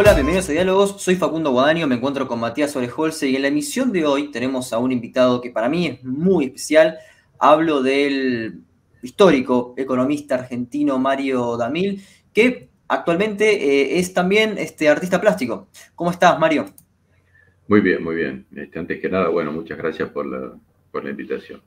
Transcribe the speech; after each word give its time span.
Hola, 0.00 0.14
bienvenidos 0.14 0.48
a 0.48 0.52
Diálogos. 0.52 1.02
Soy 1.02 1.16
Facundo 1.16 1.50
Guadaño, 1.50 1.88
me 1.88 1.96
encuentro 1.96 2.28
con 2.28 2.38
Matías 2.38 2.76
Orejolce 2.76 3.28
y 3.28 3.34
en 3.34 3.42
la 3.42 3.48
emisión 3.48 3.90
de 3.90 4.06
hoy 4.06 4.30
tenemos 4.30 4.72
a 4.72 4.78
un 4.78 4.92
invitado 4.92 5.40
que 5.40 5.50
para 5.50 5.68
mí 5.68 5.88
es 5.88 6.04
muy 6.04 6.44
especial. 6.44 6.98
Hablo 7.36 7.82
del 7.82 8.60
histórico 9.02 9.74
economista 9.76 10.36
argentino 10.36 11.00
Mario 11.00 11.56
Damil, 11.56 12.00
que 12.32 12.68
actualmente 12.86 13.50
eh, 13.50 13.98
es 13.98 14.14
también 14.14 14.56
este, 14.56 14.88
artista 14.88 15.20
plástico. 15.20 15.66
¿Cómo 15.96 16.12
estás, 16.12 16.38
Mario? 16.38 16.66
Muy 17.66 17.80
bien, 17.80 18.04
muy 18.04 18.14
bien. 18.14 18.46
Este, 18.54 18.78
antes 18.78 19.00
que 19.00 19.08
nada, 19.08 19.30
bueno, 19.30 19.50
muchas 19.50 19.78
gracias 19.78 20.08
por 20.10 20.28
la 20.28 21.10
invitación. 21.10 21.60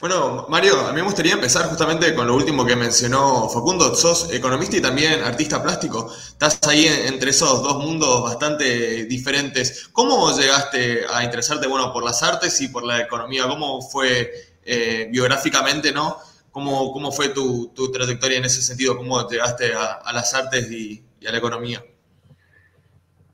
Bueno, 0.00 0.46
Mario, 0.48 0.80
a 0.80 0.90
mí 0.90 0.96
me 0.96 1.02
gustaría 1.02 1.34
empezar 1.34 1.66
justamente 1.66 2.12
con 2.14 2.26
lo 2.26 2.34
último 2.34 2.66
que 2.66 2.74
mencionó 2.74 3.48
Facundo. 3.48 3.94
Sos 3.94 4.32
economista 4.32 4.76
y 4.76 4.80
también 4.80 5.22
artista 5.22 5.62
plástico. 5.62 6.12
Estás 6.12 6.58
ahí 6.68 6.86
entre 7.06 7.30
esos 7.30 7.62
dos 7.62 7.84
mundos 7.84 8.22
bastante 8.22 9.04
diferentes. 9.04 9.88
¿Cómo 9.92 10.36
llegaste 10.36 11.02
a 11.08 11.22
interesarte, 11.22 11.68
bueno, 11.68 11.92
por 11.92 12.04
las 12.04 12.22
artes 12.22 12.60
y 12.60 12.68
por 12.68 12.84
la 12.84 13.00
economía? 13.00 13.46
¿Cómo 13.46 13.80
fue 13.80 14.32
eh, 14.64 15.08
biográficamente, 15.10 15.92
no? 15.92 16.16
¿Cómo, 16.50 16.92
cómo 16.92 17.12
fue 17.12 17.28
tu, 17.28 17.72
trayectoria 17.92 18.38
en 18.38 18.44
ese 18.44 18.60
sentido? 18.60 18.96
¿Cómo 18.96 19.28
llegaste 19.28 19.72
a, 19.72 20.12
las 20.12 20.34
artes 20.34 20.70
y, 20.70 21.02
a 21.26 21.30
la 21.32 21.38
economía? 21.38 21.82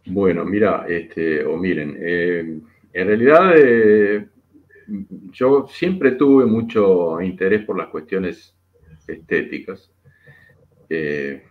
Bueno, 0.06 0.44
mira, 0.44 0.84
este, 0.88 1.44
o 1.44 1.56
miren, 1.56 1.96
eh, 1.98 2.60
en 2.92 3.06
realidad... 3.06 3.52
Eh, 3.56 4.28
yo 5.32 5.66
siempre 5.68 6.12
tuve 6.12 6.46
mucho 6.46 7.20
interés 7.20 7.64
por 7.64 7.76
las 7.76 7.88
cuestiones 7.88 8.54
estéticas. 9.06 9.90
Eh, 10.88 11.42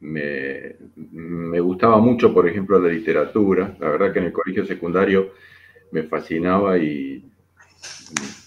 me, 0.00 1.60
gustaba 1.60 1.98
mucho, 1.98 2.32
por 2.32 2.48
ejemplo, 2.48 2.78
la 2.80 2.88
literatura. 2.88 3.76
La 3.78 3.90
verdad 3.90 4.12
que 4.12 4.18
en 4.18 4.26
el 4.26 4.32
colegio 4.32 4.64
secundario 4.64 5.32
me 5.92 6.04
fascinaba 6.04 6.78
y 6.78 7.24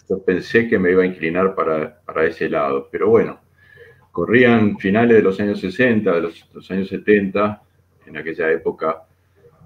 yo 0.10 0.24
pensé 0.24 0.68
que 0.68 0.80
me 0.80 0.92
iba 0.92 1.04
a 1.04 1.08
inclinar 1.08 1.56
para, 1.56 2.26
ese 2.26 2.50
lado. 2.50 2.90
Pero 2.92 3.10
bueno, 3.10 3.40
corrían 4.12 4.78
finales 4.78 5.18
de 5.18 5.24
los 5.24 5.40
años 5.40 5.60
60, 5.60 6.12
de 6.12 6.22
los, 6.22 6.72
años 6.72 6.90
70, 6.90 7.62
en 8.08 8.18
aquella 8.18 8.52
época 8.52 9.04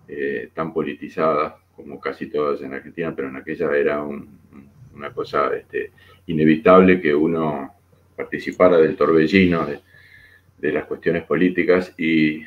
eh, 0.08 0.52
tan 0.54 0.74
politizada 0.74 1.58
como 1.80 2.00
casi 2.00 2.28
todas 2.28 2.62
en 2.62 2.74
Argentina, 2.74 3.16
pero 3.16 3.30
en 3.30 3.38
aquella 3.38 3.74
era 3.76 4.04
una 4.04 5.14
cosa 5.14 5.56
este, 5.56 5.92
inevitable 6.28 7.00
que 7.00 7.16
uno 7.16 7.74
participara 8.18 8.78
del 8.78 8.98
torbellino 8.98 9.66
de, 9.66 10.72
las 10.74 10.86
cuestiones 10.86 11.24
políticas 11.24 11.94
y 11.98 12.42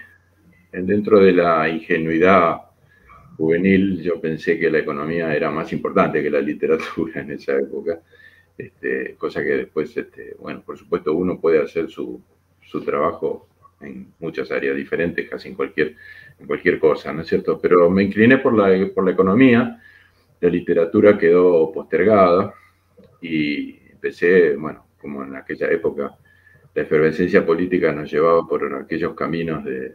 dentro 0.70 1.18
de 1.18 1.32
la 1.32 1.66
ingenuidad 1.66 2.58
juvenil 3.38 4.02
yo 4.02 4.20
pensé 4.20 4.58
que 4.58 4.70
la 4.70 4.80
economía 4.80 5.34
era 5.34 5.50
más 5.50 5.72
importante 5.72 6.22
que 6.22 6.30
la 6.30 6.40
literatura 6.40 7.22
en 7.22 7.30
esa 7.30 7.56
época, 7.56 8.00
este, 8.58 9.14
cosa 9.16 9.42
que 9.42 9.56
después, 9.56 9.96
este, 9.96 10.36
bueno, 10.38 10.60
por 10.60 10.76
supuesto 10.76 11.14
uno 11.14 11.40
puede 11.40 11.62
hacer 11.62 11.88
su, 11.88 12.20
su 12.60 12.84
trabajo 12.84 13.48
en 13.80 14.12
muchas 14.20 14.50
áreas 14.50 14.76
diferentes, 14.76 15.28
casi 15.28 15.48
en 15.48 15.54
cualquier, 15.54 15.96
en 16.38 16.46
cualquier 16.46 16.78
cosa, 16.78 17.12
¿no 17.12 17.22
es 17.22 17.28
cierto? 17.28 17.58
Pero 17.60 17.88
me 17.90 18.02
incliné 18.02 18.38
por 18.38 18.54
la, 18.54 18.92
por 18.92 19.04
la 19.04 19.12
economía, 19.12 19.80
la 20.40 20.48
literatura 20.48 21.16
quedó 21.16 21.70
postergada 21.72 22.52
y 23.20 23.78
empecé, 23.90 24.56
bueno, 24.56 24.86
como 25.00 25.22
en 25.22 25.36
aquella 25.36 25.68
época, 25.70 26.16
la 26.74 26.82
efervescencia 26.82 27.44
política 27.44 27.92
nos 27.92 28.10
llevaba 28.10 28.46
por 28.46 28.74
aquellos 28.74 29.14
caminos 29.14 29.64
de, 29.64 29.94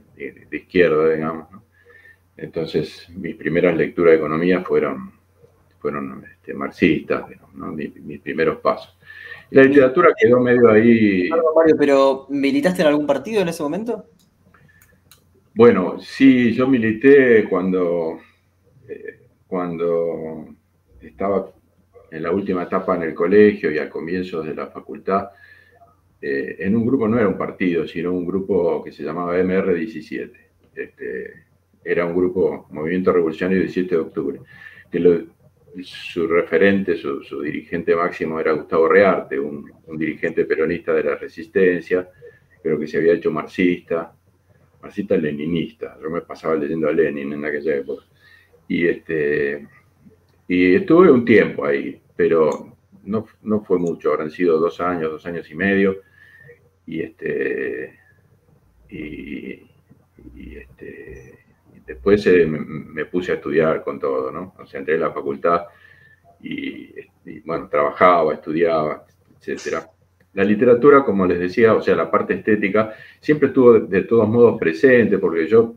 izquierda, 0.52 1.10
digamos. 1.14 1.48
Entonces, 2.36 3.08
mis 3.10 3.36
primeras 3.36 3.76
lecturas 3.76 4.12
de 4.12 4.18
economía 4.18 4.62
fueron, 4.62 5.12
fueron 5.80 6.24
este, 6.32 6.54
marxistas, 6.54 7.26
mis 7.76 8.20
primeros 8.22 8.60
pasos. 8.60 8.96
La 9.50 9.64
literatura 9.64 10.10
quedó 10.20 10.40
medio 10.40 10.70
ahí. 10.70 11.30
Mario, 11.56 11.76
pero 11.80 12.26
¿militaste 12.30 12.82
en 12.82 12.90
algún 12.90 13.08
partido 13.08 13.42
en 13.42 13.48
ese 13.48 13.64
momento? 13.64 14.06
Bueno, 15.58 16.00
sí, 16.00 16.54
yo 16.54 16.68
milité 16.68 17.46
cuando, 17.50 18.20
eh, 18.88 19.22
cuando 19.48 20.50
estaba 21.02 21.52
en 22.12 22.22
la 22.22 22.32
última 22.32 22.62
etapa 22.62 22.96
en 22.96 23.02
el 23.02 23.16
colegio 23.16 23.72
y 23.72 23.80
al 23.80 23.90
comienzo 23.90 24.44
de 24.44 24.54
la 24.54 24.68
facultad, 24.68 25.30
eh, 26.22 26.58
en 26.60 26.76
un 26.76 26.86
grupo, 26.86 27.08
no 27.08 27.18
era 27.18 27.28
un 27.28 27.40
partido, 27.40 27.88
sino 27.88 28.14
un 28.14 28.28
grupo 28.28 28.84
que 28.84 28.92
se 28.92 29.02
llamaba 29.02 29.36
MR17. 29.40 30.32
Este, 30.76 31.46
era 31.84 32.06
un 32.06 32.16
grupo, 32.16 32.68
Movimiento 32.70 33.12
Revolucionario 33.12 33.64
17 33.64 33.96
de 33.96 34.02
Octubre, 34.02 34.40
que 34.92 35.26
su 35.82 36.28
referente, 36.28 36.98
su, 36.98 37.42
dirigente 37.42 37.96
máximo 37.96 38.40
era 38.40 38.52
Gustavo 38.52 38.88
Rearte, 38.88 39.40
un, 39.40 39.72
dirigente 39.98 40.46
peronista 40.46 40.94
de 40.94 41.04
la 41.04 41.16
resistencia, 41.16 42.08
pero 42.62 42.78
que 42.78 42.86
se 42.86 42.98
había 42.98 43.14
hecho 43.14 43.32
marxista, 43.32 44.17
marxista-leninista. 44.82 45.98
Yo 46.02 46.10
me 46.10 46.22
pasaba 46.22 46.56
leyendo 46.56 46.88
a 46.88 46.92
Lenin 46.92 47.34
en 47.34 47.46
aquella 47.46 47.76
época. 47.76 48.04
Y, 48.68 48.88
este, 48.88 49.68
y 50.48 50.76
estuve 50.76 51.12
un 51.12 51.26
tiempo 51.26 51.66
ahí, 51.66 52.02
pero 52.16 52.78
no, 53.04 53.26
no 53.44 53.62
fue 53.62 53.80
mucho, 53.80 54.12
habrán 54.12 54.32
sido 54.32 54.60
dos 54.60 54.80
años, 54.82 55.12
dos 55.12 55.26
años 55.26 55.50
y 55.50 55.56
medio. 55.56 55.98
Y 56.86 57.02
este. 57.02 58.00
Y, 58.90 59.64
este 60.36 61.38
después 61.88 62.26
eh, 62.28 62.46
me, 62.46 63.06
puse 63.06 63.32
a 63.32 63.36
estudiar 63.36 63.84
con 63.84 64.00
todo, 64.00 64.30
¿no? 64.30 64.54
O 64.60 64.66
sea, 64.66 64.80
entré 64.80 64.96
en 64.96 65.02
la 65.02 65.12
facultad 65.12 65.64
y, 66.42 66.94
bueno, 67.46 67.68
trabajaba, 67.70 68.34
estudiaba, 68.34 69.06
etcétera. 69.40 69.90
La 70.38 70.44
literatura, 70.44 71.04
como 71.04 71.26
les 71.26 71.40
decía, 71.40 71.74
o 71.74 71.82
sea, 71.82 71.96
la 71.96 72.12
parte 72.12 72.36
estética, 72.36 72.94
siempre 73.20 73.48
estuvo 73.48 73.80
de, 73.80 74.04
todos 74.04 74.30
modos 74.30 74.60
presente, 74.60 75.18
porque 75.18 75.48
yo, 75.48 75.74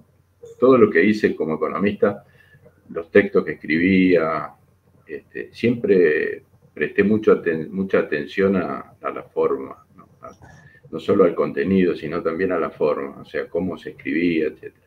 todo 0.58 0.76
lo 0.76 0.90
que 0.90 1.02
hice 1.02 1.34
como 1.34 1.54
economista, 1.54 2.24
los 2.90 3.10
textos 3.10 3.42
que 3.42 3.52
escribía, 3.52 4.50
este, 5.06 5.48
siempre 5.54 6.42
presté 6.74 7.02
mucho 7.02 7.40
mucha 7.70 8.00
atención 8.00 8.56
a, 8.56 8.92
la 9.00 9.22
forma, 9.22 9.82
¿no? 9.96 10.06
no 10.90 11.00
solo 11.00 11.24
al 11.24 11.34
contenido, 11.34 11.96
sino 11.96 12.22
también 12.22 12.52
a 12.52 12.58
la 12.58 12.68
forma, 12.68 13.22
o 13.22 13.24
sea, 13.24 13.48
cómo 13.48 13.78
se 13.78 13.92
escribía, 13.92 14.48
etcétera. 14.48 14.86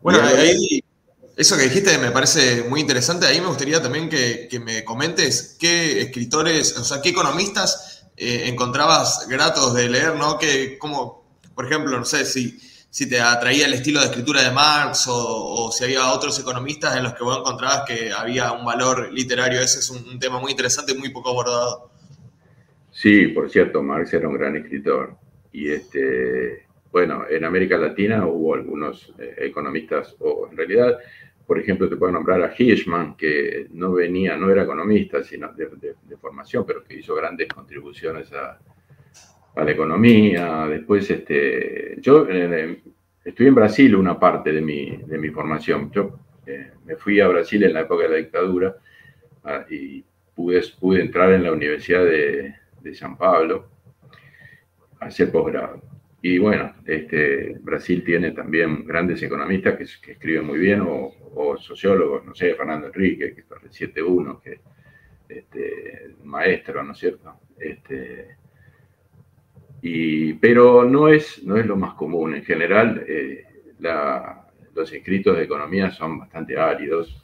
Bueno, 0.00 0.20
ahí, 0.22 0.80
eso 1.36 1.56
que 1.56 1.64
dijiste 1.64 1.98
me 1.98 2.12
parece 2.12 2.62
muy 2.68 2.80
interesante. 2.80 3.26
Ahí 3.26 3.40
me 3.40 3.48
gustaría 3.48 3.82
también 3.82 4.08
que, 4.08 4.48
me 4.64 4.84
comentes 4.84 5.56
qué 5.58 6.02
escritores, 6.02 6.78
o 6.78 6.84
sea, 6.84 7.02
qué 7.02 7.08
economistas 7.08 8.01
eh, 8.16 8.44
encontrabas 8.46 9.26
gratos 9.28 9.74
de 9.74 9.88
leer, 9.88 10.16
¿no? 10.16 10.38
Que, 10.38 10.78
como, 10.78 11.24
por 11.54 11.66
ejemplo, 11.66 11.98
no 11.98 12.04
sé 12.04 12.24
si, 12.24 12.58
si 12.92 13.08
te 13.08 13.20
atraía 13.20 13.66
el 13.66 13.72
estilo 13.72 14.00
de 14.00 14.06
escritura 14.06 14.42
de 14.42 14.50
Marx 14.50 15.06
o, 15.08 15.72
si 15.72 15.84
había 15.84 16.12
otros 16.12 16.38
economistas 16.38 16.94
en 16.94 17.04
los 17.04 17.14
que 17.14 17.24
vos 17.24 17.38
encontrabas 17.38 17.84
que 17.86 18.12
había 18.12 18.52
un 18.52 18.66
valor 18.66 19.10
literario. 19.10 19.60
Ese 19.60 19.78
es 19.78 19.88
un, 19.88 20.18
tema 20.18 20.38
muy 20.38 20.50
interesante 20.50 20.92
y 20.92 20.98
muy 20.98 21.08
poco 21.08 21.30
abordado. 21.30 21.90
Sí, 22.90 23.28
por 23.28 23.50
cierto, 23.50 23.82
Marx 23.82 24.12
era 24.12 24.28
un 24.28 24.34
gran 24.34 24.56
escritor. 24.56 25.16
Y 25.52 25.70
este, 25.70 26.66
bueno, 26.90 27.24
en 27.30 27.46
América 27.46 27.78
Latina 27.78 28.26
hubo 28.26 28.54
algunos 28.54 29.10
eh, 29.18 29.36
economistas, 29.38 30.14
o 30.20 30.48
en 30.50 30.56
realidad, 30.58 30.98
por 31.52 31.60
ejemplo, 31.60 31.86
te 31.86 31.96
puedo 31.96 32.10
nombrar 32.10 32.40
a 32.40 32.54
Hirschman, 32.56 33.14
que 33.14 33.66
no 33.72 33.92
venía, 33.92 34.38
no 34.38 34.50
era 34.50 34.62
economista, 34.62 35.22
sino 35.22 35.52
de, 35.52 36.16
formación, 36.18 36.64
pero 36.66 36.82
que 36.82 36.94
hizo 36.94 37.14
grandes 37.14 37.46
contribuciones 37.48 38.32
a, 38.32 38.58
la 39.54 39.70
economía. 39.70 40.66
Después, 40.66 41.10
este, 41.10 41.96
yo 42.00 42.26
eh, 42.26 42.80
estuve 43.22 43.48
en 43.48 43.54
Brasil 43.54 43.94
una 43.94 44.18
parte 44.18 44.50
de 44.50 44.62
mi, 44.62 44.96
de 44.96 45.18
mi 45.18 45.28
formación. 45.28 45.90
Yo 45.92 46.20
eh, 46.46 46.70
me 46.86 46.96
fui 46.96 47.20
a 47.20 47.28
Brasil 47.28 47.62
en 47.64 47.74
la 47.74 47.80
época 47.80 48.04
de 48.04 48.08
la 48.08 48.16
dictadura 48.16 48.74
ah, 49.44 49.66
y 49.68 50.02
pude, 50.34 50.62
pude 50.80 51.02
entrar 51.02 51.34
en 51.34 51.42
la 51.42 51.52
Universidad 51.52 52.02
de, 52.02 52.54
de 52.80 52.94
San 52.94 53.18
Pablo 53.18 53.68
a 55.00 55.04
hacer 55.04 55.30
posgrado. 55.30 55.91
Y 56.22 56.38
bueno, 56.38 56.72
este, 56.86 57.56
Brasil 57.60 58.04
tiene 58.04 58.30
también 58.30 58.86
grandes 58.86 59.20
economistas 59.22 59.76
que, 59.76 60.12
escriben 60.12 60.46
muy 60.46 60.58
bien, 60.58 60.80
o, 60.86 61.56
sociólogos, 61.58 62.24
no 62.24 62.34
sé, 62.34 62.54
Fernando 62.54 62.86
Enrique, 62.86 63.34
que 63.34 63.40
es 63.40 63.80
el 63.80 63.94
7-1, 63.94 64.40
que 64.40 64.60
este, 65.28 66.14
maestro, 66.22 66.82
¿no 66.84 66.92
es 66.92 66.98
cierto? 66.98 67.40
Este, 67.58 68.36
y, 69.82 70.34
pero 70.34 70.84
no 70.84 71.08
es, 71.08 71.42
no 71.42 71.56
es 71.56 71.66
lo 71.66 71.76
más 71.76 71.94
común. 71.94 72.34
En 72.36 72.44
general, 72.44 73.04
eh, 73.06 73.44
los 74.74 74.92
escritos 74.92 75.36
de 75.36 75.42
economía 75.42 75.90
son 75.90 76.20
bastante 76.20 76.56
áridos 76.56 77.20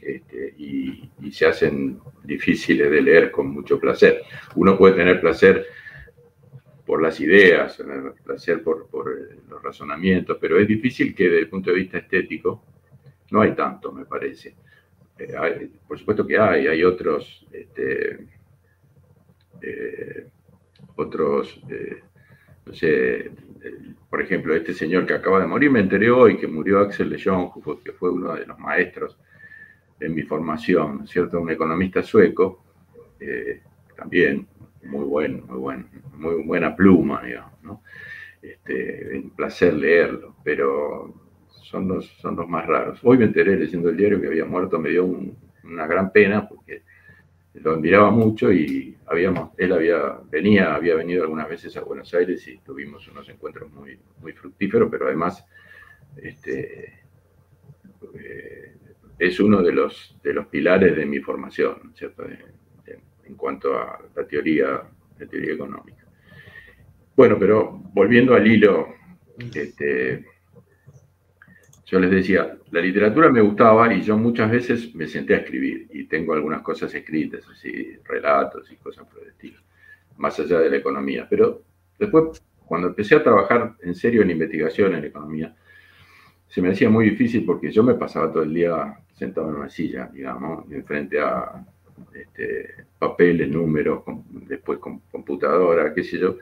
este, 0.00 0.54
y, 0.58 1.08
se 1.30 1.46
hacen 1.46 2.00
difíciles 2.24 2.90
de 2.90 3.00
leer 3.00 3.30
con 3.30 3.48
mucho 3.48 3.78
placer. 3.78 4.22
Uno 4.56 4.76
puede 4.76 4.96
tener 4.96 5.20
placer 5.20 5.64
por 6.84 7.02
las 7.02 7.20
ideas, 7.20 7.82
placer 8.24 8.62
por, 8.62 8.88
los 9.48 9.62
razonamientos, 9.62 10.38
pero 10.40 10.58
es 10.58 10.66
difícil 10.66 11.14
que 11.14 11.24
desde 11.24 11.40
el 11.40 11.48
punto 11.48 11.70
de 11.70 11.76
vista 11.76 11.98
estético 11.98 12.62
no 13.30 13.40
hay 13.40 13.54
tanto, 13.54 13.92
me 13.92 14.04
parece. 14.04 14.54
Eh, 15.18 15.70
por 15.86 15.98
supuesto 15.98 16.26
que 16.26 16.38
hay, 16.38 16.66
hay 16.66 16.82
otros, 16.82 17.46
este, 17.52 18.26
eh, 19.62 20.26
otros, 20.96 21.60
eh, 21.68 22.02
no 22.66 22.72
sé, 22.72 23.30
por 24.08 24.22
ejemplo, 24.22 24.54
este 24.54 24.72
señor 24.74 25.06
que 25.06 25.14
acaba 25.14 25.40
de 25.40 25.46
morir, 25.46 25.70
me 25.70 25.80
enteré 25.80 26.10
hoy 26.10 26.38
que 26.38 26.46
murió 26.46 26.80
Axel 26.80 27.10
de 27.10 27.18
que 27.84 27.92
fue 27.92 28.10
uno 28.10 28.34
de 28.34 28.46
los 28.46 28.58
maestros 28.58 29.18
en 30.00 30.14
mi 30.14 30.22
formación, 30.22 31.06
¿cierto? 31.06 31.40
Un 31.40 31.50
economista 31.50 32.02
sueco, 32.02 32.64
también 33.96 34.48
muy 34.84 35.04
buen, 35.04 35.46
muy 35.46 35.58
buen, 35.58 35.88
muy 36.14 36.42
buena 36.42 36.74
pluma, 36.74 37.22
digamos, 37.22 37.62
¿no? 37.62 37.82
Este, 38.42 39.18
un 39.18 39.30
placer 39.30 39.74
leerlo, 39.74 40.36
pero 40.42 41.14
son 41.48 41.88
los, 41.88 42.06
son 42.20 42.36
los 42.36 42.48
más 42.48 42.66
raros. 42.66 42.98
Hoy 43.02 43.18
me 43.18 43.26
enteré 43.26 43.56
leyendo 43.56 43.90
el 43.90 43.96
diario 43.96 44.20
que 44.20 44.28
había 44.28 44.44
muerto, 44.44 44.78
me 44.78 44.90
dio 44.90 45.04
una 45.64 45.86
gran 45.86 46.10
pena 46.10 46.48
porque 46.48 46.82
lo 47.54 47.72
admiraba 47.72 48.10
mucho 48.10 48.52
y 48.52 48.96
habíamos, 49.06 49.50
él 49.58 49.72
había, 49.72 50.18
venía, 50.30 50.74
había 50.74 50.94
venido 50.94 51.22
algunas 51.22 51.48
veces 51.48 51.76
a 51.76 51.82
Buenos 51.82 52.12
Aires 52.14 52.46
y 52.48 52.58
tuvimos 52.58 53.06
unos 53.08 53.28
encuentros 53.28 53.70
muy, 53.72 53.98
muy 54.20 54.32
fructíferos, 54.32 54.88
pero 54.90 55.06
además 55.06 55.44
este, 56.16 57.00
eh, 58.14 58.76
es 59.18 59.40
uno 59.40 59.62
de 59.62 59.72
los, 59.72 60.16
de 60.22 60.32
los 60.32 60.46
pilares 60.46 60.96
de 60.96 61.06
mi 61.06 61.18
formación, 61.20 61.92
¿cierto? 61.94 62.24
En 63.30 63.36
cuanto 63.36 63.78
a 63.78 63.98
la 64.14 64.26
teoría, 64.26 64.82
la 65.18 65.26
teoría 65.26 65.54
económica. 65.54 66.04
Bueno, 67.16 67.36
pero 67.38 67.80
volviendo 67.92 68.34
al 68.34 68.46
hilo, 68.46 68.88
este, 69.54 70.24
yo 71.86 72.00
les 72.00 72.10
decía, 72.10 72.56
la 72.70 72.80
literatura 72.80 73.30
me 73.30 73.40
gustaba 73.40 73.92
y 73.94 74.02
yo 74.02 74.16
muchas 74.16 74.50
veces 74.50 74.94
me 74.94 75.06
senté 75.06 75.34
a 75.34 75.38
escribir 75.38 75.86
y 75.92 76.04
tengo 76.04 76.32
algunas 76.32 76.62
cosas 76.62 76.92
escritas, 76.94 77.44
así, 77.48 77.96
relatos 78.04 78.70
y 78.72 78.76
cosas 78.76 79.06
por 79.06 79.22
el 79.22 79.28
estilo, 79.28 79.60
más 80.16 80.38
allá 80.40 80.58
de 80.60 80.70
la 80.70 80.76
economía. 80.76 81.26
Pero 81.30 81.62
después, 81.98 82.42
cuando 82.64 82.88
empecé 82.88 83.14
a 83.14 83.22
trabajar 83.22 83.76
en 83.82 83.94
serio 83.94 84.22
en 84.22 84.30
investigación 84.30 84.94
en 84.94 85.04
economía, 85.04 85.54
se 86.48 86.60
me 86.60 86.70
hacía 86.70 86.90
muy 86.90 87.10
difícil 87.10 87.44
porque 87.44 87.70
yo 87.70 87.84
me 87.84 87.94
pasaba 87.94 88.32
todo 88.32 88.42
el 88.42 88.52
día 88.52 88.98
sentado 89.14 89.50
en 89.50 89.56
una 89.56 89.68
silla, 89.68 90.10
digamos, 90.12 90.64
frente 90.84 91.20
a 91.20 91.64
este, 92.14 92.86
papeles, 92.98 93.48
números, 93.48 94.02
después 94.30 94.78
con 94.78 95.00
computadora, 95.10 95.92
qué 95.94 96.02
sé 96.02 96.18
yo, 96.18 96.36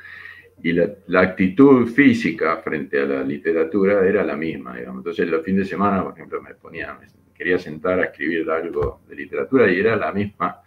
y 0.63 0.73
la, 0.73 1.21
actitud 1.21 1.87
física 1.87 2.57
frente 2.59 3.01
a 3.01 3.05
la 3.05 3.23
literatura 3.23 4.07
era 4.07 4.25
la 4.25 4.37
misma, 4.37 4.77
digamos. 4.77 5.01
Entonces 5.01 5.29
los 5.29 5.45
fines 5.45 5.61
de 5.61 5.71
semana, 5.71 6.03
por 6.03 6.15
ejemplo, 6.15 6.43
me 6.43 6.55
ponía, 6.55 6.99
quería 7.35 7.59
sentar 7.59 8.01
a 8.01 8.07
escribir 8.07 8.51
algo 8.51 9.01
de 9.09 9.15
literatura 9.15 9.71
y 9.71 9.79
era 9.79 9.95
la 9.97 10.13
misma, 10.13 10.61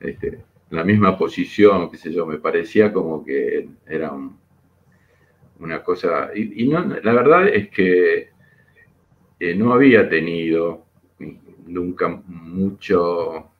este, 0.00 0.38
la 0.70 0.84
misma 0.84 1.16
posición, 1.18 1.90
qué 1.90 1.98
sé 1.98 2.12
yo, 2.12 2.26
me 2.26 2.38
parecía 2.38 2.92
como 2.92 3.24
que 3.24 3.68
era 3.86 4.12
una 5.58 5.82
cosa, 5.82 6.30
y, 6.34 6.68
no, 6.68 6.84
la 7.02 7.12
verdad 7.12 7.48
es 7.48 7.68
que 7.68 8.30
eh, 9.40 9.54
no 9.54 9.72
había 9.72 10.08
tenido 10.08 10.86
nunca 11.66 12.08
mucho 12.08 13.50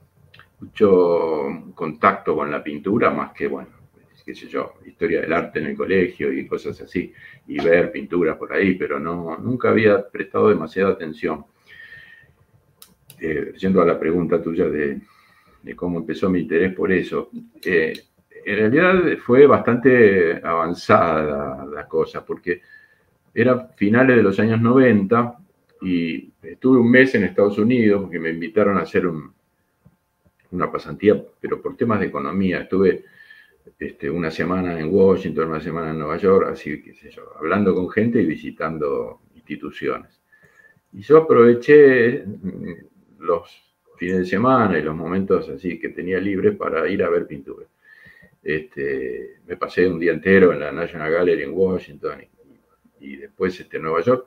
mucho 0.60 1.72
contacto 1.75 2.34
con 2.34 2.50
la 2.50 2.62
pintura, 2.62 3.10
más 3.10 3.32
que, 3.32 3.46
bueno, 3.46 3.70
qué 4.28 4.34
sé 4.34 4.46
yo, 4.46 4.75
historia 4.84 5.22
del 5.22 5.32
arte 5.32 5.58
en 5.58 5.69
el 5.69 5.76
colegio 5.76 6.31
y 6.31 6.46
cosas 6.46 6.78
así, 6.82 7.12
y 7.46 7.58
ver 7.62 7.90
pinturas 7.90 8.37
por 8.37 8.52
ahí, 8.52 8.75
pero 8.75 9.00
no, 9.00 9.38
nunca 9.38 9.70
había 9.70 10.06
prestado 10.06 10.50
demasiada 10.50 10.90
atención. 10.90 11.46
Eh, 13.19 13.55
yendo 13.56 13.81
a 13.81 13.87
la 13.87 13.99
pregunta 13.99 14.43
tuya 14.43 14.69
de, 14.69 15.00
cómo 15.75 15.99
empezó 15.99 16.28
mi 16.28 16.40
interés 16.40 16.75
por 16.75 16.93
eso, 16.93 17.31
eh, 17.64 17.94
en 18.44 18.56
realidad 18.56 19.16
fue 19.19 19.46
bastante 19.46 20.40
avanzada 20.44 21.64
la, 21.64 21.88
cosa, 21.88 22.25
porque 22.25 22.61
era 23.32 23.69
finales 23.76 24.16
de 24.16 24.22
los 24.22 24.38
años 24.38 24.61
90 24.61 25.38
y 25.82 26.31
estuve 26.43 26.78
un 26.78 26.90
mes 26.90 27.14
en 27.14 27.25
Estados 27.25 27.56
Unidos 27.58 28.02
porque 28.02 28.19
me 28.19 28.31
invitaron 28.31 28.76
a 28.76 28.82
hacer 28.82 29.06
un, 29.06 29.32
una 30.50 30.70
pasantía, 30.70 31.22
pero 31.40 31.60
por 31.60 31.76
temas 31.76 32.00
de 32.00 32.06
economía. 32.06 32.60
Estuve 32.60 33.04
este, 33.78 34.10
una 34.10 34.30
semana 34.30 34.78
en 34.78 34.92
Washington, 34.92 35.48
una 35.48 35.60
semana 35.60 35.90
en 35.90 35.98
Nueva 35.98 36.16
York, 36.16 36.48
así 36.52 36.82
que 36.82 36.94
sé 36.94 37.10
yo, 37.10 37.36
hablando 37.36 37.74
con 37.74 37.88
gente 37.90 38.20
y 38.20 38.26
visitando 38.26 39.20
instituciones. 39.34 40.20
Y 40.92 41.02
yo 41.02 41.18
aproveché 41.18 42.24
mm, 42.24 42.72
los 43.20 43.76
fines 43.96 44.18
de 44.18 44.26
semana 44.26 44.78
y 44.78 44.82
los 44.82 44.94
momentos 44.94 45.48
así 45.48 45.78
que 45.78 45.90
tenía 45.90 46.20
libres 46.20 46.56
para 46.56 46.88
ir 46.88 47.02
a 47.02 47.10
ver 47.10 47.26
pintura. 47.26 47.66
Este, 48.42 49.40
me 49.46 49.56
pasé 49.56 49.86
un 49.88 49.98
día 49.98 50.12
entero 50.12 50.52
en 50.52 50.60
la 50.60 50.72
National 50.72 51.12
Gallery 51.12 51.42
en 51.42 51.52
Washington 51.52 52.24
y, 53.00 53.16
después 53.16 53.58
este, 53.60 53.76
en 53.76 53.82
Nueva 53.82 54.00
York. 54.00 54.26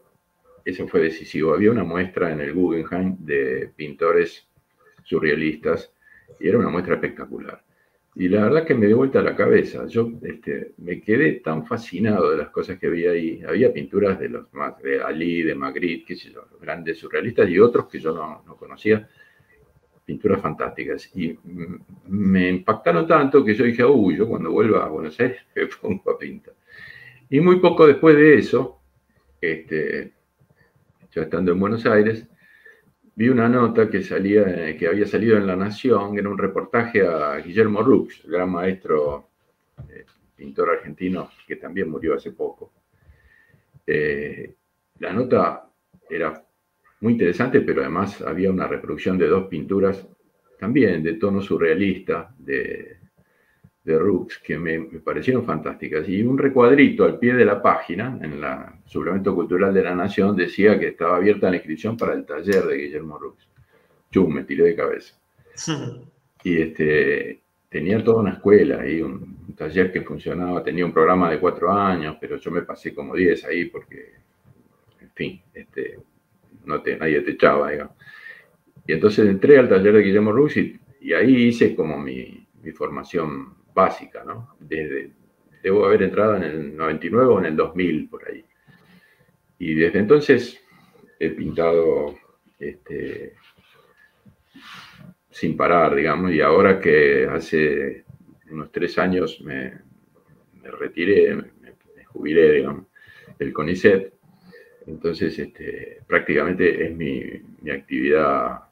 Eso 0.64 0.88
fue 0.88 1.02
decisivo. 1.02 1.54
Había 1.54 1.72
una 1.72 1.84
muestra 1.84 2.32
en 2.32 2.42
el 2.42 2.54
Guggenheim 2.54 3.18
de 3.20 3.72
pintores 3.76 4.48
surrealistas 5.04 5.92
y 6.40 6.48
era 6.48 6.58
una 6.58 6.70
muestra 6.70 6.96
espectacular. 6.96 7.64
Y 8.14 8.28
la 8.28 8.44
verdad 8.44 8.66
que 8.66 8.76
me 8.76 8.88
dio 8.88 8.98
vuelta 8.98 9.22
la 9.22 9.36
cabeza. 9.36 9.88
Yo 9.88 10.12
este, 10.22 10.74
me 10.78 11.02
quedé 11.02 11.34
tan 11.40 11.66
fascinado 11.66 12.32
de 12.32 12.38
las 12.38 12.50
cosas 12.50 12.78
que 12.78 12.88
había 12.88 13.12
ahí. 13.12 13.42
Había 13.48 13.72
pinturas 13.72 14.20
de 14.20 14.30
los 14.30 14.48
de 14.84 15.02
Ali, 15.02 15.44
de 15.44 15.56
Magritte, 15.56 16.06
qué 16.06 16.16
sé 16.16 16.30
yo, 16.30 16.46
los 16.52 16.60
grandes 16.60 16.98
surrealistas 16.98 17.50
y 17.50 17.58
otros 17.58 17.88
que 17.88 18.00
yo 18.00 18.14
no, 18.14 18.44
no 18.46 18.58
conocía. 18.58 19.08
Pinturas 20.04 20.42
fantásticas. 20.42 21.10
Y 21.16 21.38
me 22.08 22.50
impactaron 22.50 23.08
tanto 23.08 23.46
que 23.46 23.54
yo 23.54 23.64
dije, 23.64 23.86
uy, 23.86 24.18
yo 24.18 24.28
cuando 24.28 24.52
vuelva 24.52 24.86
a 24.86 24.90
Buenos 24.90 25.18
Aires 25.20 25.40
me 25.56 25.68
pongo 25.68 26.12
a 26.12 26.18
pintar. 26.18 26.54
Y 27.30 27.40
muy 27.40 27.62
poco 27.62 27.88
después 27.88 28.18
de 28.18 28.40
eso, 28.40 28.82
este, 29.40 30.12
yo 31.12 31.22
estando 31.22 31.54
en 31.54 31.60
Buenos 31.62 31.86
Aires, 31.86 32.28
vi 33.16 33.30
una 33.30 33.50
nota 33.50 33.90
que, 33.90 34.02
salía, 34.02 34.76
que 34.78 34.88
había 34.88 35.06
salido 35.06 35.38
en 35.38 35.48
La 35.48 35.56
Nación, 35.56 36.18
era 36.18 36.30
un 36.30 36.38
reportaje 36.38 37.06
a 37.06 37.38
Guillermo 37.38 37.82
Rux, 37.82 38.24
gran 38.26 38.52
maestro, 38.52 39.30
eh, 39.90 40.06
pintor 40.36 40.70
argentino, 40.72 41.30
que 41.48 41.58
también 41.58 41.90
murió 41.90 42.16
hace 42.16 42.32
poco. 42.32 42.72
Eh, 43.86 44.54
la 45.00 45.14
nota 45.14 45.70
era 46.10 46.44
muy 47.02 47.14
interesante, 47.14 47.62
pero 47.62 47.82
además 47.82 48.22
había 48.22 48.52
una 48.52 48.68
reproducción 48.68 49.18
de 49.18 49.28
dos 49.28 49.48
pinturas 49.48 50.08
también 50.60 51.02
de 51.02 51.14
tono 51.14 51.42
surrealista, 51.42 52.34
de 52.38 53.01
de 53.84 53.98
Rux 53.98 54.40
que 54.40 54.58
me, 54.58 54.80
parecieron 55.04 55.44
fantásticas. 55.46 56.08
Y 56.08 56.22
un 56.24 56.38
recuadrito 56.38 57.04
al 57.04 57.18
pie 57.18 57.34
de 57.34 57.46
la 57.46 57.62
página, 57.62 58.18
en 58.22 58.34
el 58.34 58.46
suplemento 58.86 59.34
cultural 59.34 59.74
de 59.74 59.84
la 59.84 59.96
Nación, 59.96 60.36
decía 60.36 60.80
que 60.80 60.90
estaba 60.90 61.18
abierta 61.18 61.50
la 61.50 61.56
inscripción 61.56 61.98
para 61.98 62.14
el 62.14 62.26
taller 62.26 62.66
de 62.66 62.78
Guillermo 62.78 63.18
Rux. 63.18 63.48
Chum, 64.12 64.34
me 64.34 64.44
tiré 64.44 64.66
de 64.66 64.76
cabeza. 64.76 65.16
y 66.44 66.62
este, 66.62 67.42
tenía 67.70 68.04
toda 68.04 68.22
una 68.22 68.34
escuela 68.34 68.88
y 68.88 69.02
un, 69.02 69.40
taller 69.56 69.92
que 69.92 70.02
funcionaba, 70.02 70.64
tenía 70.64 70.86
un 70.86 70.94
programa 70.94 71.30
de 71.30 71.40
cuatro 71.40 71.72
años, 71.72 72.18
pero 72.20 72.38
yo 72.38 72.50
me 72.50 72.62
pasé 72.64 72.96
como 72.96 73.16
diez 73.16 73.46
ahí 73.46 73.66
porque, 73.66 74.14
en 75.00 75.12
fin, 75.12 75.42
este, 75.54 76.00
no 76.66 76.82
te, 76.82 76.98
nadie 76.98 77.22
te 77.22 77.32
echaba, 77.32 77.70
digamos. 77.70 77.96
Y 78.88 78.94
entonces 78.94 79.28
entré 79.28 79.60
al 79.60 79.70
taller 79.70 79.94
de 79.94 80.02
Guillermo 80.02 80.32
Rux 80.32 80.58
y, 80.58 80.80
ahí 81.14 81.48
hice 81.48 81.76
como 81.76 81.98
mi, 81.98 82.48
mi 82.64 82.72
formación 82.72 83.61
básica, 83.74 84.24
¿no? 84.24 84.56
Desde, 84.60 85.12
debo 85.62 85.86
haber 85.86 86.04
entrado 86.04 86.36
en 86.38 86.44
el 86.44 86.76
99 86.76 87.26
o 87.26 87.40
en 87.40 87.46
el 87.46 87.56
2000, 87.56 88.10
por 88.10 88.28
ahí. 88.28 88.44
Y 89.60 89.76
desde 89.76 90.00
entonces 90.00 90.60
he 91.20 91.30
pintado 91.30 92.16
este, 92.60 93.36
sin 95.30 95.56
parar, 95.56 95.96
digamos, 95.96 96.32
y 96.32 96.42
ahora 96.42 96.80
que 96.80 97.28
hace 97.28 98.06
unos 98.50 98.72
tres 98.72 98.98
años 98.98 99.40
me, 99.42 99.74
retiré, 100.64 101.36
me, 101.36 101.46
jubilé, 102.06 102.52
digamos, 102.54 102.88
del 103.40 103.54
CONICET, 103.54 104.14
entonces 104.88 105.38
este, 105.40 106.02
prácticamente 106.06 106.86
es 106.86 106.96
mi, 106.96 107.24
mi 107.62 107.72
actividad 107.72 108.64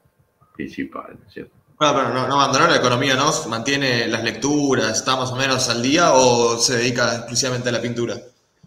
principal, 0.54 1.18
¿cierto? 1.28 1.59
Pero 1.80 2.10
no, 2.12 2.28
no 2.28 2.38
abandonó 2.38 2.66
la 2.68 2.76
economía, 2.76 3.16
¿no? 3.16 3.30
¿Mantiene 3.48 4.06
las 4.06 4.22
lecturas? 4.22 4.98
¿Está 4.98 5.16
más 5.16 5.32
o 5.32 5.36
menos 5.36 5.66
al 5.70 5.80
día 5.80 6.12
o 6.12 6.58
se 6.58 6.76
dedica 6.76 7.16
exclusivamente 7.16 7.70
a 7.70 7.72
la 7.72 7.80
pintura? 7.80 8.16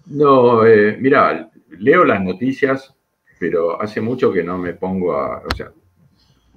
No, 0.08 0.66
eh, 0.66 0.98
mira, 1.00 1.48
leo 1.78 2.06
las 2.06 2.24
noticias, 2.24 2.92
pero 3.40 3.80
hace 3.80 4.02
mucho 4.02 4.34
que 4.34 4.44
no 4.44 4.58
me 4.58 4.74
pongo 4.74 5.14
a. 5.16 5.44
O 5.46 5.56
sea, 5.56 5.72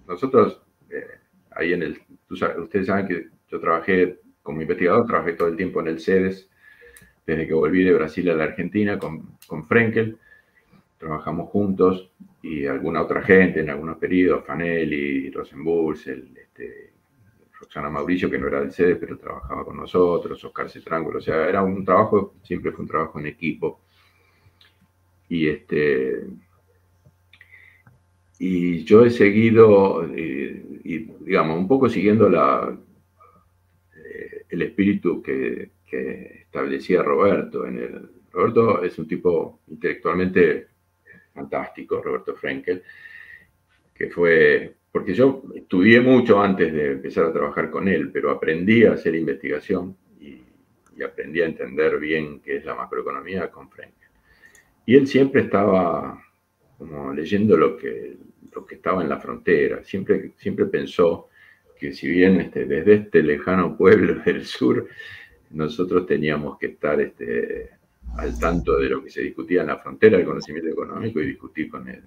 nosotros, 0.09 0.63
eh, 0.89 1.05
ahí 1.51 1.75
en 1.75 1.83
el. 1.83 2.01
ustedes 2.31 2.87
saben 2.87 3.07
que 3.07 3.27
yo 3.51 3.61
trabajé 3.61 4.21
como 4.43 4.63
investigador, 4.63 5.07
trabajé 5.07 5.35
todo 5.35 5.49
el 5.49 5.59
tiempo 5.59 5.81
en 5.81 5.89
el 5.89 6.01
CEDES, 6.01 6.49
desde 7.27 7.47
que 7.47 7.53
volví 7.53 7.85
de 7.85 7.93
Brasil 7.93 8.31
a 8.31 8.35
la 8.35 8.45
Argentina 8.45 8.99
con, 8.99 9.37
con 9.47 9.67
Frenkel. 9.67 10.17
Trabajamos 10.97 11.51
juntos 11.51 12.13
y 12.41 12.65
alguna 12.65 13.03
otra 13.03 13.21
gente 13.21 13.61
en 13.61 13.69
algunos 13.69 13.99
periodos, 13.99 14.47
Fanelli, 14.47 15.31
Rosenbuls, 15.31 16.07
el, 16.07 16.46
este, 16.57 16.93
Roxana 17.61 17.91
Mauricio, 17.91 18.31
que 18.31 18.39
no 18.39 18.49
era 18.49 18.61
del 18.61 18.73
sede, 18.73 18.97
pero 18.97 19.19
trabajaba 19.19 19.65
con 19.65 19.77
nosotros, 19.77 20.43
Oscar 20.45 20.71
Cetrángulo, 20.71 21.19
o 21.19 21.23
sea, 21.23 21.49
era 21.49 21.63
un 21.63 21.85
trabajo, 21.85 22.35
siempre 22.43 22.73
fue 22.73 22.83
un 22.83 22.89
trabajo 22.89 23.19
en 23.19 23.27
equipo. 23.27 23.81
Y 25.29 25.49
este 25.49 26.25
y 28.39 28.85
yo 28.85 29.05
he 29.05 29.11
seguido, 29.11 30.07
eh, 30.15 30.63
digamos, 31.21 31.59
un 31.59 31.67
poco 31.67 31.89
siguiendo 31.89 32.29
la, 32.29 32.79
eh, 33.97 34.45
el 34.51 34.63
espíritu 34.63 35.23
que, 35.23 35.71
que, 35.87 36.43
establecía 36.43 37.03
Roberto. 37.03 37.67
En 37.67 37.79
el, 37.79 38.11
Roberto 38.31 38.83
es 38.83 38.99
un 38.99 39.09
tipo 39.09 39.61
intelectualmente 39.69 40.69
fantástico, 41.33 42.03
Roberto 42.03 42.35
Frenkel, 42.37 42.83
que 43.95 44.11
fue, 44.11 44.75
porque 44.97 45.13
yo 45.13 45.43
estudié 45.55 46.01
mucho 46.01 46.41
antes 46.41 46.73
de 46.73 46.93
empezar 46.93 47.27
a 47.27 47.33
trabajar 47.35 47.71
con 47.71 47.87
él, 47.87 48.11
pero 48.11 48.31
aprendí 48.31 48.83
a 48.87 48.95
hacer 48.95 49.15
investigación 49.15 49.95
y, 50.19 50.41
y 50.97 51.03
aprendí 51.03 51.43
a 51.43 51.45
entender 51.45 51.99
bien 51.99 52.41
qué 52.41 52.57
es 52.57 52.65
la 52.65 52.75
macroeconomía 52.75 53.51
con 53.51 53.69
Frenkel. 53.69 54.09
Y 54.87 54.97
él 54.97 55.07
siempre 55.07 55.43
estaba 55.43 56.19
como 56.79 57.13
leyendo 57.13 57.59
lo 57.59 57.77
que, 57.77 58.17
lo 58.55 58.65
que 58.65 58.77
estaba 58.77 59.03
en 59.03 59.11
la 59.11 59.21
frontera. 59.21 59.85
Siempre, 59.85 60.33
siempre 60.39 60.65
pensó 60.65 61.29
que 61.79 61.93
si 61.93 62.09
bien 62.09 62.41
este, 62.41 62.65
desde 62.65 62.95
este 62.95 63.23
lejano 63.23 63.77
pueblo 63.79 64.15
del 64.25 64.47
sur, 64.47 64.89
nosotros 65.51 66.07
teníamos 66.07 66.57
que 66.57 66.69
estar 66.69 66.99
este, 67.03 67.69
al 68.17 68.39
tanto 68.39 68.79
de 68.79 68.89
lo 68.89 69.05
que 69.05 69.11
se 69.11 69.21
discutía 69.21 69.61
en 69.61 69.67
la 69.67 69.77
frontera 69.77 70.17
del 70.17 70.25
conocimiento 70.25 70.71
económico 70.71 71.21
y 71.21 71.27
discutir 71.27 71.69
con, 71.69 71.87
el, 71.87 72.03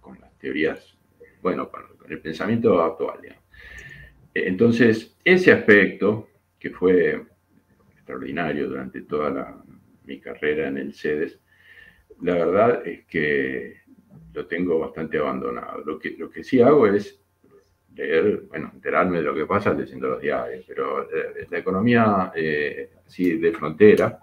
con 0.00 0.18
las 0.18 0.36
teorías, 0.36 0.91
bueno, 1.42 1.70
con, 1.70 1.82
el 2.08 2.20
pensamiento 2.20 2.82
actual. 2.82 3.20
Entonces, 4.34 5.16
ese 5.24 5.52
aspecto, 5.52 6.28
que 6.58 6.70
fue 6.70 7.22
extraordinario 7.94 8.68
durante 8.68 9.02
toda 9.02 9.62
mi 10.04 10.20
carrera 10.20 10.68
en 10.68 10.78
el 10.78 10.94
CEDES, 10.94 11.38
la 12.22 12.34
verdad 12.34 12.86
es 12.86 13.04
que 13.06 13.82
lo 14.32 14.46
tengo 14.46 14.78
bastante 14.78 15.18
abandonado. 15.18 15.82
Lo 15.84 15.98
que, 15.98 16.16
lo 16.16 16.30
que 16.30 16.44
sí 16.44 16.60
hago 16.60 16.86
es 16.86 17.20
leer, 17.94 18.44
bueno, 18.48 18.70
enterarme 18.74 19.18
de 19.18 19.24
lo 19.24 19.34
que 19.34 19.46
pasa 19.46 19.74
leyendo 19.74 20.08
los 20.08 20.20
diarios, 20.20 20.64
pero 20.66 21.02
eh, 21.02 21.46
la 21.50 21.58
economía 21.58 22.32
eh, 22.34 22.90
de 23.16 23.52
frontera 23.52 24.20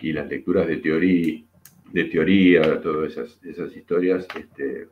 y 0.00 0.12
las 0.12 0.28
lecturas 0.28 0.66
de 0.66 0.76
teoría, 0.78 1.42
de 1.92 2.04
teoría 2.04 2.80
todas 2.80 3.12
esas, 3.12 3.44
esas 3.44 3.76
historias, 3.76 4.26
este, 4.34 4.88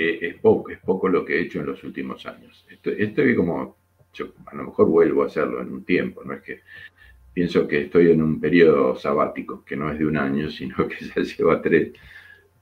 eh, 0.00 0.28
es, 0.28 0.34
poco, 0.36 0.70
es 0.70 0.78
poco 0.78 1.08
lo 1.08 1.24
que 1.24 1.34
he 1.34 1.40
hecho 1.40 1.58
en 1.58 1.66
los 1.66 1.82
últimos 1.82 2.24
años. 2.24 2.64
Estoy, 2.70 3.34
como, 3.34 3.76
yo 4.14 4.32
a 4.46 4.54
lo 4.54 4.66
mejor 4.66 4.86
vuelvo 4.86 5.24
a 5.24 5.26
hacerlo 5.26 5.60
en 5.60 5.72
un 5.72 5.84
tiempo, 5.84 6.22
no 6.24 6.34
es 6.34 6.42
que 6.42 6.60
pienso 7.34 7.66
que 7.66 7.82
estoy 7.82 8.12
en 8.12 8.22
un 8.22 8.40
periodo 8.40 8.94
sabático, 8.94 9.64
que 9.64 9.74
no 9.74 9.90
es 9.90 9.98
de 9.98 10.06
un 10.06 10.16
año, 10.16 10.50
sino 10.52 10.86
que 10.86 11.04
ya 11.04 11.20
lleva 11.22 11.60
tres, 11.60 11.94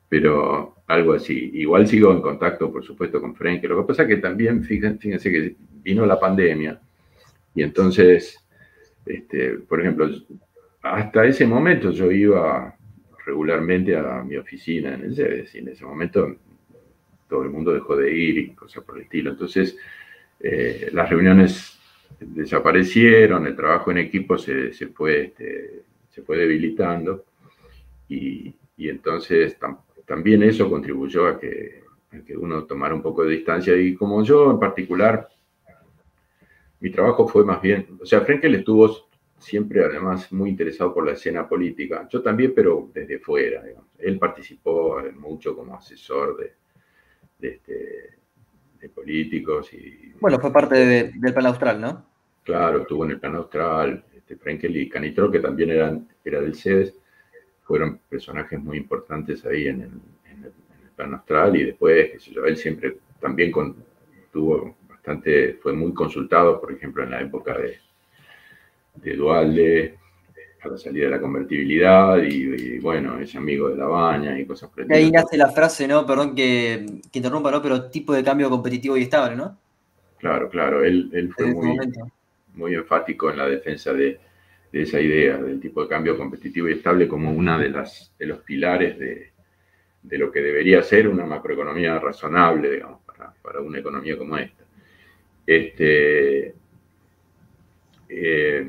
pero 0.09 0.77
algo 0.87 1.13
así. 1.13 1.51
Igual 1.53 1.87
sigo 1.87 2.11
en 2.11 2.23
contacto, 2.23 2.73
por 2.73 2.83
supuesto, 2.83 3.21
con 3.21 3.35
Frank. 3.35 3.63
Lo 3.65 3.83
que 3.83 3.89
pasa 3.89 4.05
es 4.05 4.09
que 4.09 4.17
también, 4.17 4.65
fíjense, 4.65 5.31
que 5.31 5.57
vino 5.83 6.07
la 6.07 6.19
pandemia 6.19 6.81
y 7.55 7.63
entonces, 7.63 8.43
este, 9.05 9.59
por 9.59 9.83
ejemplo, 9.83 10.09
hasta 10.81 11.27
ese 11.27 11.47
momento 11.47 11.91
yo 11.91 12.11
iba 12.11 12.75
regularmente 13.27 13.95
a 13.95 14.23
mi 14.23 14.37
oficina 14.37 14.95
en 14.95 15.03
el 15.03 15.15
CEDES 15.15 15.55
y 15.55 15.59
en 15.59 15.69
ese 15.69 15.85
momento 15.85 16.37
todo 17.29 17.43
el 17.43 17.51
mundo 17.51 17.73
dejó 17.73 17.97
de 17.97 18.15
ir 18.15 18.39
y 18.39 18.51
cosas 18.51 18.85
por 18.85 18.97
el 18.97 19.05
estilo. 19.05 19.31
Entonces, 19.31 19.77
eh, 20.41 20.91
las 20.93 21.09
reuniones 21.09 21.79
desaparecieron, 22.21 23.47
el 23.47 23.57
trabajo 23.57 23.91
en 23.91 23.99
equipo 23.99 24.39
se, 24.39 24.73
se 24.73 24.89
fue, 24.89 25.27
este, 25.27 25.83
se 26.09 26.23
fue 26.23 26.39
debilitando 26.39 27.25
y, 28.09 28.55
y 28.77 28.89
entonces 28.89 29.59
también 30.07 30.43
eso 30.43 30.71
contribuyó 30.71 31.27
a 31.27 31.39
que, 31.39 31.83
que 32.25 32.37
uno 32.37 32.65
tomara 32.65 32.95
un 32.95 33.03
poco 33.03 33.25
de 33.25 33.37
distancia. 33.37 33.77
Y 33.77 33.95
como 33.95 34.23
yo 34.23 34.51
en 34.51 34.59
particular, 34.59 35.29
mi 36.81 36.91
trabajo 36.91 37.27
fue 37.27 37.45
más 37.45 37.61
bien, 37.61 37.87
o 38.01 38.07
sea, 38.07 38.21
Frenkel 38.21 38.55
estuvo 38.55 39.09
siempre 39.39 39.85
además 39.85 40.33
muy 40.33 40.51
interesado 40.51 40.95
por 40.95 41.05
la 41.05 41.13
escena 41.13 41.49
política. 41.49 42.09
Yo 42.11 42.23
también, 42.23 42.53
pero 42.55 42.91
desde 42.93 43.19
fuera. 43.19 43.63
Él 43.99 44.19
participó 44.19 45.03
mucho 45.19 45.55
como 45.55 45.75
asesor 45.75 46.37
de, 46.39 46.55
de, 47.39 47.49
este, 47.49 48.89
políticos. 48.95 49.73
y 49.73 50.13
Bueno, 50.21 50.39
fue 50.39 50.53
parte 50.53 51.11
del 51.13 51.35
plan 51.35 51.47
austral, 51.47 51.81
¿no? 51.81 52.07
Claro, 52.45 52.83
estuvo 52.83 53.05
en 53.05 53.13
el 53.13 53.21
plan 53.21 53.35
austral. 53.37 54.05
Este, 54.15 54.37
Frenkel 54.37 54.77
y 54.77 54.89
Canitro, 54.89 55.31
que 55.31 55.41
también 55.41 55.71
eran, 55.71 56.09
era 56.25 56.41
del 56.41 56.55
CEDES 56.55 56.95
fueron 57.67 57.99
personajes 58.09 58.61
muy 58.61 58.79
importantes 58.79 59.45
ahí 59.45 59.67
en 59.67 59.83
el, 59.83 59.91
en 60.31 60.45
el, 60.45 60.53
plano 60.95 61.17
astral 61.17 61.57
y 61.57 61.65
después, 61.65 62.13
qué 62.13 62.19
sé 62.21 62.31
yo, 62.33 62.47
él 62.47 62.57
siempre 62.57 62.97
también 63.21 63.51
con, 63.51 63.77
tuvo 64.33 64.77
bastante, 64.89 65.55
fue 65.55 65.75
muy 65.75 65.93
consultado, 65.93 66.59
por 66.61 66.73
ejemplo, 66.73 67.03
en 67.03 67.11
la 67.11 67.21
época 67.21 67.59
de, 67.59 67.77
de 68.95 69.17
Dualde, 69.17 69.99
a 70.67 70.71
la 70.71 70.79
salida 70.79 71.05
de 71.07 71.11
la 71.11 71.21
convertibilidad 71.21 72.19
y, 72.23 72.79
bueno, 72.79 73.19
es 73.19 73.35
amigo 73.35 73.69
de 73.69 73.77
la 73.77 73.87
baña 73.87 74.39
y 74.39 74.45
cosas 74.45 74.71
por 74.71 74.93
Ahí 74.93 75.11
nace 75.11 75.37
la 75.37 75.51
frase, 75.51 75.89
¿no? 75.89 76.07
Perdón 76.07 76.35
que, 76.35 76.87
que, 77.11 77.19
interrumpa, 77.19 77.51
¿no? 77.51 77.63
Pero 77.63 77.91
tipo 77.91 78.13
de 78.13 78.23
cambio 78.23 78.51
competitivo 78.51 78.97
y 78.97 79.03
estable, 79.03 79.37
¿no? 79.37 79.59
Claro, 80.19 80.49
claro, 80.49 80.85
él, 80.85 81.11
él 81.13 81.33
fue 81.33 81.47
muy, 81.47 81.79
muy 82.55 82.75
enfático 82.75 83.31
en 83.31 83.39
la 83.39 83.47
defensa 83.47 83.93
de, 83.93 84.19
de 84.73 84.83
esa 84.83 85.01
idea 85.01 85.37
del 85.39 85.61
tipo 85.61 85.83
de 85.83 85.89
cambio 85.89 86.17
competitivo 86.17 86.69
y 86.69 86.73
estable 86.73 87.07
como 87.07 87.33
una 87.33 87.59
de, 87.59 87.71
las, 87.71 88.13
de 88.19 88.27
los 88.27 88.41
pilares 88.41 88.99
de, 88.99 89.31
de 90.03 90.19
lo 90.19 90.31
que 90.31 90.41
debería 90.41 90.83
ser 90.83 91.09
una 91.09 91.27
macroeconomía 91.27 91.99
razonable, 91.99 92.71
digamos, 92.71 93.01
para, 93.05 93.33
para 93.43 93.61
una 93.61 93.79
economía 93.79 94.17
como 94.17 94.37
esta. 94.39 94.65
Este, 95.47 96.55
eh, 98.09 98.67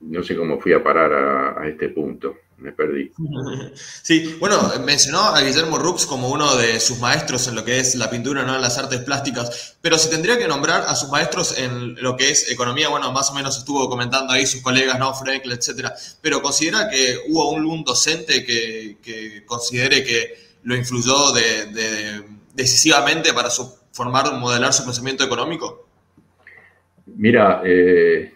no 0.00 0.22
sé 0.22 0.36
cómo 0.36 0.60
fui 0.60 0.72
a 0.72 0.82
parar 0.82 1.12
a, 1.12 1.62
a 1.62 1.68
este 1.68 1.88
punto 1.90 2.36
me 2.58 2.72
perdí. 2.72 3.12
Sí, 4.02 4.36
bueno, 4.40 4.56
mencionó 4.84 5.20
a 5.20 5.40
Guillermo 5.42 5.78
Rux 5.78 6.06
como 6.06 6.30
uno 6.30 6.56
de 6.56 6.80
sus 6.80 6.98
maestros 6.98 7.46
en 7.48 7.54
lo 7.54 7.64
que 7.64 7.78
es 7.78 7.94
la 7.94 8.10
pintura, 8.10 8.42
¿no? 8.42 8.56
En 8.56 8.62
las 8.62 8.78
artes 8.78 9.00
plásticas, 9.00 9.76
pero 9.80 9.98
si 9.98 10.08
tendría 10.08 10.38
que 10.38 10.48
nombrar 10.48 10.82
a 10.82 10.94
sus 10.94 11.10
maestros 11.10 11.58
en 11.58 11.94
lo 12.02 12.16
que 12.16 12.30
es 12.30 12.50
economía, 12.50 12.88
bueno, 12.88 13.12
más 13.12 13.30
o 13.30 13.34
menos 13.34 13.58
estuvo 13.58 13.88
comentando 13.88 14.32
ahí 14.32 14.46
sus 14.46 14.62
colegas, 14.62 14.98
¿no? 14.98 15.12
Frenkel, 15.14 15.52
etcétera, 15.52 15.94
pero 16.22 16.40
considera 16.40 16.88
que 16.88 17.18
hubo 17.28 17.50
un, 17.50 17.84
docente 17.84 18.44
que, 18.44 19.44
considere 19.46 20.02
que 20.02 20.34
lo 20.62 20.74
influyó 20.74 21.32
de, 21.32 22.22
decisivamente 22.54 23.32
para 23.32 23.50
su, 23.50 23.70
formar, 23.92 24.32
modelar 24.34 24.72
su 24.72 24.84
pensamiento 24.84 25.24
económico? 25.24 25.86
Mira, 27.06 27.62
eh, 27.64 28.32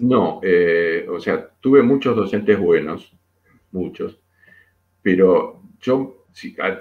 no, 0.00 0.40
eh, 0.42 1.06
o 1.08 1.20
sea, 1.20 1.48
tuve 1.60 1.82
muchos 1.82 2.16
docentes 2.16 2.58
buenos, 2.58 3.12
muchos, 3.72 4.20
pero 5.02 5.62
yo, 5.80 6.26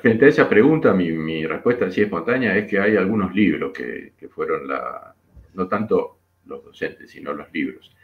frente 0.02 0.26
a 0.26 0.30
esa 0.30 0.50
pregunta, 0.50 0.94
mi, 0.94 1.46
respuesta 1.46 1.86
así 1.86 2.02
espontánea 2.02 2.58
es 2.58 2.70
que 2.70 2.80
hay 2.80 2.96
algunos 2.98 3.34
libros 3.34 3.72
que, 3.72 4.14
fueron 4.30 4.68
la, 4.68 5.16
no 5.54 5.68
tanto 5.68 6.20
los 6.46 6.64
docentes, 6.64 7.12
sino 7.12 7.34
los 7.34 7.52
libros. 7.54 7.96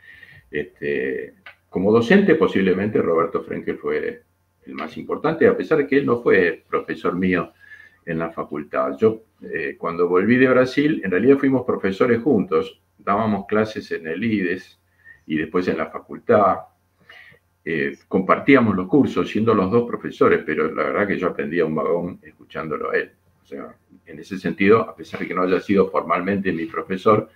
Este, 0.49 1.33
como 1.69 1.91
docente, 1.91 2.35
posiblemente 2.35 3.01
Roberto 3.01 3.43
Frenkel 3.43 3.77
fue 3.77 4.23
el 4.65 4.73
más 4.75 4.97
importante, 4.97 5.47
a 5.47 5.57
pesar 5.57 5.79
de 5.79 5.87
que 5.87 5.97
él 5.97 6.05
no 6.05 6.21
fue 6.21 6.63
profesor 6.69 7.15
mío 7.15 7.51
en 8.05 8.19
la 8.19 8.31
facultad. 8.31 8.95
Yo, 8.97 9.23
eh, 9.41 9.75
cuando 9.77 10.07
volví 10.07 10.37
de 10.37 10.47
Brasil, 10.47 11.01
en 11.03 11.11
realidad 11.11 11.37
fuimos 11.37 11.65
profesores 11.65 12.21
juntos, 12.21 12.81
dábamos 12.97 13.45
clases 13.47 13.91
en 13.91 14.07
el 14.07 14.23
IDES 14.23 14.79
y 15.27 15.37
después 15.37 15.67
en 15.67 15.77
la 15.77 15.87
facultad, 15.87 16.57
eh, 17.65 17.97
compartíamos 18.07 18.75
los 18.75 18.87
cursos 18.87 19.29
siendo 19.29 19.53
los 19.53 19.71
dos 19.71 19.87
profesores, 19.87 20.41
pero 20.45 20.73
la 20.73 20.83
verdad 20.83 21.07
que 21.07 21.17
yo 21.17 21.27
aprendía 21.27 21.65
un 21.65 21.75
vagón 21.75 22.19
escuchándolo 22.21 22.91
a 22.91 22.97
él. 22.97 23.11
O 23.41 23.45
sea, 23.45 23.75
en 24.05 24.19
ese 24.19 24.37
sentido, 24.37 24.81
a 24.81 24.95
pesar 24.95 25.19
de 25.21 25.27
que 25.27 25.33
no 25.33 25.43
haya 25.43 25.59
sido 25.59 25.89
formalmente 25.89 26.51
mi 26.51 26.65
profesor, 26.65 27.29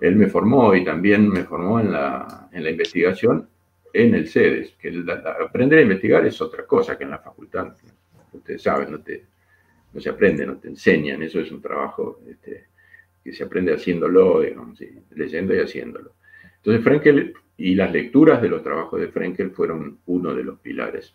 él 0.00 0.16
me 0.16 0.26
formó 0.26 0.74
y 0.74 0.84
también 0.84 1.28
me 1.28 1.44
formó 1.44 1.80
en 1.80 1.92
la, 1.92 2.48
en 2.52 2.64
la 2.64 2.70
investigación 2.70 3.48
en 3.92 4.14
el 4.14 4.28
CEDES, 4.28 4.74
que 4.78 5.04
aprender 5.44 5.80
a 5.80 5.82
investigar 5.82 6.24
es 6.26 6.40
otra 6.40 6.64
cosa 6.64 6.96
que 6.96 7.04
en 7.04 7.10
la 7.10 7.18
facultad. 7.18 7.74
Ustedes 8.32 8.62
saben, 8.62 8.92
no, 8.92 9.00
te, 9.00 9.24
no 9.92 10.00
se 10.00 10.10
aprende, 10.10 10.46
no 10.46 10.56
te 10.56 10.68
enseñan, 10.68 11.22
eso 11.22 11.40
es 11.40 11.50
un 11.50 11.60
trabajo 11.60 12.20
este, 12.28 12.66
que 13.22 13.32
se 13.32 13.44
aprende 13.44 13.74
haciéndolo, 13.74 14.40
digamos, 14.40 14.78
leyendo 15.10 15.54
y 15.54 15.58
haciéndolo. 15.58 16.14
Entonces, 16.56 16.82
Frenkel 16.82 17.34
y 17.56 17.74
las 17.74 17.92
lecturas 17.92 18.40
de 18.40 18.48
los 18.48 18.62
trabajos 18.62 19.00
de 19.00 19.08
Frenkel 19.08 19.50
fueron 19.50 19.98
uno 20.06 20.34
de 20.34 20.44
los 20.44 20.58
pilares. 20.60 21.12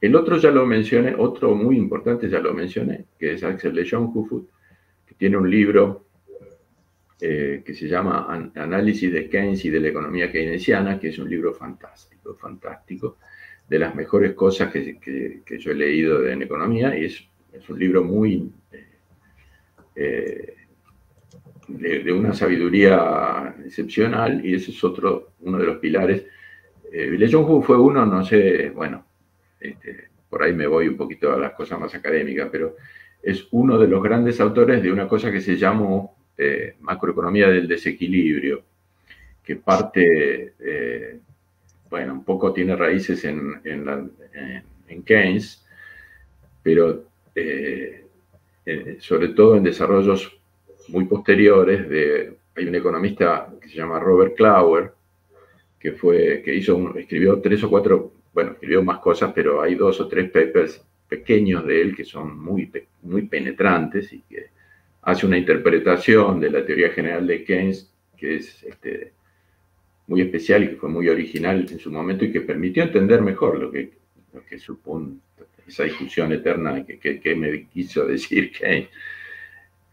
El 0.00 0.16
otro 0.16 0.36
ya 0.36 0.50
lo 0.50 0.66
mencioné, 0.66 1.14
otro 1.16 1.54
muy 1.54 1.76
importante 1.76 2.28
ya 2.28 2.40
lo 2.40 2.52
mencioné, 2.52 3.06
que 3.18 3.32
es 3.32 3.44
Axel 3.44 3.74
de 3.74 3.96
Hufut, 3.96 4.48
que 5.06 5.14
tiene 5.14 5.36
un 5.36 5.50
libro 5.50 6.04
eh, 7.20 7.62
que 7.64 7.74
se 7.74 7.88
llama 7.88 8.26
Análisis 8.54 9.10
de 9.12 9.28
Keynes 9.28 9.64
y 9.64 9.70
de 9.70 9.80
la 9.80 9.88
economía 9.88 10.30
keynesiana, 10.30 10.98
que 10.98 11.08
es 11.08 11.18
un 11.18 11.30
libro 11.30 11.54
fantástico, 11.54 12.34
fantástico, 12.34 13.18
de 13.68 13.78
las 13.78 13.94
mejores 13.94 14.34
cosas 14.34 14.70
que, 14.70 15.42
yo 15.58 15.70
he 15.70 15.74
leído 15.74 16.26
en 16.28 16.42
economía, 16.42 16.98
y 16.98 17.06
es, 17.06 17.26
un 17.68 17.78
libro 17.78 18.02
muy 18.04 18.50
eh, 19.94 20.54
de, 21.68 22.12
una 22.12 22.34
sabiduría 22.34 23.54
excepcional, 23.64 24.44
y 24.44 24.54
ese 24.54 24.70
es 24.70 24.84
otro, 24.84 25.32
uno 25.40 25.58
de 25.58 25.66
los 25.66 25.78
pilares. 25.78 26.24
Eh, 26.92 27.16
fue 27.62 27.78
uno, 27.78 28.06
no 28.06 28.24
sé, 28.24 28.70
bueno, 28.70 29.04
este, 29.60 30.08
por 30.28 30.42
ahí 30.42 30.52
me 30.52 30.66
voy 30.66 30.88
un 30.88 30.96
poquito 30.96 31.32
a 31.32 31.38
las 31.38 31.52
cosas 31.52 31.80
más 31.80 31.94
académicas, 31.94 32.48
pero 32.50 32.76
es 33.22 33.46
uno 33.52 33.78
de 33.78 33.88
los 33.88 34.02
grandes 34.02 34.40
autores 34.40 34.82
de 34.82 34.92
una 34.92 35.08
cosa 35.08 35.32
que 35.32 35.40
se 35.40 35.56
llamó 35.56 36.16
eh, 36.36 36.74
macroeconomía 36.80 37.48
del 37.48 37.68
desequilibrio, 37.68 38.62
que 39.42 39.56
parte, 39.56 40.54
eh, 40.58 41.18
bueno, 41.88 42.14
un 42.14 42.24
poco 42.24 42.52
tiene 42.52 42.76
raíces 42.76 43.24
en, 43.24 43.60
Keynes, 45.04 45.64
pero 46.62 47.04
eh, 47.34 48.04
sobre 48.98 49.28
todo 49.28 49.56
en 49.56 49.62
desarrollos 49.62 50.36
muy 50.88 51.04
posteriores 51.04 51.88
de, 51.88 52.36
hay 52.56 52.66
un 52.66 52.74
economista 52.74 53.52
que 53.60 53.68
se 53.68 53.76
llama 53.76 53.98
Robert 53.98 54.36
Klauer, 54.36 54.92
que 55.78 55.92
fue, 55.92 56.42
que 56.44 56.54
hizo 56.54 56.96
escribió 56.96 57.40
tres 57.40 57.62
o 57.64 57.70
cuatro 57.70 58.12
bueno, 58.34 58.52
escribió 58.52 58.82
más 58.82 58.98
cosas, 58.98 59.32
pero 59.34 59.62
hay 59.62 59.76
dos 59.76 60.00
o 60.00 60.08
tres 60.08 60.30
papers 60.30 60.84
pequeños 61.08 61.64
de 61.64 61.80
él 61.80 61.96
que 61.96 62.04
son 62.04 62.38
muy, 62.38 62.70
muy 63.02 63.22
penetrantes 63.22 64.12
y 64.12 64.20
que 64.22 64.46
hace 65.02 65.26
una 65.26 65.38
interpretación 65.38 66.40
de 66.40 66.50
la 66.50 66.66
teoría 66.66 66.90
general 66.90 67.26
de 67.26 67.44
Keynes 67.44 67.90
que 68.16 68.36
es 68.36 68.62
este, 68.64 69.12
muy 70.08 70.22
especial 70.22 70.64
y 70.64 70.68
que 70.70 70.76
fue 70.76 70.88
muy 70.88 71.08
original 71.08 71.66
en 71.70 71.78
su 71.78 71.92
momento 71.92 72.24
y 72.24 72.32
que 72.32 72.40
permitió 72.40 72.82
entender 72.82 73.22
mejor 73.22 73.58
lo 73.58 73.70
que, 73.70 73.92
lo 74.32 74.44
que 74.44 74.58
supone 74.58 75.18
esa 75.66 75.84
discusión 75.84 76.32
eterna 76.32 76.84
que, 76.84 76.98
que, 76.98 77.34
me 77.34 77.66
quiso 77.68 78.04
decir 78.04 78.52
Keynes. 78.52 78.88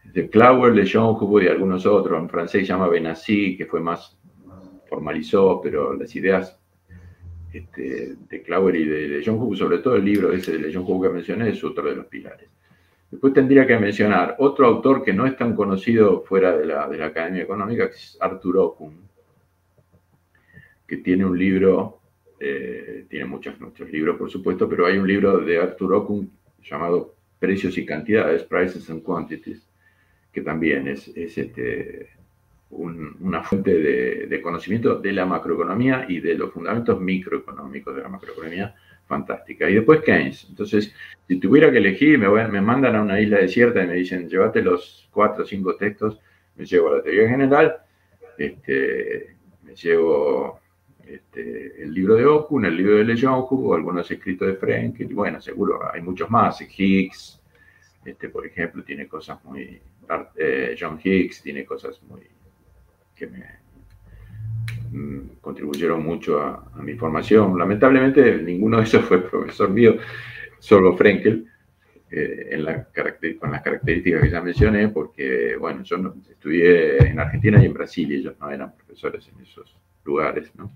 De 0.04 0.28
Clauer, 0.28 0.74
Le 0.74 0.82
hubo 0.98 1.40
y 1.40 1.48
algunos 1.48 1.86
otros, 1.86 2.20
en 2.20 2.28
francés 2.28 2.62
se 2.62 2.66
llama 2.66 2.88
Benassi, 2.88 3.56
que 3.56 3.66
fue 3.66 3.80
más, 3.80 4.18
formalizó, 4.88 5.60
pero 5.62 5.94
las 5.94 6.14
ideas 6.16 6.58
este, 7.52 8.16
de 8.28 8.42
Clauer 8.42 8.76
y 8.76 8.84
de, 8.84 9.22
John 9.24 9.38
Hook, 9.38 9.56
sobre 9.56 9.78
todo 9.78 9.96
el 9.96 10.04
libro 10.04 10.32
ese 10.32 10.56
de 10.58 10.72
John 10.72 10.84
Hook 10.84 11.04
que 11.04 11.12
mencioné, 11.12 11.50
es 11.50 11.62
otro 11.62 11.88
de 11.88 11.96
los 11.96 12.06
pilares. 12.06 12.48
Después 13.10 13.34
tendría 13.34 13.66
que 13.66 13.78
mencionar 13.78 14.36
otro 14.38 14.66
autor 14.66 15.04
que 15.04 15.12
no 15.12 15.26
es 15.26 15.36
tan 15.36 15.54
conocido 15.54 16.22
fuera 16.22 16.56
de 16.56 16.64
la, 16.64 16.88
de 16.88 16.96
la 16.96 17.06
Academia 17.06 17.42
Económica, 17.42 17.90
que 17.90 17.96
es 17.96 18.16
Arthur 18.18 18.56
Okun, 18.56 18.96
que 20.86 20.96
tiene 20.98 21.26
un 21.26 21.38
libro, 21.38 22.00
eh, 22.40 23.04
tiene 23.10 23.26
muchos, 23.26 23.60
muchos 23.60 23.90
libros 23.90 24.16
por 24.16 24.30
supuesto, 24.30 24.66
pero 24.66 24.86
hay 24.86 24.96
un 24.96 25.06
libro 25.06 25.38
de 25.38 25.58
Arthur 25.58 25.92
Okun 25.92 26.30
llamado 26.62 27.14
Precios 27.38 27.76
y 27.76 27.84
Cantidades, 27.84 28.44
Prices 28.44 28.88
and 28.88 29.02
Quantities, 29.02 29.62
que 30.32 30.40
también 30.40 30.88
es, 30.88 31.08
es 31.08 31.36
este, 31.38 32.08
una 32.70 33.42
fuente 33.42 34.26
de, 34.26 34.40
conocimiento 34.40 34.98
de 34.98 35.12
la 35.12 35.26
macroeconomía 35.26 36.06
y 36.08 36.20
de 36.20 36.34
los 36.34 36.52
fundamentos 36.52 37.00
microeconómicos 37.00 37.94
de 37.94 38.02
la 38.02 38.08
macroeconomía 38.08 38.74
fantástica. 39.06 39.68
Y 39.68 39.74
después 39.74 40.00
Keynes. 40.00 40.46
Entonces, 40.48 40.94
si 41.28 41.36
tuviera 41.36 41.70
que 41.70 41.78
elegir, 41.78 42.18
me, 42.18 42.28
me 42.48 42.60
mandan 42.60 42.96
a 42.96 43.02
una 43.02 43.20
isla 43.20 43.38
desierta 43.38 43.84
y 43.84 43.86
me 43.86 43.94
dicen, 43.94 44.28
llévate 44.28 44.62
los 44.62 45.08
cuatro 45.12 45.44
o 45.44 45.46
cinco 45.46 45.76
textos, 45.76 46.18
me 46.56 46.64
llevo 46.64 46.88
a 46.88 46.96
la 46.96 47.02
teoría 47.02 47.28
general, 47.28 47.76
este, 48.38 49.36
me 49.62 49.74
llevo 49.74 50.60
este, 51.06 51.82
el 51.82 51.92
libro 51.92 52.14
de 52.14 52.24
Okun, 52.24 52.64
el 52.64 52.76
libro 52.76 52.96
de 52.96 53.04
Lejonju, 53.04 53.70
o 53.70 53.74
algunos 53.74 54.10
escritos 54.10 54.48
de 54.48 54.54
Frenkel, 54.54 55.08
bueno, 55.14 55.40
seguro 55.40 55.80
hay 55.92 56.00
muchos 56.00 56.30
más, 56.30 56.60
Higgs, 56.60 57.40
este, 58.04 58.28
por 58.30 58.46
ejemplo, 58.46 58.82
tiene 58.82 59.06
cosas 59.06 59.44
muy, 59.44 59.80
John 60.78 61.00
Higgs 61.02 61.42
tiene 61.42 61.64
cosas 61.64 62.02
muy 62.02 62.20
que 63.14 63.26
me 63.26 63.44
mm, 64.90 65.40
contribuyeron 65.40 66.04
mucho 66.04 66.40
a, 66.40 66.70
mi 66.82 66.94
formación. 66.94 67.58
Lamentablemente 67.58 68.38
ninguno 68.38 68.78
de 68.78 68.84
esos 68.84 69.04
fue 69.04 69.22
profesor 69.22 69.70
mío, 69.70 69.96
solo 70.58 70.96
Frenkel, 70.96 71.46
eh, 72.10 72.64
con 73.40 73.52
las 73.52 73.62
características 73.62 74.22
que 74.22 74.30
ya 74.30 74.40
mencioné, 74.42 74.88
porque, 74.88 75.56
bueno, 75.58 75.82
yo 75.82 75.96
estudié 76.30 76.98
en 77.08 77.18
Argentina 77.18 77.62
y 77.62 77.66
en 77.66 77.72
Brasil 77.72 78.12
ellos 78.12 78.34
no 78.38 78.50
eran 78.50 78.74
profesores 78.74 79.26
en 79.28 79.42
esos 79.42 79.74
lugares, 80.04 80.50
¿no? 80.56 80.70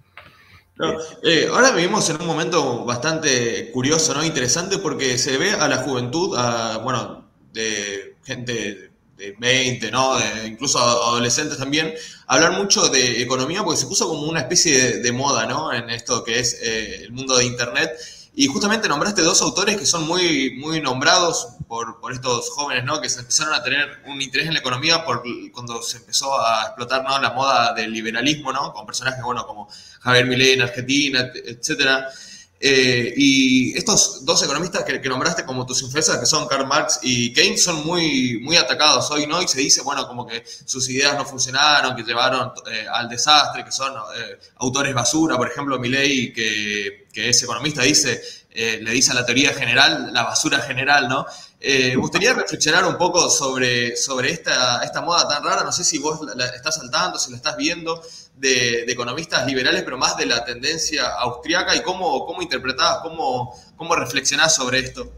Eh, 1.23 1.49
ahora 1.51 1.73
vivimos 1.73 2.09
en 2.11 2.21
un 2.21 2.27
momento 2.27 2.85
bastante 2.85 3.71
curioso, 3.73 4.15
¿no? 4.15 4.25
Interesante 4.25 4.77
porque 4.79 5.17
se 5.17 5.39
ve 5.39 5.53
a 5.53 5.69
la 5.69 5.79
juventud, 5.79 6.37
a, 6.37 6.79
bueno, 6.79 7.31
de 7.53 8.17
gente 8.25 8.86
de 9.17 9.35
20, 9.39 9.91
¿no? 9.91 10.19
incluso 10.47 10.79
adolescentes 10.79 11.59
también, 11.59 11.95
hablar 12.27 12.53
mucho 12.53 12.89
de 12.89 13.23
economía 13.23 13.65
porque 13.65 13.81
se 13.81 13.87
puso 13.87 14.09
como 14.09 14.23
una 14.23 14.41
especie 14.41 14.99
de, 14.99 15.13
moda, 15.13 15.47
¿no? 15.47 15.73
En 15.73 15.89
esto 15.91 16.23
que 16.23 16.39
es 16.39 16.59
eh, 16.63 17.05
el 17.05 17.13
mundo 17.13 17.37
de 17.37 17.45
Internet. 17.45 17.93
Y 18.39 18.49
justamente 18.49 18.87
nombraste 18.87 19.23
dos 19.23 19.41
autores 19.41 19.79
que 19.79 19.87
son 19.87 20.07
muy, 20.07 20.57
muy 20.59 20.79
nombrados 20.83 21.49
por, 21.67 22.01
por, 22.01 22.13
estos 22.13 22.51
jóvenes, 22.51 22.85
¿no? 22.85 23.01
Que 23.01 23.09
se 23.09 23.21
empezaron 23.21 23.55
a 23.55 23.63
tener 23.63 24.03
un 24.07 24.21
interés 24.21 24.47
en 24.47 24.53
la 24.53 24.61
economía 24.61 25.07
por, 25.07 25.23
cuando 25.53 25.81
se 25.81 25.97
empezó 25.97 26.39
a 26.39 26.65
explotar, 26.65 27.03
¿no? 27.03 27.19
La 27.19 27.31
moda 27.31 27.73
del 27.73 27.91
liberalismo, 27.91 28.53
¿no? 28.53 28.75
Con 28.75 28.85
personajes, 28.85 29.23
bueno, 29.25 29.47
como 29.47 29.71
Javier 30.01 30.27
Milei 30.27 30.53
en 30.53 30.63
Argentina, 30.63 31.31
etcétera. 31.35 32.11
Eh, 32.59 33.13
y 33.17 33.77
estos 33.77 34.25
dos 34.25 34.43
economistas 34.43 34.83
que, 34.85 34.99
nombraste 35.09 35.45
como 35.45 35.67
tus 35.67 35.83
influencias, 35.83 36.19
que 36.19 36.27
son 36.27 36.49
Karl 36.49 36.67
Marx 36.67 37.01
y 37.03 37.33
Keynes, 37.33 37.63
son 37.63 37.85
muy, 37.85 38.41
muy 38.41 38.57
atacados 38.57 39.11
hoy, 39.11 39.27
¿no? 39.27 39.43
Y 39.43 39.49
se 39.49 39.61
dice, 39.61 39.83
bueno, 39.83 40.09
como 40.09 40.27
que 40.27 40.43
sus 40.65 40.89
ideas 40.89 41.17
no 41.17 41.27
funcionaron, 41.27 41.95
que 41.95 42.03
llevaron 42.03 42.53
eh, 42.71 42.87
al 42.91 43.09
desastre, 43.09 43.65
que 43.65 43.73
son 43.73 43.93
eh, 43.93 44.39
autores 44.57 44.95
basura. 44.95 45.37
Por 45.37 45.51
ejemplo, 45.51 45.79
Milley, 45.79 46.33
que, 46.33 47.07
que 47.13 47.29
es 47.29 47.43
economista, 47.43 47.83
dice, 47.83 48.23
le 48.57 48.91
dice 48.91 49.13
a 49.13 49.15
la 49.15 49.27
teoría 49.27 49.53
general, 49.53 50.11
la 50.13 50.23
basura 50.23 50.59
general, 50.61 51.09
¿no? 51.09 51.27
me 51.61 51.97
gustaría 51.97 52.33
reflexionar 52.33 52.85
un 52.85 52.97
poco 52.97 53.29
sobre, 53.29 53.97
sobre 53.97 54.31
esta, 54.31 54.83
esta 54.85 55.03
moda 55.03 55.29
tan 55.29 55.45
rara. 55.45 55.65
No 55.65 55.73
sé 55.73 55.85
si 55.85 55.99
vos 55.99 56.21
la 56.37 56.47
estás 56.47 56.77
saltando, 56.77 57.19
si 57.19 57.31
la 57.31 57.37
estás 57.37 57.57
viendo 57.57 58.01
de, 58.37 58.83
economistas 58.83 59.47
liberales, 59.47 59.83
pero 59.83 59.99
más 59.99 60.17
de 60.17 60.27
la 60.27 60.45
tendencia 60.45 61.07
austriaca 61.19 61.75
y 61.75 61.83
cómo, 61.83 62.25
cómo 62.27 62.43
interpretás, 62.43 63.01
cómo, 63.03 63.55
cómo 63.77 63.95
reflexionás 63.97 64.55
sobre 64.55 64.79
esto. 64.79 65.13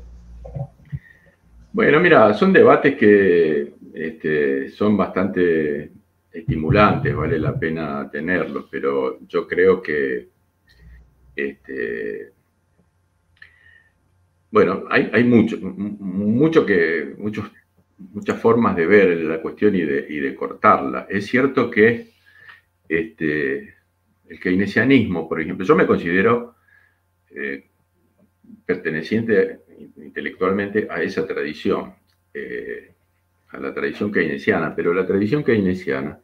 Bueno, 1.73 2.01
mira, 2.01 2.35
son 2.35 2.53
debates 2.53 2.97
que 2.97 3.75
este, 3.95 4.71
son 4.71 4.97
bastante 4.97 5.93
estimulantes, 6.33 7.15
vale 7.15 7.39
la 7.39 7.59
pena 7.59 8.09
tenerlos, 8.11 8.67
pero 8.71 9.19
yo 9.27 9.47
creo 9.47 9.83
que, 9.83 10.29
este, 11.35 12.33
bueno, 14.51 14.85
hay, 14.91 15.25
mucho, 15.25 15.59
mucho 15.61 16.65
que, 16.65 17.15
muchas 17.99 18.41
formas 18.41 18.77
de 18.77 18.87
ver 18.87 19.17
la 19.19 19.43
cuestión 19.43 19.75
y 19.75 19.83
de, 19.83 20.07
y 20.09 20.19
de 20.21 20.35
cortarla. 20.35 21.07
Es 21.09 21.27
cierto 21.27 21.71
que 21.71 22.09
este, 22.89 23.75
el 24.29 24.41
keynesianismo, 24.41 25.29
por 25.29 25.41
ejemplo, 25.41 25.67
yo 25.67 25.77
me 25.77 25.87
considero 25.87 26.55
eh, 27.31 27.67
perteneciente 28.65 29.61
intelectualmente 29.97 30.89
a 30.91 31.03
esa 31.03 31.27
tradición, 31.27 31.95
eh, 32.33 32.95
a 33.51 33.59
la 33.59 33.75
tradición 33.75 34.11
keynesiana, 34.11 34.75
pero 34.75 34.95
la 34.95 35.07
tradición 35.07 35.45
keynesiana 35.45 36.19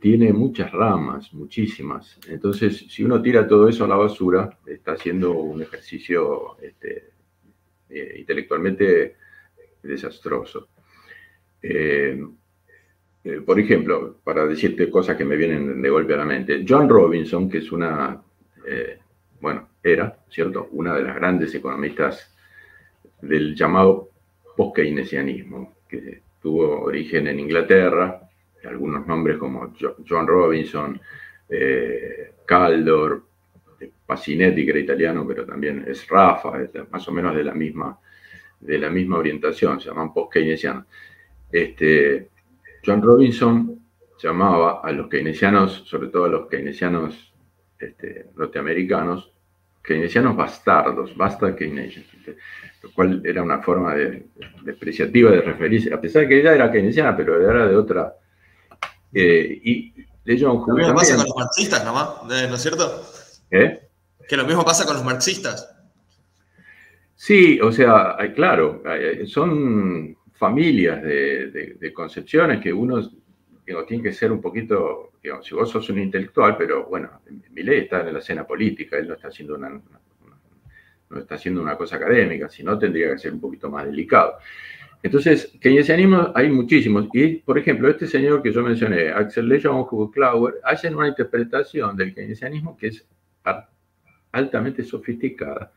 tiene 0.00 0.32
muchas 0.32 0.70
ramas, 0.72 1.32
muchísimas. 1.32 2.18
Entonces, 2.28 2.86
si 2.88 3.02
uno 3.02 3.20
tira 3.20 3.46
todo 3.46 3.68
eso 3.68 3.84
a 3.84 3.88
la 3.88 3.96
basura, 3.96 4.58
está 4.66 4.92
haciendo 4.92 5.32
un 5.32 5.62
ejercicio 5.62 6.56
este, 6.60 7.09
eh, 7.90 8.16
intelectualmente 8.18 9.16
desastroso. 9.82 10.68
Eh, 11.62 12.18
por 13.44 13.60
ejemplo, 13.60 14.16
para 14.24 14.46
decirte 14.46 14.90
cosas 14.90 15.16
que 15.16 15.24
me 15.24 15.36
vienen 15.36 15.82
de 15.82 15.90
golpe 15.90 16.14
a 16.14 16.18
la 16.18 16.24
mente, 16.24 16.64
John 16.66 16.88
Robinson, 16.88 17.50
que 17.50 17.58
es 17.58 17.70
una, 17.70 18.20
eh, 18.66 18.98
bueno, 19.40 19.68
era, 19.82 20.24
¿cierto?, 20.28 20.68
una 20.72 20.94
de 20.94 21.02
las 21.02 21.16
grandes 21.16 21.54
economistas 21.54 22.34
del 23.20 23.54
llamado 23.54 24.08
post-keynesianismo, 24.56 25.74
que 25.86 26.22
tuvo 26.40 26.82
origen 26.82 27.26
en 27.26 27.40
Inglaterra, 27.40 28.22
algunos 28.64 29.06
nombres 29.06 29.36
como 29.36 29.74
John 30.08 30.26
Robinson, 30.26 30.98
eh, 31.48 32.32
Caldor, 33.80 33.94
Pacinetti, 34.06 34.64
que 34.64 34.70
era 34.70 34.80
italiano, 34.80 35.26
pero 35.26 35.44
también 35.44 35.84
es 35.86 36.06
Rafa, 36.08 36.52
más 36.90 37.08
o 37.08 37.12
menos 37.12 37.34
de 37.34 37.44
la 37.44 37.54
misma, 37.54 37.98
de 38.60 38.78
la 38.78 38.90
misma 38.90 39.18
orientación, 39.18 39.80
se 39.80 39.88
llaman 39.88 40.12
post-keynesianos. 40.12 40.84
Este, 41.50 42.28
John 42.84 43.02
Robinson 43.02 43.80
llamaba 44.22 44.80
a 44.82 44.92
los 44.92 45.08
keynesianos, 45.08 45.84
sobre 45.86 46.08
todo 46.08 46.24
a 46.24 46.28
los 46.28 46.48
keynesianos 46.48 47.32
este, 47.78 48.26
norteamericanos, 48.36 49.32
keynesianos 49.82 50.36
bastardos, 50.36 51.16
bastard 51.16 51.56
Keynesians, 51.56 52.06
lo 52.82 52.92
cual 52.92 53.22
era 53.24 53.42
una 53.42 53.62
forma 53.62 53.94
de, 53.94 54.26
despreciativa 54.62 55.30
de 55.30 55.40
referirse, 55.40 55.92
a 55.92 56.00
pesar 56.00 56.22
de 56.22 56.28
que 56.28 56.40
ella 56.40 56.54
era 56.54 56.70
keynesiana, 56.70 57.16
pero 57.16 57.40
era 57.40 57.66
de 57.66 57.76
otra. 57.76 58.14
Eh, 59.12 59.60
y 59.64 59.94
de 60.24 60.38
John 60.38 60.62
Lo 60.66 60.74
mismo 60.74 60.94
pasa 60.94 61.16
con 61.16 61.24
los 61.24 61.36
marxistas, 61.36 61.84
¿no 61.84 62.54
es 62.54 62.62
cierto? 62.62 63.02
¿Eh? 63.50 63.80
Que 64.28 64.36
lo 64.36 64.44
mismo 64.44 64.64
pasa 64.64 64.84
con 64.86 64.94
los 64.94 65.04
marxistas. 65.04 65.76
Sí, 67.14 67.60
o 67.60 67.70
sea, 67.70 68.16
claro, 68.34 68.82
son 69.26 70.16
familias 70.32 71.02
de, 71.02 71.92
concepciones 71.94 72.62
que 72.62 72.72
uno 72.72 73.10
tiene 73.86 74.02
que 74.02 74.12
ser 74.12 74.32
un 74.32 74.40
poquito, 74.40 75.12
si 75.42 75.54
vos 75.54 75.68
sos 75.68 75.90
un 75.90 75.98
intelectual, 75.98 76.56
pero 76.56 76.86
bueno, 76.86 77.20
mi 77.50 77.62
ley 77.62 77.80
está 77.80 78.00
en 78.00 78.14
la 78.14 78.20
escena 78.20 78.46
política, 78.46 78.96
él 78.96 79.08
no 79.08 79.14
está 79.14 79.28
haciendo 79.28 79.54
una, 79.54 79.68
no 79.68 81.18
está 81.18 81.34
haciendo 81.34 81.60
una 81.60 81.76
cosa 81.76 81.96
académica, 81.96 82.48
sino 82.48 82.78
tendría 82.78 83.12
que 83.12 83.18
ser 83.18 83.34
un 83.34 83.40
poquito 83.40 83.68
más 83.68 83.84
delicado. 83.84 84.38
Entonces, 85.02 85.52
keynesianismo 85.60 86.32
hay 86.34 86.50
muchísimos. 86.50 87.08
Y, 87.12 87.36
por 87.36 87.58
ejemplo, 87.58 87.88
este 87.88 88.06
señor 88.06 88.42
que 88.42 88.52
yo 88.52 88.62
mencioné, 88.62 89.10
Axel 89.10 89.48
Lejon 89.48 89.86
Klauer, 90.10 90.54
hacen 90.64 90.94
una 90.94 91.08
interpretación 91.08 91.96
del 91.96 92.14
keynesianismo 92.14 92.76
que 92.76 92.88
es 92.88 93.06
altamente 94.32 94.82
sofisticada 94.84 95.72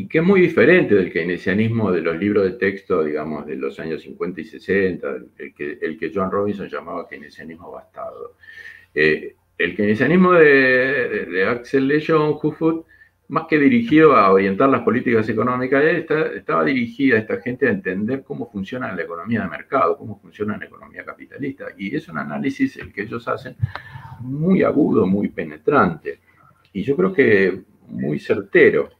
y 0.00 0.08
que 0.08 0.18
es 0.18 0.24
muy 0.24 0.40
diferente 0.40 0.94
del 0.94 1.12
keynesianismo 1.12 1.92
de 1.92 2.00
los 2.00 2.16
libros 2.16 2.44
de 2.44 2.52
texto, 2.52 3.04
digamos, 3.04 3.46
de 3.46 3.56
los 3.56 3.78
años 3.80 4.02
50 4.02 4.40
y 4.40 4.44
60, 4.44 5.08
el 5.36 5.98
que, 5.98 6.12
John 6.14 6.30
Robinson 6.30 6.68
llamaba 6.68 7.06
keynesianismo 7.08 7.70
bastardo. 7.70 8.36
Eh, 8.94 9.34
el 9.58 9.76
keynesianismo 9.76 10.32
de, 10.32 11.26
de, 11.26 11.44
Axel 11.44 11.86
Lejon, 11.86 12.38
Hufut, 12.42 12.86
más 13.28 13.44
que 13.46 13.58
dirigido 13.58 14.16
a 14.16 14.32
orientar 14.32 14.70
las 14.70 14.82
políticas 14.82 15.28
económicas, 15.28 15.84
estaba 15.84 16.64
dirigida 16.64 17.16
a 17.16 17.20
esta 17.20 17.40
gente 17.40 17.68
a 17.68 17.70
entender 17.70 18.24
cómo 18.24 18.50
funciona 18.50 18.92
la 18.92 19.02
economía 19.02 19.42
de 19.42 19.48
mercado, 19.48 19.98
cómo 19.98 20.18
funciona 20.18 20.56
la 20.56 20.64
economía 20.64 21.04
capitalista. 21.04 21.66
Y 21.76 21.94
es 21.94 22.08
un 22.08 22.18
análisis 22.18 22.78
el 22.78 22.92
que 22.92 23.02
ellos 23.02 23.28
hacen 23.28 23.54
muy 24.20 24.62
agudo, 24.62 25.06
muy 25.06 25.28
penetrante. 25.28 26.20
Y 26.72 26.82
yo 26.82 26.96
creo 26.96 27.12
que 27.12 27.62
muy 27.88 28.18
certero. 28.18 28.90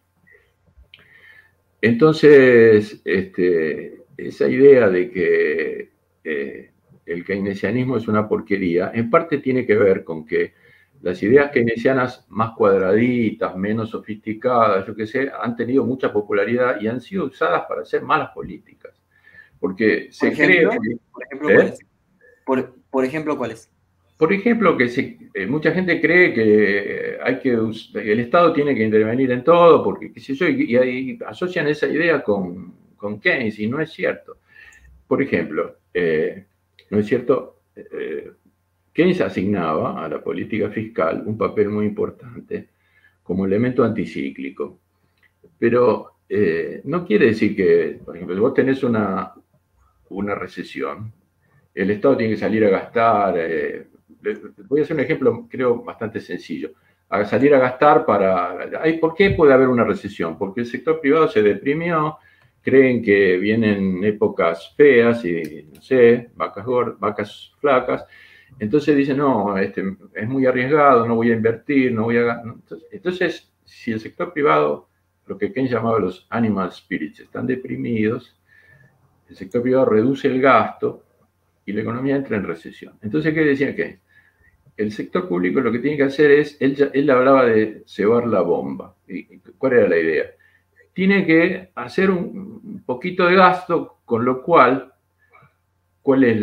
Entonces, 1.80 3.00
este, 3.04 4.04
esa 4.16 4.48
idea 4.48 4.88
de 4.88 5.10
que 5.10 5.90
eh, 6.24 6.70
el 7.06 7.24
keynesianismo 7.24 7.96
es 7.96 8.08
una 8.08 8.28
porquería, 8.28 8.90
en 8.94 9.08
parte 9.10 9.38
tiene 9.38 9.64
que 9.66 9.76
ver 9.76 10.04
con 10.04 10.26
que 10.26 10.54
las 11.02 11.22
ideas 11.22 11.50
keynesianas 11.50 12.26
más 12.28 12.52
cuadraditas, 12.52 13.56
menos 13.56 13.90
sofisticadas, 13.90 14.86
yo 14.86 14.94
qué 14.94 15.06
sé, 15.06 15.30
han 15.40 15.56
tenido 15.56 15.84
mucha 15.84 16.12
popularidad 16.12 16.80
y 16.80 16.88
han 16.88 17.00
sido 17.00 17.24
usadas 17.24 17.64
para 17.66 17.82
hacer 17.82 18.02
malas 18.02 18.30
políticas. 18.32 18.92
Porque 19.58 20.08
se 20.10 20.32
cree... 20.32 20.66
Por 20.66 21.24
ejemplo, 21.24 21.50
¿eh? 21.50 21.74
por, 22.90 23.04
ejemplo, 23.04 23.38
¿cuáles? 23.38 23.70
Por 24.20 24.34
ejemplo, 24.34 24.76
que 24.76 24.84
eh, 25.32 25.46
mucha 25.46 25.72
gente 25.72 25.98
cree 25.98 26.34
que 26.34 27.18
que 27.42 28.10
el 28.12 28.20
Estado 28.20 28.52
tiene 28.52 28.74
que 28.74 28.84
intervenir 28.84 29.30
en 29.30 29.42
todo, 29.42 29.82
porque 29.82 30.12
qué 30.12 30.20
yo, 30.20 30.46
y, 30.46 31.18
asocian 31.26 31.66
esa 31.68 31.86
idea 31.86 32.22
con, 32.22 32.74
Keynes, 33.18 33.58
y 33.58 33.66
no 33.66 33.80
es 33.80 33.90
cierto. 33.90 34.36
Por 35.08 35.22
ejemplo, 35.22 35.76
eh, 35.94 36.44
no 36.90 36.98
es 36.98 37.06
cierto, 37.06 37.62
Keynes 38.92 39.22
asignaba 39.22 40.04
a 40.04 40.06
la 40.06 40.22
política 40.22 40.68
fiscal 40.68 41.22
un 41.24 41.38
papel 41.38 41.70
muy 41.70 41.86
importante 41.86 42.68
como 43.22 43.46
elemento 43.46 43.82
anticíclico. 43.82 44.80
Pero 45.58 46.16
eh, 46.28 46.82
no 46.84 47.06
quiere 47.06 47.26
decir 47.28 47.56
que, 47.56 48.00
por 48.04 48.16
ejemplo, 48.16 48.36
si 48.36 48.40
vos 48.42 48.52
tenés 48.52 48.82
una, 48.82 49.32
una 50.10 50.34
recesión, 50.34 51.10
el 51.74 51.90
Estado 51.90 52.18
tiene 52.18 52.34
que 52.34 52.40
salir 52.40 52.66
a 52.66 52.70
gastar. 52.70 53.34
Eh, 53.38 53.86
voy 54.68 54.80
a 54.80 54.84
hacer 54.84 54.96
un 54.96 55.02
ejemplo, 55.02 55.46
creo, 55.48 55.82
bastante 55.82 56.20
sencillo. 56.20 56.72
A 57.08 57.24
salir 57.24 57.54
a 57.54 57.58
gastar 57.58 58.06
para... 58.06 58.56
¿Por 59.00 59.14
qué 59.14 59.30
puede 59.30 59.52
haber 59.52 59.68
una 59.68 59.84
recesión? 59.84 60.38
Porque 60.38 60.60
el 60.60 60.66
sector 60.66 61.00
privado 61.00 61.28
se 61.28 61.42
deprimió, 61.42 62.18
creen 62.62 63.02
que 63.02 63.36
vienen 63.36 64.04
épocas 64.04 64.74
feas 64.76 65.24
y, 65.24 65.68
no 65.74 65.80
sé, 65.80 66.30
vacas, 66.36 66.64
vacas 66.98 67.52
flacas, 67.58 68.06
entonces 68.58 68.96
dicen, 68.96 69.18
no, 69.18 69.56
este, 69.56 69.82
es 70.14 70.28
muy 70.28 70.46
arriesgado, 70.46 71.06
no 71.06 71.14
voy 71.14 71.30
a 71.30 71.34
invertir, 71.34 71.92
no 71.92 72.04
voy 72.04 72.18
a... 72.18 72.42
Entonces, 72.90 73.50
si 73.64 73.92
el 73.92 74.00
sector 74.00 74.32
privado, 74.32 74.88
lo 75.26 75.38
que 75.38 75.52
Keynes 75.52 75.70
llamaba 75.70 75.98
los 75.98 76.26
animal 76.30 76.72
spirits, 76.72 77.20
están 77.20 77.46
deprimidos, 77.46 78.36
el 79.28 79.36
sector 79.36 79.62
privado 79.62 79.86
reduce 79.86 80.28
el 80.28 80.40
gasto 80.40 81.04
y 81.64 81.72
la 81.72 81.82
economía 81.82 82.16
entra 82.16 82.36
en 82.36 82.44
recesión. 82.44 82.98
Entonces, 83.00 83.32
¿qué 83.32 83.40
decía 83.40 83.74
Keynes? 83.74 84.00
El 84.80 84.92
sector 84.92 85.28
público 85.28 85.60
lo 85.60 85.70
que 85.70 85.78
tiene 85.78 85.98
que 85.98 86.04
hacer 86.04 86.30
es, 86.30 86.56
él, 86.58 86.90
él 86.94 87.10
hablaba 87.10 87.44
de 87.44 87.82
cebar 87.86 88.26
la 88.26 88.40
bomba. 88.40 88.96
¿Y 89.06 89.24
¿Cuál 89.58 89.74
era 89.74 89.88
la 89.88 89.98
idea? 89.98 90.24
Tiene 90.94 91.26
que 91.26 91.68
hacer 91.74 92.10
un 92.10 92.82
poquito 92.86 93.26
de 93.26 93.34
gasto, 93.34 93.98
con 94.06 94.24
lo 94.24 94.42
cual, 94.42 94.94
¿cuál 96.00 96.24
es 96.24 96.38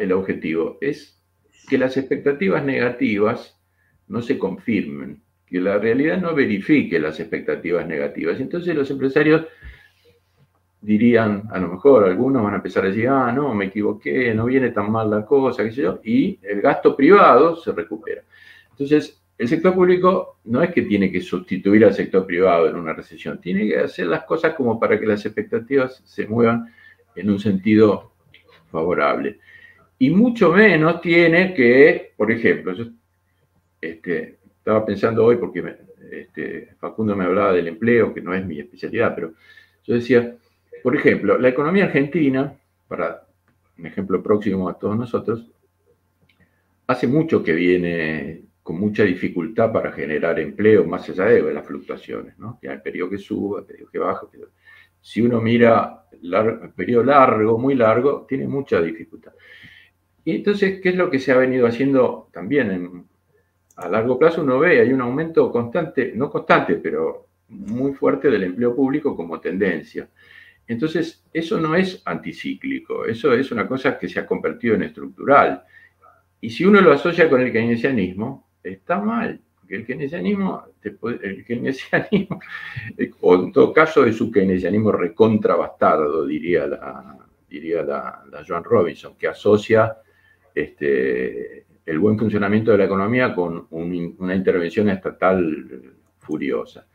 el 0.00 0.12
objetivo? 0.12 0.78
Es 0.80 1.22
que 1.68 1.76
las 1.76 1.98
expectativas 1.98 2.64
negativas 2.64 3.60
no 4.08 4.22
se 4.22 4.38
confirmen, 4.38 5.20
que 5.46 5.60
la 5.60 5.76
realidad 5.76 6.18
no 6.22 6.34
verifique 6.34 6.98
las 6.98 7.20
expectativas 7.20 7.86
negativas. 7.86 8.40
Entonces 8.40 8.74
los 8.74 8.90
empresarios 8.90 9.46
dirían, 10.84 11.44
a 11.50 11.58
lo 11.58 11.68
mejor 11.68 12.04
algunos 12.04 12.42
van 12.42 12.54
a 12.54 12.56
empezar 12.56 12.84
a 12.84 12.88
decir, 12.88 13.08
ah, 13.08 13.32
no, 13.32 13.54
me 13.54 13.66
equivoqué, 13.66 14.34
no 14.34 14.44
viene 14.44 14.70
tan 14.70 14.90
mal 14.90 15.10
la 15.10 15.24
cosa, 15.24 15.64
qué 15.64 15.72
sé 15.72 15.82
yo, 15.82 16.00
y 16.04 16.38
el 16.42 16.60
gasto 16.60 16.94
privado 16.94 17.56
se 17.56 17.72
recupera. 17.72 18.22
Entonces, 18.70 19.22
el 19.38 19.48
sector 19.48 19.74
público 19.74 20.38
no 20.44 20.62
es 20.62 20.70
que 20.70 20.82
tiene 20.82 21.10
que 21.10 21.20
sustituir 21.20 21.84
al 21.84 21.94
sector 21.94 22.26
privado 22.26 22.68
en 22.68 22.76
una 22.76 22.92
recesión, 22.92 23.40
tiene 23.40 23.66
que 23.66 23.78
hacer 23.78 24.06
las 24.06 24.24
cosas 24.24 24.54
como 24.54 24.78
para 24.78 25.00
que 25.00 25.06
las 25.06 25.24
expectativas 25.24 26.02
se 26.04 26.26
muevan 26.26 26.72
en 27.16 27.30
un 27.30 27.38
sentido 27.38 28.12
favorable 28.70 29.38
y 29.98 30.10
mucho 30.10 30.52
menos 30.52 31.00
tiene 31.00 31.54
que, 31.54 32.12
por 32.16 32.30
ejemplo, 32.30 32.74
yo 32.74 32.84
este, 33.80 34.38
estaba 34.58 34.84
pensando 34.84 35.24
hoy 35.24 35.36
porque 35.36 35.76
este, 36.10 36.74
Facundo 36.78 37.14
me 37.16 37.24
hablaba 37.24 37.52
del 37.52 37.68
empleo, 37.68 38.12
que 38.12 38.20
no 38.20 38.34
es 38.34 38.44
mi 38.44 38.58
especialidad, 38.58 39.14
pero 39.14 39.32
yo 39.84 39.94
decía, 39.94 40.36
por 40.84 40.94
ejemplo, 40.94 41.38
la 41.38 41.48
economía 41.48 41.86
argentina, 41.86 42.58
para 42.86 43.26
un 43.78 43.86
ejemplo 43.86 44.22
próximo 44.22 44.68
a 44.68 44.78
todos 44.78 44.98
nosotros, 44.98 45.50
hace 46.86 47.06
mucho 47.06 47.42
que 47.42 47.54
viene 47.54 48.42
con 48.62 48.78
mucha 48.78 49.02
dificultad 49.02 49.72
para 49.72 49.92
generar 49.92 50.38
empleo, 50.38 50.84
más 50.84 51.08
allá 51.08 51.24
de 51.24 51.54
las 51.54 51.66
fluctuaciones, 51.66 52.38
¿no? 52.38 52.58
Que 52.60 52.68
hay 52.68 52.80
periodo 52.80 53.08
que 53.08 53.16
sube, 53.16 53.62
periodo 53.62 53.90
que 53.90 53.98
baja. 53.98 54.26
Si 55.00 55.22
uno 55.22 55.40
mira 55.40 56.04
el 56.22 56.70
periodo 56.76 57.04
largo, 57.04 57.56
muy 57.56 57.74
largo, 57.74 58.26
tiene 58.28 58.46
mucha 58.46 58.78
dificultad. 58.82 59.32
Y 60.22 60.36
entonces, 60.36 60.82
¿qué 60.82 60.90
es 60.90 60.96
lo 60.96 61.10
que 61.10 61.18
se 61.18 61.32
ha 61.32 61.38
venido 61.38 61.66
haciendo 61.66 62.28
también 62.30 63.06
a 63.76 63.88
largo 63.88 64.18
plazo? 64.18 64.42
Uno 64.42 64.58
ve, 64.58 64.80
hay 64.80 64.92
un 64.92 65.00
aumento 65.00 65.50
constante, 65.50 66.12
no 66.14 66.28
constante, 66.28 66.74
pero 66.74 67.28
muy 67.48 67.94
fuerte 67.94 68.30
del 68.30 68.44
empleo 68.44 68.76
público 68.76 69.16
como 69.16 69.40
tendencia. 69.40 70.10
Entonces, 70.66 71.24
eso 71.32 71.60
no 71.60 71.74
es 71.74 72.02
anticíclico, 72.04 73.04
eso 73.04 73.34
es 73.34 73.50
una 73.52 73.68
cosa 73.68 73.98
que 73.98 74.08
se 74.08 74.20
ha 74.20 74.26
convertido 74.26 74.74
en 74.74 74.84
estructural. 74.84 75.62
Y 76.40 76.50
si 76.50 76.64
uno 76.64 76.80
lo 76.80 76.92
asocia 76.92 77.28
con 77.28 77.40
el 77.40 77.52
keynesianismo, 77.52 78.50
está 78.62 78.98
mal, 78.98 79.40
porque 79.60 79.76
el 79.76 79.86
keynesianismo, 79.86 80.64
el 81.22 81.44
keynesianismo 81.44 82.40
o 83.20 83.34
en 83.34 83.52
todo 83.52 83.72
caso 83.72 84.04
es 84.06 84.20
un 84.20 84.32
keynesianismo 84.32 84.92
recontrabastardo, 84.92 86.26
diría 86.26 86.66
la, 86.66 87.18
diría 87.48 87.82
la, 87.82 88.24
la 88.30 88.44
Joan 88.46 88.64
Robinson, 88.64 89.16
que 89.16 89.28
asocia 89.28 89.98
este, 90.54 91.66
el 91.84 91.98
buen 91.98 92.18
funcionamiento 92.18 92.72
de 92.72 92.78
la 92.78 92.84
economía 92.84 93.34
con 93.34 93.66
una 93.70 94.34
intervención 94.34 94.88
estatal 94.88 95.94
furiosa. 96.18 96.86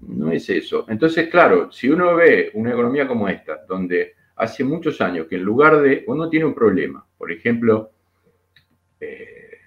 No 0.00 0.32
es 0.32 0.48
eso. 0.48 0.86
Entonces, 0.88 1.28
claro, 1.28 1.70
si 1.70 1.88
uno 1.88 2.16
ve 2.16 2.50
una 2.54 2.72
economía 2.72 3.06
como 3.06 3.28
esta, 3.28 3.64
donde 3.68 4.14
hace 4.36 4.64
muchos 4.64 5.00
años 5.00 5.26
que 5.28 5.36
en 5.36 5.42
lugar 5.42 5.80
de, 5.80 6.04
uno 6.06 6.28
tiene 6.28 6.46
un 6.46 6.54
problema, 6.54 7.04
por 7.16 7.30
ejemplo, 7.30 7.90
eh, 9.00 9.58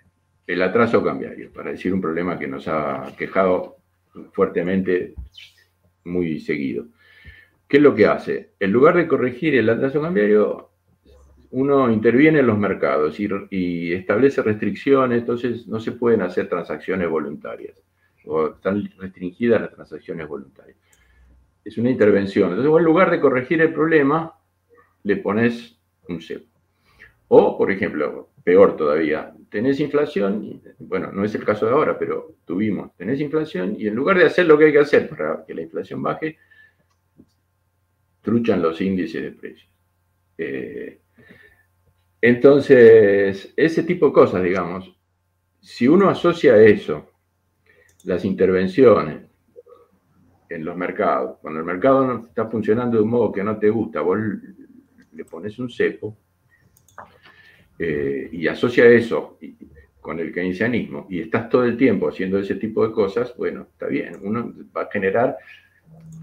el 0.47 0.61
atraso 0.61 1.03
cambiario, 1.03 1.51
para 1.51 1.71
decir 1.71 1.93
un 1.93 2.01
problema 2.01 2.37
que 2.37 2.47
nos 2.47 2.67
ha 2.67 3.13
quejado 3.17 3.77
fuertemente 4.31 5.13
muy 6.03 6.39
seguido. 6.39 6.87
¿Qué 7.67 7.77
es 7.77 7.83
lo 7.83 7.95
que 7.95 8.05
hace? 8.05 8.51
En 8.59 8.71
lugar 8.71 8.95
de 8.95 9.07
corregir 9.07 9.55
el 9.55 9.69
atraso 9.69 10.01
cambiario, 10.01 10.69
uno 11.51 11.91
interviene 11.91 12.39
en 12.39 12.47
los 12.47 12.57
mercados 12.57 13.19
y, 13.19 13.93
establece 13.93 14.41
restricciones, 14.41 15.19
entonces 15.19 15.67
no 15.67 15.79
se 15.79 15.93
pueden 15.93 16.21
hacer 16.21 16.49
transacciones 16.49 17.09
voluntarias 17.09 17.81
o 18.27 18.55
están 18.55 18.89
restringidas 18.97 19.61
las 19.61 19.71
transacciones 19.71 20.27
voluntarias. 20.27 20.77
Es 21.63 21.77
una 21.77 21.89
intervención. 21.89 22.49
Entonces, 22.49 22.71
en 22.77 22.83
lugar 22.83 23.11
de 23.11 23.19
corregir 23.19 23.61
el 23.61 23.73
problema, 23.73 24.33
le 25.03 25.17
pones 25.17 25.77
un 26.07 26.21
cepo. 26.21 26.47
O, 27.27 27.57
por 27.57 27.71
ejemplo, 27.71 28.29
peor 28.43 28.77
todavía, 28.77 29.33
tenés 29.49 29.79
inflación, 29.79 30.61
bueno, 30.79 31.11
no 31.11 31.23
es 31.25 31.33
el 31.33 31.43
caso 31.43 31.65
de 31.65 31.71
ahora, 31.71 31.97
pero 31.97 32.35
tuvimos, 32.45 32.95
tenés 32.95 33.19
inflación 33.19 33.75
y 33.79 33.87
en 33.87 33.95
lugar 33.95 34.17
de 34.19 34.25
hacer 34.25 34.45
lo 34.45 34.57
que 34.57 34.65
hay 34.65 34.71
que 34.71 34.79
hacer 34.79 35.09
para 35.09 35.43
que 35.45 35.55
la 35.55 35.63
inflación 35.63 36.03
baje, 36.03 36.37
truchan 38.21 38.61
los 38.61 38.79
índices 38.81 39.23
de 39.23 39.31
precios. 39.31 39.69
Eh, 40.37 40.99
entonces, 42.21 43.53
ese 43.55 43.83
tipo 43.83 44.07
de 44.07 44.13
cosas, 44.13 44.43
digamos, 44.43 44.95
si 45.59 45.87
uno 45.87 46.09
asocia 46.09 46.57
eso, 46.61 47.11
las 48.05 48.23
intervenciones 48.23 49.23
en 50.49 50.63
los 50.63 50.77
mercados, 50.77 51.37
cuando 51.41 51.59
el 51.59 51.65
mercado 51.65 52.05
no 52.05 52.25
está 52.25 52.47
funcionando 52.47 52.97
de 52.97 53.03
un 53.03 53.09
modo 53.09 53.31
que 53.31 53.43
no 53.43 53.57
te 53.57 53.69
gusta, 53.69 54.01
vos 54.01 54.17
le 55.11 55.25
pones 55.25 55.57
un 55.59 55.69
cepo, 55.69 56.17
eh, 57.77 58.29
y 58.31 58.47
asocia 58.47 58.85
eso 58.85 59.37
con 59.99 60.19
el 60.19 60.31
keynesianismo 60.31 61.07
y 61.09 61.19
estás 61.19 61.49
todo 61.49 61.65
el 61.65 61.75
tiempo 61.75 62.07
haciendo 62.07 62.39
ese 62.39 62.55
tipo 62.55 62.87
de 62.87 62.93
cosas, 62.93 63.35
bueno, 63.35 63.67
está 63.71 63.87
bien, 63.87 64.15
uno 64.21 64.53
va 64.75 64.83
a 64.83 64.91
generar 64.91 65.35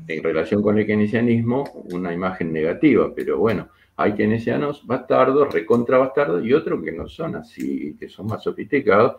en 0.08 0.22
relación 0.22 0.62
con 0.62 0.78
el 0.78 0.86
keynesianismo 0.86 1.64
una 1.92 2.12
imagen 2.14 2.52
negativa, 2.52 3.12
pero 3.14 3.38
bueno, 3.38 3.68
hay 3.96 4.14
keynesianos 4.14 4.86
bastardos, 4.86 5.52
recontra 5.52 5.98
bastardos 5.98 6.44
y 6.44 6.54
otros 6.54 6.82
que 6.82 6.92
no 6.92 7.06
son 7.08 7.36
así, 7.36 7.96
que 7.98 8.08
son 8.08 8.26
más 8.26 8.42
sofisticados 8.42 9.16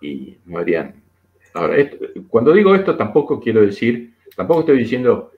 y 0.00 0.38
no 0.46 0.58
harían. 0.58 1.09
Ahora, 1.54 1.76
cuando 2.28 2.52
digo 2.52 2.74
esto 2.74 2.96
tampoco 2.96 3.40
quiero 3.40 3.62
decir, 3.62 4.14
tampoco 4.36 4.60
estoy 4.60 4.78
diciendo 4.78 5.32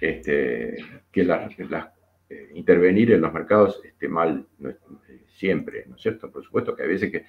este, 0.00 0.76
que 1.10 1.22
eh, 1.22 2.48
intervenir 2.54 3.12
en 3.12 3.20
los 3.20 3.32
mercados 3.32 3.80
esté 3.84 4.08
mal, 4.08 4.44
siempre, 5.34 5.84
¿no 5.86 5.96
es 5.96 6.02
cierto? 6.02 6.30
Por 6.30 6.44
supuesto 6.44 6.74
que 6.74 6.82
hay 6.82 6.88
veces 6.88 7.10
que 7.10 7.24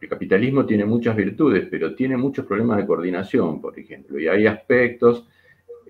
el 0.00 0.08
capitalismo 0.08 0.64
tiene 0.64 0.84
muchas 0.84 1.14
virtudes, 1.14 1.66
pero 1.70 1.94
tiene 1.94 2.16
muchos 2.16 2.46
problemas 2.46 2.78
de 2.78 2.86
coordinación, 2.86 3.60
por 3.60 3.78
ejemplo, 3.78 4.18
y 4.18 4.28
hay 4.28 4.46
aspectos 4.46 5.28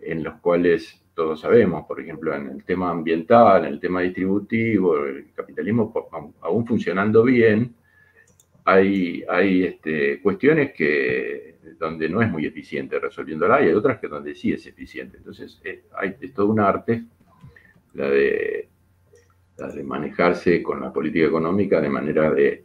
en 0.02 0.24
los 0.24 0.34
cuales 0.40 1.00
todos 1.14 1.40
sabemos, 1.40 1.86
por 1.86 2.00
ejemplo, 2.00 2.34
en 2.34 2.48
el 2.48 2.64
tema 2.64 2.90
ambiental, 2.90 3.64
en 3.64 3.74
el 3.74 3.80
tema 3.80 4.00
distributivo, 4.00 5.04
el 5.04 5.32
capitalismo 5.34 5.92
aún 6.40 6.66
funcionando 6.66 7.22
bien, 7.22 7.74
hay, 8.64 9.22
hay 9.28 9.64
este, 9.64 10.20
cuestiones 10.20 10.72
que 10.72 11.49
donde 11.80 12.08
no 12.08 12.22
es 12.22 12.30
muy 12.30 12.46
eficiente 12.46 13.00
resolviéndola 13.00 13.60
y 13.60 13.68
hay 13.68 13.74
otras 13.74 13.98
que 13.98 14.06
donde 14.06 14.36
sí 14.36 14.52
es 14.52 14.64
eficiente. 14.66 15.16
Entonces, 15.16 15.60
eh, 15.64 15.86
hay, 15.98 16.14
es 16.20 16.32
todo 16.32 16.46
un 16.46 16.60
arte 16.60 17.04
la 17.94 18.08
de 18.08 18.70
de 19.68 19.82
manejarse 19.82 20.62
con 20.62 20.80
la 20.80 20.92
política 20.92 21.26
económica 21.26 21.80
de 21.80 21.88
manera 21.88 22.30
de, 22.30 22.64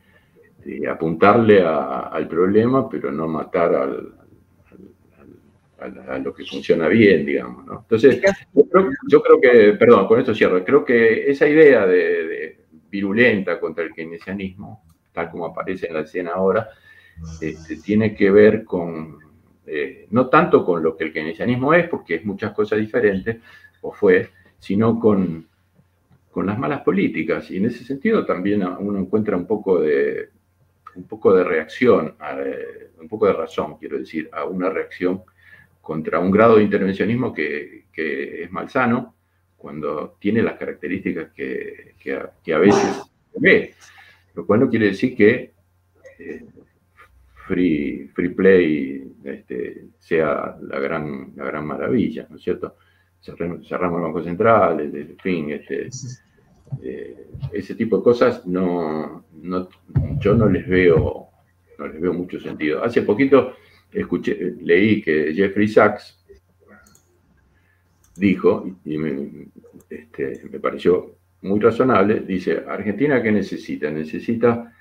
apuntarle 0.89 1.61
al 1.61 2.27
problema, 2.27 2.89
pero 2.89 3.11
no 3.11 3.27
matar 3.27 3.75
al, 3.75 4.13
a, 6.07 6.17
lo 6.17 6.33
que 6.33 6.43
funciona 6.43 6.87
bien, 6.87 7.23
digamos. 7.23 7.67
¿no? 7.67 7.81
Entonces, 7.81 8.19
yo 9.07 9.21
creo, 9.21 9.39
que, 9.39 9.73
perdón, 9.73 10.07
con 10.07 10.19
esto 10.19 10.33
cierro, 10.33 10.65
creo 10.65 10.83
que 10.83 11.29
esa 11.29 11.47
idea 11.47 11.85
de, 11.85 12.65
virulenta 12.89 13.59
contra 13.59 13.83
el 13.83 13.93
keynesianismo, 13.93 14.83
tal 15.13 15.29
como 15.29 15.45
aparece 15.45 15.85
en 15.85 15.93
la 15.93 15.99
escena 15.99 16.31
ahora, 16.31 16.67
este, 17.41 17.77
tiene 17.77 18.15
que 18.15 18.31
ver 18.31 18.63
con, 18.63 19.17
eh, 19.65 20.07
no 20.11 20.27
tanto 20.27 20.65
con 20.65 20.83
lo 20.83 20.95
que 20.95 21.05
el 21.05 21.13
keynesianismo 21.13 21.73
es, 21.73 21.87
porque 21.87 22.15
es 22.15 22.25
muchas 22.25 22.53
cosas 22.53 22.79
diferentes, 22.79 23.37
o 23.81 23.91
fue, 23.91 24.29
sino 24.59 24.99
con 24.99 25.47
con 26.35 26.47
las 26.47 26.59
malas 26.59 26.81
políticas. 26.81 27.49
Y 27.49 27.55
en 27.55 27.67
ese 27.67 27.85
sentido 27.85 28.25
también 28.25 28.61
uno 28.61 28.99
encuentra 28.99 29.37
un 29.37 29.47
poco 29.47 29.79
de, 29.79 30.31
un 30.93 31.05
poco 31.05 31.33
de 31.33 31.45
reacción, 31.45 32.13
eh, 32.43 32.89
un 32.99 33.07
poco 33.07 33.27
de 33.27 33.31
razón, 33.31 33.77
quiero 33.77 33.97
decir, 33.97 34.29
a 34.33 34.43
una 34.43 34.69
reacción 34.69 35.23
contra 35.79 36.19
un 36.19 36.31
grado 36.31 36.57
de 36.57 36.63
intervencionismo 36.63 37.31
que, 37.31 37.85
es 37.95 38.51
malsano 38.51 39.15
cuando 39.55 40.17
tiene 40.19 40.41
las 40.41 40.57
características 40.57 41.31
que, 41.31 41.95
a, 42.53 42.57
veces 42.57 43.03
ve. 43.37 43.73
Lo 44.33 44.45
cual 44.45 44.59
no 44.59 44.69
quiere 44.69 44.87
decir 44.87 45.15
que 45.15 45.53
eh, 46.19 46.45
free, 47.47 48.09
free 48.13 48.29
play 48.29 49.13
este, 49.23 49.87
sea 49.99 50.57
la 50.61 50.79
gran, 50.79 51.33
la 51.35 51.45
gran 51.45 51.65
maravilla, 51.65 52.27
¿no 52.29 52.37
es 52.37 52.43
cierto? 52.43 52.75
Cerramos, 53.21 53.69
los 53.69 54.01
bancos 54.01 54.23
centrales, 54.23 54.93
en 54.93 55.17
fin, 55.17 55.51
este, 55.51 55.89
eh, 56.83 57.27
ese 57.51 57.75
tipo 57.75 57.97
de 57.97 58.03
cosas 58.03 58.45
no, 58.45 59.25
yo 60.19 60.35
no 60.35 60.47
les 60.47 60.67
veo, 60.67 61.27
no 61.79 61.87
les 61.87 61.99
veo 61.99 62.13
mucho 62.13 62.39
sentido. 62.39 62.83
Hace 62.83 63.01
poquito 63.01 63.55
escuché, 63.91 64.55
leí 64.61 65.01
que 65.01 65.33
Jeffrey 65.33 65.67
Sachs 65.67 66.23
dijo, 68.15 68.77
y 68.85 68.97
me, 68.97 69.47
este, 69.89 70.41
me 70.51 70.59
pareció 70.59 71.15
muy 71.41 71.59
razonable, 71.59 72.21
dice, 72.21 72.63
Argentina 72.67 73.21
qué 73.21 73.31
necesita? 73.31 73.89
Necesita 73.89 74.71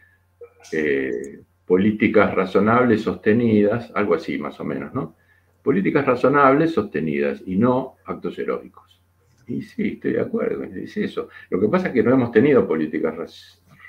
eh, 0.73 1.41
políticas 1.67 2.35
razonables, 2.35 3.03
sostenidas, 3.03 3.91
algo 3.95 4.15
así 4.15 4.39
más 4.39 4.59
o 4.61 4.65
menos, 4.65 4.93
¿no? 4.95 5.17
Políticas 5.63 6.05
razonables, 6.05 6.73
sostenidas 6.73 7.43
y 7.47 7.57
no 7.57 7.97
actos 8.05 8.39
heroicos. 8.39 9.01
Y 9.47 9.63
sí, 9.63 9.89
estoy 9.95 10.13
de 10.13 10.21
acuerdo, 10.21 10.65
es 10.65 10.97
eso. 10.97 11.29
Lo 11.51 11.61
que 11.61 11.69
pasa 11.69 11.89
es 11.89 11.95
que 11.95 12.03
no 12.03 12.13
hemos 12.13 12.31
tenido 12.33 12.67
políticas 12.67 13.15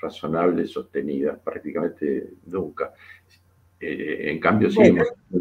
razonables, 0.00 0.70
sostenidas, 0.70 1.38
prácticamente 1.38 2.30
nunca. 2.46 2.92
Eh, 3.80 4.30
en 4.30 4.40
cambio, 4.40 4.70
sí. 4.70 4.78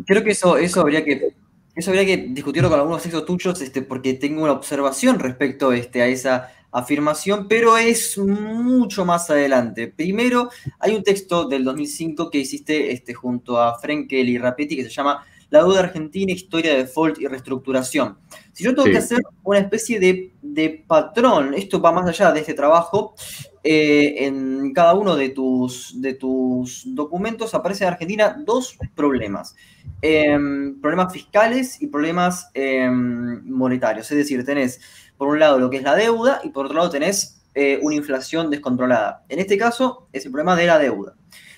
Creo 0.05 0.23
que 0.23 0.31
eso, 0.31 0.57
eso 0.57 0.81
habría 0.81 1.03
que 1.03 1.33
eso 1.75 1.91
habría 1.91 2.05
que 2.05 2.29
discutirlo 2.29 2.69
con 2.69 2.79
algunos 2.79 3.03
textos 3.03 3.25
tuyos, 3.25 3.61
este, 3.61 3.81
porque 3.81 4.13
tengo 4.13 4.43
una 4.43 4.53
observación 4.53 5.19
respecto 5.19 5.73
este, 5.73 6.01
a 6.01 6.07
esa 6.07 6.49
afirmación, 6.71 7.47
pero 7.47 7.77
es 7.77 8.17
mucho 8.17 9.05
más 9.05 9.29
adelante. 9.29 9.87
Primero, 9.87 10.49
hay 10.79 10.95
un 10.95 11.03
texto 11.03 11.47
del 11.47 11.63
2005 11.63 12.29
que 12.29 12.39
hiciste 12.39 12.91
este, 12.91 13.13
junto 13.13 13.59
a 13.59 13.79
Frenkel 13.79 14.29
y 14.29 14.37
Rapetti 14.37 14.75
que 14.75 14.83
se 14.83 14.89
llama 14.89 15.25
la 15.49 15.59
deuda 15.59 15.81
argentina, 15.81 16.31
historia 16.31 16.71
de 16.71 16.77
default 16.79 17.19
y 17.19 17.27
reestructuración. 17.27 18.17
Si 18.51 18.63
yo 18.63 18.73
tengo 18.73 18.89
que 18.89 18.97
hacer 18.97 19.21
una 19.43 19.59
especie 19.59 19.99
de, 19.99 20.83
patrón, 20.87 21.53
esto 21.53 21.81
va 21.81 21.91
más 21.91 22.07
allá 22.07 22.31
de 22.31 22.39
este 22.39 22.53
trabajo, 22.53 23.15
eh, 23.63 24.25
en 24.25 24.73
cada 24.73 24.93
uno 24.93 25.15
de 25.15 25.29
tus, 25.29 25.99
de 26.01 26.13
tus 26.13 26.83
documentos 26.85 27.53
aparece 27.53 27.83
en 27.83 27.91
Argentina 27.91 28.35
dos 28.45 28.77
problemas. 28.95 29.55
Em, 30.01 30.79
problemas 30.81 31.11
fiscales 31.11 31.81
y 31.81 31.87
problemas 31.87 32.49
em, 32.53 33.41
monetarios. 33.45 34.11
Es 34.11 34.17
decir, 34.17 34.45
tenés 34.45 34.79
por 35.17 35.27
un 35.27 35.39
lado 35.39 35.59
lo 35.59 35.69
que 35.69 35.77
es 35.77 35.83
la 35.83 35.95
deuda 35.95 36.41
y 36.43 36.49
por 36.49 36.65
otro 36.65 36.77
lado 36.77 36.89
tenés 36.89 37.41
eh, 37.53 37.79
una 37.81 37.95
inflación 37.95 38.49
descontrolada. 38.49 39.23
En 39.29 39.39
este 39.39 39.57
caso 39.57 40.07
es 40.13 40.25
el 40.25 40.31
problema 40.31 40.55
de 40.55 40.67
la 40.67 40.79
deuda 40.79 41.15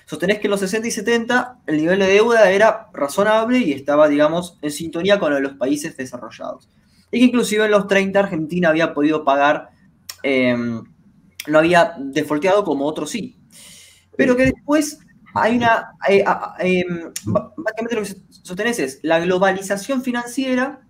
sostenés 0.07 0.39
que 0.39 0.47
en 0.47 0.51
los 0.51 0.61
60 0.61 0.87
y 0.87 0.91
70 0.91 1.59
el 1.67 1.77
nivel 1.77 1.99
de 1.99 2.07
deuda 2.07 2.49
era 2.49 2.87
razonable 2.93 3.59
y 3.59 3.73
estaba, 3.73 4.07
digamos, 4.07 4.57
en 4.61 4.71
sintonía 4.71 5.19
con 5.19 5.43
los 5.43 5.53
países 5.55 5.95
desarrollados. 5.97 6.69
Y 7.11 7.19
que 7.19 7.25
inclusive 7.25 7.65
en 7.65 7.71
los 7.71 7.87
30 7.87 8.17
Argentina 8.17 8.69
había 8.69 8.93
podido 8.93 9.25
pagar, 9.25 9.69
em, 10.23 10.81
no 11.47 11.59
había 11.59 11.95
defolteado 11.99 12.63
como 12.63 12.85
otros 12.85 13.09
sí. 13.09 13.37
Pero 14.15 14.35
que 14.37 14.45
después 14.45 14.99
hay 15.35 15.57
una, 15.57 15.91
eh, 16.07 16.23
em, 16.59 17.11
básicamente 17.25 17.95
lo 17.95 18.01
que 18.03 18.15
sostenés 18.43 18.79
es 18.79 18.99
la 19.03 19.19
globalización 19.19 20.01
financiera 20.01 20.81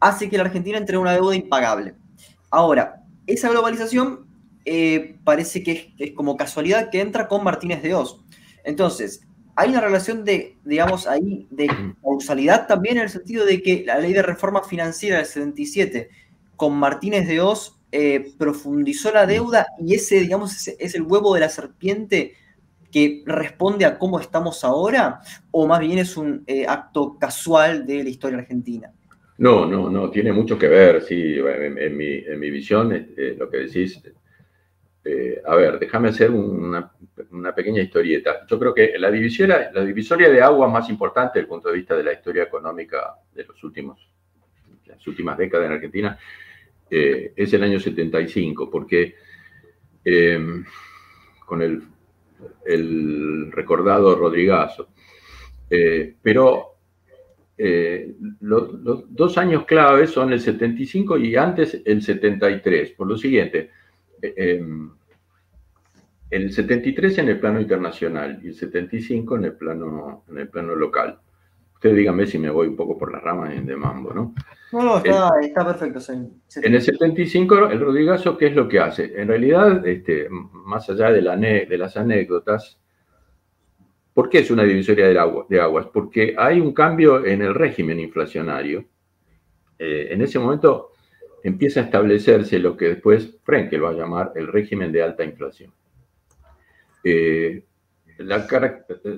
hace 0.00 0.28
que 0.28 0.36
la 0.36 0.44
Argentina 0.44 0.76
entre 0.76 0.96
en 0.96 1.02
una 1.02 1.14
deuda 1.14 1.34
impagable. 1.34 1.94
Ahora, 2.50 3.04
esa 3.26 3.48
globalización 3.48 4.26
eh, 4.64 5.16
parece 5.24 5.62
que 5.62 5.94
es, 5.98 6.12
como 6.12 6.36
casualidad 6.36 6.90
que 6.90 7.00
entra 7.00 7.28
con 7.28 7.44
Martínez 7.44 7.82
de 7.82 7.94
Oz. 7.94 8.20
Entonces, 8.64 9.22
hay 9.56 9.70
una 9.70 9.80
relación 9.80 10.24
de, 10.24 10.56
digamos, 10.64 11.06
ahí 11.06 11.46
de 11.50 11.68
causalidad 12.02 12.66
también 12.66 12.96
en 12.96 13.04
el 13.04 13.10
sentido 13.10 13.44
de 13.44 13.62
que 13.62 13.84
la 13.84 13.98
ley 13.98 14.12
de 14.12 14.22
reforma 14.22 14.62
financiera 14.62 15.18
del 15.18 15.26
77 15.26 16.08
con 16.56 16.74
Martínez 16.74 17.26
de 17.26 17.40
Oz 17.40 17.78
eh, 17.92 18.32
profundizó 18.38 19.12
la 19.12 19.26
deuda 19.26 19.66
y 19.78 19.94
ese, 19.94 20.20
digamos, 20.20 20.68
es 20.68 20.94
el 20.94 21.02
huevo 21.02 21.34
de 21.34 21.40
la 21.40 21.48
serpiente 21.48 22.34
que 22.90 23.22
responde 23.26 23.84
a 23.84 23.98
cómo 23.98 24.20
estamos 24.20 24.64
ahora 24.64 25.20
o 25.50 25.66
más 25.66 25.80
bien 25.80 25.98
es 25.98 26.16
un 26.16 26.44
eh, 26.46 26.66
acto 26.66 27.16
casual 27.18 27.86
de 27.86 28.04
la 28.04 28.10
historia 28.10 28.38
argentina? 28.38 28.92
No, 29.40 29.64
no, 29.64 29.88
no, 29.88 30.10
tiene 30.10 30.32
mucho 30.34 30.58
que 30.58 30.68
ver, 30.68 31.00
sí, 31.00 31.36
en, 31.38 31.96
mi, 31.96 32.50
visión, 32.50 32.92
este, 32.92 33.34
lo 33.36 33.48
que 33.48 33.56
decís, 33.56 33.98
eh, 35.02 35.40
a 35.46 35.56
ver, 35.56 35.78
déjame 35.78 36.10
hacer 36.10 36.30
una, 36.30 36.92
pequeña 37.56 37.80
historieta. 37.80 38.46
Yo 38.46 38.58
creo 38.58 38.74
que 38.74 38.98
la 38.98 39.10
divisoria, 39.10 39.70
la 39.72 39.82
divisoria 39.82 40.28
de 40.28 40.42
agua 40.42 40.68
más 40.68 40.90
importante 40.90 41.38
desde 41.38 41.44
el 41.44 41.48
punto 41.48 41.70
de 41.70 41.76
vista 41.76 41.96
de 41.96 42.04
la 42.04 42.12
historia 42.12 42.42
económica 42.42 43.14
de 43.32 43.44
los 43.44 43.64
últimos, 43.64 44.10
las 44.84 45.06
últimas 45.06 45.38
décadas 45.38 45.68
en 45.68 45.72
Argentina 45.72 46.18
eh, 46.90 47.32
es 47.34 47.50
el 47.54 47.62
año 47.62 47.80
75, 47.80 48.70
porque 48.70 49.14
em, 50.04 50.62
con 51.46 51.62
el, 51.62 51.82
el, 52.66 53.50
recordado 53.52 54.14
Rodrigazo, 54.16 54.88
eh, 57.62 58.14
los, 58.40 58.72
los, 58.80 59.14
dos 59.14 59.36
años 59.36 59.66
claves 59.66 60.10
son 60.10 60.32
el 60.32 60.40
75 60.40 61.18
y 61.18 61.36
antes 61.36 61.82
el 61.84 62.00
73, 62.00 62.92
por 62.92 63.06
lo 63.06 63.16
siguiente 63.18 63.70
Em, 64.22 64.90
el 66.30 66.52
73 66.52 67.18
en 67.18 67.28
el 67.28 67.40
plano 67.40 67.60
internacional 67.60 68.38
y 68.42 68.48
el 68.48 68.54
75 68.54 69.36
en 69.36 69.44
el 69.44 69.52
plano, 69.54 70.24
en 70.28 70.38
el 70.38 70.48
plano 70.48 70.76
local. 70.76 71.18
Ustedes 71.74 71.96
díganme 71.96 72.26
si 72.26 72.38
me 72.38 72.50
voy 72.50 72.68
un 72.68 72.76
poco 72.76 72.98
por 72.98 73.10
las 73.10 73.22
ramas 73.22 73.54
de 73.66 73.76
mambo, 73.76 74.12
¿no? 74.12 74.34
No, 74.72 74.82
no, 74.82 74.98
está, 74.98 75.64
perfecto. 75.64 75.98
En 76.12 76.74
el 76.74 76.82
75, 76.82 77.70
el 77.70 77.80
Rodrigazo, 77.80 78.36
¿qué 78.36 78.48
es 78.48 78.54
lo 78.54 78.68
que 78.68 78.78
hace? 78.78 79.20
En 79.20 79.28
realidad, 79.28 79.84
este, 79.86 80.28
más 80.30 80.88
allá 80.90 81.10
de, 81.10 81.22
la, 81.22 81.36
de 81.36 81.78
las 81.78 81.96
anécdotas, 81.96 82.78
¿por 84.20 84.28
qué 84.28 84.40
es 84.40 84.50
una 84.50 84.64
divisoria 84.64 85.08
de, 85.08 85.18
agua, 85.18 85.46
de 85.48 85.58
aguas? 85.58 85.86
Porque 85.86 86.34
hay 86.36 86.60
un 86.60 86.74
cambio 86.74 87.24
en 87.24 87.40
el 87.40 87.54
régimen 87.54 87.98
inflacionario. 87.98 88.84
Eh, 89.78 90.08
en 90.10 90.20
ese 90.20 90.38
momento 90.38 90.90
empieza 91.42 91.80
a 91.80 91.84
establecerse 91.84 92.58
lo 92.58 92.76
que 92.76 92.88
después 92.88 93.38
Frenkel 93.42 93.82
va 93.82 93.88
a 93.88 93.94
llamar 93.94 94.32
el 94.34 94.46
régimen 94.48 94.92
de 94.92 95.02
alta 95.02 95.24
inflación. 95.24 95.72
Eh, 97.02 97.64
la, 98.18 98.46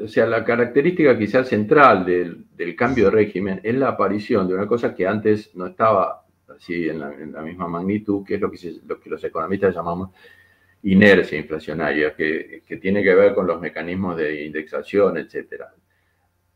o 0.05 0.07
sea, 0.07 0.25
la 0.27 0.45
característica 0.45 1.19
quizás 1.19 1.49
central 1.49 2.07
del, 2.07 2.77
cambio 2.77 3.07
de 3.07 3.11
régimen 3.11 3.61
es 3.65 3.75
la 3.75 3.89
aparición 3.89 4.47
de 4.47 4.55
una 4.55 4.69
cosa 4.69 4.95
que 4.95 5.05
antes 5.05 5.53
no 5.57 5.67
estaba 5.67 6.27
así 6.47 6.89
en 6.89 7.01
la, 7.01 7.43
misma 7.43 7.67
magnitud, 7.67 8.25
que 8.25 8.37
es 8.37 8.41
lo 8.41 8.53
que, 8.53 9.11
los 9.11 9.25
economistas 9.25 9.75
llamamos 9.75 10.11
inercia 10.85 11.39
inflacionaria, 11.39 12.15
que, 12.15 12.63
tiene 12.81 13.03
que 13.03 13.15
ver 13.15 13.35
con 13.35 13.47
los 13.47 13.61
mecanismos 13.61 14.17
de 14.17 14.45
indexación, 14.45 15.17
etc. 15.17 15.63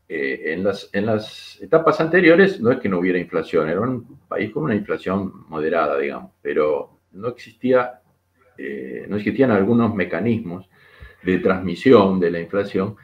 Eh, 0.09 0.53
en, 0.53 0.63
las, 0.63 0.89
en 0.93 1.05
las 1.05 1.61
etapas 1.61 1.99
anteriores 1.99 2.59
no 2.59 2.71
es 2.71 2.79
que 2.79 2.89
no 2.89 2.99
hubiera 2.99 3.19
inflación, 3.19 3.69
era 3.69 3.81
un 3.81 4.19
país 4.27 4.51
con 4.51 4.63
una 4.63 4.75
inflación 4.75 5.47
moderada, 5.49 5.97
digamos, 5.97 6.31
pero 6.41 6.99
no 7.11 7.29
existía, 7.29 8.01
eh, 8.57 9.05
no 9.07 9.17
existían 9.17 9.51
algunos 9.51 9.93
mecanismos 9.93 10.69
de 11.23 11.39
transmisión 11.39 12.19
de 12.19 12.31
la 12.31 12.39
inflación 12.39 12.95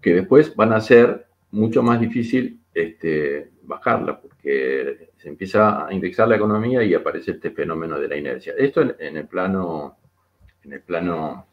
que 0.00 0.14
después 0.14 0.54
van 0.56 0.72
a 0.72 0.80
ser 0.80 1.26
mucho 1.50 1.82
más 1.82 2.00
difícil 2.00 2.60
este, 2.72 3.50
bajarla, 3.62 4.20
porque 4.20 5.10
se 5.16 5.28
empieza 5.28 5.86
a 5.86 5.92
indexar 5.92 6.28
la 6.28 6.36
economía 6.36 6.82
y 6.82 6.94
aparece 6.94 7.32
este 7.32 7.50
fenómeno 7.50 7.98
de 7.98 8.08
la 8.08 8.16
inercia. 8.16 8.54
Esto 8.56 8.82
en, 8.98 9.16
el 9.16 9.26
plano 9.26 9.98
en 10.64 10.72
el 10.72 10.82
plano 10.82 11.46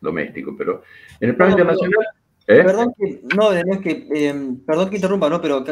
doméstico, 0.00 0.54
pero 0.56 0.82
en 1.20 1.30
el 1.30 1.36
plano 1.36 1.52
internacional 1.52 2.06
¿Eh? 2.46 2.62
Perdón 2.64 2.92
que, 2.98 3.22
no, 3.36 3.52
es 3.52 3.80
que, 3.80 4.08
em, 4.10 4.58
perdón 4.64 4.90
que 4.90 4.96
interrumpa, 4.96 5.28
¿no? 5.28 5.40
Pero 5.40 5.64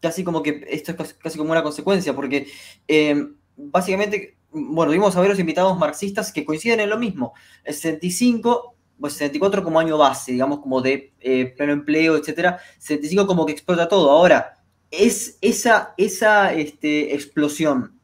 casi 0.00 0.24
como 0.24 0.42
que 0.42 0.64
esto 0.68 0.92
es 0.92 1.14
casi 1.14 1.38
como 1.38 1.52
una 1.52 1.62
consecuencia, 1.62 2.14
porque 2.14 2.48
em, 2.88 3.36
básicamente, 3.56 4.36
bueno, 4.50 4.90
vimos 4.90 5.16
a 5.16 5.20
ver 5.20 5.30
los 5.30 5.38
invitados 5.38 5.78
marxistas 5.78 6.32
que 6.32 6.44
coinciden 6.44 6.80
en 6.80 6.90
lo 6.90 6.98
mismo. 6.98 7.34
El 7.64 7.74
65, 7.74 8.74
pues 9.00 9.12
64 9.14 9.62
como 9.62 9.78
año 9.78 9.96
base, 9.96 10.32
digamos, 10.32 10.58
como 10.60 10.80
de 10.80 11.12
eh, 11.20 11.54
pleno 11.56 11.72
empleo, 11.72 12.16
etcétera. 12.16 12.58
75 12.78 13.26
como 13.26 13.46
que 13.46 13.52
explota 13.52 13.88
todo. 13.88 14.10
Ahora, 14.10 14.58
¿es 14.90 15.38
esa, 15.40 15.94
esa 15.96 16.52
este, 16.52 17.14
explosión, 17.14 18.00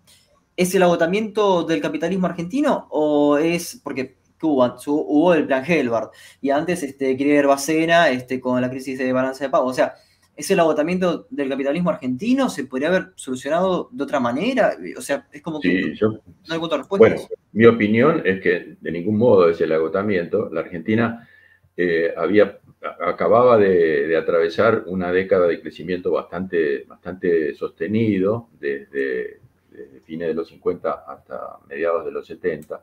es 0.56 0.72
el 0.74 0.84
agotamiento 0.84 1.64
del 1.64 1.80
capitalismo 1.80 2.26
argentino 2.28 2.86
o 2.90 3.38
es, 3.38 3.80
porque 3.82 4.16
hubo, 4.48 5.34
el 5.34 5.46
plan 5.46 5.64
Helbard 5.66 6.10
y 6.40 6.50
antes 6.50 6.82
este, 6.82 7.16
Krieger 7.16 7.46
Bacena 7.46 8.10
este, 8.10 8.40
con 8.40 8.60
la 8.60 8.70
crisis 8.70 8.98
de 8.98 9.12
balanza 9.12 9.44
de 9.44 9.50
pago. 9.50 9.66
O 9.66 9.72
sea, 9.72 9.94
¿es 10.36 10.50
el 10.50 10.60
agotamiento 10.60 11.26
del 11.30 11.48
capitalismo 11.48 11.90
argentino? 11.90 12.48
¿Se 12.48 12.64
podría 12.64 12.88
haber 12.88 13.12
solucionado 13.14 13.88
de 13.92 14.04
otra 14.04 14.20
manera? 14.20 14.76
O 14.96 15.00
sea, 15.00 15.26
es 15.32 15.42
como 15.42 15.60
que 15.60 15.94
no 16.00 16.20
hay 16.48 16.58
respuesta. 16.58 16.96
Bueno, 16.98 17.16
mi 17.52 17.66
opinión 17.66 18.22
es 18.24 18.40
que 18.40 18.76
de 18.80 18.92
ningún 18.92 19.16
modo 19.16 19.48
es 19.48 19.60
el 19.60 19.72
agotamiento. 19.72 20.50
La 20.52 20.60
Argentina 20.60 21.28
eh, 21.76 22.12
había, 22.16 22.58
acababa 23.00 23.58
de, 23.58 24.16
atravesar 24.16 24.84
una 24.86 25.12
década 25.12 25.46
de 25.46 25.60
crecimiento 25.60 26.10
bastante, 26.10 26.84
bastante 26.84 27.54
sostenido 27.54 28.48
desde, 28.58 29.40
desde 29.70 30.00
fines 30.04 30.28
de 30.28 30.34
los 30.34 30.48
50 30.48 31.04
hasta 31.08 31.58
mediados 31.68 32.04
de 32.04 32.12
los 32.12 32.26
70 32.26 32.80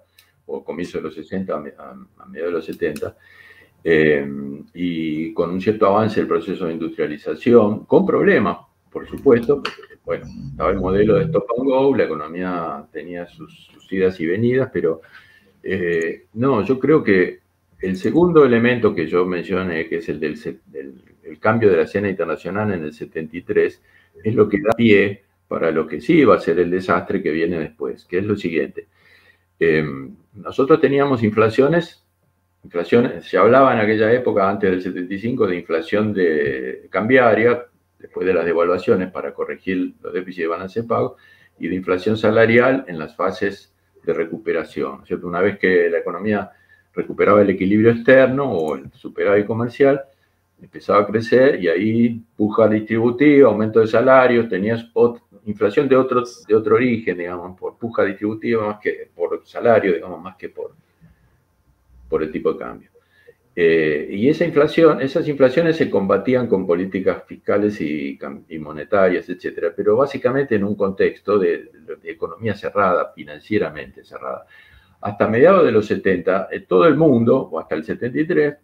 o 0.52 0.64
comienzo 0.64 0.98
de 0.98 1.06
los 1.06 1.16
60 1.16 1.54
a, 1.54 1.62
mediados 2.28 2.52
de 2.52 2.52
los 2.52 2.66
70, 2.66 3.18
eh, 3.84 4.28
y 4.74 5.34
con 5.34 5.50
un 5.52 5.62
cierto 5.62 5.88
avance 5.88 6.20
del 6.20 6.28
proceso 6.28 6.66
de 6.66 6.74
industrialización, 6.74 7.86
con 7.86 8.06
problemas, 8.06 8.58
por 8.92 9.08
supuesto, 9.08 9.62
porque, 9.64 10.00
bueno, 10.04 10.26
estaba 10.52 10.72
el 10.72 10.80
modelo 10.80 11.16
de 11.16 11.26
stop 11.26 11.46
and 11.58 11.68
go, 11.68 11.96
la 11.96 12.04
economía 12.04 12.86
tenía 12.92 13.26
sus, 13.28 13.70
idas 13.90 14.20
y 14.20 14.26
venidas, 14.26 14.70
pero 14.72 15.02
eh, 15.64 16.26
no, 16.34 16.64
yo 16.64 16.80
creo 16.80 17.04
que 17.04 17.40
el 17.80 17.98
segundo 17.98 18.46
elemento 18.46 18.94
que 18.94 19.08
yo 19.08 19.26
mencioné, 19.26 19.88
que 19.88 19.98
es 19.98 20.08
el 20.10 20.20
del, 20.20 20.38
el 21.24 21.40
cambio 21.40 21.70
de 21.70 21.78
la 21.78 21.84
escena 21.84 22.10
internacional 22.10 22.72
en 22.72 22.84
el 22.84 22.94
73, 22.94 23.82
es 24.24 24.36
lo 24.36 24.48
que 24.48 24.60
da 24.62 24.72
pie 24.72 25.24
para 25.48 25.72
lo 25.72 25.88
que 25.88 26.00
sí 26.00 26.24
va 26.24 26.36
a 26.36 26.40
ser 26.40 26.60
el 26.60 26.72
desastre 26.72 27.22
que 27.22 27.32
viene 27.32 27.60
después, 27.60 28.06
que 28.06 28.20
es 28.20 28.26
lo 28.26 28.36
siguiente. 28.36 28.88
Em, 29.64 30.16
nosotros 30.34 30.82
teníamos 30.82 31.22
inflaciones, 31.22 32.04
inflaciones, 32.64 33.26
se 33.28 33.38
hablaba 33.38 33.72
en 33.74 33.80
aquella 33.80 34.12
época, 34.12 34.50
antes 34.50 34.72
del 34.72 34.82
75, 34.82 35.46
de 35.46 35.56
inflación 35.56 36.14
de 36.14 36.88
cambiaria, 36.90 37.68
después 38.00 38.26
de 38.26 38.34
las 38.34 38.44
devaluaciones 38.44 39.12
para 39.12 39.36
corregir 39.36 39.94
los 40.02 40.12
déficits 40.12 40.46
de 40.46 40.48
balance 40.48 40.82
de 40.82 40.88
pago, 40.88 41.18
y 41.60 41.68
de 41.68 41.76
inflación 41.76 42.18
salarial 42.18 42.86
en 42.88 42.98
las 42.98 43.16
fases 43.16 43.72
de 44.04 44.14
recuperación. 44.14 45.06
¿cierto? 45.06 45.28
Una 45.28 45.42
vez 45.42 45.60
que 45.60 45.92
la 45.92 46.00
economía 46.00 46.50
recuperaba 46.96 47.44
el 47.44 47.52
equilibrio 47.52 47.92
externo 47.92 48.52
o 48.52 48.76
el 48.76 48.92
superávit 48.94 49.46
comercial, 49.46 50.02
empezaba 50.60 51.02
a 51.02 51.06
crecer 51.06 51.64
y 51.64 51.68
ahí 51.68 52.20
puja 52.36 52.68
distributiva, 52.68 53.50
aumento 53.50 53.80
de 53.80 53.86
salarios, 53.86 54.50
tenías 54.50 54.90
otro, 54.94 55.22
inflación 55.46 55.88
de 55.88 55.96
otro, 55.96 56.24
de 56.48 56.56
otro 56.56 56.76
origen, 56.76 57.18
digamos, 57.18 57.60
por 57.60 57.78
puja 57.78 58.04
distributiva 58.04 58.68
más 58.68 58.80
que 58.80 59.10
por 59.16 59.42
salario, 59.46 59.94
digamos, 59.94 60.22
más 60.22 60.36
que 60.36 60.50
por, 60.50 60.76
por 62.08 62.24
el 62.24 62.32
tipo 62.32 62.54
de 62.54 62.60
cambio. 62.60 62.92
Eh, 63.54 64.08
y 64.12 64.30
esa 64.30 64.46
inflación, 64.46 65.02
esas 65.02 65.28
inflaciones 65.28 65.76
se 65.76 65.90
combatían 65.90 66.48
con 66.48 66.66
políticas 66.66 67.24
fiscales 67.26 67.82
y, 67.82 68.18
monetarias, 68.60 69.28
etcétera, 69.28 69.74
pero 69.76 69.98
básicamente 69.98 70.56
en 70.56 70.64
un 70.64 70.76
contexto 70.76 71.38
de, 71.38 71.70
economía 72.04 72.56
cerrada, 72.56 73.12
financieramente 73.14 74.04
cerrada. 74.04 74.46
Hasta 75.02 75.28
mediados 75.28 75.66
de 75.66 75.72
los 75.72 75.86
70, 75.88 76.48
eh, 76.52 76.62
todo 76.62 76.86
el 76.88 76.96
mundo, 76.96 77.50
o 77.52 77.60
hasta 77.60 77.76
el 77.76 77.84
73, 77.84 78.56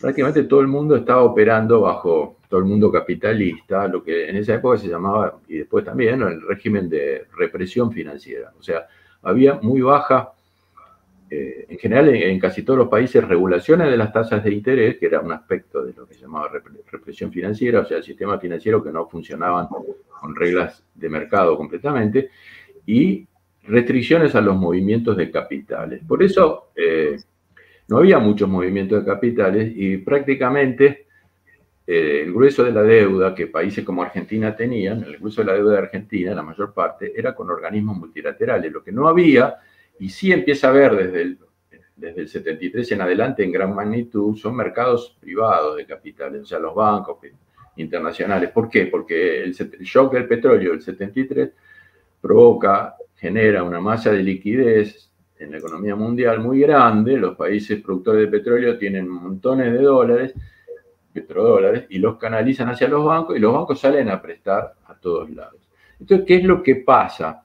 prácticamente 0.00 0.44
todo 0.44 0.60
el 0.60 0.68
mundo 0.68 0.96
estaba 0.96 1.22
operando 1.22 1.82
bajo 1.82 2.38
todo 2.48 2.60
el 2.60 2.66
mundo 2.66 2.90
capitalista, 2.92 3.88
lo 3.88 4.02
que 4.02 4.28
en 4.28 4.36
esa 4.36 4.54
época 4.54 4.78
se 4.78 4.88
llamaba, 4.88 5.38
y 5.48 5.58
después 5.58 5.84
también, 5.84 6.20
el 6.22 6.42
régimen 6.42 6.88
de 6.88 7.26
represión 7.36 7.90
financiera. 7.90 8.52
O 8.58 8.62
sea, 8.62 8.86
había 9.22 9.54
muy 9.54 9.80
baja, 9.80 10.32
eh, 11.30 11.66
en 11.68 11.78
general 11.78 12.10
en, 12.10 12.38
casi 12.38 12.62
todos 12.62 12.78
los 12.78 12.88
países, 12.88 13.26
regulaciones 13.26 13.90
de 13.90 13.96
las 13.96 14.12
tasas 14.12 14.44
de 14.44 14.52
interés, 14.52 14.98
que 14.98 15.06
era 15.06 15.20
un 15.20 15.32
aspecto 15.32 15.82
de 15.82 15.94
lo 15.94 16.06
que 16.06 16.14
se 16.14 16.20
llamaba 16.20 16.50
represión 16.90 17.32
financiera, 17.32 17.80
o 17.80 17.84
sea, 17.86 17.98
el 17.98 18.04
sistema 18.04 18.38
financiero 18.38 18.82
que 18.84 18.92
no 18.92 19.08
funcionaban 19.08 19.68
con 19.68 20.36
reglas 20.36 20.84
de 20.94 21.08
mercado 21.08 21.56
completamente, 21.56 22.30
y 22.84 23.26
restricciones 23.64 24.34
a 24.34 24.40
los 24.40 24.56
movimientos 24.56 25.16
de 25.16 25.30
capitales. 25.30 26.02
Por 26.06 26.22
eso 26.22 26.70
eh, 26.74 27.16
no 27.88 27.98
había 27.98 28.18
muchos 28.18 28.48
movimientos 28.48 29.04
de 29.04 29.10
capitales 29.10 29.72
y 29.74 29.98
prácticamente 29.98 31.06
eh, 31.86 32.22
el 32.24 32.32
grueso 32.32 32.64
de 32.64 32.72
la 32.72 32.82
deuda 32.82 33.34
que 33.34 33.48
países 33.48 33.84
como 33.84 34.02
Argentina 34.02 34.54
tenían, 34.54 35.02
el 35.04 35.18
grueso 35.18 35.42
de 35.42 35.48
la 35.48 35.54
deuda 35.54 35.72
de 35.72 35.78
Argentina, 35.78 36.34
la 36.34 36.42
mayor 36.42 36.72
parte, 36.72 37.12
era 37.16 37.34
con 37.34 37.50
organismos 37.50 37.96
multilaterales. 37.96 38.72
Lo 38.72 38.82
que 38.82 38.92
no 38.92 39.08
había, 39.08 39.56
y 39.98 40.08
sí 40.08 40.32
empieza 40.32 40.68
a 40.68 40.70
haber 40.70 40.96
desde 40.96 41.22
el 41.22 41.38
73 42.28 42.92
en 42.92 43.00
adelante 43.00 43.44
en 43.44 43.52
gran 43.52 43.74
magnitud 43.74 44.36
son 44.36 44.56
mercados 44.56 45.16
privados 45.20 45.76
de 45.76 45.86
capitales, 45.86 46.42
o 46.42 46.46
sea, 46.46 46.58
los 46.58 46.74
bancos 46.74 47.18
internacionales. 47.76 48.50
¿Por 48.50 48.68
qué? 48.68 48.86
Porque 48.86 49.42
el, 49.42 49.54
shock 49.54 50.12
del 50.14 50.26
petróleo 50.26 50.72
del 50.72 50.82
73 50.82 51.50
provoca, 52.20 52.96
genera 53.16 53.62
una 53.62 53.80
masa 53.80 54.10
de 54.10 54.22
liquidez 54.22 55.10
en 55.42 55.50
la 55.50 55.58
economía 55.58 55.96
mundial 55.96 56.40
muy 56.40 56.60
grande, 56.60 57.16
los 57.16 57.36
países 57.36 57.80
productores 57.80 58.22
de 58.22 58.38
petróleo 58.38 58.78
tienen 58.78 59.08
montones 59.08 59.72
de 59.72 59.82
dólares, 59.82 60.34
petrodólares, 61.12 61.86
y 61.90 61.98
los 61.98 62.16
canalizan 62.16 62.68
hacia 62.68 62.88
los 62.88 63.04
bancos 63.04 63.36
y 63.36 63.40
los 63.40 63.52
bancos 63.52 63.80
salen 63.80 64.08
a 64.08 64.22
prestar 64.22 64.74
a 64.86 64.94
todos 64.94 65.30
lados. 65.30 65.60
Entonces, 65.98 66.26
¿qué 66.26 66.36
es 66.36 66.44
lo 66.44 66.62
que 66.62 66.76
pasa? 66.76 67.44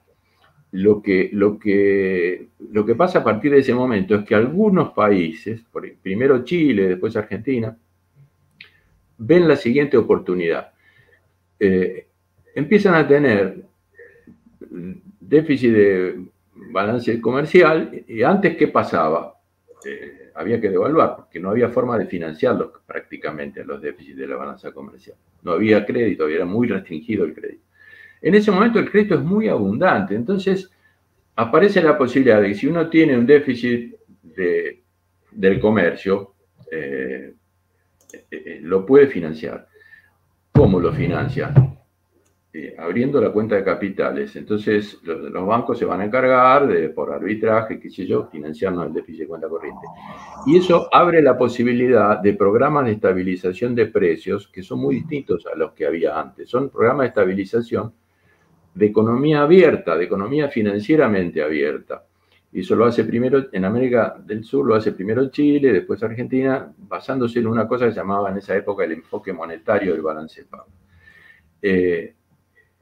Lo 0.72 1.02
que, 1.02 1.30
lo, 1.32 1.58
que, 1.58 2.48
lo 2.70 2.84
que 2.84 2.94
pasa 2.94 3.20
a 3.20 3.24
partir 3.24 3.50
de 3.52 3.58
ese 3.58 3.74
momento 3.74 4.14
es 4.14 4.24
que 4.24 4.34
algunos 4.34 4.92
países, 4.92 5.62
primero 6.02 6.44
Chile, 6.44 6.88
después 6.88 7.16
Argentina, 7.16 7.76
ven 9.18 9.48
la 9.48 9.56
siguiente 9.56 9.96
oportunidad. 9.96 10.72
Eh, 11.58 12.06
empiezan 12.54 12.94
a 12.94 13.08
tener 13.08 13.64
déficit 15.20 15.72
de 15.72 16.24
balance 16.70 17.20
comercial 17.20 18.04
y 18.06 18.22
antes, 18.22 18.56
¿qué 18.56 18.68
pasaba? 18.68 19.34
Eh, 19.84 20.30
había 20.34 20.60
que 20.60 20.70
devaluar 20.70 21.16
porque 21.16 21.40
no 21.40 21.50
había 21.50 21.68
forma 21.68 21.98
de 21.98 22.06
financiarlos 22.06 22.70
prácticamente 22.86 23.64
los 23.64 23.80
déficits 23.80 24.16
de 24.16 24.26
la 24.26 24.36
balanza 24.36 24.72
comercial. 24.72 25.16
No 25.42 25.52
había 25.52 25.84
crédito, 25.84 26.28
era 26.28 26.44
muy 26.44 26.68
restringido 26.68 27.24
el 27.24 27.34
crédito. 27.34 27.64
En 28.20 28.34
ese 28.34 28.50
momento 28.50 28.78
el 28.78 28.90
crédito 28.90 29.14
es 29.14 29.20
muy 29.20 29.48
abundante, 29.48 30.14
entonces 30.14 30.70
aparece 31.36 31.82
la 31.82 31.96
posibilidad 31.96 32.40
de 32.40 32.48
que 32.48 32.54
si 32.54 32.66
uno 32.66 32.88
tiene 32.88 33.16
un 33.16 33.26
déficit 33.26 33.94
del 35.30 35.60
comercio, 35.60 36.34
eh, 36.70 37.34
eh, 38.30 38.60
lo 38.62 38.84
puede 38.84 39.06
financiar. 39.06 39.68
¿Cómo 40.52 40.80
lo 40.80 40.92
financia? 40.92 41.52
Eh, 42.50 42.74
abriendo 42.78 43.20
la 43.20 43.30
cuenta 43.30 43.56
de 43.56 43.62
capitales. 43.62 44.34
Entonces, 44.34 44.98
los, 45.02 45.46
bancos 45.46 45.78
se 45.78 45.84
van 45.84 46.00
a 46.00 46.06
encargar 46.06 46.66
de, 46.66 46.88
por 46.88 47.12
arbitraje, 47.12 47.78
qué 47.78 47.90
sé 47.90 48.06
yo, 48.06 48.26
financiarnos 48.32 48.86
el 48.86 48.94
déficit 48.94 49.20
de 49.20 49.26
cuenta 49.26 49.48
corriente. 49.50 49.86
Y 50.46 50.56
eso 50.56 50.88
abre 50.90 51.20
la 51.20 51.36
posibilidad 51.36 52.18
de 52.18 52.32
programas 52.32 52.86
de 52.86 52.92
estabilización 52.92 53.74
de 53.74 53.86
precios 53.86 54.48
que 54.48 54.62
son 54.62 54.80
muy 54.80 54.94
distintos 54.94 55.46
a 55.46 55.54
los 55.58 55.72
que 55.72 55.84
había 55.84 56.18
antes. 56.18 56.48
Son 56.48 56.70
programas 56.70 57.04
de 57.04 57.08
estabilización 57.08 57.92
de 58.74 58.86
economía 58.86 59.42
abierta, 59.42 59.94
de 59.94 60.04
economía 60.04 60.48
financieramente 60.48 61.42
abierta. 61.42 62.06
Y 62.50 62.60
eso 62.60 62.74
lo 62.76 62.86
hace 62.86 63.04
primero, 63.04 63.44
en 63.52 63.66
América 63.66 64.16
del 64.24 64.42
Sur 64.42 64.64
lo 64.64 64.74
hace 64.74 64.92
primero 64.92 65.28
Chile, 65.28 65.70
después 65.70 66.02
Argentina, 66.02 66.72
basándose 66.78 67.40
en 67.40 67.46
una 67.46 67.68
cosa 67.68 67.84
que 67.84 67.92
se 67.92 67.98
llamaba 67.98 68.30
en 68.30 68.38
esa 68.38 68.56
época 68.56 68.84
el 68.84 68.92
enfoque 68.92 69.34
monetario 69.34 69.92
del 69.92 70.00
balance 70.00 70.40
de 70.40 70.46
pago. 70.46 70.68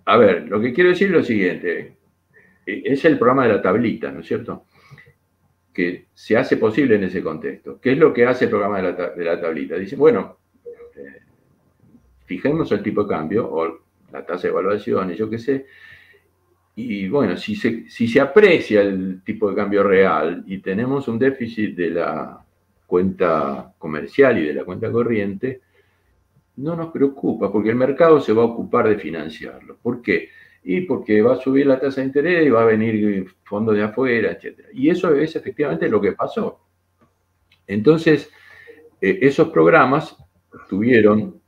A 0.07 0.16
ver, 0.16 0.48
lo 0.48 0.61
que 0.61 0.72
quiero 0.72 0.90
decir 0.90 1.09
es 1.09 1.12
lo 1.12 1.22
siguiente, 1.22 1.96
eh, 2.64 2.82
es 2.84 3.04
el 3.04 3.18
programa 3.18 3.46
de 3.46 3.54
la 3.54 3.62
tablita, 3.62 4.11
¿no 4.11 4.20
es 4.20 4.26
cierto? 4.26 4.64
Que 5.72 6.07
se 6.14 6.36
hace 6.36 6.57
posible 6.57 6.94
en 6.94 7.04
ese 7.04 7.22
contexto. 7.22 7.80
¿Qué 7.80 7.92
es 7.92 7.98
lo 7.98 8.12
que 8.12 8.24
hace 8.24 8.44
el 8.44 8.50
programa 8.50 8.80
de 8.80 9.24
la, 9.24 9.40
tablita? 9.40 9.76
Dice, 9.76 9.96
bueno, 9.96 10.38
eh, 10.64 11.22
fijemos 12.24 12.70
el 12.72 12.82
tipo 12.82 13.02
de 13.02 13.09
cambio 13.09 13.48
o 13.50 13.80
la 14.12 14.24
tasa 14.24 14.42
de 14.44 14.48
evaluación 14.50 15.12
yo 15.12 15.28
qué 15.28 15.38
sé, 15.38 15.66
y 16.78 17.09
bueno, 17.09 17.36
si 17.36 17.57
se, 17.57 17.88
si 17.88 18.07
se 18.07 18.20
aprecia 18.20 18.82
el 18.82 19.22
tipo 19.24 19.48
de 19.48 19.57
cambio 19.57 19.82
real 19.82 20.44
y 20.46 20.59
tenemos 20.59 21.09
un 21.09 21.18
déficit 21.18 21.74
de 21.74 21.90
la 21.90 22.44
cuenta 22.86 23.72
comercial 23.78 24.38
y 24.38 24.46
de 24.46 24.54
la 24.54 24.64
cuenta 24.64 24.92
corriente, 24.92 25.62
no 26.57 26.76
nos 26.76 26.90
preocupa 26.90 27.52
porque 27.52 27.70
el 27.70 27.76
mercado 27.76 28.20
se 28.20 28.32
va 28.32 28.42
a 28.42 28.46
ocupar 28.46 28.88
de 28.88 28.98
financiarlo. 28.98 29.76
¿Por 29.82 30.02
qué? 30.02 30.30
Y 30.64 30.82
porque 30.82 31.22
va 31.22 31.34
a 31.34 31.40
subir 31.40 31.66
la 31.66 31.78
tasa 31.78 32.00
de 32.00 32.09
interés 32.09 32.46
y 32.46 32.50
va 32.50 32.62
a 32.62 32.66
venir 32.66 33.26
fondos 33.44 33.76
de 33.76 33.82
afuera, 33.82 34.32
etc. 34.32 34.66
Y 34.72 34.90
eso 34.90 35.14
es 35.14 35.36
efectivamente 35.36 35.88
lo 35.88 36.00
que 36.00 36.12
pasó. 36.12 36.61
Entonces, 37.66 38.30
eh, 39.00 39.18
esos 39.22 39.48
programas 39.50 40.16
tuvieron 40.68 41.40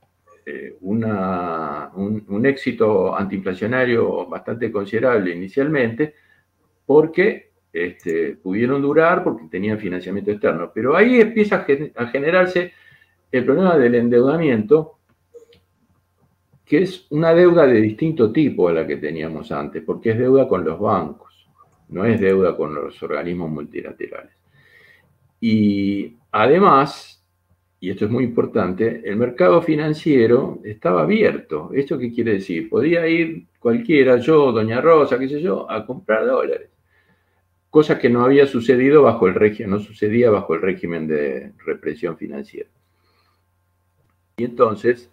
eh, 0.45 0.77
una, 0.81 1.91
un, 1.95 2.45
éxito 2.45 3.15
antiinflacionario 3.15 4.27
bastante 4.27 4.71
considerable 4.71 5.35
inicialmente, 5.35 6.15
porque 6.85 7.51
este, 7.71 8.35
pudieron 8.35 8.81
durar, 8.81 9.23
porque 9.23 9.45
tenían 9.49 9.77
financiamiento 9.77 10.31
externo. 10.31 10.71
Pero 10.73 10.95
ahí 10.95 11.21
empieza 11.21 11.65
a, 11.95 12.07
generarse 12.07 12.73
el 13.31 13.45
problema 13.45 13.77
del 13.77 13.95
endeudamiento, 13.95 14.98
que 16.69 16.83
es 16.83 17.07
una 17.09 17.33
deuda 17.33 17.65
de 17.65 17.81
distinto 17.81 18.31
tipo 18.31 18.69
a 18.69 18.73
la 18.73 18.85
que 18.85 18.97
teníamos 18.97 19.51
antes, 19.51 19.81
porque 19.83 20.11
es 20.11 20.19
deuda 20.19 20.47
con 20.47 20.63
los 20.63 20.79
bancos, 20.79 21.49
no 21.87 22.05
es 22.05 22.21
deuda 22.21 22.55
con 22.55 22.75
los 22.75 23.01
organismos 23.01 23.49
multilaterales. 23.49 24.35
Y 25.41 26.15
además, 26.31 27.25
y 27.79 27.89
esto 27.89 28.05
es 28.05 28.11
muy 28.11 28.23
importante, 28.23 29.01
el 29.03 29.15
mercado 29.15 29.63
financiero 29.63 30.59
estaba 30.63 31.01
abierto. 31.01 31.71
¿Esto 31.73 31.97
qué 31.97 32.13
quiere 32.13 32.33
decir? 32.33 32.69
Podía 32.69 33.07
ir 33.07 33.47
cualquiera, 33.57 34.17
yo, 34.17 34.51
doña 34.51 34.79
Rosa, 34.79 35.17
qué 35.17 35.27
sé 35.27 35.41
yo, 35.41 35.69
a 35.71 35.83
comprar 35.87 36.27
dólares. 36.27 36.69
Cosa 37.71 37.97
que 37.97 38.11
no 38.11 38.23
había 38.23 38.45
sucedido 38.45 39.01
bajo 39.01 39.27
el 39.27 39.33
régimen, 39.33 39.71
no 39.71 39.79
sucedía 39.79 40.29
bajo 40.29 40.53
el 40.53 40.61
régimen 40.61 41.07
de 41.07 41.51
represión 41.65 42.15
financiera. 42.15 42.69
Y 44.37 44.43
entonces... 44.43 45.09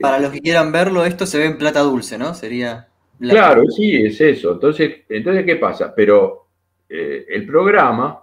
Para 0.00 0.20
los 0.20 0.30
que 0.30 0.40
quieran 0.40 0.70
verlo, 0.70 1.04
esto 1.04 1.26
se 1.26 1.38
ve 1.38 1.46
en 1.46 1.58
plata 1.58 1.80
dulce, 1.80 2.18
¿no? 2.18 2.34
Sería... 2.34 2.88
Claro, 3.18 3.64
sí, 3.66 3.96
es 3.96 4.20
eso. 4.20 4.52
Entonces, 4.52 5.02
entonces 5.08 5.44
¿qué 5.44 5.56
pasa? 5.56 5.92
Pero 5.94 6.46
eh, 6.88 7.26
el 7.28 7.44
programa 7.46 8.22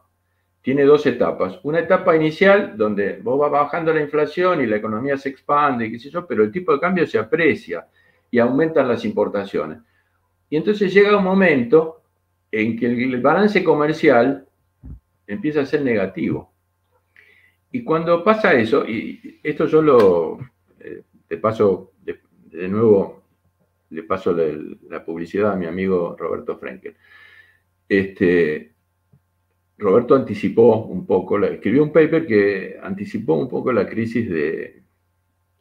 tiene 0.62 0.84
dos 0.84 1.06
etapas. 1.06 1.60
Una 1.64 1.80
etapa 1.80 2.16
inicial 2.16 2.76
donde 2.78 3.20
vos 3.22 3.38
vas 3.38 3.52
bajando 3.52 3.94
la 3.94 4.02
inflación 4.02 4.62
y 4.62 4.66
la 4.66 4.78
economía 4.78 5.18
se 5.18 5.30
expande, 5.30 5.92
qué 5.92 6.00
sé 6.00 6.10
yo, 6.10 6.26
pero 6.26 6.44
el 6.44 6.52
tipo 6.52 6.72
de 6.72 6.80
cambio 6.80 7.06
se 7.06 7.20
aprecia 7.20 7.86
y 8.32 8.40
aumentan 8.40 8.88
las 8.88 9.06
importaciones. 9.06 9.80
Y 10.50 10.58
entonces 10.58 10.94
llega 10.94 11.18
un 11.18 11.24
momento 11.24 12.02
en 12.52 12.80
que 12.80 12.88
el 12.88 13.22
balance 13.22 13.64
comercial 13.64 14.48
empieza 15.28 15.62
a 15.62 15.66
ser 15.66 15.82
negativo. 15.82 16.52
Y 17.72 17.84
cuando 17.84 18.24
pasa 18.24 18.54
eso, 18.54 18.88
y 18.88 19.40
esto 19.44 19.68
yo 19.68 19.82
lo, 19.82 20.40
paso 21.38 21.94
de, 22.04 22.68
nuevo, 22.68 23.24
le 23.90 24.04
paso 24.04 24.34
la, 24.34 24.46
la, 24.90 25.04
publicidad 25.04 25.52
a 25.52 25.56
mi 25.56 25.66
amigo 25.66 26.16
Roberto 26.18 26.58
Frenkel. 26.58 26.96
Este, 27.88 28.76
Roberto 29.78 30.16
anticipó 30.16 30.86
un 30.86 31.06
poco, 31.06 31.44
escribió 31.44 31.84
un 31.84 31.92
paper 31.92 32.26
que 32.26 32.78
anticipó 32.82 33.34
un 33.34 33.50
poco 33.50 33.74
la 33.74 33.88
crisis 33.88 34.30
de, 34.30 34.84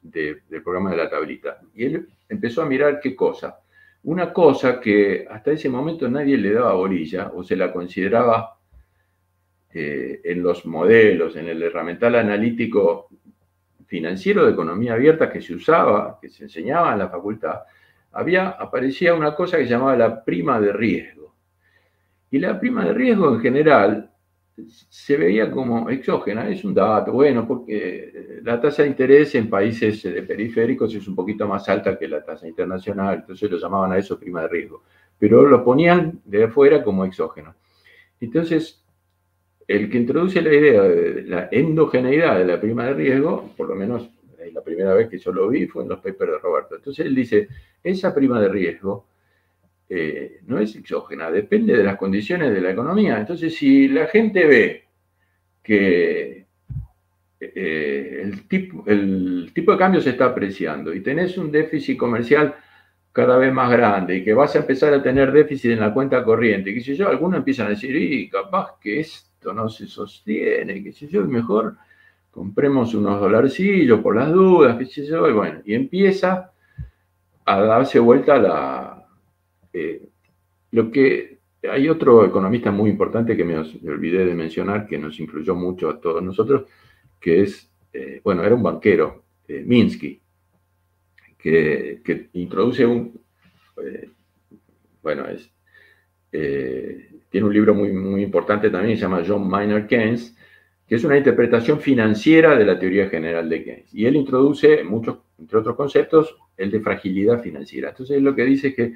del 0.03 0.63
programa 0.63 0.91
de 0.91 0.97
la 0.99 1.11
tablita. 1.11 1.61
Y 1.75 1.85
él 1.85 2.09
empezó 2.29 2.63
a 2.63 2.67
mirar 2.67 3.01
qué 3.01 3.17
cosa. 3.17 3.59
Una 4.05 4.33
cosa 4.33 4.81
que 4.81 5.27
hasta 5.29 5.53
ese 5.53 5.69
momento 5.69 6.09
nadie 6.09 6.37
le 6.37 6.53
daba 6.53 6.75
bolilla 6.75 7.33
o 7.35 7.43
se 7.43 7.57
la 7.57 7.73
consideraba 7.73 8.59
eh, 9.73 10.21
en 10.23 10.43
los 10.43 10.67
modelos, 10.67 11.37
en 11.37 11.49
el 11.49 11.63
herramental 11.63 12.15
analítico 12.15 13.09
financiero 13.87 14.45
de 14.45 14.53
economía 14.53 14.95
abierta 14.95 15.31
que 15.31 15.41
se 15.41 15.55
usaba, 15.55 16.19
que 16.21 16.29
se 16.29 16.45
enseñaba 16.45 16.93
en 16.93 16.99
la 16.99 17.09
facultad, 17.09 17.61
había, 18.13 18.51
aparecía 18.51 19.15
una 19.15 19.35
cosa 19.35 19.59
que 19.59 19.65
se 19.65 19.71
llamaba 19.71 19.97
la 19.97 20.25
prima 20.25 20.61
de 20.61 20.73
riesgo. 20.73 21.35
Y 22.31 22.39
la 22.39 22.59
prima 22.59 22.85
de 22.85 22.93
riesgo 22.93 23.35
en 23.35 23.41
general 23.41 24.11
se 24.67 25.17
veía 25.17 25.51
como 25.51 25.91
exógena, 25.91 26.49
es 26.49 26.65
un 26.65 26.75
dato, 26.75 27.13
bueno, 27.13 27.47
porque 27.47 28.41
la 28.43 28.61
tasa 28.61 28.83
de 28.83 28.89
interés 28.89 29.35
en 29.35 29.51
países 29.51 30.01
periféricos 30.27 30.95
es 30.95 31.09
un 31.09 31.17
poquito 31.17 31.49
más 31.49 31.69
alta 31.69 31.99
que 31.99 32.07
la 32.07 32.23
tasa 32.23 32.47
internacional, 32.47 33.17
entonces 33.17 33.51
lo 33.51 33.59
llamaban 33.59 33.93
a 33.93 33.99
eso 33.99 34.19
prima 34.19 34.43
de 34.43 34.49
riesgo, 34.49 34.85
pero 35.19 35.45
lo 35.47 35.65
ponían 35.65 36.21
de 36.25 36.45
afuera 36.45 36.85
como 36.85 37.05
exógeno. 37.05 37.57
Entonces, 38.21 38.84
el 39.67 39.91
que 39.91 39.99
introduce 39.99 40.43
la 40.43 40.53
idea 40.53 40.83
de 40.83 41.23
la 41.23 41.49
endogeneidad 41.51 42.39
de 42.39 42.45
la 42.45 42.61
prima 42.61 42.87
de 42.87 42.95
riesgo, 42.95 43.53
por 43.57 43.69
lo 43.69 43.75
menos 43.75 44.11
la 44.53 44.63
primera 44.63 44.95
vez 44.95 45.09
que 45.09 45.19
yo 45.19 45.33
lo 45.33 45.49
vi 45.49 45.67
fue 45.67 45.83
en 45.83 45.89
los 45.89 46.01
papers 46.01 46.33
de 46.33 46.39
Roberto. 46.39 46.77
Entonces 46.77 47.07
él 47.07 47.15
dice, 47.15 47.49
esa 47.83 48.15
prima 48.15 48.41
de 48.41 48.49
riesgo 48.49 49.07
eh, 49.89 50.41
no 50.47 50.59
es 50.59 50.75
exógena, 50.77 51.31
depende 51.31 51.77
de 51.77 51.85
las 51.85 51.97
condiciones 51.97 52.53
de 52.53 52.61
la 52.61 52.71
economía. 52.71 53.19
Entonces, 53.19 53.55
si 53.55 53.89
la 53.89 54.07
gente 54.07 54.47
ve 54.47 54.85
que 55.63 56.47
eh, 57.41 58.21
el, 58.23 58.49
tipo, 58.49 58.85
el 58.87 59.51
tipo 59.55 59.73
de 59.73 59.79
cambio 59.79 60.01
se 60.01 60.11
está 60.11 60.27
apreciando 60.27 60.95
y 60.95 61.01
tenés 61.01 61.37
un 61.39 61.51
déficit 61.51 61.99
comercial 61.99 62.55
cada 63.13 63.39
vez 63.39 63.53
más 63.53 63.71
grande 63.71 64.17
y 64.17 64.25
que 64.25 64.35
vas 64.35 64.55
a 64.57 64.59
empezar 64.59 64.93
a 64.93 65.03
tener 65.03 65.31
déficit 65.33 65.73
en 65.73 65.81
la 65.81 65.95
cuenta 65.95 66.25
corriente, 66.25 66.75
qué 66.75 66.81
sé 66.81 66.97
yo, 66.97 67.09
algunos 67.09 67.39
empiezan 67.39 67.67
a 67.67 67.71
decir, 67.71 68.29
capaz 68.31 68.79
que 68.81 69.01
esto 69.01 69.34
no 69.53 69.69
se 69.69 69.87
sostiene, 69.87 70.83
qué 70.83 70.93
sé 70.93 71.09
yo, 71.09 71.25
mejor 71.27 71.77
compremos 72.31 72.95
unos 72.95 73.21
dolarcillos 73.21 74.01
por 74.01 74.17
las 74.17 74.33
dudas, 74.33 74.77
qué 74.77 74.87
sé 74.87 75.07
yo, 75.07 75.29
y 75.29 75.33
bueno, 75.33 75.61
y 75.65 75.75
empieza 75.75 76.53
a 77.45 77.61
darse 77.61 78.01
vuelta 78.01 78.39
la... 78.39 79.07
Eh, 79.73 80.09
lo 80.73 80.91
que 80.91 81.39
hay 81.71 81.89
otro 81.89 82.25
economista 82.25 82.73
muy 82.73 82.91
importante 82.91 83.37
que 83.37 83.45
me, 83.45 83.57
olvidé 83.57 84.25
de 84.25 84.35
mencionar, 84.35 84.87
que 84.87 84.99
nos 84.99 85.21
influyó 85.21 85.55
mucho 85.55 85.89
a 85.89 86.01
todos 86.01 86.23
nosotros, 86.23 86.69
que 87.21 87.43
es, 87.43 87.71
eh, 87.93 88.21
bueno, 88.25 88.43
era 88.43 88.55
un 88.55 88.63
banquero, 88.63 89.25
eh, 89.47 89.63
Minsky, 89.65 90.21
que, 91.39 92.31
introduce 92.33 92.85
un, 92.85 93.21
bueno, 95.03 95.27
es, 95.29 95.53
tiene 97.35 97.49
un 97.49 97.53
libro 97.53 97.75
muy, 97.75 97.91
muy 97.91 98.23
importante 98.23 98.71
también, 98.71 98.97
se 98.97 99.03
llama 99.03 99.25
John 99.27 99.49
Maynard 99.49 99.89
Keynes, 99.89 100.37
que 100.87 100.95
es 100.95 101.03
una 101.03 101.17
interpretación 101.17 101.81
financiera 101.81 102.57
de 102.57 102.65
la 102.65 102.79
teoría 102.79 103.09
general 103.09 103.49
de 103.49 103.65
Keynes. 103.65 103.93
Y 103.93 104.07
él 104.07 104.15
introduce 104.15 104.85
muchos, 104.85 105.19
entre 105.37 105.59
otros 105.59 105.75
conceptos, 105.75 106.37
el 106.57 106.71
de 106.71 106.79
fragilidad 106.79 107.43
financiera. 107.43 107.89
Entonces, 107.89 108.23
lo 108.23 108.37
que 108.37 108.45
dice 108.45 108.69
es 108.69 108.77
que 108.77 108.95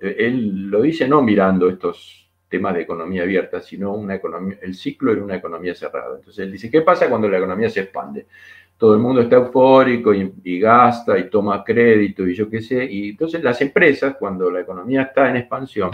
él 0.00 0.68
lo 0.70 0.80
dice 0.82 1.08
no 1.08 1.22
mirando 1.22 1.68
estos 1.68 2.30
temas 2.48 2.72
de 2.72 2.82
economía 2.82 3.22
abierta, 3.22 3.60
sino 3.60 3.94
una 3.94 4.14
economía, 4.14 4.58
el 4.62 4.76
ciclo 4.76 5.10
en 5.10 5.20
una 5.20 5.34
economía 5.34 5.74
cerrada. 5.74 6.18
Entonces, 6.18 6.44
él 6.44 6.52
dice, 6.52 6.70
¿qué 6.70 6.82
pasa 6.82 7.08
cuando 7.08 7.28
la 7.28 7.38
economía 7.38 7.68
se 7.68 7.80
expande? 7.80 8.26
Todo 8.78 8.94
el 8.94 9.00
mundo 9.00 9.22
está 9.22 9.34
eufórico 9.34 10.14
y, 10.14 10.34
y 10.44 10.60
gasta 10.60 11.18
y 11.18 11.28
toma 11.28 11.64
crédito 11.64 12.24
y 12.28 12.32
yo 12.32 12.48
qué 12.48 12.62
sé. 12.62 12.84
Y 12.84 13.08
entonces 13.08 13.42
las 13.42 13.60
empresas, 13.60 14.14
cuando 14.16 14.52
la 14.52 14.60
economía 14.60 15.02
está 15.02 15.28
en 15.28 15.38
expansión, 15.38 15.90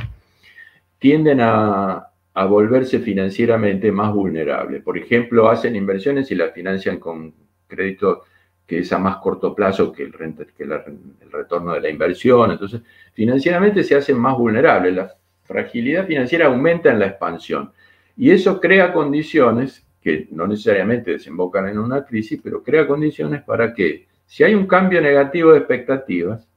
tienden 0.98 1.40
a, 1.40 2.08
a 2.34 2.44
volverse 2.44 2.98
financieramente 2.98 3.90
más 3.90 4.12
vulnerables. 4.12 4.82
Por 4.82 4.98
ejemplo, 4.98 5.48
hacen 5.48 5.74
inversiones 5.74 6.30
y 6.30 6.34
las 6.34 6.52
financian 6.52 6.98
con 6.98 7.32
crédito 7.66 8.24
que 8.66 8.80
es 8.80 8.92
a 8.92 8.98
más 8.98 9.18
corto 9.18 9.54
plazo 9.54 9.92
que, 9.92 10.02
el, 10.02 10.12
que 10.12 10.64
el 10.64 11.30
retorno 11.32 11.72
de 11.72 11.80
la 11.80 11.88
inversión. 11.88 12.50
Entonces, 12.50 12.82
financieramente 13.14 13.84
se 13.84 13.94
hacen 13.94 14.18
más 14.18 14.36
vulnerables. 14.36 14.94
La 14.94 15.14
fragilidad 15.44 16.06
financiera 16.06 16.46
aumenta 16.46 16.90
en 16.90 16.98
la 16.98 17.06
expansión. 17.06 17.72
Y 18.16 18.30
eso 18.30 18.60
crea 18.60 18.92
condiciones 18.92 19.86
que 20.02 20.28
no 20.32 20.46
necesariamente 20.46 21.12
desembocan 21.12 21.68
en 21.68 21.78
una 21.78 22.04
crisis, 22.04 22.40
pero 22.42 22.62
crea 22.62 22.86
condiciones 22.86 23.42
para 23.44 23.72
que 23.72 24.08
si 24.26 24.42
hay 24.42 24.54
un 24.54 24.66
cambio 24.66 25.00
negativo 25.00 25.52
de 25.52 25.58
expectativas, 25.58 26.48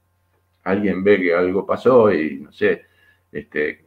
alguien 0.64 1.04
ve 1.04 1.22
que 1.22 1.34
algo 1.34 1.66
pasó 1.66 2.12
y, 2.12 2.40
no 2.40 2.52
sé, 2.52 2.84
este, 3.32 3.86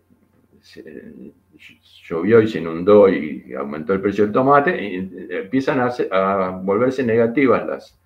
llovió 2.08 2.40
y 2.40 2.48
se 2.48 2.58
inundó 2.58 3.08
y 3.08 3.52
aumentó 3.54 3.92
el 3.92 4.00
precio 4.00 4.24
del 4.24 4.32
tomate, 4.32 4.82
y 4.82 5.10
empiezan 5.30 5.80
a, 5.80 6.50
volverse 6.62 7.02
negativas 7.02 7.66
las, 7.66 7.98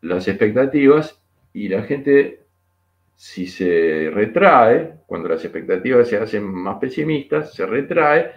las 0.00 0.26
expectativas 0.28 1.20
y 1.52 1.68
la 1.68 1.82
gente, 1.82 2.40
si 3.14 3.46
se 3.46 4.10
retrae, 4.12 4.94
cuando 5.06 5.28
las 5.28 5.44
expectativas 5.44 6.08
se 6.08 6.16
hacen 6.16 6.44
más 6.44 6.78
pesimistas, 6.78 7.54
se 7.54 7.66
retrae, 7.66 8.32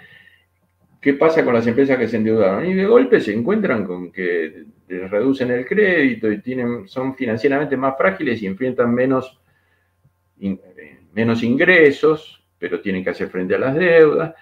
¿qué 1.02 1.14
pasa 1.14 1.44
con 1.44 1.54
las 1.54 1.66
empresas 1.66 1.98
que 1.98 2.08
se 2.08 2.18
endeudaron? 2.18 2.66
Y 2.66 2.74
de 2.74 2.86
golpe 2.86 3.20
se 3.20 3.34
encuentran 3.34 3.86
con 3.86 4.12
que 4.12 4.66
les 4.88 5.10
reducen 5.10 5.52
el 5.52 5.66
crédito 5.66 6.32
y 6.32 6.42
tienen, 6.42 6.88
son 6.88 7.16
financieramente 7.16 7.76
más 7.76 7.98
frágiles 7.98 8.42
y 8.42 8.48
enfrentan 8.48 8.94
menos, 8.94 9.40
eh, 10.40 10.58
menos 11.14 11.44
ingresos, 11.44 12.37
pero 12.60 12.82
tienen 12.82 13.04
que 13.04 13.12
hacer 13.12 13.30
frente 13.30 13.56
a 13.56 13.60
las 13.60 13.76
deudas. 13.76 14.34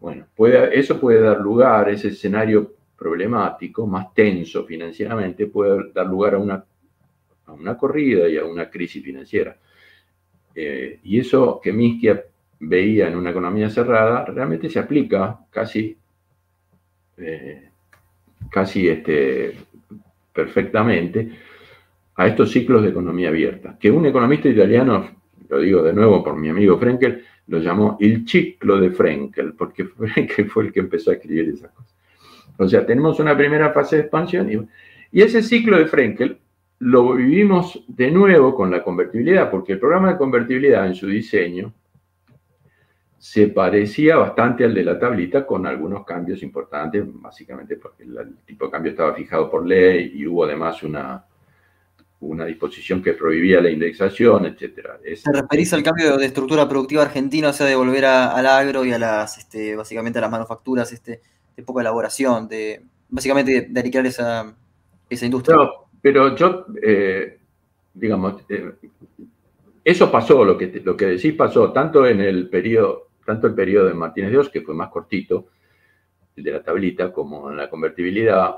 Bueno, 0.00 0.26
eso 0.72 1.00
puede 1.00 1.20
dar 1.20 1.40
lugar, 1.40 1.88
ese 1.88 2.08
escenario 2.08 2.74
problemático, 2.96 3.86
más 3.86 4.12
tenso 4.12 4.64
financieramente, 4.64 5.46
puede 5.46 5.92
dar 5.92 6.06
lugar 6.06 6.34
a 6.34 6.38
una, 6.38 6.64
a 7.46 7.52
una 7.52 7.76
corrida 7.76 8.28
y 8.28 8.36
a 8.36 8.44
una 8.44 8.68
crisis 8.68 9.02
financiera. 9.02 9.56
Eh, 10.54 11.00
y 11.02 11.18
eso 11.18 11.60
que 11.62 11.72
Minsky 11.72 12.10
veía 12.60 13.08
en 13.08 13.16
una 13.16 13.30
economía 13.30 13.68
cerrada, 13.68 14.24
realmente 14.24 14.70
se 14.70 14.78
aplica 14.78 15.38
casi, 15.50 15.96
eh, 17.16 17.70
casi 18.50 18.88
este, 18.88 19.56
perfectamente 20.32 21.30
a 22.16 22.26
estos 22.28 22.50
ciclos 22.50 22.82
de 22.82 22.90
economía 22.90 23.28
abierta, 23.28 23.76
que 23.78 23.90
un 23.90 24.06
economista 24.06 24.48
italiano, 24.48 25.23
lo 25.54 25.60
digo 25.60 25.82
de 25.82 25.92
nuevo 25.92 26.22
por 26.22 26.36
mi 26.36 26.48
amigo 26.48 26.76
Frenkel, 26.78 27.24
lo 27.46 27.58
llamó 27.58 27.96
el 28.00 28.26
ciclo 28.26 28.80
de 28.80 28.90
Frenkel, 28.90 29.54
porque 29.54 29.84
Frenkel 29.84 30.50
fue 30.50 30.64
el 30.64 30.72
que 30.72 30.80
empezó 30.80 31.10
a 31.10 31.14
escribir 31.14 31.50
esas 31.50 31.70
cosas. 31.70 31.94
O 32.56 32.68
sea, 32.68 32.84
tenemos 32.84 33.20
una 33.20 33.36
primera 33.36 33.72
fase 33.72 33.96
de 33.96 34.02
expansión 34.02 34.50
y, 34.50 35.22
ese 35.22 35.42
ciclo 35.42 35.78
de 35.78 35.86
Frenkel 35.86 36.38
lo 36.80 37.14
vivimos 37.14 37.84
de 37.86 38.10
nuevo 38.10 38.52
con 38.52 38.68
la 38.68 38.82
convertibilidad, 38.82 39.48
porque 39.48 39.74
el 39.74 39.78
programa 39.78 40.10
de 40.10 40.18
convertibilidad 40.18 40.88
en 40.88 40.96
su 40.96 41.06
diseño 41.06 41.72
se 43.16 43.46
parecía 43.46 44.16
bastante 44.16 44.64
al 44.64 44.74
de 44.74 44.82
la 44.82 44.98
tablita 44.98 45.46
con 45.46 45.68
algunos 45.68 46.04
cambios 46.04 46.42
importantes, 46.42 47.04
básicamente 47.06 47.76
porque 47.76 48.02
el 48.02 48.38
tipo 48.44 48.64
de 48.64 48.72
cambio 48.72 48.90
estaba 48.90 49.14
fijado 49.14 49.48
por 49.48 49.64
ley 49.64 50.12
y 50.16 50.26
hubo 50.26 50.44
además 50.44 50.82
una, 50.82 51.24
una 52.24 52.46
disposición 52.46 53.02
que 53.02 53.12
prohibía 53.12 53.60
la 53.60 53.70
indexación, 53.70 54.46
etcétera. 54.46 54.98
¿Se 55.14 55.32
referís 55.32 55.72
al 55.72 55.82
cambio 55.82 56.16
de 56.16 56.26
estructura 56.26 56.68
productiva 56.68 57.02
argentina, 57.02 57.50
o 57.50 57.52
sea, 57.52 57.66
de 57.66 57.76
volver 57.76 58.04
al 58.06 58.46
agro 58.46 58.84
y 58.84 58.92
a 58.92 58.98
las, 58.98 59.38
este, 59.38 59.76
básicamente 59.76 60.18
a 60.18 60.22
las 60.22 60.30
manufacturas, 60.30 60.92
este, 60.92 61.20
de 61.56 61.62
poca 61.62 61.82
elaboración, 61.82 62.48
de 62.48 62.82
básicamente 63.08 63.68
de, 63.68 63.82
de 63.82 64.08
esa, 64.08 64.54
esa 65.08 65.24
industria? 65.24 65.56
pero 66.00 66.34
yo, 66.36 66.66
eh, 66.82 67.38
digamos, 67.94 68.42
eh, 68.48 68.72
eso 69.84 70.10
pasó, 70.10 70.44
lo 70.44 70.58
que, 70.58 70.82
lo 70.84 70.96
que 70.96 71.06
decís 71.06 71.34
pasó, 71.34 71.72
tanto 71.72 72.06
en 72.06 72.20
el 72.20 72.48
periodo, 72.48 73.08
tanto 73.24 73.46
el 73.46 73.54
periodo 73.54 73.88
de 73.88 73.94
Martínez 73.94 74.30
Dios, 74.30 74.48
que 74.50 74.62
fue 74.62 74.74
más 74.74 74.88
cortito, 74.88 75.46
el 76.36 76.44
de 76.44 76.50
la 76.50 76.62
tablita, 76.62 77.12
como 77.12 77.50
en 77.50 77.56
la 77.56 77.70
convertibilidad, 77.70 78.56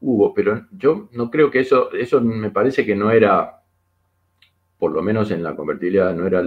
hubo, 0.00 0.34
pero 0.34 0.66
yo 0.72 1.08
no 1.12 1.30
creo 1.30 1.50
que 1.50 1.60
eso, 1.60 1.92
eso 1.92 2.20
me 2.20 2.50
parece 2.50 2.84
que 2.84 2.94
no 2.94 3.10
era, 3.10 3.62
por 4.78 4.92
lo 4.92 5.02
menos 5.02 5.30
en 5.30 5.42
la 5.42 5.56
convertibilidad, 5.56 6.14
no 6.14 6.26
era 6.26 6.40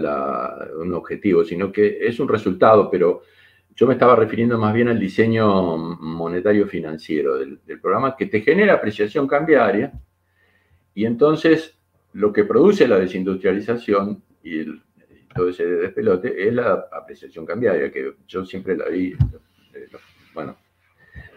un 0.77 0.93
objetivo, 0.93 1.43
sino 1.43 1.71
que 1.71 2.07
es 2.07 2.19
un 2.19 2.27
resultado, 2.27 2.89
pero 2.89 3.21
yo 3.75 3.85
me 3.85 3.93
estaba 3.93 4.15
refiriendo 4.15 4.57
más 4.57 4.73
bien 4.73 4.87
al 4.87 4.99
diseño 4.99 5.77
monetario 5.77 6.67
financiero 6.67 7.37
del, 7.37 7.59
programa 7.79 8.15
que 8.15 8.25
te 8.25 8.41
genera 8.41 8.73
apreciación 8.73 9.27
cambiaria 9.27 9.93
y 10.95 11.05
entonces 11.05 11.77
lo 12.13 12.33
que 12.33 12.43
produce 12.43 12.87
la 12.87 12.97
desindustrialización 12.97 14.23
y, 14.43 14.65
todo 15.35 15.49
ese 15.49 15.65
despelote 15.67 16.47
es 16.47 16.51
la 16.51 16.87
apreciación 16.91 17.45
cambiaria, 17.45 17.91
que 17.91 18.13
yo 18.27 18.43
siempre 18.43 18.75
la 18.75 18.89
vi, 18.89 19.13
eh, 19.73 19.87
bueno, 20.33 20.57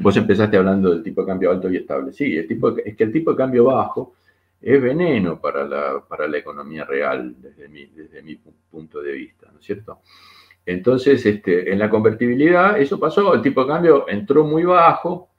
Vos 0.01 0.17
empezaste 0.17 0.57
hablando 0.57 0.91
del 0.91 1.03
tipo 1.03 1.21
de 1.21 1.27
cambio 1.27 1.51
alto 1.51 1.71
y 1.71 1.77
estable. 1.77 2.13
Sí, 2.13 2.37
el 2.37 2.47
tipo 2.47 2.77
es 2.77 2.97
que 2.97 3.05
el 3.05 3.13
tipo 3.13 3.33
de 3.33 3.37
cambio 3.37 3.65
bajo 3.65 4.15
es 4.61 4.81
veneno 4.81 5.41
para 5.41 5.65
la, 5.65 6.03
para 6.07 6.27
la 6.27 6.39
economía 6.39 6.85
real 6.85 7.35
desde 7.39 7.69
mi, 7.69 7.87
desde 7.87 8.23
mi 8.23 8.37
punto 8.71 9.01
de 9.01 9.13
vista, 9.13 9.49
¿no 9.53 9.59
es 9.59 9.65
cierto? 9.65 10.01
Entonces, 10.67 11.25
este, 11.25 11.73
en 11.73 11.79
la 11.79 11.89
convertibilidad 11.89 12.79
eso 12.79 12.99
pasó, 13.01 13.35
el 13.35 13.43
tipo 13.43 13.63
de 13.63 13.69
cambio 13.69 14.09
entró 14.09 14.45
muy 14.45 14.65
bajo, 14.65 15.31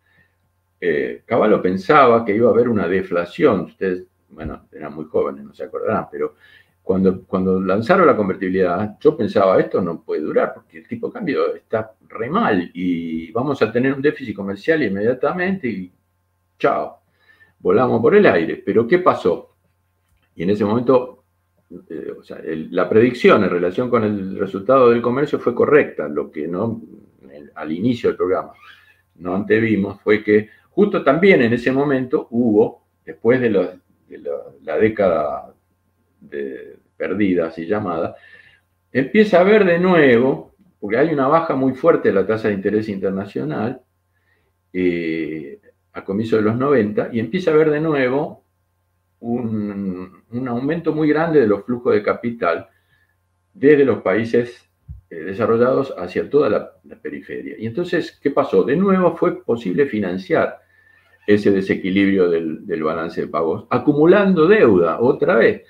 eh, 0.79 1.21
Caballo 1.25 1.61
pensaba 1.61 2.25
que 2.25 2.35
iba 2.35 2.49
a 2.49 2.53
haber 2.53 2.67
una 2.67 2.87
deflación, 2.87 3.61
ustedes, 3.61 4.05
bueno, 4.29 4.67
eran 4.71 4.93
muy 4.95 5.05
jóvenes, 5.05 5.43
no 5.43 5.53
se 5.53 5.63
acordarán, 5.63 6.07
pero 6.11 6.35
cuando, 6.83 7.23
cuando 7.25 7.61
lanzaron 7.61 8.07
la 8.07 8.17
convertibilidad, 8.17 8.97
yo 8.99 9.15
pensaba, 9.15 9.59
esto 9.59 9.81
no 9.81 10.01
puede 10.01 10.21
durar 10.21 10.53
porque 10.53 10.79
el 10.79 10.87
tipo 10.87 11.07
de 11.07 11.13
cambio 11.13 11.55
está 11.55 11.93
re 12.07 12.29
mal 12.29 12.71
y 12.73 13.31
vamos 13.31 13.61
a 13.61 13.71
tener 13.71 13.93
un 13.93 14.01
déficit 14.01 14.35
comercial 14.35 14.81
inmediatamente 14.83 15.67
y 15.67 15.91
chao, 16.57 17.01
volamos 17.59 18.01
por 18.01 18.15
el 18.15 18.25
aire. 18.25 18.61
Pero 18.65 18.87
¿qué 18.87 18.99
pasó? 18.99 19.55
Y 20.35 20.43
en 20.43 20.49
ese 20.49 20.65
momento, 20.65 21.23
eh, 21.89 22.13
o 22.17 22.23
sea, 22.23 22.39
la 22.43 22.89
predicción 22.89 23.43
en 23.43 23.49
relación 23.49 23.89
con 23.89 24.03
el 24.03 24.37
resultado 24.37 24.89
del 24.89 25.01
comercio 25.01 25.39
fue 25.39 25.53
correcta. 25.53 26.07
Lo 26.07 26.31
que 26.31 26.47
no, 26.47 26.81
al 27.55 27.71
inicio 27.71 28.09
del 28.09 28.17
programa, 28.17 28.53
no 29.15 29.35
antevimos 29.35 30.01
fue 30.01 30.23
que 30.23 30.49
justo 30.71 31.03
también 31.03 31.41
en 31.43 31.53
ese 31.53 31.71
momento 31.71 32.27
hubo, 32.31 32.85
después 33.05 33.39
de, 33.39 33.49
de 33.49 34.23
la 34.63 34.77
década 34.77 35.50
de, 36.21 36.77
perdida, 36.95 37.47
así 37.47 37.65
llamada, 37.65 38.15
empieza 38.91 39.39
a 39.41 39.43
ver 39.43 39.65
de 39.65 39.79
nuevo, 39.79 40.53
porque 40.79 40.97
hay 40.97 41.13
una 41.13 41.27
baja 41.27 41.55
muy 41.55 41.73
fuerte 41.73 42.09
de 42.09 42.15
la 42.15 42.25
tasa 42.25 42.47
de 42.47 42.53
interés 42.53 42.87
internacional 42.89 43.81
eh, 44.71 45.59
a 45.93 46.03
comienzos 46.05 46.39
de 46.39 46.45
los 46.45 46.57
90, 46.57 47.09
y 47.11 47.19
empieza 47.19 47.51
a 47.51 47.55
ver 47.55 47.69
de 47.71 47.81
nuevo 47.81 48.45
un, 49.19 50.23
aumento 50.47 50.93
muy 50.93 51.09
grande 51.09 51.39
de 51.39 51.47
los 51.47 51.63
flujos 51.65 51.93
de 51.93 52.03
capital 52.03 52.67
desde 53.53 53.83
los 53.83 54.01
países 54.01 54.67
desarrollados 55.09 55.93
hacia 55.97 56.29
toda 56.29 56.49
la, 56.49 56.71
periferia. 57.01 57.55
Y 57.59 57.65
entonces, 57.65 58.17
¿qué 58.21 58.31
pasó? 58.31 58.63
De 58.63 58.77
nuevo 58.77 59.17
fue 59.17 59.43
posible 59.43 59.85
financiar 59.85 60.59
ese 61.27 61.51
desequilibrio 61.51 62.29
del, 62.29 62.65
del 62.65 62.83
balance 62.83 63.21
de 63.21 63.27
pagos, 63.27 63.65
acumulando 63.69 64.47
deuda 64.47 65.01
otra 65.01 65.35
vez. 65.35 65.63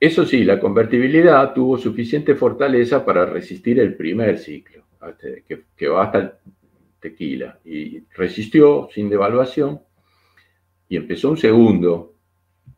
Eso 0.00 0.24
sí, 0.24 0.44
la 0.44 0.60
convertibilidad 0.60 1.52
tuvo 1.52 1.76
suficiente 1.76 2.36
fortaleza 2.36 3.04
para 3.04 3.26
resistir 3.26 3.80
el 3.80 3.96
primer 3.96 4.38
ciclo, 4.38 4.84
que, 5.76 5.88
va 5.88 6.04
hasta 6.04 6.18
el 6.18 6.32
tequila, 7.00 7.58
y 7.64 8.04
resistió 8.14 8.88
sin 8.92 9.10
devaluación, 9.10 9.80
y 10.88 10.96
empezó 10.96 11.30
un 11.30 11.36
segundo 11.36 12.14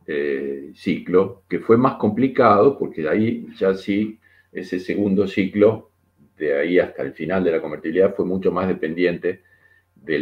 eh, 0.07 0.71
ciclo, 0.75 1.43
que 1.47 1.59
fue 1.59 1.77
más 1.77 1.97
complicado, 1.97 2.79
porque 2.79 3.07
ahí 3.07 3.49
ya 3.55 3.75
sí, 3.75 4.19
ese 4.51 4.81
segundo 4.81 5.29
ciclo, 5.29 5.91
de 6.39 6.59
ahí 6.59 6.79
hasta 6.79 7.03
el 7.03 7.13
final 7.13 7.45
de 7.45 7.53
la 7.53 7.61
convertibilidad, 7.61 8.15
fue 8.15 8.25
mucho 8.25 8.51
más 8.51 8.67
dependiente 8.67 9.43
de, 9.95 10.21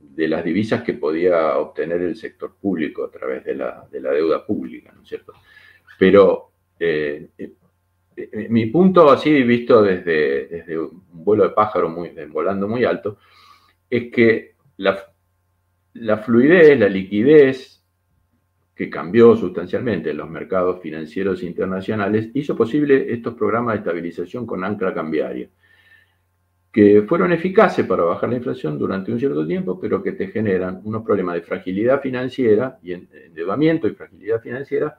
de 0.00 0.28
las 0.28 0.44
divisas 0.44 0.82
que 0.82 0.94
podía 0.94 1.58
obtener 1.58 2.00
el 2.00 2.16
sector 2.16 2.56
público 2.58 3.04
a 3.04 3.10
través 3.10 3.44
de 3.44 3.54
la, 3.54 3.86
de 3.92 4.00
la 4.00 4.12
deuda 4.12 4.46
pública, 4.46 4.90
¿no 4.96 5.02
es 5.02 5.08
cierto? 5.08 5.34
Pero 5.98 6.50
eh, 6.78 7.28
eh, 7.38 8.48
mi 8.48 8.66
punto 8.66 9.10
así 9.10 9.42
visto 9.42 9.82
desde, 9.82 10.46
desde, 10.46 10.78
un 10.78 11.02
vuelo 11.12 11.44
de 11.44 11.50
pájaro 11.50 11.88
muy, 11.88 12.10
volando 12.30 12.68
muy 12.68 12.84
alto, 12.84 13.18
es 13.90 14.10
que 14.12 14.54
la, 14.76 14.98
la 15.94 16.18
fluidez, 16.18 16.78
la 16.78 16.88
liquidez 16.88 17.82
que 18.74 18.90
cambió 18.90 19.36
sustancialmente 19.36 20.10
en 20.10 20.16
los 20.16 20.28
mercados 20.28 20.80
financieros 20.80 21.42
internacionales, 21.42 22.30
hizo 22.34 22.56
posible 22.56 23.12
estos 23.12 23.34
programas 23.34 23.74
de 23.74 23.78
estabilización 23.78 24.46
con 24.46 24.64
ancla 24.64 24.92
cambiaria, 24.92 25.48
que 26.72 27.02
fueron 27.02 27.32
eficaces 27.32 27.86
para 27.86 28.02
bajar 28.02 28.30
la 28.30 28.36
inflación 28.36 28.76
durante 28.76 29.12
un 29.12 29.20
cierto 29.20 29.46
tiempo, 29.46 29.78
pero 29.78 30.02
que 30.02 30.12
te 30.12 30.26
generan 30.26 30.80
unos 30.82 31.04
problemas 31.04 31.36
de 31.36 31.42
fragilidad 31.42 32.00
financiera 32.00 32.78
y 32.82 32.92
endeudamiento 32.92 33.86
y 33.86 33.94
fragilidad 33.94 34.40
financiera 34.40 34.98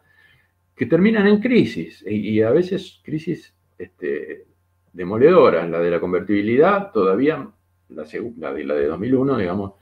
que 0.75 0.85
terminan 0.85 1.27
en 1.27 1.39
crisis, 1.39 2.03
y, 2.05 2.41
a 2.41 2.51
veces 2.51 2.99
crisis 3.03 3.55
este, 3.77 4.45
demoledoras. 4.91 5.69
La 5.69 5.79
de 5.79 5.91
la 5.91 5.99
convertibilidad, 5.99 6.91
todavía, 6.91 7.49
la, 7.89 8.03
de, 8.03 8.63
la 8.63 8.75
de 8.75 8.85
2001, 8.87 9.37
digamos, 9.37 9.73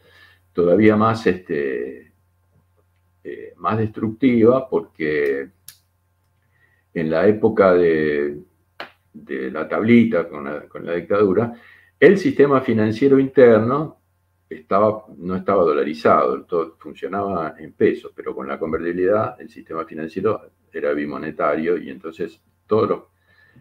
todavía 0.54 0.96
más, 0.96 1.26
este, 1.26 2.12
eh, 3.24 3.54
más 3.58 3.78
destructiva, 3.78 4.70
porque 4.70 5.50
en 6.94 7.10
la 7.10 7.28
época 7.28 7.74
de, 7.74 8.38
de 9.14 9.52
la 9.52 9.68
tablita 9.68 10.28
con 10.28 10.44
la, 10.44 10.68
con 10.68 10.86
la 10.86 10.94
dictadura, 10.94 11.54
el 12.00 12.18
sistema 12.18 12.62
financiero 12.62 13.18
interno 13.18 14.00
estaba, 14.50 15.06
no 15.18 15.36
estaba 15.36 15.64
dolarizado, 15.64 16.44
todo 16.44 16.76
funcionaba 16.78 17.56
en 17.58 17.74
pesos, 17.74 18.12
pero 18.16 18.36
con 18.36 18.48
la 18.48 18.60
convertibilidad 18.60 19.40
el 19.40 19.50
sistema 19.50 19.86
financiero 19.86 20.53
era 20.74 20.94
bimonetario 20.94 21.78
y 21.78 21.90
entonces 21.90 22.40
todo 22.68 23.10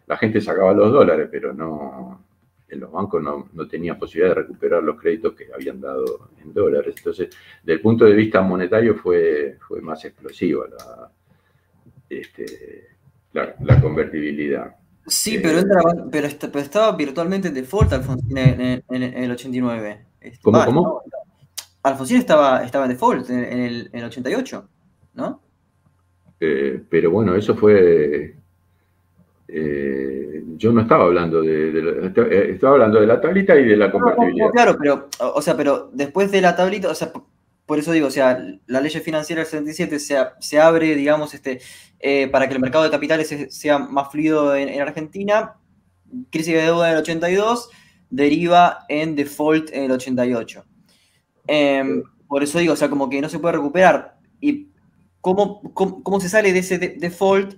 la 0.06 0.16
gente 0.16 0.40
sacaba 0.40 0.72
los 0.72 0.92
dólares, 0.92 1.28
pero 1.30 1.52
no, 1.52 2.24
en 2.68 2.80
los 2.80 2.90
bancos 2.90 3.22
no, 3.22 3.48
no 3.52 3.68
tenían 3.68 3.98
posibilidad 3.98 4.34
de 4.34 4.42
recuperar 4.42 4.82
los 4.82 5.00
créditos 5.00 5.34
que 5.34 5.48
habían 5.52 5.80
dado 5.80 6.30
en 6.42 6.52
dólares. 6.52 6.94
Entonces, 6.96 7.28
desde 7.62 7.74
el 7.74 7.80
punto 7.80 8.04
de 8.04 8.14
vista 8.14 8.40
monetario 8.40 8.94
fue, 8.96 9.58
fue 9.66 9.80
más 9.80 10.04
explosiva 10.04 10.66
la, 10.68 11.10
este, 12.08 12.88
la, 13.32 13.80
convertibilidad. 13.80 14.76
Sí, 15.06 15.38
pero, 15.42 15.60
pero, 16.10 16.26
estaba 16.26 16.92
virtualmente 16.96 17.48
en 17.48 17.54
default 17.54 17.92
Alfonsín 17.92 18.38
en, 18.38 18.82
el 18.88 19.30
89. 19.30 20.06
¿Cómo? 20.42 20.64
¿Cómo? 20.64 21.02
Alfonsín 21.82 22.18
estaba, 22.18 22.64
estaba 22.64 22.84
en 22.84 22.92
default 22.92 23.28
en, 23.30 23.60
el, 23.60 23.90
en 23.92 23.98
el 23.98 24.04
88, 24.04 24.68
¿no? 25.14 25.42
Eh, 26.44 26.82
pero 26.90 27.12
bueno, 27.12 27.36
eso 27.36 27.54
fue. 27.54 28.34
Eh, 29.46 30.42
yo 30.56 30.72
no 30.72 30.80
estaba 30.80 31.04
hablando 31.04 31.40
de, 31.40 31.68
eh, 31.68 32.50
estaba 32.50 32.72
hablando 32.72 33.00
de 33.00 33.06
la 33.06 33.20
tablita 33.20 33.54
y 33.56 33.64
de 33.64 33.76
la 33.76 33.92
compatibilidad. 33.92 34.50
claro, 34.50 34.76
pero, 34.80 35.08
o 35.20 35.40
sea, 35.40 35.56
pero 35.56 35.88
después 35.92 36.32
de 36.32 36.40
la 36.40 36.56
tablita, 36.56 36.88
o 36.88 36.94
sea, 36.96 37.12
por 37.64 37.78
eso 37.78 37.92
digo, 37.92 38.08
o 38.08 38.10
sea, 38.10 38.44
la 38.66 38.80
ley 38.80 38.90
financiera 38.90 39.42
del 39.42 39.50
77 39.50 40.00
se, 40.00 40.18
se 40.40 40.58
abre, 40.58 40.96
digamos, 40.96 41.32
este, 41.32 41.60
para 42.32 42.48
que 42.48 42.54
el 42.54 42.60
mercado 42.60 42.82
de 42.82 42.90
capitales 42.90 43.32
sea 43.50 43.78
más 43.78 44.10
fluido 44.10 44.56
en, 44.56 44.80
Argentina. 44.80 45.54
Crisis 46.30 46.54
de 46.54 46.62
deuda 46.62 46.88
en 46.88 46.96
el 46.96 47.02
82 47.02 47.70
deriva 48.10 48.80
en 48.88 49.14
default 49.14 49.70
en 49.72 49.84
el 49.84 49.92
88. 49.92 50.64
Em, 51.46 52.02
por 52.26 52.42
eso 52.42 52.58
digo, 52.58 52.72
o 52.72 52.76
sea, 52.76 52.90
como 52.90 53.08
que 53.08 53.20
no 53.20 53.28
se 53.28 53.38
puede 53.38 53.54
recuperar. 53.54 54.16
Y 54.40 54.71
cómo, 55.22 55.62
cómo, 55.72 56.20
se 56.20 56.28
sale 56.28 56.52
de 56.52 56.58
ese 56.58 56.78
default 56.78 57.54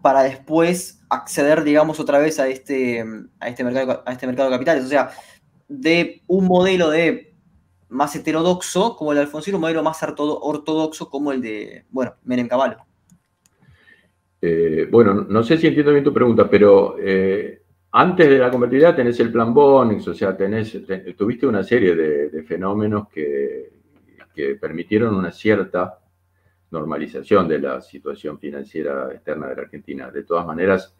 para 0.00 0.22
después 0.22 1.02
acceder, 1.10 1.64
digamos, 1.64 2.00
otra 2.00 2.18
vez 2.18 2.38
a 2.38 2.48
este, 2.48 3.04
a 3.40 3.48
este, 3.48 3.64
mercado, 3.64 4.02
a 4.06 4.12
este 4.12 4.26
mercado 4.26 4.48
de 4.48 4.56
capitales. 4.56 4.84
O 4.84 4.88
sea, 4.88 5.10
de 5.68 6.22
un 6.28 6.46
modelo 6.46 6.88
de 6.88 7.34
más 7.88 8.14
heterodoxo 8.14 8.96
como 8.96 9.12
el 9.12 9.16
de 9.16 9.22
Alfonsín, 9.22 9.54
un 9.56 9.60
modelo 9.60 9.82
más 9.82 10.02
ortodoxo 10.02 11.10
como 11.10 11.32
el 11.32 11.42
de, 11.42 11.84
bueno, 11.90 12.14
Menem. 12.24 12.48
Eh, 14.40 14.86
bueno, 14.90 15.14
no 15.14 15.42
sé 15.42 15.58
si 15.58 15.66
entiendo 15.66 15.92
bien 15.92 16.04
tu 16.04 16.14
pregunta, 16.14 16.48
pero 16.48 16.96
eh, 17.00 17.62
antes 17.90 18.28
de 18.28 18.38
la 18.38 18.50
convertibilidad 18.50 18.94
tenés 18.94 19.18
el 19.18 19.32
plan 19.32 19.52
Bonix, 19.52 20.06
o 20.06 20.14
sea, 20.14 20.36
tenés, 20.36 20.78
tuviste 21.16 21.46
una 21.46 21.64
serie 21.64 21.96
de, 21.96 22.42
fenómenos 22.44 23.08
que, 23.08 23.72
que, 24.32 24.54
permitieron 24.54 25.16
una 25.16 25.32
cierta 25.32 25.97
normalización 26.70 27.48
de 27.48 27.58
la 27.58 27.80
situación 27.80 28.38
financiera 28.38 29.12
externa 29.12 29.48
de 29.48 29.56
la 29.56 29.62
Argentina. 29.62 30.10
De 30.10 30.22
todas 30.22 30.46
maneras, 30.46 30.94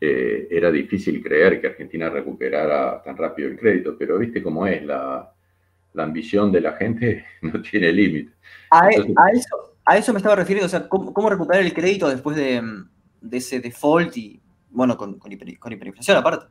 eh, 0.00 0.48
era 0.50 0.70
difícil 0.70 1.22
creer 1.22 1.60
que 1.60 1.68
Argentina 1.68 2.08
recuperara 2.10 3.02
tan 3.02 3.16
rápido 3.16 3.48
el 3.48 3.58
crédito, 3.58 3.96
pero 3.98 4.18
viste 4.18 4.42
cómo 4.42 4.66
es, 4.66 4.84
la, 4.84 5.30
ambición 5.96 6.50
de 6.50 6.60
la 6.60 6.72
gente 6.72 7.24
no 7.42 7.62
tiene 7.62 7.92
límite. 7.92 8.32
A, 8.70 8.88
e, 8.90 8.96
eso, 9.32 9.76
a 9.84 9.96
eso 9.96 10.12
me 10.12 10.18
estaba 10.18 10.36
refiriendo, 10.36 10.66
o 10.66 10.68
sea, 10.68 10.88
¿cómo, 10.88 11.30
recuperar 11.30 11.62
el 11.62 11.72
crédito 11.72 12.08
después 12.08 12.36
de, 12.36 12.62
ese 13.32 13.60
default 13.60 14.16
y, 14.16 14.40
bueno, 14.70 14.96
con, 14.96 15.18
hiperinflación 15.24 16.16
aparte? 16.16 16.46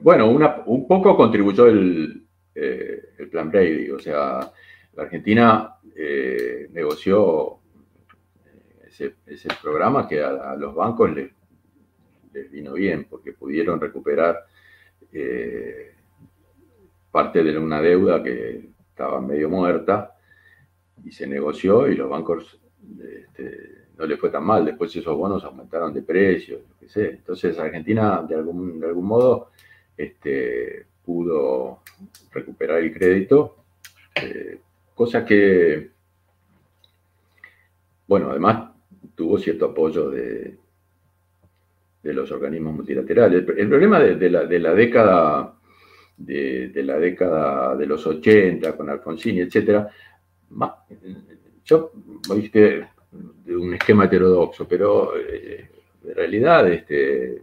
Bueno, 0.00 0.28
un 0.28 0.86
poco 0.86 1.16
contribuyó 1.16 1.66
el, 1.66 2.24
eh, 2.54 3.02
el 3.18 3.28
plan 3.28 3.50
Brady, 3.50 3.90
o 3.90 3.98
sea, 3.98 4.50
la 4.94 5.02
Argentina 5.02 5.74
eh, 5.94 6.68
negoció 6.72 7.57
ese, 9.00 9.48
programa 9.62 10.06
que 10.08 10.22
a, 10.22 10.54
los 10.56 10.74
bancos 10.74 11.10
les, 11.14 11.30
vino 12.50 12.74
bien, 12.74 13.06
porque 13.10 13.32
pudieron 13.32 13.80
recuperar 13.80 14.44
eh, 15.12 15.94
parte 17.10 17.42
de 17.42 17.58
una 17.58 17.80
deuda 17.80 18.22
que 18.22 18.68
estaba 18.90 19.20
medio 19.20 19.48
muerta 19.48 20.14
y 21.04 21.10
se 21.10 21.26
negoció 21.26 21.88
y 21.88 21.96
los 21.96 22.08
bancos 22.08 22.60
este, 23.00 23.86
no 23.96 24.06
les 24.06 24.20
fue 24.20 24.30
tan 24.30 24.44
mal. 24.44 24.64
Después 24.64 24.94
esos 24.94 25.16
bonos 25.16 25.42
aumentaron 25.44 25.92
de 25.92 26.02
precio, 26.02 26.60
sé. 26.88 27.10
Entonces 27.10 27.58
Argentina 27.58 28.24
de 28.26 28.34
algún, 28.34 28.80
de 28.80 28.86
algún 28.86 29.06
modo 29.06 29.50
este, 29.96 30.86
pudo 31.04 31.82
recuperar 32.32 32.78
el 32.78 32.92
crédito, 32.92 33.56
eh, 34.22 34.60
cosa 34.94 35.24
que, 35.24 35.90
bueno, 38.06 38.30
además 38.30 38.70
tuvo 39.14 39.38
cierto 39.38 39.66
apoyo 39.66 40.10
de, 40.10 40.56
de 42.02 42.14
los 42.14 42.30
organismos 42.30 42.74
multilaterales. 42.74 43.44
El, 43.56 43.68
problema 43.68 44.00
de, 44.00 44.30
la, 44.30 44.74
década 44.74 45.54
de, 46.16 46.72
la 46.82 46.98
década 46.98 47.76
de 47.76 47.86
los 47.86 48.06
80 48.06 48.76
con 48.76 48.88
Alfonsín, 48.88 49.38
etcétera, 49.38 49.88
yo 51.64 51.92
viste 52.34 52.86
de 53.44 53.56
un 53.56 53.74
esquema 53.74 54.04
heterodoxo, 54.04 54.66
pero 54.66 55.12
eh, 55.16 55.68
en 56.04 56.14
realidad, 56.14 56.70
este, 56.70 57.42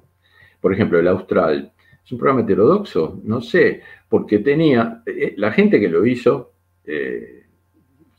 por 0.59 0.73
ejemplo, 0.73 0.99
el 0.99 1.07
Austral 1.07 1.71
es 2.03 2.11
un 2.11 2.17
programa 2.17 2.41
heterodoxo, 2.41 3.19
no 3.23 3.41
sé, 3.41 3.81
porque 4.09 4.39
tenía, 4.39 5.03
eh, 5.05 5.33
la 5.37 5.51
gente 5.51 5.79
que 5.79 5.89
lo 5.89 6.05
hizo, 6.05 6.53
eh, 6.85 7.44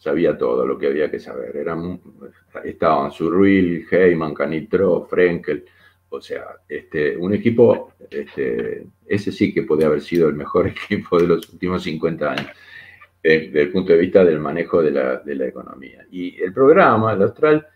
sabía 0.07 0.39
todo 0.39 0.65
lo 0.65 0.79
que 0.79 0.87
había 0.87 1.11
que 1.11 1.19
saber. 1.19 1.67
Estaban 2.65 3.11
Surruil, 3.11 3.85
Heyman, 3.91 4.35
Canitro, 4.35 5.05
Frenkel, 5.11 5.65
o 6.11 6.21
sea, 6.21 6.45
este, 6.69 7.17
un 7.17 7.35
equipo, 7.35 7.93
este, 8.09 8.87
ese 9.05 9.33
sí 9.33 9.53
que 9.53 9.65
puede 9.65 9.85
haber 9.85 10.01
sido 10.01 10.29
el 10.29 10.37
mejor 10.37 10.69
equipo 10.77 11.19
de 11.19 11.27
los 11.27 11.53
últimos 11.53 11.83
50 11.83 12.31
años, 12.31 12.47
desde 13.21 13.63
el 13.63 13.73
punto 13.73 13.93
de 13.93 13.99
vista 13.99 14.25
del 14.25 14.39
manejo 14.39 14.81
de 14.81 14.93
la, 14.93 15.47
economía. 15.49 16.07
Y 16.13 16.41
el 16.41 16.53
programa, 16.53 17.15
el 17.15 17.23
Austral, 17.23 17.67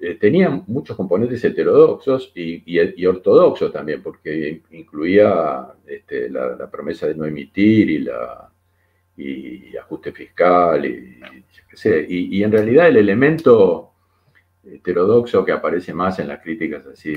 eh, 0.00 0.14
tenía 0.14 0.48
muchos 0.48 0.96
componentes 0.96 1.44
heterodoxos 1.44 2.32
y, 2.34 3.04
ortodoxos 3.04 3.70
también, 3.70 4.02
porque 4.02 4.62
incluía 4.70 5.74
este, 5.86 6.30
la, 6.30 6.70
promesa 6.70 7.06
de 7.06 7.14
no 7.14 7.26
emitir 7.26 7.90
y, 7.90 7.98
la, 7.98 8.50
y 9.18 9.76
ajuste 9.76 10.12
fiscal, 10.12 10.84
y, 10.86 11.18
y, 12.08 12.42
en 12.42 12.52
realidad 12.52 12.88
el 12.88 12.98
elemento 12.98 13.92
heterodoxo 14.64 15.44
que 15.44 15.52
aparece 15.52 15.92
más 15.92 16.18
en 16.18 16.28
las 16.28 16.40
críticas 16.40 16.86
así 16.86 17.14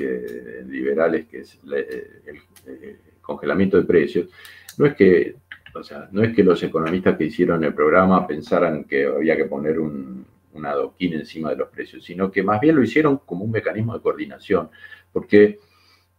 liberales, 0.68 1.28
que 1.28 1.40
es 1.42 1.60
el, 1.64 2.98
congelamiento 3.22 3.78
de 3.78 3.84
precios, 3.84 4.30
no 4.78 4.86
es 4.88 4.96
que, 4.96 5.36
o 5.76 5.84
sea, 5.84 6.10
no 6.12 6.24
es 6.24 6.36
que 6.36 6.44
los 6.44 6.62
economistas 6.64 7.18
que 7.18 7.26
hicieron 7.26 7.64
el 7.64 7.74
programa 7.74 8.26
pensaran 8.28 8.84
que 8.84 9.06
había 9.06 9.38
que 9.38 9.46
poner 9.46 9.80
un, 9.80 10.26
adoquín 10.64 11.14
encima 11.14 11.50
de 11.52 11.56
los 11.56 11.70
precios, 11.70 12.04
sino 12.04 12.30
que 12.30 12.44
más 12.44 12.60
bien 12.60 12.76
lo 12.76 12.84
hicieron 12.84 13.18
como 13.20 13.46
un 13.46 13.52
mecanismo 13.52 13.94
de 13.94 14.02
coordinación, 14.02 14.70
porque, 15.12 15.60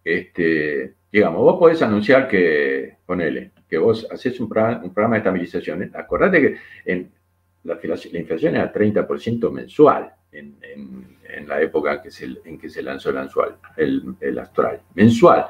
este, 0.05 0.95
digamos, 1.11 1.41
vos 1.41 1.59
podés 1.59 1.83
anunciar 1.83 2.29
que, 2.29 2.97
ponele, 3.07 3.53
que 3.69 3.79
vos 3.79 4.07
haces 4.11 4.39
un, 4.41 4.49
programa, 4.49 4.81
de 4.83 5.19
estabilización, 5.19 5.91
acordate 5.95 6.41
que 6.41 6.57
en, 6.85 7.11
la, 7.65 7.79
inflación 7.83 8.57
era 8.57 8.73
30% 8.73 9.51
mensual 9.51 10.13
en, 10.33 10.57
la 11.47 11.61
época 11.61 12.01
que, 12.01 12.11
se, 12.11 12.29
en 12.45 12.59
que 12.59 12.69
se 12.69 12.83
lanzó 12.83 13.11
el, 13.11 13.19
ansual, 13.19 13.57
el, 13.77 14.15
el 14.21 14.39
astral, 14.39 14.81
mensual. 14.95 15.47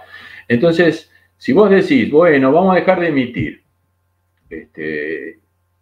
Entonces, 0.48 1.10
si 1.36 1.52
vos 1.52 1.70
decís, 1.70 2.10
bueno, 2.10 2.52
vamos 2.52 2.72
a 2.74 2.78
dejar 2.78 3.00
de 3.00 3.08
emitir, 3.08 3.62
este, 4.48 5.40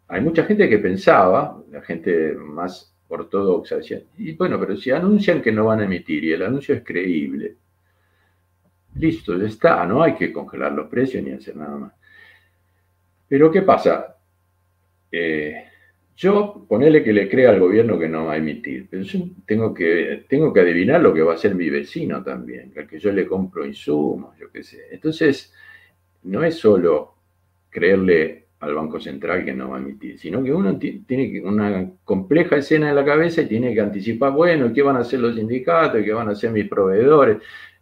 hay 0.08 0.20
mucha 0.20 0.44
gente 0.44 0.68
que 0.68 0.78
pensaba, 0.78 1.62
la 1.70 1.82
gente 1.82 2.34
más 2.34 2.94
ortodoxa, 3.08 3.76
decía, 3.76 4.00
y 4.16 4.32
bueno, 4.32 4.58
pero 4.58 4.76
si 4.76 4.90
anuncian 4.90 5.42
que 5.42 5.52
no 5.52 5.66
van 5.66 5.80
a 5.80 5.84
emitir 5.84 6.24
y 6.24 6.32
el 6.32 6.42
anuncio 6.42 6.74
es 6.74 6.82
creíble, 6.84 7.56
listo, 8.94 9.36
ya 9.38 9.46
está, 9.46 9.86
no 9.86 10.02
hay 10.02 10.14
que 10.14 10.32
congelar 10.32 10.72
los 10.72 10.88
precios 10.88 11.22
ni 11.22 11.32
hacer 11.32 11.56
nada 11.56 11.76
más. 11.76 11.92
Pero 13.28 13.50
¿qué 13.50 13.62
pasa? 13.62 14.16
Eh, 15.12 15.64
yo, 16.16 16.66
ponele 16.68 17.02
que 17.02 17.12
le 17.12 17.28
crea 17.28 17.50
al 17.50 17.60
gobierno 17.60 17.98
que 17.98 18.08
no 18.08 18.26
va 18.26 18.34
a 18.34 18.36
emitir, 18.36 18.88
pero 18.90 19.02
yo 19.02 19.20
tengo 19.46 19.72
que, 19.72 20.24
tengo 20.28 20.52
que 20.52 20.60
adivinar 20.60 21.00
lo 21.00 21.14
que 21.14 21.22
va 21.22 21.32
a 21.32 21.34
hacer 21.36 21.54
mi 21.54 21.70
vecino 21.70 22.22
también, 22.22 22.72
al 22.76 22.86
que 22.86 22.98
yo 22.98 23.10
le 23.10 23.26
compro 23.26 23.64
insumos, 23.64 24.36
yo 24.38 24.50
qué 24.52 24.62
sé. 24.62 24.88
Entonces, 24.90 25.54
no 26.24 26.44
es 26.44 26.56
solo 26.56 27.14
creerle 27.70 28.48
al 28.60 28.74
Banco 28.74 29.00
Central 29.00 29.44
que 29.44 29.54
no 29.54 29.70
va 29.70 29.78
a 29.78 29.80
emitir, 29.80 30.18
sino 30.18 30.42
que 30.44 30.52
uno 30.52 30.78
tiene 30.78 31.40
una 31.42 31.90
compleja 32.04 32.56
escena 32.56 32.90
en 32.90 32.96
la 32.96 33.04
cabeza 33.04 33.40
y 33.40 33.46
tiene 33.46 33.72
que 33.72 33.80
anticipar, 33.80 34.32
bueno, 34.32 34.70
¿qué 34.74 34.82
van 34.82 34.96
a 34.96 35.00
hacer 35.00 35.20
los 35.20 35.36
sindicatos? 35.36 36.02
¿Qué 36.04 36.12
van 36.12 36.28
a 36.28 36.32
hacer 36.32 36.50
mis 36.50 36.68
proveedores? 36.68 37.38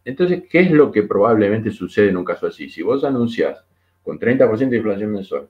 Entonces, 0.08 0.44
¿qué 0.48 0.60
es 0.60 0.70
lo 0.70 0.90
que 0.90 1.02
probablemente 1.02 1.70
sucede 1.70 2.08
en 2.08 2.16
un 2.16 2.24
caso 2.24 2.46
así? 2.46 2.68
Si 2.68 2.82
vos 2.82 3.04
anunciás 3.04 3.64
con 4.02 4.18
30% 4.18 4.68
de 4.70 4.76
inflación 4.76 5.12
mensual, 5.12 5.48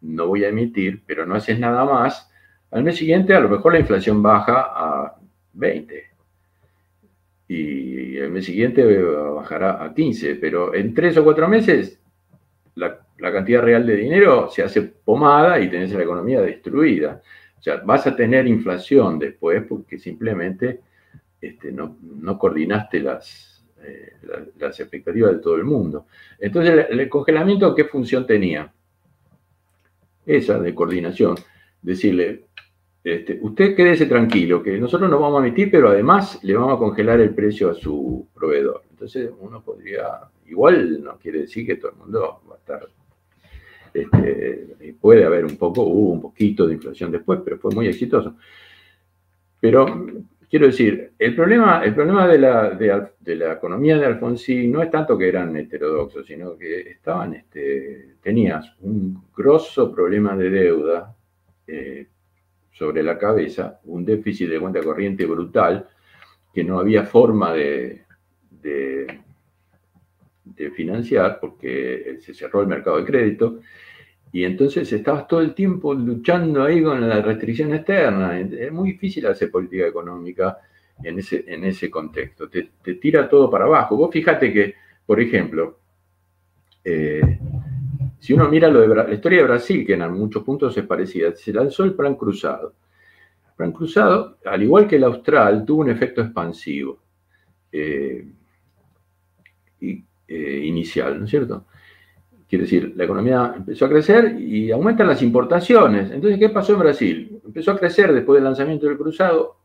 no 0.00 0.26
voy 0.28 0.44
a 0.44 0.48
emitir, 0.48 1.02
pero 1.06 1.26
no 1.26 1.34
haces 1.34 1.58
nada 1.58 1.84
más, 1.84 2.30
al 2.70 2.84
mes 2.84 2.96
siguiente 2.96 3.34
a 3.34 3.40
lo 3.40 3.48
mejor 3.48 3.72
la 3.72 3.80
inflación 3.80 4.22
baja 4.22 4.66
a 4.68 5.16
20 5.54 6.04
y 7.48 8.16
el 8.18 8.30
mes 8.30 8.44
siguiente 8.44 8.84
bajará 9.02 9.82
a 9.82 9.94
15, 9.94 10.36
pero 10.36 10.74
en 10.74 10.94
tres 10.94 11.16
o 11.16 11.24
cuatro 11.24 11.48
meses 11.48 12.00
la 12.74 13.00
la 13.18 13.32
cantidad 13.32 13.62
real 13.62 13.86
de 13.86 13.96
dinero 13.96 14.48
se 14.48 14.62
hace 14.62 14.82
pomada 14.82 15.60
y 15.60 15.68
tenés 15.68 15.92
la 15.92 16.02
economía 16.02 16.40
destruida. 16.40 17.20
O 17.58 17.62
sea, 17.62 17.78
vas 17.84 18.06
a 18.06 18.14
tener 18.14 18.46
inflación 18.46 19.18
después 19.18 19.64
porque 19.68 19.98
simplemente 19.98 20.80
este, 21.40 21.72
no, 21.72 21.96
coordinaste 22.38 23.00
las, 23.00 23.64
eh, 23.82 24.12
las 24.58 24.78
expectativas 24.80 25.32
de 25.32 25.38
todo 25.38 25.56
el 25.56 25.64
mundo. 25.64 26.06
Entonces, 26.38 26.86
el, 26.90 27.08
congelamiento, 27.08 27.74
¿qué 27.74 27.84
función 27.84 28.26
tenía? 28.26 28.72
Esa 30.26 30.58
de 30.58 30.74
coordinación. 30.74 31.36
Decirle, 31.80 32.46
este, 33.02 33.38
usted 33.40 33.74
quédese 33.74 34.06
tranquilo, 34.06 34.62
que 34.62 34.78
nosotros 34.78 35.10
no 35.10 35.20
vamos 35.20 35.42
a 35.42 35.46
emitir, 35.46 35.70
pero 35.70 35.88
además 35.88 36.38
le 36.42 36.54
vamos 36.54 36.74
a 36.74 36.78
congelar 36.78 37.20
el 37.20 37.34
precio 37.34 37.70
a 37.70 37.74
su 37.74 38.28
proveedor. 38.34 38.82
Entonces 38.90 39.30
uno 39.38 39.62
podría, 39.62 40.06
igual 40.46 41.02
no 41.02 41.18
quiere 41.18 41.40
decir 41.40 41.66
que 41.66 41.76
todo 41.76 41.92
el 41.92 41.96
mundo 41.98 42.42
va 42.48 42.56
a 42.56 42.58
estar 42.58 42.88
este, 43.94 44.94
puede 45.00 45.24
haber 45.24 45.44
un 45.44 45.56
poco, 45.56 45.82
hubo 45.82 46.12
un 46.12 46.20
poquito 46.20 46.66
de 46.66 46.74
inflación 46.74 47.10
después, 47.10 47.40
pero 47.44 47.58
fue 47.58 47.74
muy 47.74 47.86
exitoso. 47.86 48.36
Pero 49.60 50.06
quiero 50.48 50.66
decir, 50.66 51.12
el 51.18 51.34
problema, 51.34 51.84
el 51.84 51.94
problema 51.94 52.26
de, 52.26 52.38
la, 52.38 52.70
de, 52.70 53.36
la 53.36 53.52
economía 53.52 53.98
de 53.98 54.06
Alfonsín 54.06 54.72
no 54.72 54.82
es 54.82 54.90
tanto 54.90 55.16
que 55.16 55.28
eran 55.28 55.56
heterodoxos, 55.56 56.26
sino 56.26 56.56
que 56.56 56.90
estaban, 56.90 57.34
este, 57.34 58.16
tenías 58.22 58.74
un 58.80 59.24
grosso 59.36 59.92
problema 59.92 60.36
de 60.36 60.50
deuda 60.50 61.14
eh, 61.66 62.06
sobre 62.72 63.02
la 63.02 63.18
cabeza, 63.18 63.80
un 63.84 64.04
déficit 64.04 64.48
de 64.48 64.60
cuenta 64.60 64.82
corriente 64.82 65.26
brutal, 65.26 65.88
que 66.52 66.64
no 66.64 66.78
había 66.78 67.04
forma 67.04 67.52
de, 67.52 68.04
de, 68.50 69.20
de 70.44 70.70
financiar 70.70 71.38
porque 71.40 72.16
se 72.20 72.32
cerró 72.32 72.62
el 72.62 72.68
mercado 72.68 72.96
de 72.98 73.04
crédito 73.04 73.60
y 74.32 74.44
entonces 74.44 74.92
estabas 74.92 75.26
todo 75.26 75.40
el 75.40 75.54
tiempo 75.54 75.94
luchando 75.94 76.64
ahí 76.64 76.82
con 76.82 77.08
la 77.08 77.22
restricción 77.22 77.74
externa. 77.74 78.38
Es 78.38 78.70
muy 78.72 78.92
difícil 78.92 79.26
hacer 79.26 79.50
política 79.50 79.86
económica 79.86 80.58
en 81.02 81.18
ese, 81.18 81.44
en 81.46 81.64
ese 81.64 81.90
contexto. 81.90 82.48
Te, 82.48 82.70
tira 82.94 83.28
todo 83.28 83.50
para 83.50 83.64
abajo. 83.64 83.96
Vos 83.96 84.10
fíjate 84.12 84.52
que, 84.52 84.74
por 85.06 85.20
ejemplo, 85.20 85.78
eh, 86.84 87.38
si 88.18 88.32
uno 88.34 88.48
mira 88.48 88.68
lo 88.68 88.80
de 88.80 88.88
la 88.88 89.14
historia 89.14 89.38
de 89.38 89.48
Brasil, 89.48 89.86
que 89.86 89.94
en 89.94 90.12
muchos 90.12 90.42
puntos 90.42 90.76
es 90.76 90.84
parecida, 90.84 91.34
se 91.34 91.52
lanzó 91.52 91.84
el 91.84 91.94
plan 91.94 92.14
cruzado. 92.14 92.74
El 93.48 93.54
plan 93.56 93.72
cruzado, 93.72 94.38
al 94.44 94.62
igual 94.62 94.86
que 94.86 94.96
el 94.96 95.04
austral, 95.04 95.64
tuvo 95.64 95.82
un 95.82 95.90
efecto 95.90 96.20
expansivo 96.20 96.98
eh, 97.72 98.26
eh, 99.80 100.62
inicial, 100.64 101.18
¿no 101.18 101.24
es 101.24 101.30
cierto? 101.30 101.64
Quiere 102.48 102.64
decir, 102.64 102.94
la 102.96 103.04
economía 103.04 103.52
empezó 103.56 103.84
a 103.84 103.88
crecer 103.90 104.40
y 104.40 104.70
aumentan 104.70 105.06
las 105.06 105.22
importaciones. 105.22 106.10
Entonces, 106.10 106.38
¿qué 106.38 106.48
pasó 106.48 106.72
en 106.72 106.78
Brasil? 106.78 107.40
Empezó 107.44 107.72
a 107.72 107.78
crecer 107.78 108.12
después 108.12 108.36
del 108.36 108.44
lanzamiento 108.44 108.86
del 108.86 108.96
cruzado, 108.96 109.58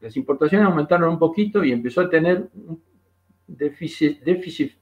las 0.00 0.16
importaciones 0.16 0.66
aumentaron 0.66 1.10
un 1.10 1.18
poquito 1.18 1.64
y 1.64 1.72
empezó 1.72 2.02
a 2.02 2.10
tener 2.10 2.48
un 2.54 2.80
déficit, 3.46 4.76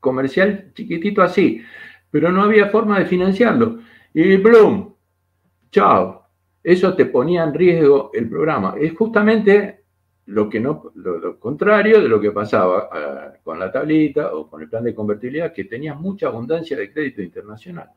comercial 0.00 0.72
chiquitito 0.74 1.22
así, 1.22 1.62
pero 2.10 2.32
no 2.32 2.42
había 2.42 2.68
forma 2.68 2.98
de 2.98 3.06
financiarlo. 3.06 3.80
Y 4.14 4.36
¡blum! 4.36 4.94
¡Chao! 5.70 6.26
Eso 6.62 6.94
te 6.94 7.06
ponía 7.06 7.44
en 7.44 7.54
riesgo 7.54 8.10
el 8.12 8.28
programa. 8.28 8.74
Es 8.80 8.94
justamente 8.94 9.75
lo 10.26 10.48
que 10.48 10.58
no, 10.58 10.90
lo, 10.96 11.38
contrario 11.38 12.00
de 12.00 12.08
lo 12.08 12.20
que 12.20 12.32
pasaba 12.32 12.88
eh, 12.94 13.38
con 13.44 13.58
la 13.58 13.70
tablita 13.70 14.34
o 14.34 14.48
con 14.48 14.60
el 14.60 14.68
plan 14.68 14.82
de 14.84 14.94
convertibilidad, 14.94 15.52
que 15.52 15.64
tenía 15.64 15.94
mucha 15.94 16.26
abundancia 16.26 16.76
de 16.76 16.92
crédito 16.92 17.22
internacional. 17.22 17.90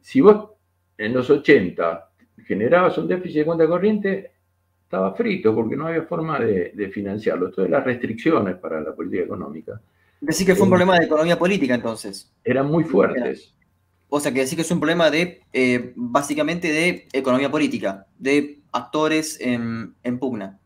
Si 0.00 0.20
vos 0.20 0.50
en 0.98 1.14
los 1.14 1.30
80 1.30 2.10
generabas 2.46 2.98
un 2.98 3.08
déficit 3.08 3.38
de 3.38 3.44
cuenta 3.46 3.66
corriente, 3.66 4.32
estaba 4.82 5.14
frito 5.14 5.54
porque 5.54 5.76
no 5.76 5.86
había 5.86 6.02
forma 6.02 6.38
de, 6.38 6.90
financiarlo. 6.92 7.50
Todas 7.50 7.70
las 7.70 7.84
restricciones 7.84 8.56
para 8.56 8.80
la 8.80 8.94
política 8.94 9.22
económica. 9.22 9.80
Decir 10.20 10.46
que 10.46 10.54
fue 10.54 10.64
un 10.64 10.68
eh, 10.68 10.76
problema 10.76 10.98
de 10.98 11.06
economía 11.06 11.38
política 11.38 11.74
entonces. 11.74 12.30
Eran 12.44 12.66
muy 12.66 12.84
fuertes. 12.84 13.54
O 14.10 14.20
sea, 14.20 14.30
que 14.30 14.40
decir 14.40 14.56
que 14.56 14.62
es 14.62 14.70
un 14.70 14.78
problema 14.78 15.10
de, 15.10 15.40
eh, 15.54 15.94
básicamente, 15.96 16.70
de 16.70 17.08
economía 17.14 17.50
política, 17.50 18.06
de 18.18 18.60
actores 18.72 19.40
en 19.40 19.94
pugna. 20.18 20.60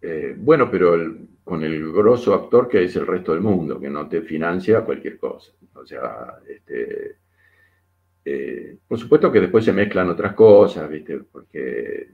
Eh, 0.00 0.34
bueno, 0.36 0.70
pero 0.70 0.96
con 1.42 1.62
el 1.62 1.92
grosso 1.92 2.34
actor 2.34 2.68
que 2.68 2.84
es 2.84 2.96
el 2.96 3.06
resto 3.06 3.32
del 3.32 3.40
mundo, 3.40 3.80
que 3.80 3.88
no 3.88 4.08
te 4.08 4.22
financia 4.22 4.84
cualquier 4.84 5.18
cosa. 5.18 5.52
O 5.74 5.86
sea, 5.86 6.40
este, 6.48 7.18
eh, 8.24 8.78
por 8.86 8.98
supuesto 8.98 9.30
que 9.30 9.40
después 9.40 9.64
se 9.64 9.72
mezclan 9.72 10.10
otras 10.10 10.34
cosas, 10.34 10.88
¿viste? 10.90 11.18
Porque, 11.20 12.08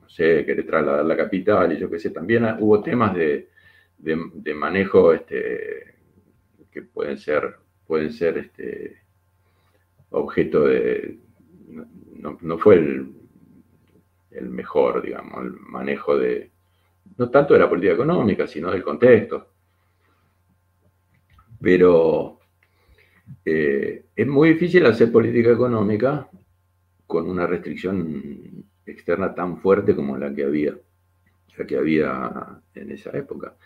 no 0.00 0.08
sé, 0.08 0.44
querer 0.44 0.66
trasladar 0.66 1.04
la 1.04 1.16
capital 1.16 1.72
y 1.72 1.78
yo 1.78 1.90
qué 1.90 1.98
sé, 1.98 2.10
también 2.10 2.44
hubo 2.60 2.82
temas 2.82 3.14
de, 3.14 3.48
manejo 4.54 5.12
este, 5.12 5.94
que 6.70 6.82
pueden 6.82 7.18
ser, 7.18 7.56
pueden 7.86 8.12
ser 8.12 8.38
este, 8.38 8.98
objeto 10.10 10.66
de... 10.66 11.18
No, 12.42 12.58
fue 12.58 12.76
el 12.76 14.50
mejor, 14.50 15.02
digamos, 15.02 15.44
el 15.44 15.52
manejo 15.52 16.18
de 16.18 16.50
no 17.18 17.30
tanto 17.30 17.54
de 17.54 17.60
la 17.60 17.68
política 17.68 17.94
económica, 17.94 18.46
sino 18.46 18.70
del 18.70 18.82
contexto. 18.82 19.48
Pero 21.60 22.38
eh, 23.44 24.04
es 24.14 24.26
muy 24.26 24.50
difícil 24.50 24.86
hacer 24.86 25.10
política 25.10 25.50
económica 25.50 26.28
con 27.06 27.28
una 27.28 27.46
restricción 27.46 28.64
externa 28.86 29.34
tan 29.34 29.58
fuerte 29.58 29.94
como 29.94 30.16
la 30.16 30.32
que 30.32 30.44
había. 30.44 30.74
la 31.56 31.66
que 31.66 31.76
había 31.76 32.60
en 32.74 32.92
esa 32.92 33.10
época. 33.10 33.56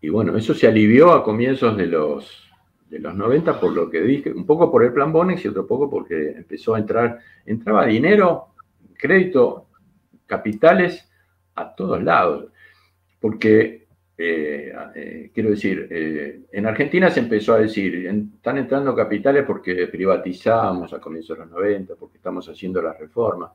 Y 0.00 0.08
bueno, 0.08 0.34
eso 0.36 0.54
se 0.54 0.66
alivió 0.66 1.12
a 1.12 1.22
comienzos 1.22 1.76
de 1.76 1.86
los, 1.86 2.50
de 2.88 2.98
los 2.98 3.14
90 3.14 3.60
por 3.60 3.74
lo 3.74 3.90
que 3.90 4.00
dije, 4.00 4.32
un 4.32 4.46
poco 4.46 4.70
por 4.70 4.82
el 4.82 4.94
plan 4.94 5.12
Bonex 5.12 5.44
y 5.44 5.48
otro 5.48 5.66
poco 5.66 5.90
porque 5.90 6.30
empezó 6.30 6.74
a 6.74 6.78
entrar, 6.78 7.18
entraba 7.44 7.84
dinero, 7.84 8.54
crédito, 8.96 9.66
capitales 10.24 11.06
a 11.54 11.74
todos 11.74 12.02
lados. 12.02 12.50
Porque, 13.20 13.86
eh, 14.16 14.72
eh, 14.94 15.30
quiero 15.32 15.50
decir, 15.50 15.86
eh, 15.90 16.40
en 16.50 16.66
Argentina 16.66 17.10
se 17.10 17.20
empezó 17.20 17.54
a 17.54 17.60
decir, 17.60 18.06
están 18.06 18.58
entrando 18.58 18.94
capitales 18.94 19.44
porque 19.46 19.86
privatizamos 19.86 20.92
a 20.92 21.00
comienzos 21.00 21.36
de 21.36 21.44
los 21.44 21.52
90, 21.52 21.94
porque 21.94 22.16
estamos 22.16 22.48
haciendo 22.48 22.82
las 22.82 22.98
reformas 22.98 23.52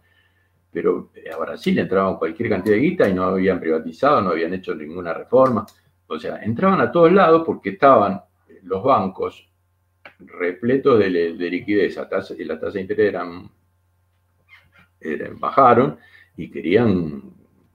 pero 0.76 1.09
a 1.34 1.38
Brasil 1.38 1.80
entraban 1.80 2.18
cualquier 2.18 2.49
cantidad 2.49 2.76
de 2.76 2.82
guita 2.82 3.07
y 3.07 3.13
no 3.13 3.24
habían 3.24 3.61
privatizado, 3.61 4.20
no 4.20 4.32
habían 4.32 4.53
hecho 4.55 4.76
ninguna 4.76 5.13
reforma. 5.13 5.66
O 6.07 6.20
sea, 6.20 6.43
entraban 6.43 6.82
a 6.82 6.91
todos 6.91 7.13
lados 7.13 7.43
porque 7.45 7.70
estaban 7.70 8.20
los 8.63 8.84
bancos 8.84 9.47
repletos 10.20 10.99
de, 10.99 11.09
liquidez, 11.09 11.97
y 12.38 12.43
la 12.43 12.59
tasa 12.59 12.74
de 12.74 12.82
interés 12.82 13.07
eran, 13.07 13.49
bajaron 15.39 15.97
y 16.36 16.51
querían, 16.51 17.22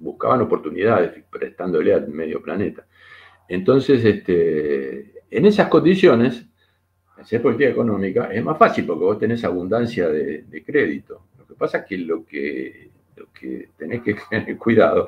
buscaban 0.00 0.40
oportunidades 0.42 1.24
prestándole 1.30 1.94
al 1.94 2.08
medio 2.08 2.42
planeta. 2.42 2.86
Entonces, 3.48 4.04
este, 4.04 5.12
en 5.30 5.46
esas 5.46 5.68
condiciones, 5.68 6.46
hacer 7.16 7.42
política 7.42 7.70
económica 7.70 8.32
es 8.32 8.42
más 8.42 8.58
fácil 8.58 8.86
porque 8.86 9.04
vos 9.04 9.18
tenés 9.18 9.44
abundancia 9.44 10.08
de, 10.08 10.62
crédito. 10.64 11.26
Lo 11.38 11.46
que 11.46 11.54
pasa 11.54 11.78
es 11.78 11.84
que 11.84 11.98
lo 11.98 12.24
que 12.24 12.90
lo 13.16 13.26
que 13.32 13.68
tenés 13.76 14.02
que 14.02 14.16
tener 14.30 14.56
cuidado 14.56 15.06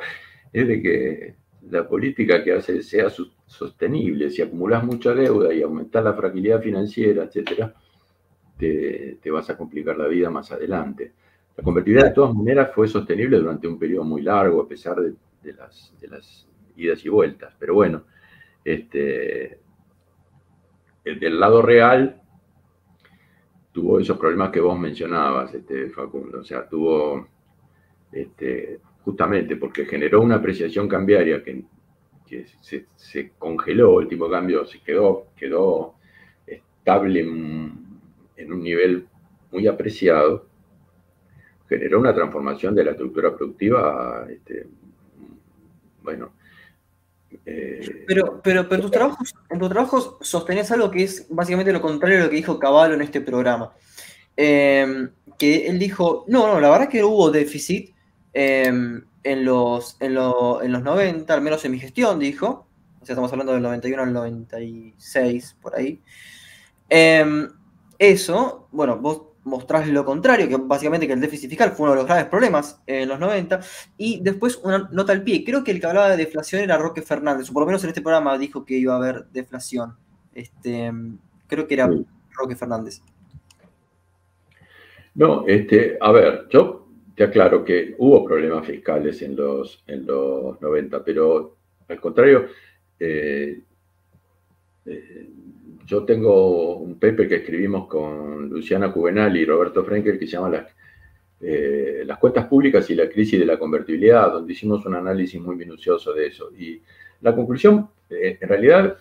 es 0.53 0.69
de 0.69 0.83
que 0.83 1.35
la 1.71 1.89
política 1.89 2.43
que 2.43 2.53
hace 2.53 2.83
sea 2.83 3.09
sostenible. 3.47 4.31
Si 4.31 4.43
acumulas 4.43 4.85
mucha 4.85 5.15
deuda 5.15 5.55
y 5.55 5.63
aumentas 5.63 6.05
la 6.05 6.15
fragilidad 6.15 6.61
financiera, 6.61 7.25
etcétera, 7.25 7.75
te, 8.59 9.31
vas 9.31 9.49
a 9.51 9.57
complicar 9.57 9.97
la 9.97 10.09
vida 10.09 10.31
más 10.31 10.53
adelante. 10.53 11.13
La 11.57 11.63
convertibilidad 11.63 12.09
de 12.09 12.15
todas 12.15 12.35
maneras 12.35 12.71
fue 12.75 12.89
sostenible 12.89 13.39
durante 13.39 13.69
un 13.69 13.79
periodo 13.79 14.05
muy 14.05 14.23
largo, 14.23 14.63
a 14.63 14.69
pesar 14.69 14.97
de, 15.01 15.15
las, 15.53 15.93
idas 16.77 17.05
y 17.05 17.09
vueltas. 17.09 17.55
Pero 17.59 17.75
bueno, 17.75 18.05
este, 18.65 19.59
del 21.05 21.39
lado 21.39 21.63
real 21.63 22.21
tuvo 23.73 23.99
esos 23.99 24.19
problemas 24.19 24.51
que 24.51 24.61
vos 24.61 24.79
mencionabas, 24.79 25.55
este, 25.55 25.91
Facundo. 25.91 26.41
O 26.41 26.45
sea, 26.45 26.69
tuvo 26.69 27.27
este, 28.13 28.81
justamente 29.05 29.57
porque 29.57 29.87
generó 29.87 30.21
una 30.21 30.37
apreciación 30.37 30.89
cambiaria 30.89 31.43
que, 31.43 31.65
se, 32.97 33.33
congeló, 33.39 34.01
el 34.01 34.09
tipo 34.09 34.27
de 34.27 34.33
cambio 34.33 34.65
se 34.65 34.81
quedó, 34.81 35.27
quedó 35.37 35.97
estable 36.47 37.21
en, 37.21 38.53
un 38.53 38.63
nivel 38.63 39.07
muy 39.51 39.67
apreciado, 39.67 40.47
generó 41.79 42.01
una 42.01 42.15
transformación 42.15 42.75
de 42.75 42.85
la 42.85 42.91
estructura 42.93 43.35
productiva, 43.35 44.27
este, 44.31 44.67
bueno. 46.03 46.33
Eh, 47.47 48.05
pero, 48.07 48.41
pero, 48.43 48.69
pero 48.69 48.83
tus 48.83 48.91
trabajos, 48.91 49.35
en 49.49 49.59
tus 49.59 49.71
trabajos 49.71 50.17
sostenés 50.21 50.71
algo 50.71 50.91
que 50.91 51.05
es 51.05 51.27
básicamente 51.31 51.73
lo 51.73 51.81
contrario 51.81 52.19
de 52.19 52.25
lo 52.25 52.31
que 52.31 52.37
dijo 52.37 52.59
Caballo 52.59 52.95
en 52.95 53.03
este 53.03 53.21
programa. 53.21 53.73
Eh, 54.37 55.09
que 55.39 55.67
él 55.67 55.79
dijo, 55.79 56.25
no, 56.29 56.47
no, 56.47 56.61
la 56.61 56.71
verdad 56.71 56.89
que 56.89 57.03
hubo 57.03 57.31
déficit, 57.31 57.93
Em, 58.33 59.05
en, 59.25 59.45
los, 59.45 59.97
en, 60.01 60.15
los 60.15 60.83
90, 60.83 61.33
al 61.33 61.43
menos 61.43 61.65
en 61.65 61.73
mi 61.73 61.79
gestión, 61.79 62.19
dijo. 62.19 62.67
O 63.01 63.05
sea, 63.05 63.15
estamos 63.15 63.33
hablando 63.33 63.53
del 63.53 63.63
91 63.63 64.03
al 64.03 64.13
96, 64.13 65.57
por 65.61 65.77
ahí. 65.77 66.01
Em, 66.89 67.49
eso, 67.99 68.69
bueno, 68.73 68.99
vos 68.99 69.23
mostrás 69.45 69.89
lo 69.89 70.05
contrario, 70.05 70.49
que 70.49 70.57
básicamente 70.57 71.07
que 71.07 71.13
el 71.13 71.21
déficit 71.21 71.49
fiscal 71.49 71.73
fue 71.73 71.85
uno 71.85 71.93
de 71.93 71.97
los 71.99 72.07
graves 72.07 72.27
problemas 72.27 72.81
en 72.87 73.09
los 73.09 73.19
90. 73.19 73.61
Y 73.97 74.21
después 74.21 74.61
una 74.63 74.89
nota 74.93 75.13
al 75.13 75.23
pie. 75.23 75.45
Creo 75.45 75.65
que 75.65 75.73
el 75.73 75.81
que 75.81 75.87
hablaba 75.87 76.11
de 76.11 76.17
deflación 76.17 76.63
era 76.63 76.79
Roque 76.79 77.03
Fernández, 77.03 77.51
o 77.51 77.53
por 77.53 77.63
lo 77.63 77.67
menos 77.67 77.83
en 77.85 77.91
este 77.91 78.03
programa 78.03 78.39
dijo 78.39 78.65
que 78.65 78.77
iba 78.77 78.95
a 78.95 78.99
haber 78.99 79.27
deflación. 79.27 79.97
Este, 80.35 80.93
creo 81.47 81.67
que 81.67 81.75
era 81.75 81.91
Roque 82.31 82.57
Fernández. 82.57 83.03
No, 85.15 85.47
este, 85.47 85.99
a 86.01 86.11
ver, 86.11 86.47
yo 86.51 86.89
te 87.15 87.25
aclaro 87.25 87.65
que 87.65 87.95
hubo 87.99 88.25
problemas 88.25 88.67
fiscales 88.67 89.21
en 89.23 89.37
los, 89.37 89.83
en 89.87 90.07
los 90.07 90.61
90, 90.61 91.05
pero 91.05 91.57
al 91.89 92.01
contrario, 92.01 92.47
eh, 92.99 93.61
eh, 94.87 95.29
yo 95.87 96.05
tengo 96.05 96.77
un 96.77 96.99
paper 96.99 97.29
que 97.29 97.37
escribimos 97.37 97.87
con 97.87 98.49
Luciana 98.49 98.91
Juvenal 98.91 99.37
y 99.37 99.45
Roberto 99.45 99.85
Frenkel 99.85 100.19
que 100.19 100.27
se 100.27 100.33
llama 100.33 100.51
las, 100.51 100.67
eh, 101.41 102.03
las 102.07 102.19
cuentas 102.19 102.47
públicas 102.47 102.89
y 102.91 102.95
la 102.95 103.09
crisis 103.09 103.39
de 103.39 103.47
la 103.47 103.59
convertibilidad, 103.59 104.33
donde 104.33 104.53
hicimos 104.53 104.85
un 104.87 104.95
análisis 104.95 105.41
muy 105.41 105.57
minucioso 105.57 106.13
de 106.13 106.27
eso. 106.27 106.51
Y 106.57 106.81
la 107.21 107.35
conclusión, 107.35 107.89
en 108.11 108.49
realidad, 108.49 108.99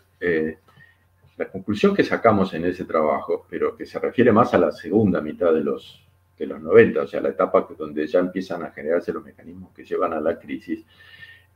la 1.37 1.49
conclusión 1.49 1.95
que 1.95 2.03
sacamos 2.03 2.53
en 2.53 2.65
ese 2.65 2.85
trabajo, 2.85 3.45
pero 3.49 3.75
que 3.75 3.85
se 3.85 3.99
refiere 3.99 4.31
más 4.31 4.53
a 4.53 4.59
la 4.59 4.71
segunda 4.71 5.21
mitad 5.21 5.53
de 5.53 5.63
los 5.63 6.01
de 6.41 6.47
los 6.47 6.61
90, 6.61 7.03
o 7.03 7.07
sea, 7.07 7.21
la 7.21 7.29
etapa 7.29 7.67
donde 7.77 8.07
ya 8.07 8.19
empiezan 8.19 8.63
a 8.63 8.71
generarse 8.71 9.13
los 9.13 9.23
mecanismos 9.23 9.71
que 9.75 9.83
llevan 9.83 10.13
a 10.13 10.19
la 10.19 10.39
crisis, 10.39 10.83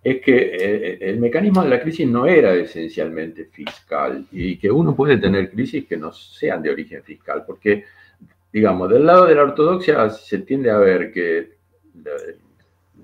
es 0.05 0.21
que 0.21 0.35
eh, 0.37 0.97
el 1.01 1.19
mecanismo 1.19 1.63
de 1.63 1.69
la 1.69 1.81
crisis 1.81 2.07
no 2.07 2.27
era 2.27 2.53
esencialmente 2.53 3.45
fiscal 3.45 4.27
y 4.31 4.55
que 4.59 4.69
uno 4.69 4.95
puede 4.95 5.17
tener 5.17 5.49
crisis 5.49 5.87
que 5.87 5.97
no 5.97 6.13
sean 6.13 6.61
de 6.61 6.69
origen 6.69 7.01
fiscal, 7.01 7.43
porque, 7.43 7.85
digamos, 8.53 8.87
del 8.91 9.03
lado 9.03 9.25
de 9.25 9.33
la 9.33 9.41
ortodoxia 9.41 10.11
se 10.11 10.37
tiende 10.39 10.69
a 10.69 10.77
ver 10.77 11.11
que 11.11 11.55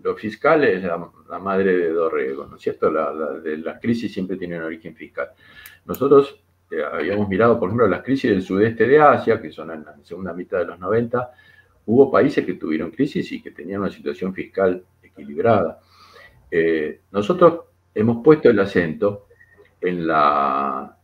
lo 0.04 0.16
fiscal 0.16 0.64
es 0.64 0.84
la, 0.84 1.40
madre 1.40 1.76
de 1.76 1.90
Dorrego, 1.90 2.46
¿no 2.46 2.58
es 2.58 2.62
cierto? 2.62 2.92
La, 2.92 3.12
de 3.40 3.58
las 3.58 3.82
crisis 3.82 4.14
siempre 4.14 4.38
tienen 4.38 4.62
origen 4.62 4.96
fiscal. 4.96 5.32
Nosotros 5.86 6.40
eh, 6.70 6.84
habíamos 6.84 7.28
mirado, 7.28 7.60
por 7.60 7.70
ejemplo, 7.70 7.88
las 7.88 8.04
crisis 8.04 8.30
del 8.30 8.44
sudeste 8.44 8.86
de 8.86 9.00
Asia, 9.00 9.42
que 9.42 9.52
son 9.52 9.72
en 9.72 9.84
la 9.86 9.96
segunda 10.04 10.34
mitad 10.34 10.60
de 10.60 10.66
los 10.66 10.78
90, 10.78 11.32
Hubo 11.84 12.12
países 12.12 12.46
que 12.46 12.54
tuvieron 12.54 12.92
crisis 12.92 13.32
y 13.32 13.42
que 13.42 13.50
tenían 13.50 13.82
una 13.82 13.90
situación 13.90 14.36
fiscal 14.36 14.84
equilibrada. 15.02 15.80
Eh, 16.52 17.00
nosotros 17.12 17.62
hemos 17.96 18.24
puesto 18.24 18.50
el 18.50 18.60
acento 18.60 19.28
en 19.80 20.06
la, 20.06 20.96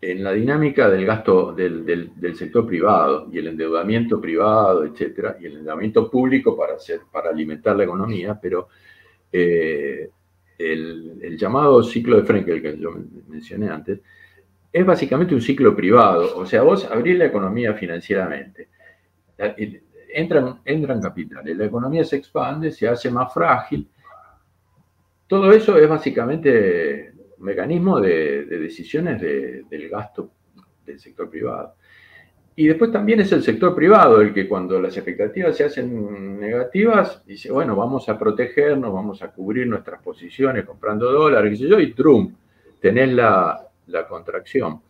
en 0.00 0.22
la 0.22 0.32
dinámica 0.32 0.88
del 0.88 1.06
gasto 1.06 1.52
del, 1.52 2.12
sector 2.36 2.66
privado 2.66 3.28
y 3.32 3.38
el 3.38 3.48
endeudamiento 3.48 4.20
privado, 4.20 4.84
etcétera, 4.84 5.36
y 5.40 5.46
el 5.46 5.52
endeudamiento 5.58 6.10
público 6.10 6.56
para, 6.56 6.74
hacer, 6.74 7.00
para 7.10 7.30
alimentar 7.30 7.76
la 7.76 7.84
economía, 7.84 8.38
pero 8.40 8.68
eh, 9.32 10.10
el, 10.58 11.36
llamado 11.36 11.82
ciclo 11.82 12.16
de 12.16 12.22
Frenkel 12.22 12.62
que 12.62 12.78
yo 12.78 12.92
mencioné 13.28 13.70
antes 13.70 14.00
es 14.72 14.86
básicamente 14.86 15.34
un 15.34 15.40
ciclo 15.40 15.74
privado, 15.74 16.36
o 16.36 16.46
sea, 16.46 16.62
vos 16.62 16.84
abrís 16.84 17.18
la 17.18 17.26
economía 17.26 17.74
financieramente 17.74 18.68
entran, 20.14 20.60
entran 20.64 21.00
capitales, 21.00 21.56
la 21.56 21.64
economía 21.66 22.04
se 22.04 22.16
expande, 22.16 22.70
se 22.70 22.88
hace 22.88 23.10
más 23.10 23.32
frágil. 23.32 23.88
Todo 25.26 25.52
eso 25.52 25.78
es 25.78 25.88
básicamente 25.88 27.12
un 27.38 27.44
mecanismo 27.44 28.00
de, 28.00 28.44
decisiones 28.44 29.20
del 29.20 29.88
gasto 29.88 30.30
del 30.84 30.98
sector 30.98 31.30
privado. 31.30 31.74
Y 32.56 32.68
después 32.68 32.92
también 32.92 33.20
es 33.20 33.32
el 33.32 33.42
sector 33.42 33.74
privado 33.74 34.20
el 34.20 34.32
que 34.32 34.46
cuando 34.46 34.80
las 34.80 34.96
expectativas 34.96 35.56
se 35.56 35.64
hacen 35.64 36.38
negativas, 36.38 37.24
dice, 37.26 37.50
bueno, 37.50 37.74
vamos 37.74 38.08
a 38.08 38.16
protegernos, 38.16 38.92
vamos 38.92 39.22
a 39.22 39.32
cubrir 39.32 39.66
nuestras 39.66 40.00
posiciones 40.00 40.64
comprando 40.64 41.10
dólares, 41.10 41.50
qué 41.52 41.64
sé 41.64 41.68
yo, 41.68 41.80
y 41.80 41.92
Trump, 41.92 42.36
tenés 42.80 43.12
la, 43.12 43.68
la 43.88 44.06
contracción. 44.06 44.80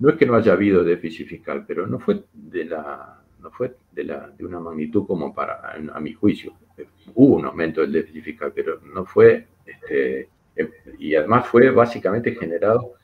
No 0.00 0.10
es 0.10 0.16
que 0.16 0.26
no 0.26 0.34
haya 0.34 0.52
habido 0.52 0.82
déficit 0.82 1.28
fiscal, 1.28 1.64
pero 1.66 1.86
no 1.86 2.00
fue 2.00 2.24
de 2.32 2.64
la, 2.64 3.20
no 3.40 3.50
fue 3.50 3.74
de, 3.92 4.04
la, 4.04 4.28
de 4.28 4.44
una 4.44 4.60
magnitud 4.60 5.06
como 5.06 5.34
para, 5.34 5.72
a, 5.72 6.00
mi 6.00 6.12
juicio. 6.12 6.54
Hubo 7.14 7.36
un 7.36 7.46
aumento 7.46 7.80
del 7.80 7.92
déficit 7.92 8.24
fiscal, 8.24 8.52
pero 8.54 8.80
no 8.92 9.04
fue, 9.04 9.46
este, 9.68 10.28
em, 10.56 10.70
y 10.98 11.14
además 11.14 11.46
fue 11.46 11.70
básicamente 11.70 12.34
generado 12.34 12.94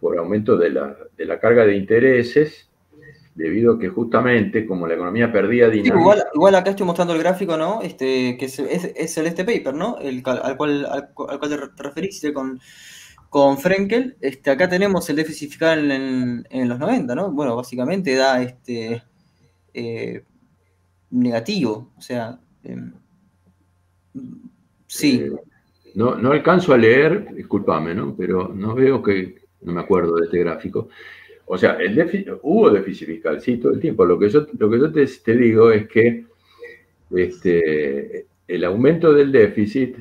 por 0.00 0.18
aumento 0.18 0.56
de 0.56 0.70
la, 0.70 0.96
de 1.16 1.24
la 1.24 1.38
carga 1.38 1.64
de 1.64 1.76
intereses, 1.76 2.70
debido 3.34 3.74
a 3.74 3.78
que 3.78 3.88
justamente 3.88 4.66
como 4.66 4.86
la 4.86 4.94
economía 4.94 5.32
perdía 5.32 5.68
dinero. 5.68 5.98
igual, 6.34 6.54
acá 6.54 6.70
estoy 6.70 6.86
mostrando 6.86 7.14
el 7.14 7.20
gráfico, 7.20 7.56
¿no? 7.56 7.80
Este, 7.82 8.36
que 8.36 8.46
es, 8.46 8.58
es, 8.58 9.18
el 9.18 9.26
este 9.26 9.44
paper, 9.44 9.74
¿no? 9.74 9.98
El, 9.98 10.22
al, 10.26 10.56
cual, 10.56 10.86
al, 10.86 11.12
cual 11.14 11.72
te 11.76 11.82
referiste 11.82 12.32
con, 12.32 12.60
con 13.28 13.58
Frenkel. 13.58 14.16
Este, 14.20 14.50
acá 14.50 14.68
tenemos 14.68 15.08
el 15.08 15.16
déficit 15.16 15.50
fiscal 15.50 15.90
en, 15.90 16.46
en 16.50 16.68
los 16.68 16.78
90, 16.78 17.14
¿no? 17.14 17.30
Bueno, 17.30 17.56
básicamente 17.56 18.14
da 18.14 18.42
este 18.42 19.02
eh, 19.72 20.24
negativo. 21.10 21.92
O 21.96 22.00
sea, 22.00 22.40
em, 22.64 22.92
sí. 24.86 25.22
Eh, 25.24 25.49
no, 25.94 26.16
no 26.16 26.32
alcanzo 26.32 26.72
a 26.72 26.78
leer, 26.78 27.34
discúlpame, 27.34 27.94
¿no? 27.94 28.14
Pero 28.16 28.52
no 28.54 28.74
veo 28.74 29.02
que, 29.02 29.40
no 29.62 29.72
me 29.72 29.80
acuerdo 29.80 30.16
de 30.16 30.24
este 30.24 30.38
gráfico. 30.38 30.88
O 31.46 31.58
sea, 31.58 31.74
el 31.74 31.94
déficit, 31.94 32.28
hubo 32.42 32.70
déficit 32.70 33.08
fiscal, 33.08 33.40
sí, 33.40 33.56
todo 33.56 33.72
el 33.72 33.80
tiempo. 33.80 34.04
Lo 34.04 34.18
que 34.18 34.28
yo, 34.28 34.46
lo 34.58 34.70
que 34.70 34.78
yo 34.78 34.92
te, 34.92 35.36
digo 35.36 35.70
es 35.70 35.88
que 35.88 36.24
este, 37.10 38.26
el 38.46 38.64
aumento 38.64 39.12
del 39.12 39.32
déficit 39.32 39.96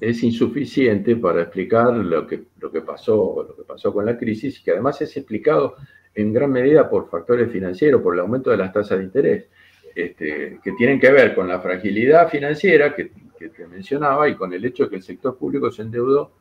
es 0.00 0.22
insuficiente 0.22 1.16
para 1.16 1.42
explicar 1.42 1.94
lo 1.94 2.26
que, 2.26 2.44
lo 2.60 2.70
que 2.70 2.82
pasó, 2.82 3.46
lo 3.48 3.56
que 3.56 3.62
pasó 3.62 3.92
con 3.92 4.06
la 4.06 4.16
crisis, 4.16 4.60
que 4.60 4.72
además 4.72 5.00
es 5.00 5.16
explicado 5.16 5.76
en 6.14 6.32
gran 6.32 6.52
medida 6.52 6.88
por 6.88 7.08
factores 7.08 7.50
financieros, 7.50 8.02
por 8.02 8.14
el 8.14 8.20
aumento 8.20 8.50
de 8.50 8.56
las 8.58 8.72
tasas 8.72 8.98
de 8.98 9.04
interés, 9.04 9.46
este, 9.94 10.60
que 10.62 10.72
tienen 10.72 11.00
que 11.00 11.10
ver 11.10 11.34
con 11.34 11.48
la 11.48 11.60
fragilidad 11.60 12.28
financiera 12.28 12.94
que, 12.94 13.10
que 13.38 13.48
te 13.50 13.66
mencionaba 13.66 14.28
y 14.28 14.34
con 14.34 14.52
el 14.52 14.64
hecho 14.64 14.84
de 14.84 14.90
que 14.90 14.96
el 14.96 15.02
sector 15.02 15.36
público 15.36 15.70
se 15.70 15.82
endeudó 15.82 16.32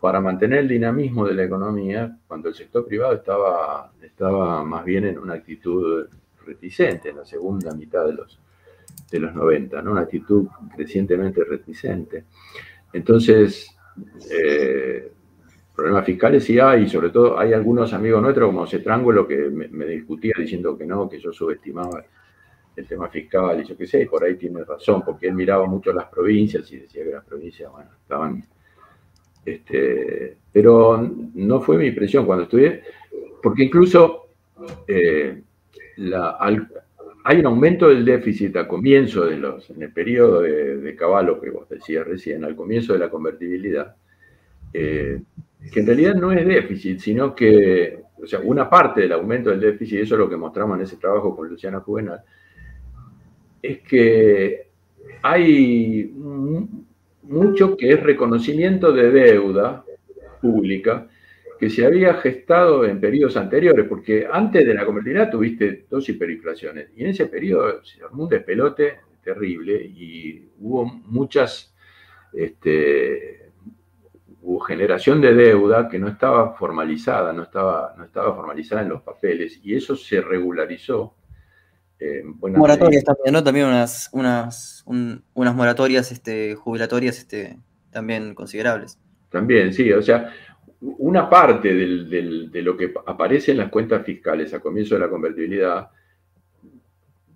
para 0.00 0.20
mantener 0.20 0.60
el 0.60 0.68
dinamismo 0.68 1.26
de 1.26 1.34
la 1.34 1.44
economía 1.44 2.18
cuando 2.26 2.48
el 2.48 2.54
sector 2.54 2.86
privado 2.86 3.14
estaba, 3.14 3.92
estaba 4.02 4.64
más 4.64 4.84
bien 4.84 5.04
en 5.04 5.18
una 5.18 5.34
actitud 5.34 6.06
reticente 6.46 7.10
en 7.10 7.18
la 7.18 7.24
segunda 7.24 7.72
mitad 7.74 8.06
de 8.06 8.14
los, 8.14 8.38
de 9.10 9.20
los 9.20 9.34
90, 9.34 9.82
¿no? 9.82 9.92
una 9.92 10.02
actitud 10.02 10.46
crecientemente 10.74 11.44
reticente. 11.44 12.24
Entonces, 12.92 13.76
eh, 14.30 15.12
problemas 15.76 16.04
fiscales 16.04 16.44
sí 16.44 16.58
hay, 16.58 16.84
y 16.84 16.88
sobre 16.88 17.10
todo 17.10 17.38
hay 17.38 17.52
algunos 17.52 17.92
amigos 17.92 18.22
nuestros 18.22 18.46
como 18.46 18.66
Cetrangulo 18.66 19.26
que 19.28 19.36
me, 19.50 19.68
me, 19.68 19.84
discutía 19.86 20.32
diciendo 20.38 20.76
que 20.76 20.86
no, 20.86 21.08
que 21.08 21.20
yo 21.20 21.32
subestimaba 21.32 22.02
el 22.80 22.86
tema 22.86 23.08
fiscal 23.08 23.60
y 23.60 23.66
yo 23.66 23.76
qué 23.76 23.86
sé, 23.86 24.02
y 24.02 24.06
por 24.06 24.24
ahí 24.24 24.36
tiene 24.36 24.64
razón, 24.64 25.02
porque 25.04 25.28
él 25.28 25.34
miraba 25.34 25.66
mucho 25.66 25.92
las 25.92 26.06
provincias 26.06 26.70
y 26.72 26.78
decía 26.78 27.04
que 27.04 27.10
las 27.10 27.24
provincias, 27.24 27.70
bueno, 27.70 27.90
estaban... 28.00 28.44
Este, 29.44 30.36
pero 30.52 31.10
no 31.34 31.60
fue 31.60 31.78
mi 31.78 31.86
impresión 31.86 32.26
cuando 32.26 32.44
estudié, 32.44 32.82
porque 33.42 33.64
incluso 33.64 34.26
eh, 34.86 35.42
hay 37.24 37.38
un 37.38 37.46
aumento 37.46 37.88
del 37.88 38.04
déficit 38.04 38.56
a 38.56 38.68
comienzo 38.68 39.26
de 39.26 39.36
los, 39.36 39.70
en 39.70 39.82
el 39.82 39.92
periodo 39.92 40.42
de, 40.42 40.96
Caballo 40.96 41.40
que 41.40 41.50
vos 41.50 41.68
decías 41.68 42.06
recién, 42.06 42.44
al 42.44 42.54
comienzo 42.54 42.92
de 42.92 42.98
la 42.98 43.08
convertibilidad, 43.08 43.96
eh, 44.72 45.22
que 45.72 45.80
en 45.80 45.86
realidad 45.86 46.14
no 46.14 46.32
es 46.32 46.46
déficit, 46.46 46.98
sino 46.98 47.34
que, 47.34 48.02
o 48.22 48.26
sea, 48.26 48.40
una 48.40 48.68
parte 48.68 49.02
del 49.02 49.12
aumento 49.12 49.50
del 49.50 49.60
déficit, 49.60 50.00
eso 50.00 50.14
es 50.14 50.18
lo 50.18 50.28
que 50.28 50.36
mostramos 50.36 50.76
en 50.76 50.84
ese 50.84 50.96
trabajo 50.96 51.34
con 51.34 51.48
Luciana 51.48 51.80
Juvenal, 51.80 52.20
es 53.62 53.80
que 53.80 54.68
hay 55.22 56.12
mucho 57.22 57.76
que 57.76 57.92
es 57.92 58.02
reconocimiento 58.02 58.92
de 58.92 59.10
deuda 59.10 59.84
pública 60.40 61.08
que 61.58 61.68
se 61.68 61.84
había 61.84 62.14
gestado 62.14 62.86
en 62.86 62.98
periodos 63.00 63.36
anteriores, 63.36 63.86
porque 63.86 64.26
antes 64.30 64.66
de 64.66 64.72
la 64.72 64.86
convertibilidad 64.86 65.30
tuviste 65.30 65.84
dos 65.90 66.08
hiperinflaciones 66.08 66.88
y 66.96 67.04
en 67.04 67.10
ese 67.10 67.26
periodo 67.26 67.84
se 67.84 68.02
armó 68.02 68.22
un 68.22 68.30
despelote 68.30 69.00
terrible 69.22 69.74
y 69.74 70.48
hubo 70.58 70.86
muchas, 70.86 71.74
este, 72.32 73.50
hubo 74.40 74.60
generación 74.60 75.20
de 75.20 75.34
deuda 75.34 75.86
que 75.86 75.98
no 75.98 76.08
estaba 76.08 76.54
formalizada, 76.54 77.34
no 77.34 77.42
estaba, 77.42 77.94
no 77.98 78.04
estaba 78.04 78.34
formalizada 78.34 78.80
en 78.80 78.88
los 78.88 79.02
papeles 79.02 79.60
y 79.62 79.74
eso 79.74 79.96
se 79.96 80.22
regularizó 80.22 81.14
eh, 82.00 82.22
moratorias 82.24 83.04
también, 83.04 83.32
¿no? 83.32 83.44
También 83.44 83.66
unas, 83.66 84.08
unas, 84.12 84.84
unas 84.86 85.54
moratorias 85.54 86.10
este, 86.10 86.54
jubilatorias 86.54 87.18
este, 87.18 87.58
también 87.90 88.34
considerables. 88.34 88.98
También, 89.28 89.72
sí, 89.72 89.92
o 89.92 90.02
sea, 90.02 90.32
una 90.80 91.28
parte 91.28 91.74
de 91.74 92.62
lo 92.62 92.76
que 92.76 92.92
aparece 93.06 93.52
en 93.52 93.58
las 93.58 93.70
cuentas 93.70 94.04
fiscales 94.04 94.54
a 94.54 94.60
comienzo 94.60 94.94
de 94.94 95.00
la 95.02 95.10
convertibilidad 95.10 95.90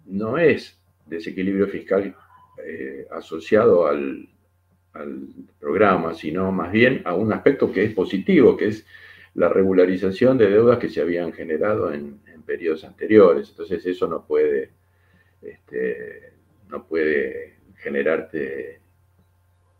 no 0.06 0.38
es 0.38 0.80
desequilibrio 1.06 1.66
fiscal 1.66 2.14
eh, 2.64 3.06
asociado 3.10 3.86
al, 3.86 4.28
programa, 5.58 6.14
sino 6.14 6.52
más 6.52 6.70
bien 6.70 7.02
a 7.04 7.14
un 7.14 7.32
aspecto 7.32 7.72
que 7.72 7.82
es 7.82 7.92
positivo, 7.92 8.56
que 8.56 8.68
es 8.68 8.86
la 9.34 9.48
regularización 9.48 10.38
de 10.38 10.48
deudas 10.48 10.78
que 10.78 10.88
se 10.88 11.00
habían 11.00 11.32
generado 11.32 11.92
en, 11.92 12.20
periodos 12.44 12.84
anteriores. 12.84 13.50
Entonces 13.50 13.84
eso 13.86 14.06
no 14.06 14.24
puede, 14.24 14.70
este, 15.42 16.32
no 16.68 16.86
puede 16.86 17.54
generarte, 17.76 18.80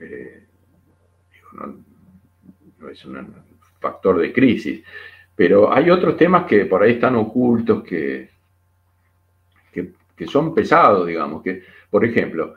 eh, 0.01 0.45
no, 1.53 2.91
es 2.91 3.05
un 3.05 3.35
factor 3.81 4.21
de 4.21 4.33
crisis. 4.33 4.83
Pero 5.37 5.73
hay 5.73 5.91
otros 5.91 6.17
temas 6.17 6.47
que 6.47 6.67
por 6.67 6.83
ahí 6.83 6.93
están 6.93 7.17
ocultos, 7.17 7.83
que, 7.83 8.29
que, 9.73 10.27
son 10.27 10.55
pesados, 10.55 11.07
digamos, 11.07 11.43
que, 11.43 11.65
por 11.91 12.05
ejemplo, 12.05 12.55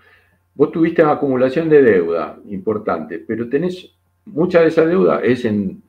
vos 0.54 0.72
tuviste 0.72 1.02
una 1.02 1.14
acumulación 1.14 1.68
de 1.70 1.82
deuda 1.82 2.38
importante, 2.46 3.20
pero 3.20 3.50
tenés, 3.50 3.94
mucha 4.26 4.62
de 4.62 4.68
esa 4.68 4.86
deuda 4.86 5.22
es 5.22 5.44
en, 5.44 5.82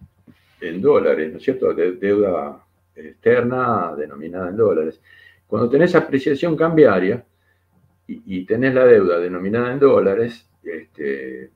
en 0.61 0.81
dólares, 0.81 1.31
¿no 1.31 1.39
es 1.39 1.45
cierto? 1.45 1.73
De, 1.75 1.93
deuda 1.93 2.65
externa 2.99 3.95
denominada 3.97 4.49
en 4.49 4.57
dólares. 4.57 5.01
Cuando 5.47 5.69
tenés 5.69 5.95
apreciación 5.95 6.57
cambiaria 6.57 7.25
y, 8.07 8.45
tenés 8.45 8.75
la 8.75 8.87
deuda 8.87 9.19
denominada 9.19 9.73
en 9.73 9.79
dólares, 9.79 10.49
este, 10.63 11.51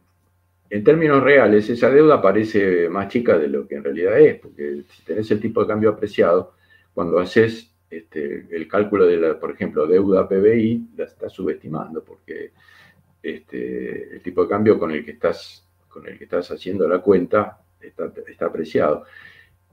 en 0.70 0.84
términos 0.84 1.22
reales 1.22 1.68
esa 1.68 1.90
deuda 1.90 2.20
parece 2.20 2.88
más 2.88 3.08
chica 3.08 3.38
de 3.38 3.48
lo 3.48 3.66
que 3.66 3.76
en 3.76 3.84
realidad 3.84 4.18
es, 4.18 4.38
porque 4.38 4.84
si 4.88 5.04
tenés 5.04 5.30
el 5.30 5.40
tipo 5.40 5.62
de 5.62 5.66
cambio 5.66 5.90
apreciado, 5.90 6.54
cuando 6.94 7.18
haces 7.18 7.74
este, 7.90 8.46
el 8.50 8.68
cálculo 8.68 9.06
de 9.06 9.16
la, 9.18 9.38
por 9.38 9.50
ejemplo, 9.50 9.86
deuda 9.86 10.28
PBI, 10.28 10.88
la 10.96 11.04
estás 11.04 11.32
subestimando, 11.32 12.02
porque 12.02 12.52
este, 13.22 14.14
el 14.14 14.22
tipo 14.22 14.44
de 14.44 14.48
cambio 14.48 14.78
con 14.78 14.90
el 14.90 15.04
que 15.04 15.12
estás, 15.12 15.68
con 15.88 16.06
el 16.06 16.16
que 16.16 16.24
estás 16.24 16.50
haciendo 16.50 16.88
la 16.88 17.00
cuenta 17.00 17.60
está 17.80 18.46
apreciado. 18.46 19.04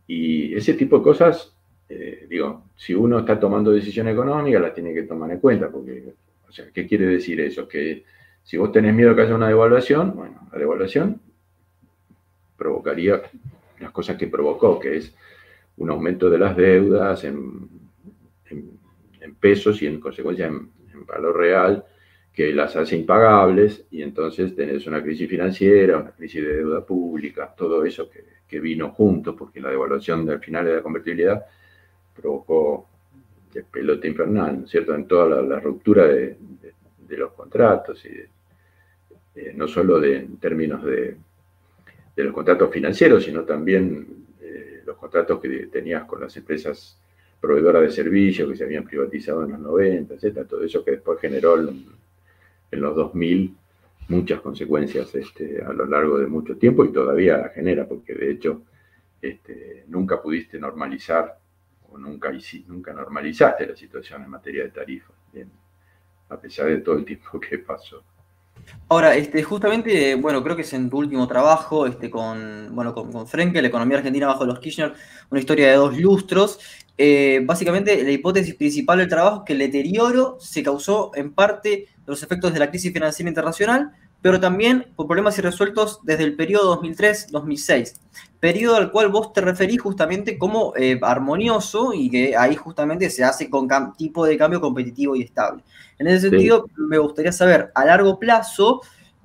Y 0.06 0.56
ese 0.56 0.74
tipo 0.74 0.98
de 0.98 1.04
cosas 1.04 1.56
eh, 1.90 2.28
digo, 2.30 2.66
si 2.76 2.94
uno 2.94 3.20
está 3.20 3.40
tomando 3.40 3.72
decisiones 3.72 4.14
económicas, 4.14 4.62
las 4.62 4.74
tiene 4.76 4.94
que 4.94 5.04
tomar 5.04 5.32
en 5.32 5.40
cuenta, 5.40 5.70
porque, 5.72 6.14
o 6.48 6.52
sea, 6.52 6.66
¿qué 6.72 6.86
quiere 6.86 7.08
decir 7.08 7.42
eso? 7.42 7.68
Que 7.68 8.04
si 8.44 8.58
vos 8.58 8.72
tenés 8.72 8.94
miedo 8.94 9.16
que 9.16 9.24
haya 9.24 9.34
una 9.34 9.48
devaluación, 9.48 10.16
bueno, 10.16 10.48
la 10.52 10.60
devaluación 10.60 11.20
provocaría 12.56 13.24
las 13.80 13.92
cosas 13.92 14.18
que 14.18 14.28
provocó, 14.28 14.80
que 14.80 14.98
es 14.98 15.16
un 15.78 15.90
aumento 15.90 16.30
de 16.30 16.38
las 16.38 16.56
deudas 16.56 17.24
en, 17.24 17.68
pesos 19.40 19.82
y 19.82 19.88
en 19.88 20.02
consecuencia 20.02 20.48
en, 20.48 20.70
valor 21.08 21.38
real, 21.38 21.86
que 22.34 22.54
las 22.54 22.76
hace 22.76 22.98
impagables 22.98 23.86
y 23.90 24.04
entonces 24.04 24.56
tenés 24.56 24.86
una 24.86 25.02
crisis 25.02 25.28
financiera, 25.30 25.98
una 25.98 26.12
crisis 26.12 26.44
de 26.44 26.58
deuda 26.58 26.86
pública, 26.86 27.54
todo 27.58 27.84
eso 27.86 28.10
que, 28.10 28.26
que 28.48 28.60
vino 28.60 28.92
junto, 28.92 29.36
porque 29.36 29.62
la 29.62 29.70
devaluación 29.70 30.26
del 30.26 30.40
final 30.40 30.66
de 30.66 30.76
la 30.76 30.84
convertibilidad 30.84 31.46
provocó 32.20 32.88
el 33.54 33.64
pelote 33.66 34.08
infernal, 34.08 34.60
¿no 34.60 34.66
es 34.66 34.72
cierto?, 34.72 34.94
en 34.94 35.08
toda 35.08 35.42
la, 35.42 35.60
ruptura 35.60 36.08
de, 36.08 36.38
los 37.10 37.34
contratos, 37.34 38.06
y 38.06 38.10
eh, 39.36 39.54
no 39.56 39.68
solo 39.68 40.00
de, 40.00 40.18
en 40.18 40.38
términos 40.38 40.84
de, 40.84 41.18
los 42.16 42.34
contratos 42.34 42.70
financieros, 42.72 43.24
sino 43.24 43.44
también 43.44 44.26
eh, 44.42 44.82
los 44.86 44.98
contratos 44.98 45.40
que 45.40 45.68
tenías 45.68 46.04
con 46.04 46.20
las 46.20 46.36
empresas 46.36 47.00
proveedoras 47.40 47.84
de 47.84 47.92
servicios 47.92 48.50
que 48.50 48.58
se 48.58 48.66
habían 48.66 48.84
privatizado 48.84 49.46
en 49.46 49.52
los 49.52 49.60
90, 49.62 50.16
etcétera, 50.16 50.46
todo 50.46 50.64
eso 50.64 50.84
que 50.84 50.92
después 50.92 51.20
generó 51.22 51.58
en, 51.58 51.86
los 52.72 52.96
2000 52.96 53.56
muchas 54.10 54.42
consecuencias 54.42 55.16
este, 55.16 55.62
a 55.62 55.72
lo 55.72 55.86
largo 55.86 56.20
de 56.20 56.28
mucho 56.28 56.58
tiempo 56.58 56.84
y 56.84 56.92
todavía 56.92 57.38
la 57.38 57.50
genera, 57.50 57.88
porque 57.88 58.14
de 58.14 58.32
hecho 58.32 58.64
este, 59.22 59.86
nunca 59.88 60.22
pudiste 60.22 60.60
normalizar 60.60 61.38
nunca, 61.98 62.32
nunca 62.68 62.94
normalizaste 62.94 63.68
la 63.68 63.76
situación 63.76 64.24
en 64.24 64.30
materia 64.30 64.64
de 64.64 64.70
tarifas, 64.70 65.16
a 66.30 66.38
pesar 66.38 66.68
de 66.68 66.78
todo 66.78 66.96
el 66.96 67.06
tiempo 67.06 67.40
que 67.40 67.58
pasó. 67.60 68.04
Ahora, 68.88 69.16
este, 69.16 69.44
justamente, 69.44 70.16
bueno, 70.16 70.44
creo 70.44 70.56
que 70.56 70.64
es 70.64 70.74
en 70.74 70.90
tu 70.90 70.98
último 70.98 71.28
trabajo, 71.28 71.86
este, 71.88 72.10
con, 72.10 72.70
bueno, 72.76 72.94
con, 72.94 73.12
con 73.12 73.28
Frenkel, 73.28 73.66
economía 73.66 73.98
argentina 73.98 74.28
bajo 74.28 74.46
los 74.46 74.60
Kirchner, 74.60 74.94
una 75.30 75.40
historia 75.40 75.70
de 75.70 75.76
dos 75.76 75.98
lustros. 75.98 76.60
Eh, 76.98 77.42
básicamente, 77.46 78.04
la 78.04 78.12
hipótesis 78.12 78.56
principal 78.56 79.00
del 79.00 79.08
trabajo 79.08 79.38
es 79.38 79.44
que 79.46 79.54
el 79.54 79.60
deterioro 79.60 80.38
se 80.40 80.64
causó 80.64 81.12
en 81.16 81.34
parte 81.34 81.70
de 81.70 81.88
los 82.06 82.22
efectos 82.24 82.52
de 82.54 82.60
la 82.60 82.70
crisis 82.70 82.92
financiera 82.92 83.30
internacional, 83.30 83.92
pero 84.22 84.40
también 84.40 84.88
por 84.96 85.08
problemas 85.08 85.38
irresueltos 85.38 86.00
desde 86.04 86.24
el 86.24 86.36
periodo 86.36 86.82
2003-2006, 86.82 87.94
periodo 88.40 88.76
al 88.76 88.92
cual 88.92 89.10
vos 89.10 89.34
te 89.34 89.42
referís 89.42 89.82
justamente 89.82 90.38
como 90.38 90.74
eh, 90.76 91.00
armonioso 91.02 91.94
y 91.94 92.10
que 92.10 92.36
ahí 92.36 92.56
justamente 92.56 93.10
se 93.10 93.24
hace 93.24 93.50
con 93.50 93.68
tipo 93.98 94.26
de 94.26 94.38
cambio 94.38 94.60
competitivo 94.62 95.16
y 95.16 95.24
estable. 95.24 95.64
En 95.98 96.08
ese 96.08 96.30
sentido, 96.30 96.66
me 96.78 96.98
gustaría 96.98 97.32
saber 97.32 97.72
a 97.76 97.86
largo 97.86 98.20
plazo 98.20 98.82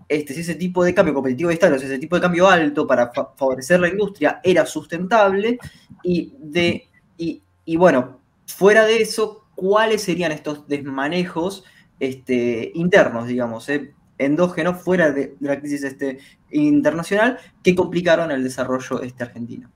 este, 0.08 0.34
si 0.34 0.40
ese 0.40 0.54
tipo 0.54 0.84
de 0.84 0.94
cambio 0.94 1.14
competitivo 1.14 1.48
de 1.48 1.54
Estado, 1.54 1.78
si 1.78 1.86
ese 1.86 1.98
tipo 1.98 2.16
de 2.16 2.22
cambio 2.22 2.48
alto 2.48 2.86
para 2.86 3.10
favorecer 3.36 3.80
la 3.80 3.88
industria 3.88 4.40
era 4.42 4.66
sustentable 4.66 5.58
y, 6.02 6.34
de, 6.38 6.88
y, 7.16 7.76
bueno, 7.76 8.20
fuera 8.46 8.84
de 8.84 8.98
eso, 8.98 9.46
¿cuáles 9.54 10.02
serían 10.02 10.32
estos 10.32 10.68
desmanejos 10.68 11.64
este, 11.98 12.70
internos, 12.74 13.26
digamos, 13.26 13.68
eh, 13.70 13.94
endógenos 14.18 14.82
fuera 14.82 15.10
de, 15.10 15.34
la 15.40 15.58
crisis 15.58 15.84
este, 15.84 16.18
internacional 16.50 17.38
que 17.62 17.74
complicaron 17.74 18.30
el 18.30 18.42
desarrollo 18.42 19.02
este 19.02 19.24
argentino? 19.24 19.70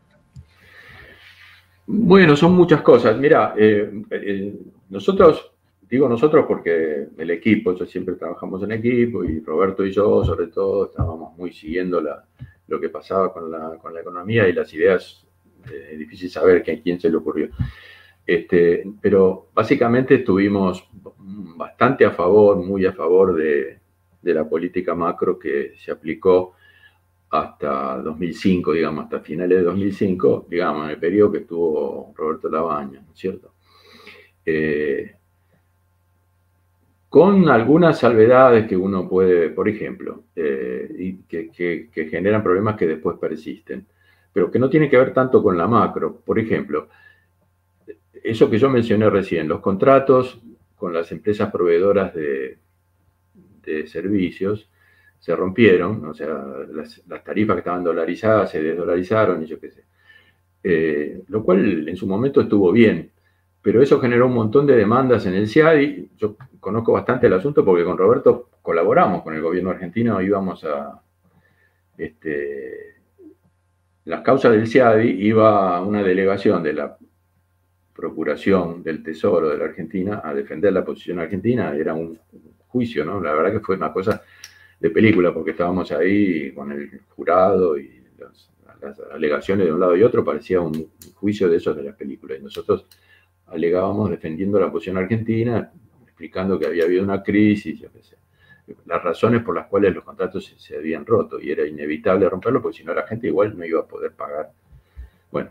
Bueno, 1.87 2.37
son 2.37 2.53
muchas 2.53 2.83
cosas. 2.83 3.17
Mira, 3.17 3.55
eh, 3.57 3.91
eh, 4.11 4.55
nosotros 4.91 5.53
digo 5.89 6.09
nosotros 6.09 6.45
porque 6.47 7.09
el 7.17 7.31
equipo, 7.31 7.75
yo 7.75 7.87
siempre 7.87 8.15
trabajamos 8.15 8.63
en 8.63 8.73
equipo 8.73 9.25
y 9.25 9.41
Roberto 9.41 9.85
y 9.85 9.91
yo 9.91 10.25
sobre 10.25 10.49
todo 10.49 10.87
estábamos 10.87 11.37
muy 11.37 11.53
siguiendo 11.53 12.01
lo 12.01 12.81
que 12.81 12.89
pasaba 12.91 13.33
con 13.33 13.51
la, 13.51 13.79
economía 14.01 14.47
y 14.47 14.53
las 14.53 14.73
ideas, 14.75 15.27
eh, 15.73 15.91
es 15.93 15.99
difícil 15.99 16.31
saber 16.31 16.59
a 16.59 16.83
quién 16.83 17.01
se 17.01 17.11
le 17.11 17.17
ocurrió. 17.17 17.49
Este, 18.27 18.85
pero 19.01 19.49
básicamente 19.55 20.17
estuvimos 20.17 20.87
bastante 21.57 22.05
a 22.05 22.11
favor, 22.11 22.59
muy 22.59 22.85
a 22.85 22.93
favor 22.93 23.35
de, 23.35 23.78
de 24.29 24.35
la 24.35 24.49
política 24.49 24.95
macro 24.95 25.39
que 25.39 25.73
se 25.77 25.91
aplicó 25.91 26.55
hasta 27.31 27.99
2005, 27.99 28.73
digamos, 28.73 29.05
hasta 29.05 29.21
finales 29.21 29.59
de 29.59 29.65
2005, 29.65 30.47
digamos, 30.49 30.85
en 30.85 30.91
el 30.91 30.99
periodo 30.99 31.33
que 31.33 31.39
estuvo 31.39 32.13
Roberto 32.17 32.49
Labaña, 32.49 33.01
¿no 33.01 33.13
es 33.13 33.19
cierto? 33.19 33.53
Eh, 34.45 35.15
con 37.09 37.49
algunas 37.49 37.99
salvedades 37.99 38.67
que 38.67 38.77
uno 38.77 39.09
puede, 39.09 39.51
por 39.51 39.69
ejemplo, 39.69 40.25
eh, 40.37 40.95
y 40.99 41.15
que, 41.23 41.89
generan 42.11 42.43
problemas 42.43 42.77
que 42.77 42.87
después 42.87 43.19
persisten, 43.19 43.87
pero 44.33 44.51
que 44.51 44.59
no 44.59 44.69
tienen 44.69 44.91
que 44.91 44.99
ver 44.99 45.13
tanto 45.13 45.43
con 45.43 45.57
la 45.57 45.67
macro. 45.67 46.21
Por 46.21 46.39
ejemplo, 46.39 46.89
eso 48.23 48.51
que 48.51 48.59
yo 48.59 48.69
mencioné 48.69 49.09
recién, 49.09 49.49
los 49.49 49.61
contratos 49.61 50.41
con 50.77 50.93
las 50.93 51.11
empresas 51.13 51.51
proveedoras 51.51 52.15
de, 52.15 52.59
servicios 53.87 54.69
se 55.19 55.35
rompieron, 55.35 56.05
o 56.07 56.15
sea, 56.15 56.29
las, 56.73 57.03
tarifas 57.25 57.57
que 57.57 57.61
estaban 57.61 57.83
dolarizadas 57.83 58.51
se 58.51 58.63
desdolarizaron 58.63 59.43
y 59.43 59.47
yo 59.47 59.59
qué 59.59 59.71
sé. 59.71 59.85
Eh, 60.63 61.23
lo 61.29 61.43
cual 61.43 61.89
en 61.89 61.97
su 61.97 62.07
momento 62.07 62.41
estuvo 62.41 62.71
bien, 62.73 63.11
pero 63.61 63.83
eso 63.83 64.01
generó 64.01 64.27
un 64.27 64.35
montón 64.35 64.67
de 64.67 64.77
demandas 64.77 65.27
en 65.27 65.35
el 65.35 65.49
CIADI. 65.49 66.11
Yo 66.17 66.37
conozco 66.61 66.93
bastante 66.93 67.27
el 67.27 67.33
asunto 67.33 67.65
porque 67.65 67.85
con 67.85 67.99
Roberto 67.99 68.51
colaboramos 68.63 69.23
con 69.23 69.35
el 69.35 69.43
gobierno 69.43 69.71
argentino, 69.71 70.21
íbamos 70.21 70.65
a 70.65 71.01
este, 71.97 72.95
las 74.05 74.23
causas 74.23 74.53
del 74.53 74.67
CIADI, 74.67 75.09
iba 75.09 75.81
una 75.83 76.03
delegación 76.03 76.63
de 76.63 76.73
la 76.73 76.97
Procuración 77.93 78.85
del 78.85 79.03
Tesoro 79.03 79.49
de 79.49 79.59
la 79.59 79.65
Argentina 79.65 80.23
a 80.25 80.33
defender 80.33 80.73
la 80.73 80.85
posición 80.85 81.19
argentina, 81.19 81.75
era 81.75 81.95
un 81.95 82.17
juicio, 82.69 83.05
¿no? 83.05 83.21
La 83.21 83.35
verdad 83.35 83.53
que 83.53 83.61
fue 83.61 83.77
una 83.77 83.93
cosa 83.93 84.23
de 84.79 84.91
película 84.91 85.33
porque 85.35 85.51
estábamos 85.53 85.91
ahí 85.93 86.53
con 86.53 86.71
el 86.73 87.01
jurado 87.09 87.79
y 87.79 88.03
las, 88.19 88.51
alegaciones 89.13 89.67
de 89.67 89.73
un 89.73 89.81
lado 89.81 89.97
y 89.97 90.03
otro, 90.05 90.25
parecía 90.25 90.61
un 90.61 90.93
juicio 91.15 91.49
de 91.49 91.57
esos 91.57 91.77
de 91.77 91.83
las 91.83 91.97
películas. 91.97 92.39
Y 92.39 92.45
nosotros 92.45 92.87
alegábamos 93.47 94.11
defendiendo 94.11 94.61
la 94.61 94.71
posición 94.71 94.99
argentina, 94.99 95.73
explicando 96.05 96.59
que 96.59 96.67
había 96.67 96.85
habido 96.85 97.03
una 97.03 97.23
crisis, 97.23 97.85
las 98.85 99.03
razones 99.03 99.43
por 99.43 99.55
las 99.57 99.67
cuales 99.67 99.95
los 99.95 100.05
contratos 100.05 100.55
se, 100.57 100.77
habían 100.77 101.07
roto 101.07 101.41
y 101.41 101.51
era 101.51 101.67
inevitable 101.67 102.29
romperlo 102.29 102.61
porque 102.61 102.79
si 102.79 102.85
no 102.85 102.95
la 102.95 103.07
gente 103.07 103.27
igual 103.27 103.57
no 103.59 103.65
iba 103.65 103.81
a 103.81 103.87
poder 103.87 104.13
pagar. 104.13 104.53
Bueno, 105.31 105.51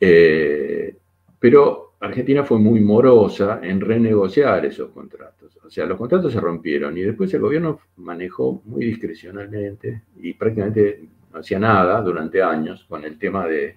eh, 0.00 0.96
pero 1.38 1.87
Argentina 2.00 2.44
fue 2.44 2.58
muy 2.58 2.80
morosa 2.80 3.60
en 3.62 3.80
renegociar 3.80 4.64
esos 4.64 4.90
contratos. 4.90 5.58
O 5.64 5.70
sea, 5.70 5.84
los 5.84 5.98
contratos 5.98 6.32
se 6.32 6.40
rompieron 6.40 6.96
y 6.96 7.02
después 7.02 7.32
el 7.34 7.40
gobierno 7.40 7.80
manejó 7.96 8.62
muy 8.64 8.84
discrecionalmente 8.84 10.02
y 10.16 10.32
prácticamente 10.34 11.08
no 11.32 11.40
hacía 11.40 11.58
nada 11.58 12.00
durante 12.00 12.42
años 12.42 12.84
con 12.88 13.04
el 13.04 13.18
tema 13.18 13.46
de 13.46 13.76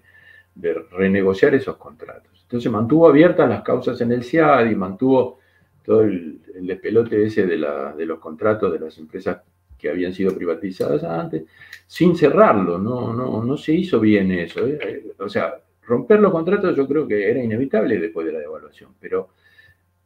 renegociar 0.91 1.55
esos 1.55 1.77
contratos. 1.77 2.31
Entonces 2.43 2.69
mantuvo 2.69 3.07
abiertas 3.07 3.47
las 3.47 3.61
causas 3.61 3.99
en 4.01 4.11
el 4.11 4.23
CIAD 4.23 4.69
y 4.69 4.75
mantuvo 4.75 5.39
todo 5.85 6.01
el, 6.01 6.41
el 6.53 6.67
despelote 6.67 7.23
ese 7.23 7.45
de, 7.45 7.57
los 7.57 8.19
contratos 8.19 8.73
de 8.73 8.79
las 8.79 8.97
empresas 8.97 9.41
que 9.77 9.89
habían 9.89 10.13
sido 10.13 10.35
privatizadas 10.35 11.03
antes, 11.03 11.43
sin 11.87 12.15
cerrarlo, 12.15 12.77
no, 12.77 13.13
no, 13.13 13.41
no 13.43 13.57
se 13.57 13.73
hizo 13.73 13.99
bien 13.99 14.31
eso. 14.31 14.67
¿eh? 14.67 15.13
O 15.17 15.29
sea, 15.29 15.55
romper 15.91 16.21
los 16.21 16.31
contratos 16.31 16.73
yo 16.73 16.87
creo 16.87 17.05
que 17.05 17.29
era 17.29 17.43
inevitable 17.43 17.99
después 17.99 18.25
de 18.25 18.31
la 18.31 18.39
devaluación, 18.39 18.95
pero 18.97 19.31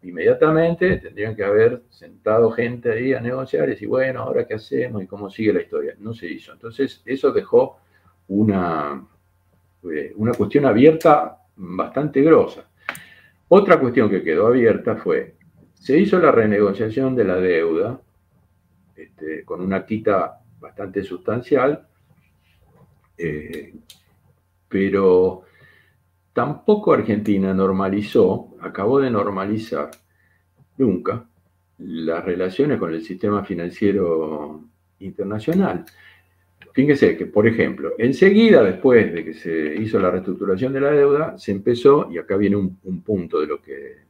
inmediatamente 0.01 0.97
tendrían 0.97 1.35
que 1.35 1.43
haber 1.43 1.83
sentado 1.91 2.49
gente 2.49 2.91
ahí 2.91 3.13
a 3.13 3.19
negociar 3.19 3.67
y 3.67 3.73
decir, 3.73 3.87
bueno, 3.87 4.21
ahora 4.21 4.47
qué 4.47 4.55
hacemos 4.55 5.03
y 5.03 5.07
cómo 5.07 5.29
sigue 5.29 5.53
la 5.53 5.61
historia. 5.61 5.95
No 5.99 6.13
se 6.13 6.25
hizo. 6.27 6.53
Entonces, 6.53 7.03
eso 7.05 7.31
dejó 7.31 7.79
una, 8.27 9.05
eh, 9.91 10.11
una 10.15 10.33
cuestión 10.33 10.65
abierta 10.65 11.37
bastante 11.55 12.21
grosa. 12.23 12.67
Otra 13.47 13.79
cuestión 13.79 14.09
que 14.09 14.23
quedó 14.23 14.47
abierta 14.47 14.95
fue, 14.95 15.35
se 15.75 15.97
hizo 15.99 16.17
la 16.17 16.31
renegociación 16.31 17.15
de 17.15 17.23
la 17.25 17.35
deuda 17.35 18.01
este, 18.95 19.45
con 19.45 19.61
una 19.61 19.85
quita 19.85 20.41
bastante 20.59 21.03
sustancial, 21.03 21.87
eh, 23.17 23.73
pero 24.67 25.43
tampoco 26.35 26.91
Argentina 26.91 27.53
normalizó, 27.53 28.57
acabó 28.59 28.99
de 28.99 29.09
normalizar 29.09 29.89
nunca 30.77 31.25
las 31.77 32.25
relaciones 32.25 32.77
con 32.77 32.93
el 32.93 33.01
sistema 33.01 33.45
financiero 33.45 34.61
internacional. 34.99 35.85
Fíjense 36.73 37.15
que, 37.15 37.27
por 37.27 37.47
ejemplo, 37.47 37.93
enseguida 37.97 38.61
después 38.63 39.13
de 39.13 39.23
que 39.23 39.33
se 39.33 39.75
hizo 39.75 39.97
la 39.97 40.11
reestructuración 40.11 40.73
de 40.73 40.81
la 40.81 40.91
deuda, 40.91 41.37
se 41.37 41.53
empezó, 41.53 42.11
y 42.11 42.17
acá 42.17 42.35
viene 42.35 42.57
un, 42.57 43.01
punto 43.01 43.39
de 43.39 43.47
lo, 43.47 43.61
que, 43.61 44.03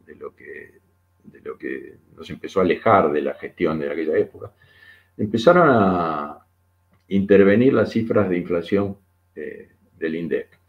nos 2.17 2.27
empezó 2.31 2.59
a 2.59 2.63
alejar 2.63 3.11
de 3.11 3.21
la 3.21 3.35
gestión 3.35 3.77
de 3.77 3.91
aquella 3.91 4.17
época, 4.17 4.51
empezaron 5.15 5.67
a 5.69 6.39
intervenir 7.09 7.71
las 7.71 7.91
cifras 7.91 8.27
de 8.27 8.37
inflación 8.39 8.97
eh, 9.35 9.69
del 9.99 10.15
INDEC, 10.15 10.64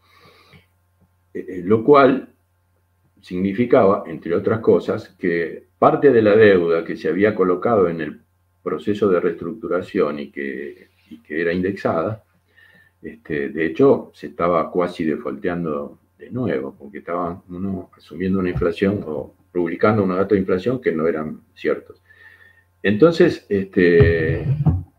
eh, 1.38 1.46
eh, 1.48 1.62
lo 1.64 1.84
cual 1.84 2.28
significaba, 3.20 4.04
entre 4.06 4.34
otras 4.34 4.60
cosas, 4.60 5.08
que 5.18 5.66
parte 5.78 6.10
de 6.10 6.22
la 6.22 6.36
deuda 6.36 6.84
que 6.84 6.96
se 6.96 7.08
había 7.08 7.34
colocado 7.34 7.88
en 7.88 8.00
el 8.00 8.20
proceso 8.62 9.08
de 9.08 9.20
reestructuración 9.20 10.18
y 10.18 10.30
que 10.30 10.88
que 11.26 11.40
era 11.40 11.52
indexada, 11.52 12.24
este, 13.02 13.50
de 13.50 13.66
hecho 13.66 14.10
se 14.14 14.28
estaba 14.28 14.70
cuasi 14.70 15.04
defaulteando 15.04 15.98
de 16.18 16.30
nuevo, 16.30 16.74
porque 16.78 16.98
estaban 16.98 17.42
uno 17.48 17.90
asumiendo 17.96 18.38
una 18.38 18.50
inflación 18.50 19.04
o 19.06 19.34
publicando 19.52 20.02
unos 20.02 20.16
datos 20.16 20.32
de 20.32 20.40
inflación 20.40 20.80
que 20.80 20.92
no 20.92 21.06
eran 21.06 21.40
ciertos. 21.54 22.02
Entonces, 22.82 23.46
este, 23.48 24.44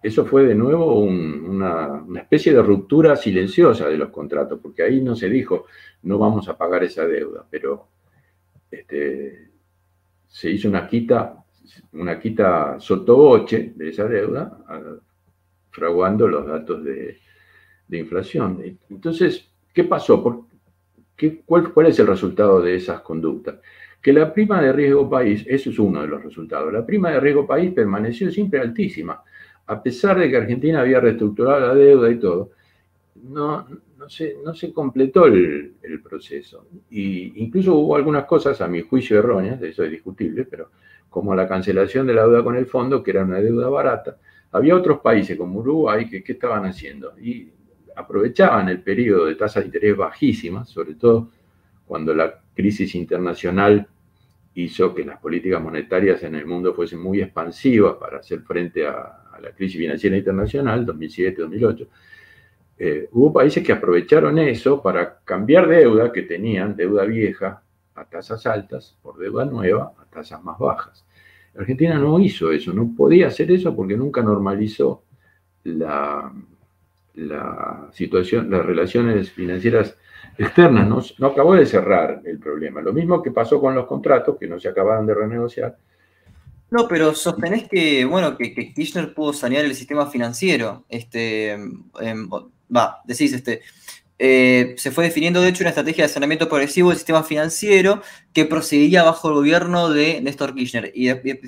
eso 0.08 0.26
fue 0.26 0.46
de 0.46 0.56
nuevo 0.56 1.02
una, 1.02 2.06
especie 2.16 2.54
de 2.54 2.62
ruptura 2.62 3.18
silenciosa 3.18 3.90
de 3.90 3.98
los 3.98 4.10
contratos, 4.10 4.58
porque 4.62 4.84
ahí 4.84 5.02
no 5.02 5.16
se 5.16 5.30
dijo, 5.30 5.66
no 6.04 6.18
vamos 6.18 6.48
a 6.48 6.58
pagar 6.58 6.86
esa 6.86 7.06
deuda, 7.06 7.46
pero 7.50 7.88
este, 8.72 9.50
se 10.26 10.50
hizo 10.50 10.70
una 10.70 10.88
quita, 10.88 11.44
una 11.92 12.18
quita 12.18 12.80
sotoboche 12.80 13.74
de 13.76 13.90
esa 13.90 14.06
deuda 14.06 14.58
fraguando 15.72 16.26
los 16.28 16.48
datos 16.48 16.84
de, 16.86 17.20
inflación. 17.90 18.62
Entonces, 18.90 19.50
¿qué 19.74 19.84
pasó? 19.84 20.48
qué, 21.18 21.42
cuál, 21.46 21.74
¿Cuál 21.74 21.88
es 21.88 22.00
el 22.00 22.08
resultado 22.08 22.62
de 22.62 22.76
esas 22.76 23.02
conductas? 23.02 23.56
Que 24.02 24.14
la 24.14 24.34
prima 24.34 24.62
de 24.62 24.72
riesgo 24.72 25.10
país, 25.10 25.44
eso 25.48 25.70
es 25.70 25.80
uno 25.80 26.02
de 26.02 26.08
los 26.08 26.24
resultados, 26.24 26.72
la 26.72 26.86
prima 26.86 27.12
de 27.12 27.20
riesgo 27.20 27.46
país 27.46 27.74
permaneció 27.74 28.32
siempre 28.32 28.62
altísima, 28.62 29.22
a 29.68 29.84
pesar 29.84 30.18
de 30.18 30.30
que 30.30 30.38
Argentina 30.38 30.82
había 30.82 31.00
reestructurado 31.00 31.60
la 31.60 31.76
deuda 31.76 32.10
y 32.10 32.20
todo, 32.20 32.52
no, 33.24 33.68
no, 33.98 34.10
se, 34.10 34.38
no 34.44 34.54
se 34.54 34.72
completó 34.72 35.26
el, 35.26 35.74
proceso. 36.04 36.68
Y 36.90 37.44
incluso 37.44 37.76
hubo 37.76 37.96
algunas 37.96 38.26
cosas, 38.26 38.62
a 38.62 38.68
mi 38.68 38.82
juicio, 38.82 39.20
erróneas, 39.20 39.62
eso 39.62 39.84
es 39.84 39.92
discutible, 39.92 40.46
pero 40.46 40.70
como 41.10 41.36
la 41.36 41.48
cancelación 41.48 42.08
de 42.08 42.14
la 42.14 42.24
deuda 42.24 42.44
con 42.44 42.56
el 42.56 42.66
fondo, 42.66 43.04
que 43.04 43.12
era 43.12 43.24
una 43.24 43.42
deuda 43.42 43.68
barata, 43.70 44.18
había 44.52 44.76
otros 44.76 45.00
países 45.00 45.38
como 45.38 45.60
Uruguay 45.60 46.10
que 46.10 46.24
¿qué 46.24 46.34
estaban 46.34 46.66
haciendo? 46.66 47.14
Y 47.20 47.52
aprovechaban 47.96 48.70
el 48.70 48.82
periodo 48.82 49.26
de 49.26 49.36
tasas 49.36 49.64
de 49.64 49.68
interés 49.68 49.98
bajísimas, 49.98 50.70
sobre 50.70 50.94
todo 50.96 51.32
cuando 51.86 52.14
la 52.14 52.40
crisis 52.54 52.96
internacional 52.96 53.88
hizo 54.54 54.94
que 54.94 55.06
las 55.06 55.20
políticas 55.20 55.62
monetarias 55.62 56.24
en 56.24 56.36
el 56.36 56.46
mundo 56.46 56.74
fuesen 56.74 57.00
muy 57.00 57.22
expansivas 57.22 57.96
para 57.96 58.20
hacer 58.20 58.42
frente 58.42 58.88
a, 58.88 59.24
la 59.42 59.52
crisis 59.52 59.78
financiera 59.78 60.18
internacional, 60.18 60.86
2007-2008, 60.86 61.88
eh, 62.80 63.10
hubo 63.12 63.34
países 63.34 63.64
que 63.64 63.72
aprovecharon 63.72 64.38
eso 64.40 64.82
para 64.82 65.20
cambiar 65.20 65.68
deuda 65.68 66.12
que 66.12 66.24
tenían, 66.24 66.76
deuda 66.76 67.06
vieja, 67.06 67.64
a 67.96 68.06
tasas 68.06 68.46
altas, 68.46 68.96
por 69.02 69.18
deuda 69.18 69.46
nueva, 69.46 69.94
a 69.98 70.06
tasas 70.06 70.44
más 70.44 70.60
bajas. 70.60 71.04
Argentina 71.58 71.98
no 71.98 72.20
hizo 72.20 72.52
eso, 72.52 72.72
no 72.72 72.94
podía 72.96 73.28
hacer 73.28 73.52
eso 73.52 73.76
porque 73.76 73.98
nunca 73.98 74.22
normalizó 74.22 75.04
la, 75.64 76.32
la 77.16 77.90
situación, 77.92 78.52
las 78.52 78.64
relaciones 78.64 79.32
financieras 79.32 79.98
externas, 80.38 80.88
no, 80.88 81.02
no 81.18 81.28
acabó 81.28 81.56
de 81.56 81.66
cerrar 81.66 82.22
el 82.26 82.38
problema. 82.38 82.82
Lo 82.82 82.94
mismo 82.94 83.24
que 83.24 83.32
pasó 83.32 83.60
con 83.60 83.74
los 83.74 83.88
contratos, 83.88 84.38
que 84.38 84.48
no 84.48 84.60
se 84.60 84.70
acabaron 84.70 85.08
de 85.08 85.16
renegociar, 85.16 85.76
no, 86.70 86.88
pero 86.88 87.16
sostenés 87.16 87.68
que, 87.70 88.04
bueno, 88.06 88.38
que, 88.38 88.74
Kirchner 88.74 89.14
pudo 89.14 89.32
sanear 89.32 89.64
el 89.64 89.74
sistema 89.74 90.08
financiero. 90.08 90.86
Este, 90.90 91.52
em, 91.52 92.30
va, 92.76 93.02
decís, 93.06 93.32
este, 93.32 93.62
eh, 94.20 94.74
se 94.78 94.92
fue 94.92 95.06
definiendo 95.06 95.42
de 95.42 95.50
hecho 95.50 95.64
una 95.64 95.70
estrategia 95.70 96.04
de 96.04 96.10
saneamiento 96.10 96.50
progresivo 96.50 96.90
del 96.90 96.98
sistema 96.98 97.24
financiero 97.24 98.02
que 98.34 98.46
proseguía 98.46 99.04
bajo 99.04 99.30
el 99.30 99.36
gobierno 99.36 99.90
de 99.90 100.22
Néstor 100.22 100.56
Kirchner. 100.56 100.92
Y 100.94 101.08
después 101.08 101.40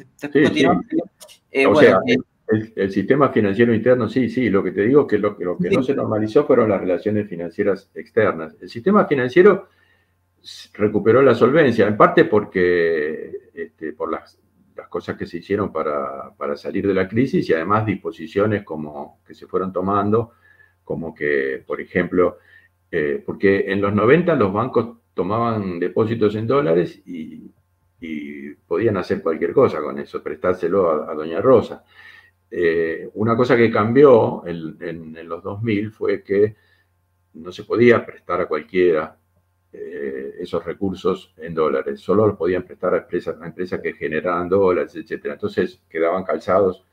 eh, 1.51 1.65
o 1.65 1.75
sea, 1.75 1.99
eh, 2.07 2.17
el, 2.75 2.91
sistema 2.91 3.29
financiero 3.29 3.73
interno, 3.73 4.07
sí, 4.07 4.29
sí, 4.29 4.49
lo 4.49 4.63
que 4.63 4.71
te 4.71 4.83
digo 4.83 5.01
es 5.01 5.07
que 5.07 5.17
lo, 5.17 5.35
que 5.35 5.69
no 5.69 5.83
se 5.83 5.95
normalizó 5.95 6.45
fueron 6.45 6.69
las 6.69 6.79
relaciones 6.79 7.27
financieras 7.27 7.89
externas. 7.93 8.55
El 8.61 8.69
sistema 8.69 9.05
financiero 9.05 9.67
recuperó 10.73 11.21
la 11.21 11.35
solvencia, 11.35 11.87
en 11.87 11.97
parte 11.97 12.25
porque 12.25 13.49
este, 13.53 13.93
por 13.93 14.11
las, 14.11 14.39
cosas 14.89 15.17
que 15.17 15.25
se 15.25 15.37
hicieron 15.37 15.71
para, 15.71 16.33
para, 16.35 16.57
salir 16.57 16.87
de 16.87 16.93
la 16.93 17.07
crisis 17.07 17.49
y 17.49 17.53
además 17.53 17.85
disposiciones 17.85 18.63
como 18.63 19.21
que 19.25 19.33
se 19.33 19.47
fueron 19.47 19.71
tomando, 19.71 20.33
como 20.83 21.13
que, 21.13 21.63
por 21.65 21.79
ejemplo, 21.79 22.39
eh, 22.91 23.21
porque 23.25 23.71
en 23.71 23.81
los 23.81 23.93
90 23.93 24.35
los 24.35 24.51
bancos 24.51 24.97
tomaban 25.13 25.79
depósitos 25.79 26.35
en 26.35 26.47
dólares 26.47 27.01
y, 27.05 27.51
podían 28.65 28.97
hacer 28.97 29.21
cualquier 29.21 29.51
cosa 29.51 29.81
con 29.81 29.99
eso, 29.99 30.23
prestárselo 30.23 31.09
a, 31.09 31.13
Doña 31.13 31.41
Rosa. 31.41 31.83
Eh, 32.49 33.09
una 33.15 33.35
cosa 33.35 33.57
que 33.57 33.69
cambió 33.71 34.43
en, 34.45 35.27
los 35.27 35.43
2000 35.43 35.91
fue 35.91 36.23
que 36.23 36.55
no 37.33 37.51
se 37.51 37.63
podía 37.65 38.05
prestar 38.05 38.41
a 38.41 38.47
cualquiera 38.47 39.17
eh, 39.71 40.35
esos 40.39 40.63
recursos 40.65 41.33
en 41.37 41.53
dólares, 41.53 41.99
solo 41.99 42.27
los 42.27 42.37
podían 42.37 42.63
prestar 42.63 42.93
a 42.93 42.97
empresas, 42.99 43.35
a 43.41 43.45
empresas 43.45 43.79
que 43.81 43.93
generaban 43.93 44.49
dólares, 44.49 44.95
etc. 44.95 45.25
Entonces 45.25 45.81
quedaban 45.89 46.23
calzados, 46.23 46.85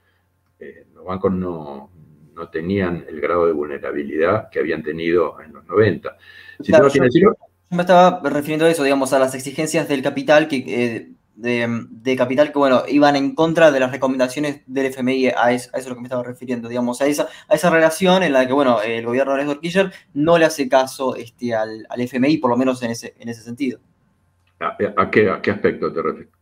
los 0.94 1.05
bancos 1.05 1.32
no, 1.32 1.90
no 2.36 2.48
tenían 2.51 3.05
el 3.09 3.20
grado 3.20 3.47
de 3.47 3.53
vulnerabilidad 3.53 4.51
que 4.51 4.61
habían 4.61 4.82
tenido 4.82 5.40
en 5.40 5.53
los 5.53 5.66
90. 5.66 6.16
yo, 6.61 7.32
me 7.70 7.81
estaba 7.81 8.20
refiriendo 8.23 8.66
a 8.66 8.70
eso, 8.70 8.85
digamos, 8.85 9.12
a 9.12 9.19
las 9.19 9.35
exigencias 9.35 9.89
del 9.89 10.03
capital 10.03 10.47
que... 10.47 11.15
De, 11.37 12.17
capital 12.17 12.51
que, 12.51 12.59
bueno, 12.59 12.83
iban 12.89 13.15
en 13.15 13.35
contra 13.35 13.71
de 13.71 13.79
las 13.79 13.93
recomendaciones 13.93 14.63
del 14.67 14.87
FMI, 14.87 15.29
a 15.29 15.53
eso, 15.53 15.71
a 15.73 15.79
eso 15.79 15.87
es 15.87 15.89
lo 15.89 15.95
que 15.95 16.01
me 16.01 16.07
estaba 16.07 16.23
refiriendo, 16.23 16.69
digamos, 16.69 17.01
a 17.03 17.07
esa, 17.07 17.29
a 17.49 17.55
esa 17.55 17.71
relación 17.71 18.23
en 18.23 18.33
la 18.33 18.47
que, 18.47 18.53
bueno, 18.55 18.81
el 18.81 19.05
gobierno 19.05 19.33
de 19.33 19.45
Néstor 19.45 19.61
Kirchner 19.61 19.93
no 20.15 20.39
le 20.39 20.47
hace 20.47 20.69
caso 20.69 21.15
este, 21.15 21.55
al, 21.55 21.87
FMI, 21.95 22.39
por 22.39 22.51
lo 22.51 22.57
menos 22.57 22.83
en 22.83 22.91
ese, 22.91 23.15
en 23.19 23.29
ese 23.29 23.43
sentido. 23.43 23.79
¿A, 24.61 24.77
qué, 25.11 25.29
¿A 25.29 25.43
qué 25.43 25.51
aspecto 25.51 25.93
te 25.93 26.03
refieres? 26.03 26.37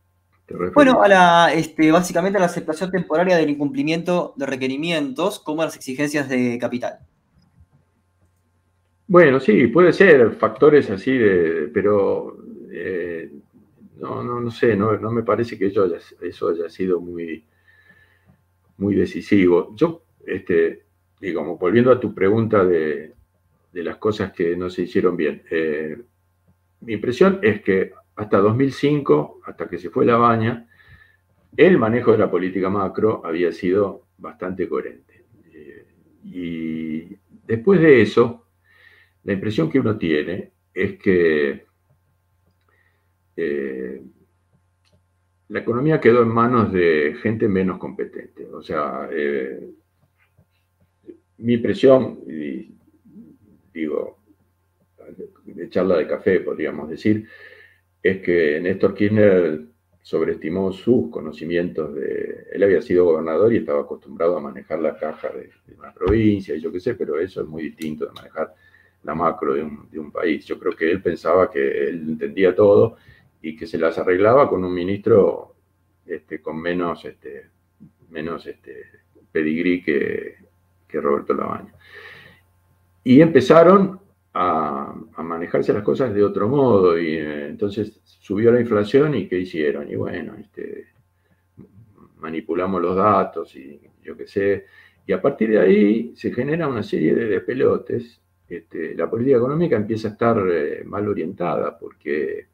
Bueno, 0.75 1.03
a 1.03 1.09
la, 1.09 1.53
este, 1.55 1.91
básicamente 1.91 2.37
a 2.37 2.41
la 2.41 2.47
aceptación 2.47 2.91
temporaria 2.91 3.37
del 3.37 3.49
incumplimiento 3.49 4.35
de 4.37 4.47
requerimientos 4.47 5.41
como 5.41 5.63
a 5.63 5.67
las 5.67 5.77
exigencias 5.77 6.29
de 6.29 6.59
capital. 6.59 6.99
Bueno, 9.07 9.41
sí, 9.41 9.67
puede 9.69 9.93
ser 9.93 10.33
factores 10.33 10.91
así, 10.91 11.17
de, 11.17 11.71
pero 11.73 12.37
eh, 12.71 13.31
no, 14.05 14.23
no, 14.23 14.39
no, 14.39 14.51
sé, 14.51 14.77
no, 14.77 14.99
no 14.99 15.11
me 15.11 15.23
parece 15.23 15.59
que 15.59 15.67
eso 15.67 15.85
haya, 15.85 15.99
eso 16.21 16.49
haya 16.51 16.69
sido 16.69 17.01
muy, 17.01 17.47
muy 18.77 18.95
decisivo. 18.95 19.75
Yo, 19.75 20.05
este, 20.27 20.85
digamos, 21.21 21.59
volviendo 21.59 21.91
a 21.91 21.99
tu 21.99 22.15
pregunta 22.15 22.65
de, 22.65 23.15
de 23.73 23.83
las 23.83 23.97
cosas 23.97 24.33
que 24.33 24.57
no 24.57 24.69
se 24.69 24.83
hicieron 24.83 25.17
bien, 25.17 25.43
eh, 25.51 25.97
mi 26.81 26.93
impresión 26.93 27.39
es 27.43 27.63
que 27.63 27.93
hasta 28.17 28.39
2005, 28.39 29.41
hasta 29.47 29.69
que 29.69 29.79
se 29.79 29.89
fue 29.89 30.05
la 30.05 30.19
baña, 30.19 30.69
el 31.57 31.79
manejo 31.79 32.13
de 32.13 32.19
la 32.19 32.31
política 32.31 32.69
macro 32.69 33.23
había 33.25 33.53
sido 33.53 34.09
bastante 34.19 34.69
coherente. 34.69 35.25
Eh, 35.51 35.87
y 36.25 37.17
después 37.47 37.81
de 37.81 38.03
eso, 38.03 38.49
la 39.23 39.33
impresión 39.33 39.71
que 39.71 39.81
uno 39.81 39.97
tiene 39.97 40.53
es 40.75 40.99
que 40.99 41.65
eh, 43.37 44.03
la 45.49 45.61
economía 45.61 46.01
quedó 46.01 46.23
en 46.23 46.29
manos 46.29 46.73
de 46.73 47.17
gente 47.23 47.49
menos 47.49 47.79
competente. 47.79 48.47
O 48.47 48.63
sea, 48.63 49.09
eh, 49.13 49.71
mi 51.39 51.55
impresión, 51.55 52.21
digo, 53.73 54.19
de 55.45 55.69
charla 55.69 55.97
de 55.97 56.07
café 56.07 56.41
podríamos 56.41 56.89
decir, 56.89 57.29
es 58.03 58.21
que 58.21 58.61
Néstor 58.61 58.95
Kirchner 58.95 59.75
sobreestimó 60.05 60.71
sus 60.71 61.11
conocimientos 61.11 61.95
de... 61.95 62.47
Él 62.53 62.63
había 62.63 62.83
sido 62.83 63.07
gobernador 63.07 63.53
y 63.53 63.57
estaba 63.57 63.81
acostumbrado 63.81 64.37
a 64.37 64.41
manejar 64.41 64.79
la 64.81 64.99
caja 64.99 65.31
de, 65.31 65.51
una 65.79 65.95
provincia 65.95 66.55
y 66.55 66.61
yo 66.61 66.71
qué 66.71 66.79
sé, 66.79 66.95
pero 66.95 67.19
eso 67.19 67.41
es 67.41 67.49
muy 67.49 67.63
distinto 67.63 68.05
de 68.05 68.13
manejar 68.13 68.55
la 69.03 69.15
macro 69.15 69.55
de 69.55 69.63
un, 69.63 70.13
país. 70.13 70.45
Yo 70.45 70.59
creo 70.59 70.73
que 70.77 70.91
él 70.91 71.03
pensaba 71.03 71.51
que 71.51 71.89
él 71.89 72.05
entendía 72.07 72.55
todo 72.55 72.97
y 73.45 73.55
que 73.55 73.67
se 73.67 73.77
las 73.77 73.99
arreglaba 73.99 74.49
con 74.49 74.65
un 74.65 74.73
ministro 74.73 75.55
este, 76.07 76.41
con 76.41 76.59
menos, 76.59 77.05
este, 77.05 77.51
menos 78.09 78.47
este, 78.47 78.87
pedigrí 79.31 79.83
que, 79.83 80.37
que 80.89 80.99
Roberto 80.99 81.35
Labaña. 81.35 81.75
Y 83.05 83.21
empezaron 83.21 84.01
a, 84.33 84.95
manejarse 85.19 85.75
las 85.75 85.83
cosas 85.83 86.15
de 86.15 86.25
otro 86.25 86.49
modo 86.49 86.99
y 86.99 87.17
eh, 87.17 87.49
entonces 87.49 88.01
subió 88.05 88.51
la 88.51 88.61
inflación 88.61 89.15
y 89.15 89.29
¿qué 89.29 89.41
hicieron? 89.41 89.91
Y 89.91 89.97
bueno, 89.97 90.37
este, 90.41 90.87
manipulamos 92.17 92.81
los 92.81 92.97
datos 92.97 93.55
y 93.57 93.79
yo 94.03 94.17
qué 94.17 94.27
sé, 94.27 94.65
y 95.07 95.13
a 95.13 95.21
partir 95.21 95.51
de 95.51 95.61
ahí 95.61 96.17
se 96.17 96.33
genera 96.33 96.67
una 96.67 96.83
serie 96.83 97.15
de 97.15 97.27
despelotes. 97.27 98.23
Este, 98.49 98.95
la 98.95 99.11
política 99.11 99.37
económica 99.37 99.77
empieza 99.77 100.09
a 100.09 100.13
estar 100.13 100.43
eh, 100.51 100.83
mal 100.85 101.07
orientada 101.07 101.79
porque 101.79 102.54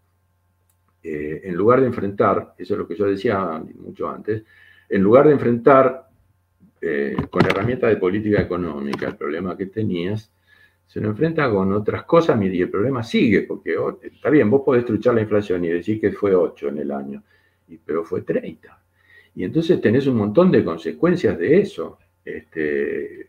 eh, 1.03 1.41
en 1.45 1.55
lugar 1.55 1.81
de 1.81 1.87
enfrentar, 1.87 2.55
eso 2.59 2.75
es 2.75 2.79
lo 2.79 2.87
que 2.87 2.97
yo 2.97 3.07
decía 3.07 3.63
mucho 3.77 4.09
antes, 4.09 4.45
en 4.89 5.03
lugar 5.03 5.27
de 5.27 5.33
enfrentar 5.33 6.07
con 7.29 7.45
herramientas 7.45 7.91
de 7.91 7.99
política 7.99 8.41
económica 8.41 9.07
el 9.07 9.17
problema 9.17 9.55
que 9.55 9.67
tenías, 9.67 10.33
se 10.91 11.01
lo 11.01 11.11
enfrenta 11.11 11.49
con 11.49 11.73
otras 11.73 12.03
cosas 12.03 12.43
y 12.43 12.61
el 12.61 12.69
problema 12.69 13.05
sigue, 13.05 13.43
porque 13.43 13.77
está 14.03 14.29
bien, 14.29 14.51
vos 14.51 14.63
podés 14.65 14.85
truchar 14.85 15.15
la 15.15 15.21
inflación 15.21 15.65
y 15.65 15.69
decir 15.69 16.01
que 16.01 16.11
fue 16.11 16.35
8 16.35 16.69
en 16.69 16.79
el 16.79 16.91
año, 16.91 17.23
pero 17.85 18.03
fue 18.03 18.23
30. 18.23 18.77
Y 19.37 19.45
entonces 19.45 19.81
tenés 19.81 20.09
un 20.09 20.17
montón 20.17 20.51
de 20.51 20.65
consecuencias 20.65 21.39
de 21.39 21.61
eso. 21.61 21.97
Este, 22.25 23.29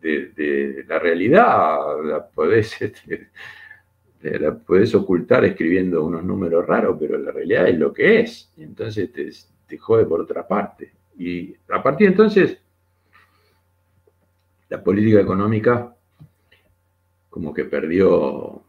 de, 0.00 0.84
la 0.88 0.98
realidad 0.98 1.78
la 2.02 2.26
podés, 2.26 2.82
este, 2.82 3.28
la 4.22 4.58
podés 4.58 4.94
ocultar 4.94 5.44
escribiendo 5.44 6.04
unos 6.04 6.24
números 6.24 6.66
raros, 6.66 6.96
pero 6.98 7.18
la 7.18 7.30
realidad 7.30 7.68
es 7.68 7.78
lo 7.78 7.92
que 7.92 8.20
es. 8.20 8.52
Entonces 8.56 9.12
te, 9.12 9.30
te 9.66 9.78
jode 9.78 10.04
por 10.04 10.20
otra 10.20 10.46
parte. 10.46 10.92
Y 11.18 11.54
a 11.68 11.82
partir 11.82 12.08
de 12.08 12.12
entonces, 12.12 12.58
la 14.68 14.82
política 14.82 15.20
económica 15.20 15.94
como 17.38 17.54
que 17.54 17.64
perdió, 17.66 18.62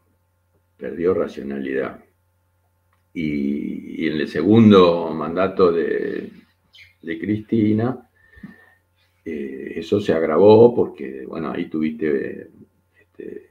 perdió 0.78 1.14
racionalidad. 1.14 2.04
Y, 3.14 4.08
en 4.08 4.18
el 4.18 4.28
segundo 4.28 5.12
mandato 5.14 5.72
de, 5.72 6.32
Cristina, 7.02 8.08
eh, 9.26 9.74
eso 9.76 10.00
se 10.00 10.14
agravó 10.14 10.76
porque, 10.76 11.26
bueno, 11.26 11.52
ahí 11.52 11.66
tuviste, 11.66 12.52
este, 13.02 13.49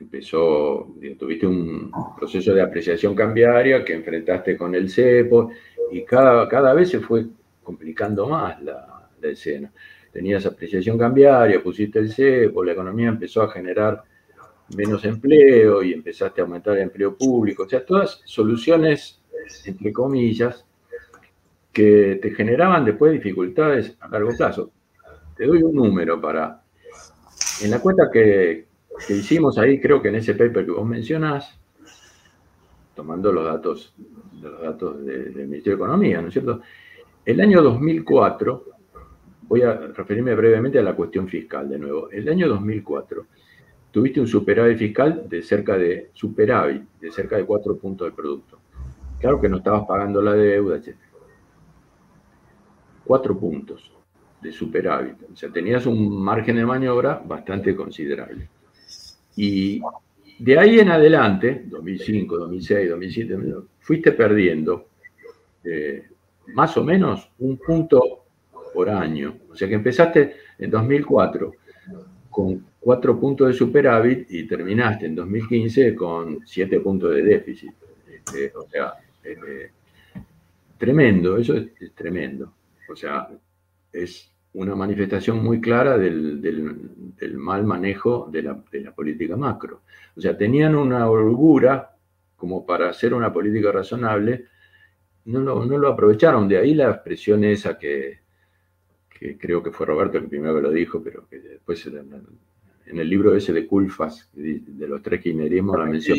empezó, 0.00 0.94
tuviste 1.18 1.46
un 1.46 1.90
proceso 2.16 2.54
de 2.54 2.62
apreciación 2.62 3.14
cambiaria 3.14 3.84
que 3.84 3.94
enfrentaste 3.94 4.56
con 4.56 4.74
el 4.74 4.90
CEPO 4.90 5.50
y 5.92 6.04
cada, 6.04 6.48
cada 6.48 6.74
vez 6.74 6.90
se 6.90 7.00
fue 7.00 7.26
complicando 7.62 8.26
más 8.28 8.62
la, 8.62 9.08
escena 9.22 9.72
tenías 10.12 10.46
apreciación 10.46 10.96
cambiaria, 10.96 11.62
pusiste 11.62 11.98
el 11.98 12.10
cepo, 12.10 12.64
la 12.64 12.72
economía 12.72 13.08
empezó 13.08 13.42
a 13.42 13.50
generar 13.50 14.02
menos 14.76 15.04
empleo 15.04 15.82
y 15.82 15.92
empezaste 15.92 16.40
a 16.40 16.44
aumentar 16.44 16.76
el 16.76 16.84
empleo 16.84 17.16
público, 17.16 17.64
o 17.64 17.68
sea, 17.68 17.84
todas 17.84 18.20
soluciones, 18.24 19.20
entre 19.64 19.92
comillas, 19.92 20.64
que 21.72 22.18
te 22.20 22.30
generaban 22.30 22.84
después 22.84 23.12
dificultades 23.12 23.96
a 24.00 24.08
largo 24.08 24.30
plazo. 24.36 24.70
Te 25.36 25.46
doy 25.46 25.62
un 25.62 25.74
número 25.74 26.20
para... 26.20 26.62
En 27.62 27.70
la 27.70 27.80
cuenta 27.80 28.10
que, 28.12 28.67
hicimos 29.08 29.58
ahí, 29.58 29.80
creo 29.80 30.00
que 30.02 30.08
en 30.08 30.16
ese 30.16 30.34
paper 30.34 30.64
que 30.64 30.72
vos 30.72 30.86
mencionás, 30.86 31.58
tomando 32.94 33.32
los 33.32 33.44
datos, 33.44 33.94
los 34.40 34.60
datos 34.60 35.04
del 35.04 35.34
Ministerio 35.34 35.76
de 35.76 35.84
Economía, 35.84 36.20
¿no 36.20 36.28
es 36.28 36.32
cierto? 36.32 36.60
El 37.24 37.40
año 37.40 37.62
2004, 37.62 38.64
voy 39.42 39.62
a 39.62 39.74
referirme 39.74 40.34
brevemente 40.34 40.78
a 40.78 40.82
la 40.82 40.94
cuestión 40.94 41.28
fiscal 41.28 41.68
de 41.68 41.78
nuevo. 41.78 42.10
El 42.10 42.28
año 42.28 42.48
2004 42.48 43.26
tuviste 43.90 44.20
un 44.20 44.26
superávit 44.26 44.78
fiscal 44.78 45.24
de 45.28 45.42
cerca 45.42 45.76
de 45.76 46.10
superávit, 46.12 46.82
de 47.00 47.10
cerca 47.10 47.36
de 47.36 47.44
4 47.44 47.76
puntos 47.76 48.08
de 48.08 48.16
producto. 48.16 48.58
Claro 49.18 49.40
que 49.40 49.48
no 49.48 49.58
estabas 49.58 49.86
pagando 49.86 50.20
la 50.22 50.34
deuda, 50.34 50.76
etc. 50.76 50.96
4 53.04 53.38
puntos 53.38 53.92
de 54.40 54.52
superávit. 54.52 55.16
O 55.32 55.36
sea, 55.36 55.50
tenías 55.50 55.86
un 55.86 56.22
margen 56.22 56.56
de 56.56 56.66
maniobra 56.66 57.22
bastante 57.24 57.74
considerable. 57.74 58.48
Y 59.40 59.80
de 60.40 60.58
ahí 60.58 60.80
en 60.80 60.90
adelante, 60.90 61.62
2005, 61.66 62.38
2006, 62.38 62.90
2007, 62.90 63.38
fuiste 63.78 64.10
perdiendo 64.10 64.88
eh, 65.62 66.08
más 66.48 66.76
o 66.76 66.82
menos 66.82 67.30
un 67.38 67.56
punto 67.56 68.24
por 68.74 68.90
año. 68.90 69.38
O 69.48 69.54
sea 69.54 69.68
que 69.68 69.74
empezaste 69.74 70.34
en 70.58 70.70
2004 70.72 71.52
con 72.28 72.66
cuatro 72.80 73.18
puntos 73.20 73.46
de 73.46 73.52
superávit 73.52 74.28
y 74.28 74.44
terminaste 74.44 75.06
en 75.06 75.14
2015 75.14 75.94
con 75.94 76.40
siete 76.44 76.80
puntos 76.80 77.14
de 77.14 77.22
déficit. 77.22 77.70
Este, 78.12 78.52
o 78.56 78.68
sea, 78.68 78.94
este, 79.22 79.70
tremendo, 80.76 81.36
eso 81.36 81.54
es, 81.54 81.94
tremendo. 81.94 82.54
O 82.90 82.96
sea, 82.96 83.28
es 83.92 84.32
una 84.58 84.74
manifestación 84.74 85.42
muy 85.42 85.60
clara 85.60 85.96
del, 85.96 86.90
mal 87.36 87.64
manejo 87.64 88.28
de 88.30 88.42
la, 88.42 88.60
de 88.72 88.80
la, 88.80 88.92
política 88.92 89.36
macro. 89.36 89.82
O 90.16 90.20
sea, 90.20 90.36
tenían 90.36 90.74
una 90.74 91.08
holgura 91.08 91.94
como 92.36 92.66
para 92.66 92.90
hacer 92.90 93.14
una 93.14 93.32
política 93.32 93.70
razonable, 93.70 94.46
no 95.26 95.40
lo, 95.40 95.64
no 95.64 95.78
lo 95.78 95.88
aprovecharon. 95.88 96.48
De 96.48 96.58
ahí 96.58 96.74
la 96.74 96.90
expresión 96.90 97.44
esa 97.44 97.78
que, 97.78 98.18
que 99.08 99.38
creo 99.38 99.62
que 99.62 99.70
fue 99.70 99.86
Roberto 99.86 100.18
el 100.18 100.26
primero 100.26 100.56
que 100.56 100.62
lo 100.62 100.70
dijo, 100.72 101.00
pero 101.02 101.28
que 101.28 101.38
después 101.38 101.86
en 101.86 102.98
el 102.98 103.08
libro 103.08 103.36
ese 103.36 103.52
de 103.52 103.64
Culfas, 103.64 104.28
de 104.32 104.88
los 104.88 105.00
tres 105.02 105.20
kirchnerismos, 105.20 105.78
la 105.78 105.84
mención 105.84 106.18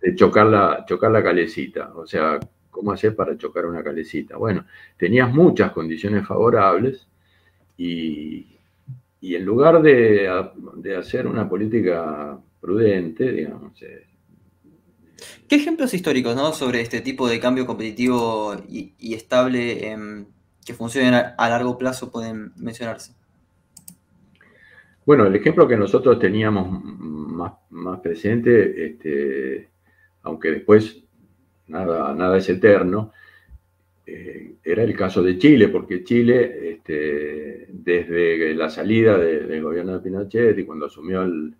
de 0.00 0.14
chocar 0.16 0.46
la, 0.46 0.84
chocar 0.84 1.12
la 1.12 1.22
calecita. 1.22 1.92
O 1.94 2.06
sea, 2.06 2.40
¿cómo 2.70 2.90
hacer 2.90 3.14
para 3.14 3.36
chocar 3.38 3.66
una 3.66 3.84
calecita? 3.84 4.36
Bueno, 4.36 4.64
tenías 4.96 5.32
muchas 5.32 5.70
condiciones 5.70 6.26
favorables 6.26 7.06
y, 7.76 8.46
en 9.20 9.44
lugar 9.44 9.82
de, 9.82 10.28
hacer 10.98 11.26
una 11.26 11.48
política 11.48 12.38
prudente, 12.60 13.32
digamos... 13.32 13.80
Eh, 13.82 14.06
¿Qué 15.48 15.56
ejemplos 15.56 15.94
históricos 15.94 16.34
¿no? 16.36 16.52
sobre 16.52 16.80
este 16.80 17.00
tipo 17.00 17.28
de 17.28 17.40
cambio 17.40 17.66
competitivo 17.66 18.54
y, 18.68 19.14
estable 19.14 19.96
que 20.64 20.74
funcionen 20.74 21.14
a 21.36 21.48
largo 21.48 21.78
plazo 21.78 22.10
pueden 22.10 22.52
mencionarse? 22.56 23.14
Bueno, 25.06 25.24
el 25.24 25.36
ejemplo 25.36 25.68
que 25.68 25.76
nosotros 25.76 26.18
teníamos 26.18 26.82
más, 26.82 28.00
presente, 28.00 28.86
este, 28.86 29.70
aunque 30.22 30.50
después 30.50 31.00
nada, 31.68 32.12
nada 32.12 32.38
es 32.38 32.48
eterno, 32.48 33.12
eh, 34.08 34.54
era 34.62 34.84
el 34.84 34.96
caso 34.96 35.20
de 35.20 35.36
Chile, 35.36 35.68
porque 35.68 36.04
Chile, 36.04 36.70
este, 36.70 37.66
desde 37.68 38.54
la 38.54 38.70
salida 38.70 39.18
del 39.18 39.62
gobierno 39.62 39.94
de 39.94 40.00
Pinochet 40.00 40.56
y 40.56 40.64
cuando 40.64 40.86
asumió 40.86 41.22
el, 41.22 41.54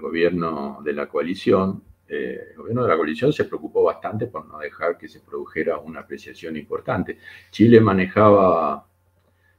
gobierno 0.00 0.80
de 0.84 0.92
la 0.92 1.08
coalición, 1.08 1.82
eh, 2.06 2.38
el 2.50 2.56
gobierno 2.56 2.82
de 2.82 2.88
la 2.90 2.96
coalición 2.96 3.32
se 3.32 3.46
preocupó 3.46 3.82
bastante 3.82 4.26
por 4.26 4.46
no 4.46 4.58
dejar 4.58 4.98
que 4.98 5.08
se 5.08 5.20
produjera 5.20 5.78
una 5.78 6.00
apreciación 6.00 6.56
importante. 6.56 7.18
Chile 7.50 7.80
manejaba, 7.80 8.86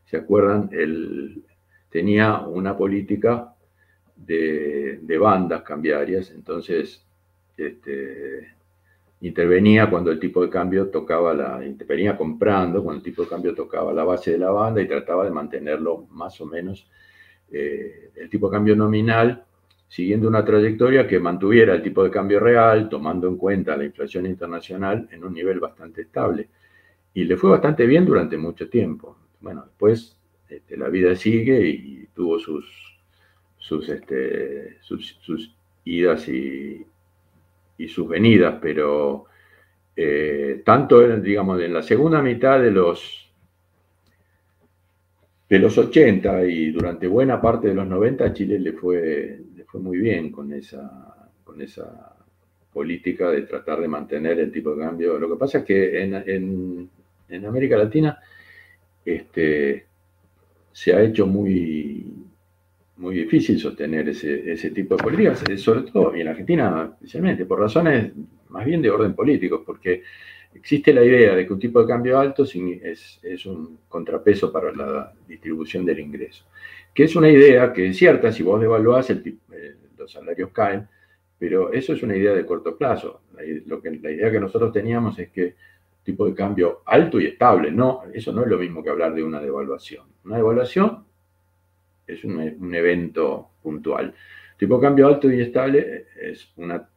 ¿se 0.05 0.17
acuerdan? 0.17 0.69
El, 0.71 1.43
tenía 1.89 2.39
una 2.41 2.77
política 2.77 3.55
de, 4.15 5.17
bandas 5.19 5.63
cambiarias, 5.63 6.31
entonces 6.31 7.05
este, 7.57 8.53
intervenía 9.21 9.89
cuando 9.89 10.11
el 10.11 10.19
tipo 10.19 10.41
de 10.41 10.49
cambio 10.49 10.89
tocaba 10.89 11.33
la, 11.33 11.65
intervenía 11.65 12.17
comprando 12.17 12.83
cuando 12.83 12.99
el 12.99 13.03
tipo 13.03 13.23
de 13.23 13.29
cambio 13.29 13.53
tocaba 13.53 13.93
la 13.93 14.03
base 14.03 14.31
de 14.31 14.37
la 14.37 14.51
banda 14.51 14.81
y 14.81 14.87
trataba 14.87 15.25
de 15.25 15.31
mantenerlo 15.31 16.07
más 16.11 16.39
o 16.41 16.45
menos 16.45 16.87
eh, 17.51 18.11
el 18.15 18.29
tipo 18.29 18.47
de 18.47 18.53
cambio 18.53 18.75
nominal 18.75 19.45
siguiendo 19.89 20.27
una 20.27 20.45
trayectoria 20.45 21.07
que 21.07 21.19
mantuviera 21.19 21.73
el 21.73 21.81
tipo 21.81 22.03
de 22.03 22.11
cambio 22.11 22.39
real, 22.39 22.87
tomando 22.87 23.27
en 23.27 23.37
cuenta 23.37 23.75
la 23.75 23.85
inflación 23.85 24.27
internacional 24.27 25.09
en 25.11 25.23
un 25.23 25.33
nivel 25.33 25.59
bastante 25.59 26.03
estable. 26.03 26.47
Y 27.13 27.23
le 27.23 27.35
fue 27.35 27.49
bastante 27.49 27.87
bien 27.87 28.05
durante 28.05 28.37
mucho 28.37 28.69
tiempo. 28.69 29.17
Bueno, 29.41 29.63
después 29.65 30.15
este, 30.47 30.77
la 30.77 30.89
vida 30.89 31.15
sigue 31.15 31.67
y 31.67 32.07
tuvo 32.13 32.37
sus, 32.37 32.65
sus, 33.57 33.89
este, 33.89 34.77
sus, 34.81 35.55
idas 35.85 36.27
y, 36.29 36.85
sus 37.87 38.07
venidas, 38.07 38.55
pero 38.61 39.25
eh, 39.95 40.61
tanto, 40.65 41.17
digamos, 41.17 41.61
en 41.61 41.73
la 41.73 41.81
segunda 41.81 42.21
mitad 42.21 42.59
de 42.61 42.71
los, 42.71 43.31
de 45.47 45.59
los 45.59 45.77
80 45.77 46.45
y 46.45 46.71
durante 46.71 47.07
buena 47.07 47.41
parte 47.41 47.69
de 47.69 47.75
los 47.75 47.87
90 47.87 48.25
a 48.25 48.33
Chile 48.33 48.59
le 48.59 48.73
fue, 48.73 49.39
le 49.55 49.63
fue 49.65 49.79
muy 49.79 49.97
bien 49.97 50.31
con 50.31 50.51
esa, 50.53 51.31
con 51.43 51.61
esa 51.61 52.15
política 52.71 53.29
de 53.31 53.43
tratar 53.43 53.79
de 53.81 53.87
mantener 53.87 54.39
el 54.39 54.51
tipo 54.51 54.75
de 54.75 54.85
cambio. 54.85 55.17
Lo 55.17 55.29
que 55.29 55.39
pasa 55.39 55.59
es 55.59 55.63
que 55.63 56.03
en, 56.03 56.89
en 57.29 57.45
América 57.45 57.77
Latina 57.77 58.19
este, 59.05 59.85
se 60.71 60.93
ha 60.93 61.01
hecho 61.01 61.25
muy, 61.27 62.28
muy 62.99 63.15
difícil 63.15 63.57
sostener 63.59 64.09
ese, 64.09 64.71
tipo 64.71 64.95
de 64.95 65.03
políticas, 65.03 65.43
eh, 65.49 65.57
sobre 65.57 65.89
todo, 65.89 66.15
y 66.15 66.21
en 66.21 66.27
Argentina 66.27 66.91
especialmente, 66.93 67.45
por 67.45 67.59
razones 67.59 68.11
más 68.49 68.65
bien 68.65 68.81
de 68.81 68.89
orden 68.89 69.13
político, 69.13 69.63
porque 69.65 70.03
existe 70.53 70.93
la 70.93 71.03
idea 71.03 71.33
de 71.33 71.47
que 71.47 71.53
un 71.53 71.59
tipo 71.59 71.81
de 71.81 71.87
cambio 71.87 72.19
alto 72.19 72.43
es, 72.43 73.19
es 73.23 73.45
un 73.45 73.79
contrapeso 73.87 74.51
para 74.51 74.73
la 74.73 75.13
distribución 75.27 75.85
del 75.85 75.99
ingreso, 75.99 76.45
que 76.93 77.05
es 77.05 77.15
una 77.15 77.29
idea 77.29 77.71
que 77.71 77.87
es 77.87 77.97
cierta, 77.97 78.31
si 78.33 78.43
vos 78.43 78.59
devaluás, 78.59 79.09
el, 79.09 79.39
eh, 79.53 79.75
los 79.97 80.11
salarios 80.11 80.49
caen, 80.51 80.87
pero 81.37 81.71
eso 81.71 81.93
es 81.93 82.03
una 82.03 82.17
idea 82.17 82.33
de 82.33 82.45
corto 82.45 82.77
plazo. 82.77 83.21
lo 83.65 83.81
que, 83.81 83.91
la 83.91 84.11
idea 84.11 84.29
que 84.29 84.41
nosotros 84.41 84.73
teníamos 84.73 85.17
es 85.19 85.29
que 85.29 85.55
tipo 86.03 86.25
de 86.25 86.33
cambio 86.33 86.81
alto 86.85 87.19
y 87.19 87.27
estable. 87.27 87.71
No, 87.71 88.01
eso 88.13 88.33
no 88.33 88.43
es 88.43 88.49
lo 88.49 88.57
mismo 88.57 88.83
que 88.83 88.89
hablar 88.89 89.13
de 89.13 89.23
una 89.23 89.39
devaluación. 89.39 90.05
Una 90.25 90.37
devaluación 90.37 91.05
es 92.09 92.23
un, 92.23 92.73
evento 92.73 93.49
puntual. 93.61 94.13
Tipo 94.57 94.77
de 94.77 94.81
cambio 94.81 95.07
alto 95.07 95.31
y 95.31 95.41
estable 95.41 96.07
es 96.19 96.51
una, 96.57 96.87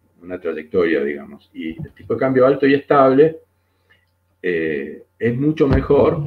trayectoria, 0.40 1.02
digamos. 1.02 1.50
Y 1.52 1.70
el 1.70 1.92
tipo 1.92 2.14
de 2.14 2.20
cambio 2.20 2.46
alto 2.46 2.66
y 2.66 2.74
estable 2.74 3.38
eh, 4.42 5.02
es 5.18 5.36
mucho 5.36 5.68
mejor 5.68 6.22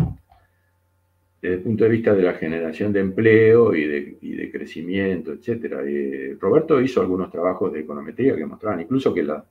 desde 1.41 1.57
el 1.57 1.61
punto 1.61 1.83
de 1.83 1.89
vista 1.91 2.13
de 2.13 2.23
la 2.23 2.33
generación 2.33 2.91
de 2.91 3.01
empleo 3.01 3.75
y 3.75 3.85
de, 3.85 4.51
crecimiento, 4.51 5.33
etc. 5.33 6.39
Roberto 6.39 6.81
hizo 6.81 7.01
algunos 7.01 7.29
trabajos 7.29 7.71
de 7.73 7.81
econometría 7.81 8.35
que 8.35 8.45
mostraban 8.45 8.81
incluso 8.81 9.13
que 9.13 9.23
la, 9.23 9.45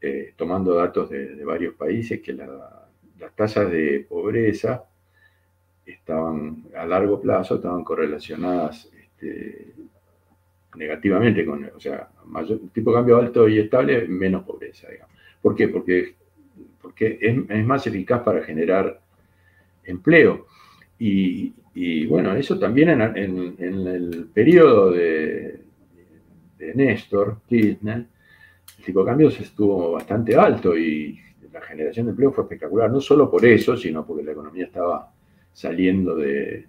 eh, 0.00 0.32
tomando 0.36 0.74
datos 0.74 1.10
de, 1.10 1.44
varios 1.44 1.74
países, 1.74 2.20
que 2.20 2.32
las 2.32 3.34
tasas 3.34 3.70
de 3.70 4.06
pobreza 4.08 4.84
estaban 5.86 6.64
a 6.76 6.84
largo 6.84 7.20
plazo, 7.20 7.56
estaban 7.56 7.84
correlacionadas 7.84 8.90
este, 8.92 9.72
negativamente 10.76 11.46
con, 11.46 11.64
o 11.64 11.80
sea, 11.80 12.08
mayor, 12.26 12.60
tipo 12.72 12.90
de 12.90 12.96
cambio 12.96 13.18
alto 13.18 13.48
y 13.48 13.60
estable, 13.60 14.06
menos 14.08 14.44
pobreza, 14.44 14.88
digamos. 14.90 15.14
¿Por 15.40 15.54
qué? 15.54 15.68
Porque, 15.68 16.14
porque 16.82 17.18
es, 17.20 17.66
más 17.66 17.86
eficaz 17.86 18.22
para 18.22 18.42
generar 18.42 19.00
empleo. 19.84 20.46
Y, 20.98 21.52
bueno, 22.06 22.34
eso 22.34 22.58
también 22.58 22.88
en, 22.90 23.56
el 23.58 24.28
periodo 24.32 24.90
de, 24.90 25.60
de 26.58 26.74
Néstor 26.74 27.42
Kirchner, 27.46 28.06
el 28.78 28.84
tipo 28.84 29.00
de 29.00 29.06
cambios 29.06 29.38
estuvo 29.40 29.92
bastante 29.92 30.34
alto 30.34 30.76
y 30.76 31.20
la 31.52 31.60
generación 31.60 32.06
de 32.06 32.10
empleo 32.10 32.32
fue 32.32 32.44
espectacular, 32.44 32.90
no 32.90 33.00
solo 33.00 33.30
por 33.30 33.44
eso, 33.44 33.76
sino 33.76 34.06
porque 34.06 34.22
la 34.22 34.32
economía 34.32 34.64
estaba 34.64 35.12
saliendo 35.56 36.16
de, 36.16 36.66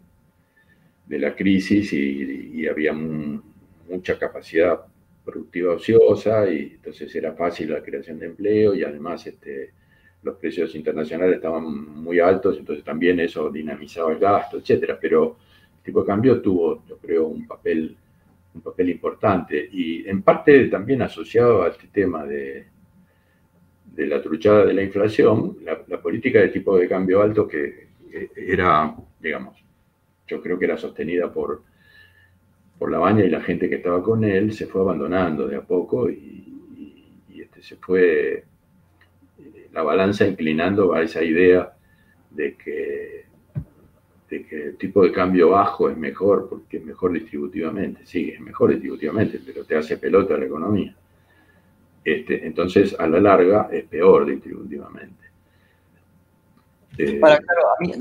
de 1.08 1.20
la 1.20 1.36
crisis 1.36 1.92
y, 1.92 2.66
había 2.68 2.94
mucha 2.94 4.18
capacidad 4.18 4.80
productiva 5.26 5.74
ociosa 5.74 6.50
y 6.50 6.74
entonces 6.76 7.14
era 7.16 7.34
fácil 7.34 7.72
la 7.72 7.82
creación 7.82 8.18
de 8.20 8.28
empleo 8.28 8.74
y 8.76 8.84
además 8.84 9.26
este, 9.28 9.72
los 10.24 10.38
precios 10.38 10.74
internacionales 10.76 11.36
estaban 11.36 11.64
muy 12.02 12.20
altos, 12.20 12.58
entonces 12.58 12.84
también 12.84 13.20
eso 13.20 13.50
dinamizaba 13.50 14.14
el 14.14 14.20
gasto, 14.20 14.58
etcétera. 14.58 14.98
Pero 15.00 15.38
el 15.78 15.84
tipo 15.84 16.02
de 16.02 16.08
cambio 16.08 16.42
tuvo, 16.42 16.86
yo 16.88 16.98
creo, 16.98 17.28
un 17.28 17.46
papel, 17.46 17.96
un 18.56 18.62
papel 18.62 18.90
importante 18.90 19.70
y 19.70 20.08
en 20.08 20.22
parte 20.22 20.68
también 20.68 21.02
asociado 21.02 21.64
a 21.64 21.70
este 21.70 21.88
tema 21.88 22.26
de, 22.26 22.66
de 23.94 24.08
la 24.08 24.22
truchada 24.22 24.66
de 24.66 24.74
la 24.74 24.84
inflación, 24.84 25.58
la, 25.64 26.02
política 26.02 26.40
de 26.40 26.50
tipo 26.50 26.78
de 26.78 26.88
cambio 26.88 27.22
alto 27.22 27.48
que, 27.48 27.87
era, 28.36 28.96
digamos, 29.20 29.64
yo 30.28 30.42
creo 30.42 30.60
que 30.60 30.66
era 30.66 30.78
sostenida 30.78 31.32
por, 31.32 31.64
por 32.78 32.92
la 32.92 33.00
baña 33.00 33.24
y 33.24 33.30
la 33.30 33.42
gente 33.42 33.70
que 33.70 33.76
estaba 33.76 34.04
con 34.04 34.24
él, 34.24 34.54
se 34.54 34.68
fue 34.68 34.82
abandonando 34.82 35.48
de 35.48 35.56
a 35.56 35.62
poco 35.62 36.10
y, 36.10 36.44
este, 37.36 37.62
se 37.62 37.76
fue 37.78 38.44
la 39.72 39.84
balanza 39.84 40.26
inclinando 40.26 40.94
a 40.94 41.04
esa 41.04 41.24
idea 41.24 41.74
de 42.32 42.56
que, 42.56 43.26
de 44.30 44.46
que 44.46 44.64
el 44.68 44.78
tipo 44.78 45.04
de 45.04 45.12
cambio 45.12 45.50
bajo 45.50 45.90
es 45.90 45.98
mejor 45.98 46.50
porque 46.50 46.78
es 46.78 46.86
mejor 46.86 47.14
distributivamente. 47.14 48.06
Sí, 48.06 48.32
es 48.32 48.40
mejor 48.40 48.72
distributivamente, 48.72 49.40
pero 49.46 49.64
te 49.66 49.76
hace 49.76 49.98
pelota 49.98 50.38
la 50.38 50.46
economía. 50.46 50.96
Este, 52.04 52.46
entonces, 52.48 52.96
a 52.98 53.06
la 53.08 53.20
larga, 53.20 53.70
es 53.72 53.86
peor 53.86 54.26
distributivamente. 54.26 55.27
Eh, 56.98 57.22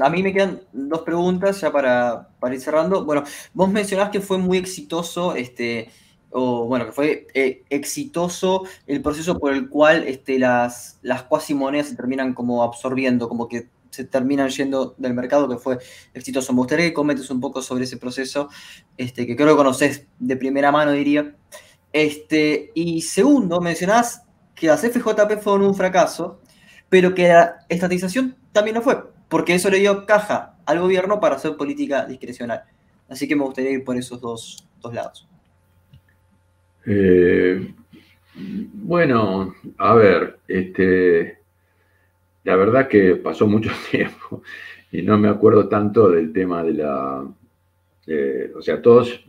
a, 0.00 0.10
mí, 0.10 0.22
me 0.22 0.32
quedan 0.32 0.60
dos 0.72 1.02
preguntas 1.02 1.60
ya 1.60 1.70
para, 1.70 2.28
para, 2.38 2.54
ir 2.54 2.60
cerrando. 2.60 3.04
Bueno, 3.04 3.24
vos 3.52 3.70
mencionás 3.70 4.10
que 4.10 4.20
fue 4.20 4.38
muy 4.38 4.58
exitoso 4.58 5.34
este, 5.34 5.90
o 6.30 6.66
bueno, 6.66 6.86
que 6.86 6.92
fue 6.92 7.26
eh, 7.34 7.62
exitoso 7.70 8.64
el 8.86 9.02
proceso 9.02 9.38
por 9.38 9.52
el 9.52 9.68
cual 9.68 10.04
este, 10.06 10.38
las, 10.38 10.98
las 11.02 11.22
cuasimonedas 11.22 11.88
se 11.88 11.96
terminan 11.96 12.34
como 12.34 12.62
absorbiendo, 12.62 13.28
como 13.28 13.48
que 13.48 13.68
se 13.90 14.04
terminan 14.04 14.50
yendo 14.50 14.94
del 14.98 15.14
mercado, 15.14 15.48
que 15.48 15.56
fue 15.56 15.78
exitoso. 16.12 16.52
Me 16.52 16.58
gustaría 16.58 16.86
que 16.86 16.92
comentes 16.92 17.30
un 17.30 17.40
poco 17.40 17.62
sobre 17.62 17.84
ese 17.84 17.96
proceso, 17.96 18.50
este, 18.98 19.26
que 19.26 19.34
creo 19.34 19.48
que 19.48 19.56
conoces 19.56 20.06
de 20.18 20.36
primera 20.36 20.70
mano, 20.70 20.92
diría. 20.92 21.34
Este, 21.92 22.72
y 22.74 23.00
segundo, 23.00 23.60
mencionás 23.60 24.22
que 24.54 24.66
las 24.66 24.82
FJP 24.82 25.40
fueron 25.40 25.68
un 25.68 25.74
fracaso, 25.74 26.40
pero 26.90 27.14
que 27.14 27.28
la 27.28 27.64
estatización 27.68 28.36
también 28.56 28.76
lo 28.76 28.80
fue, 28.80 28.96
porque 29.28 29.54
eso 29.54 29.68
le 29.68 29.80
dio 29.80 30.06
caja 30.06 30.56
al 30.64 30.80
gobierno 30.80 31.20
para 31.20 31.36
hacer 31.36 31.58
política 31.58 32.06
discrecional. 32.06 32.62
Así 33.06 33.28
que 33.28 33.36
me 33.36 33.44
gustaría 33.44 33.70
ir 33.70 33.84
por 33.84 33.98
esos 33.98 34.18
dos, 34.18 34.66
dos 34.80 34.94
lados. 34.94 35.28
Eh, 36.86 37.74
bueno, 38.34 39.54
a 39.76 39.94
ver, 39.94 40.38
este, 40.48 41.38
la 42.44 42.56
verdad 42.56 42.88
que 42.88 43.16
pasó 43.16 43.46
mucho 43.46 43.70
tiempo 43.90 44.42
y 44.90 45.02
no 45.02 45.18
me 45.18 45.28
acuerdo 45.28 45.68
tanto 45.68 46.08
del 46.08 46.32
tema 46.32 46.62
de 46.62 46.72
la, 46.72 47.28
eh, 48.06 48.52
o 48.56 48.62
sea, 48.62 48.80
todos 48.80 49.22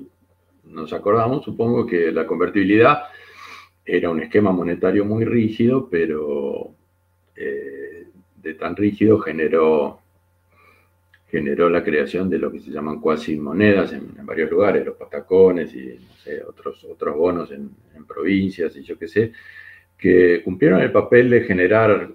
nos 0.64 0.94
acordamos, 0.94 1.44
supongo 1.44 1.86
que 1.86 2.14
la 2.14 2.26
convertibilidad 2.26 3.04
era 3.84 4.10
un 4.10 4.22
esquema 4.22 4.54
monetario 4.54 5.04
muy 5.04 5.26
rígido, 5.26 5.90
pero 5.90 6.72
eh, 7.36 7.97
tan 8.56 8.76
rígido 8.76 9.20
generó 9.20 10.02
generó 11.30 11.70
la 11.70 11.84
creación 11.84 12.30
de 12.30 12.40
lo 12.40 12.52
que 12.52 12.60
se 12.60 12.72
llaman 12.72 13.02
cuasi 13.02 13.36
monedas 13.38 13.92
en, 13.92 14.26
varios 14.26 14.50
lugares, 14.50 14.86
los 14.86 14.96
patacones 14.96 15.74
y 15.76 16.00
otros, 16.48 16.84
otros 16.86 17.16
bonos 17.16 17.52
en, 17.52 17.70
provincias 18.08 18.76
y 18.78 18.84
yo 18.84 18.98
qué 18.98 19.08
sé, 19.08 19.34
que 19.98 20.42
cumplieron 20.44 20.80
el 20.80 20.92
papel 20.92 21.30
de 21.30 21.42
generar 21.42 22.10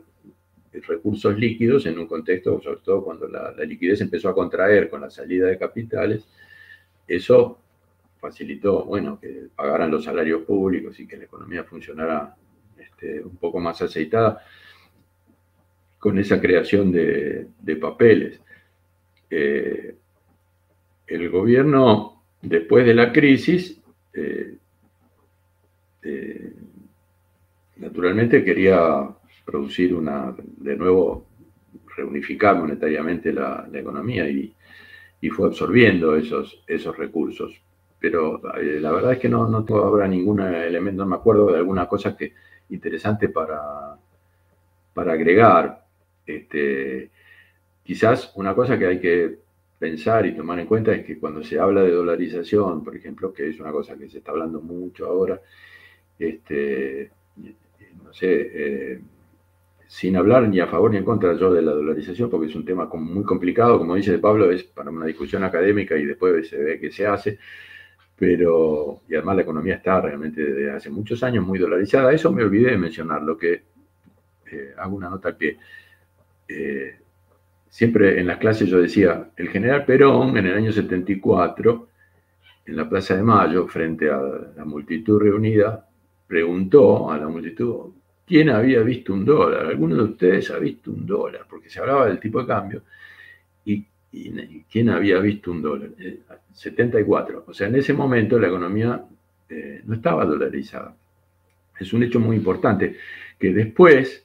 recursos 0.72 1.38
líquidos 1.38 1.84
en 1.84 1.98
un 1.98 2.06
contexto, 2.06 2.60
sobre 2.62 2.80
todo 2.80 3.04
cuando 3.04 3.28
la, 3.28 3.52
liquidez 3.64 4.00
empezó 4.00 4.30
a 4.30 4.34
contraer 4.34 4.88
con 4.88 5.02
la 5.02 5.10
salida 5.10 5.48
de 5.48 5.58
capitales, 5.58 6.26
eso 7.06 7.58
facilitó, 8.18 8.84
bueno, 8.84 9.20
que 9.20 9.48
pagaran 9.54 9.90
los 9.90 10.04
salarios 10.04 10.42
públicos 10.42 10.98
y 10.98 11.06
que 11.06 11.18
la 11.18 11.24
economía 11.24 11.64
funcionara 11.64 12.34
este, 12.78 13.22
un 13.22 13.36
poco 13.36 13.60
más 13.60 13.82
aceitada 13.82 14.42
con 16.02 16.18
esa 16.18 16.40
creación 16.40 16.90
de 16.90 17.76
papeles. 17.80 18.42
Eh, 19.34 19.94
el 21.06 21.30
gobierno, 21.30 22.22
después 22.42 22.84
de 22.84 22.92
la 22.92 23.10
crisis, 23.10 23.80
eh, 24.12 24.58
eh, 26.02 26.52
naturalmente 27.76 28.44
quería 28.44 29.08
producir 29.42 29.94
una, 29.94 30.34
de 30.36 30.76
nuevo, 30.76 31.28
reunificar 31.96 32.56
monetariamente 32.56 33.32
la, 33.32 33.66
economía 33.72 34.28
y, 34.28 34.54
fue 35.30 35.46
absorbiendo 35.46 36.14
esos, 36.14 36.62
esos 36.66 36.94
recursos. 36.98 37.58
Pero 37.98 38.38
la 38.42 38.92
verdad 38.92 39.12
es 39.12 39.18
que 39.18 39.30
no, 39.30 39.48
no 39.48 39.64
habrá 39.82 40.06
ningún 40.08 40.40
elemento, 40.40 41.04
no 41.04 41.08
me 41.08 41.16
acuerdo 41.16 41.52
de 41.52 41.58
alguna 41.58 41.86
cosa 41.86 42.14
que, 42.14 42.34
interesante 42.68 43.30
para, 43.30 43.96
para 44.92 45.12
agregar. 45.12 45.81
Este, 46.26 47.10
Quizás 47.84 48.32
una 48.36 48.54
cosa 48.54 48.78
que 48.78 48.86
hay 48.86 49.00
que 49.00 49.38
pensar 49.78 50.24
y 50.26 50.36
tomar 50.36 50.58
en 50.60 50.66
cuenta 50.66 50.92
es 50.92 51.04
que 51.04 51.18
cuando 51.18 51.42
se 51.42 51.58
habla 51.58 51.82
de 51.82 51.90
dolarización, 51.90 52.84
por 52.84 52.96
ejemplo, 52.96 53.32
que 53.32 53.48
es 53.48 53.58
una 53.58 53.72
cosa 53.72 53.96
que 53.96 54.08
se 54.08 54.18
está 54.18 54.30
hablando 54.30 54.60
mucho 54.60 55.06
ahora, 55.06 55.40
este, 56.18 57.10
no 58.04 58.12
sé, 58.12 58.50
eh, 58.54 59.00
sin 59.88 60.16
hablar 60.16 60.48
ni 60.48 60.60
a 60.60 60.68
favor 60.68 60.92
ni 60.92 60.98
en 60.98 61.04
contra 61.04 61.34
yo 61.34 61.52
de 61.52 61.62
la 61.62 61.72
dolarización, 61.72 62.30
porque 62.30 62.46
es 62.46 62.54
un 62.54 62.64
tema 62.64 62.86
muy 62.94 63.24
complicado, 63.24 63.78
como 63.78 63.96
dice 63.96 64.18
Pablo, 64.18 64.50
es 64.52 64.62
para 64.62 64.90
una 64.90 65.06
discusión 65.06 65.42
académica 65.42 65.96
y 65.96 66.04
después 66.06 66.48
se 66.48 66.58
ve 66.58 66.78
que 66.78 66.92
se 66.92 67.06
hace, 67.06 67.38
pero, 68.16 69.00
y 69.08 69.16
además 69.16 69.36
la 69.36 69.42
economía 69.42 69.74
está 69.76 70.00
realmente 70.00 70.42
desde 70.44 70.70
hace 70.70 70.90
muchos 70.90 71.22
años 71.24 71.44
muy 71.44 71.58
dolarizada, 71.58 72.12
eso 72.12 72.30
me 72.32 72.44
olvidé 72.44 72.70
de 72.70 72.78
mencionar, 72.78 73.22
lo 73.22 73.36
que 73.36 73.62
eh, 74.46 74.74
hago 74.78 74.96
una 74.96 75.10
nota 75.10 75.28
al 75.30 75.36
pie. 75.36 75.58
Eh, 76.52 76.96
siempre 77.68 78.20
en 78.20 78.26
las 78.26 78.38
clases 78.38 78.68
yo 78.68 78.80
decía, 78.80 79.30
el 79.36 79.48
general 79.48 79.84
Perón 79.84 80.36
en 80.36 80.46
el 80.46 80.54
año 80.54 80.72
74, 80.72 81.88
en 82.66 82.76
la 82.76 82.88
Plaza 82.88 83.16
de 83.16 83.22
Mayo, 83.22 83.66
frente 83.66 84.10
a 84.10 84.20
la 84.56 84.64
multitud 84.64 85.20
reunida, 85.20 85.88
preguntó 86.26 87.10
a 87.10 87.18
la 87.18 87.28
multitud, 87.28 87.92
¿quién 88.26 88.50
había 88.50 88.80
visto 88.82 89.12
un 89.12 89.24
dólar? 89.24 89.66
¿Alguno 89.66 89.96
de 89.96 90.02
ustedes 90.02 90.50
ha 90.50 90.58
visto 90.58 90.90
un 90.90 91.06
dólar? 91.06 91.46
Porque 91.48 91.70
se 91.70 91.80
hablaba 91.80 92.06
del 92.06 92.20
tipo 92.20 92.40
de 92.40 92.46
cambio. 92.46 92.82
¿Y, 93.64 93.86
quién 94.70 94.90
había 94.90 95.18
visto 95.20 95.50
un 95.50 95.62
dólar? 95.62 95.90
74. 96.52 97.38
Eh, 97.38 97.42
o 97.46 97.54
sea, 97.54 97.68
en 97.68 97.76
ese 97.76 97.94
momento 97.94 98.38
la 98.38 98.48
economía 98.48 99.02
eh, 99.48 99.80
no 99.84 99.94
estaba 99.94 100.26
dolarizada. 100.26 100.94
Es 101.78 101.92
un 101.92 102.02
hecho 102.02 102.20
muy 102.20 102.36
importante 102.36 102.96
que 103.38 103.52
después, 103.52 104.21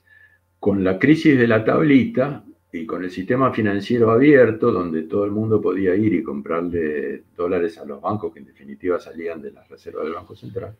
con 0.67 0.83
la 0.83 0.99
crisis 0.99 1.39
de 1.39 1.47
la 1.47 1.63
tablita, 1.63 2.43
y 2.73 2.85
con 2.85 3.01
el 3.01 3.09
sistema 3.09 3.53
financiero 3.53 4.11
abierto, 4.11 4.69
donde 4.69 5.03
todo 5.03 5.23
el 5.23 5.31
mundo 5.31 5.61
podía 5.61 5.95
ir 5.95 6.13
y 6.13 6.21
comprarle 6.21 7.23
dólares 7.37 7.77
a 7.77 7.85
los 7.85 8.01
bancos, 8.01 8.33
que 8.33 8.39
en 8.39 8.47
definitiva 8.47 8.99
salían 8.99 9.41
de 9.41 9.53
las 9.53 9.69
reservas 9.69 10.03
del 10.03 10.15
Banco 10.15 10.35
Central, 10.35 10.75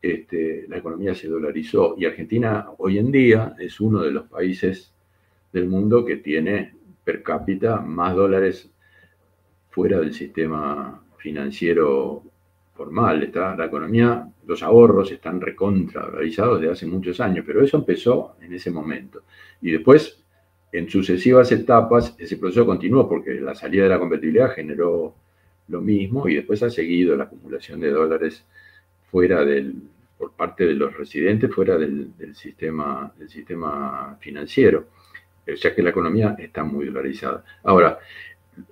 este, 0.00 0.66
la 0.68 0.76
economía 0.76 1.16
se 1.16 1.26
dolarizó. 1.26 1.96
Y 1.98 2.04
Argentina 2.04 2.68
hoy 2.78 2.98
en 2.98 3.10
día 3.10 3.56
es 3.58 3.80
uno 3.80 4.02
de 4.02 4.12
los 4.12 4.28
países 4.28 4.94
del 5.52 5.66
mundo 5.66 6.04
que 6.04 6.18
tiene 6.18 6.72
per 7.02 7.24
cápita 7.24 7.80
más 7.80 8.14
dólares 8.14 8.70
fuera 9.70 9.98
del 9.98 10.14
sistema 10.14 11.02
financiero 11.18 12.22
formal. 12.82 13.22
Está, 13.22 13.54
la 13.54 13.66
economía, 13.66 14.28
los 14.46 14.62
ahorros 14.62 15.12
están 15.12 15.40
recontra 15.40 16.02
dolarizados 16.06 16.60
desde 16.60 16.72
hace 16.72 16.86
muchos 16.86 17.20
años, 17.20 17.44
pero 17.46 17.62
eso 17.62 17.76
empezó 17.76 18.34
en 18.40 18.52
ese 18.54 18.70
momento. 18.72 19.22
Y 19.60 19.70
después 19.70 20.20
en 20.72 20.88
sucesivas 20.88 21.52
etapas 21.52 22.16
ese 22.18 22.36
proceso 22.38 22.66
continuó 22.66 23.08
porque 23.08 23.34
la 23.34 23.54
salida 23.54 23.84
de 23.84 23.90
la 23.90 23.98
convertibilidad 23.98 24.52
generó 24.52 25.14
lo 25.68 25.80
mismo 25.80 26.28
y 26.28 26.34
después 26.36 26.62
ha 26.62 26.70
seguido 26.70 27.14
la 27.14 27.24
acumulación 27.24 27.78
de 27.78 27.90
dólares 27.90 28.44
fuera 29.10 29.44
del, 29.44 29.74
por 30.18 30.32
parte 30.32 30.66
de 30.66 30.74
los 30.74 30.96
residentes, 30.96 31.54
fuera 31.54 31.78
del, 31.78 32.12
sistema, 32.34 33.12
del 33.16 33.28
sistema 33.28 34.16
financiero. 34.18 34.86
O 35.46 35.56
sea 35.56 35.72
que 35.72 35.82
la 35.82 35.90
economía 35.90 36.34
está 36.38 36.64
muy 36.64 36.86
dolarizada. 36.86 37.44
Ahora, 37.62 37.98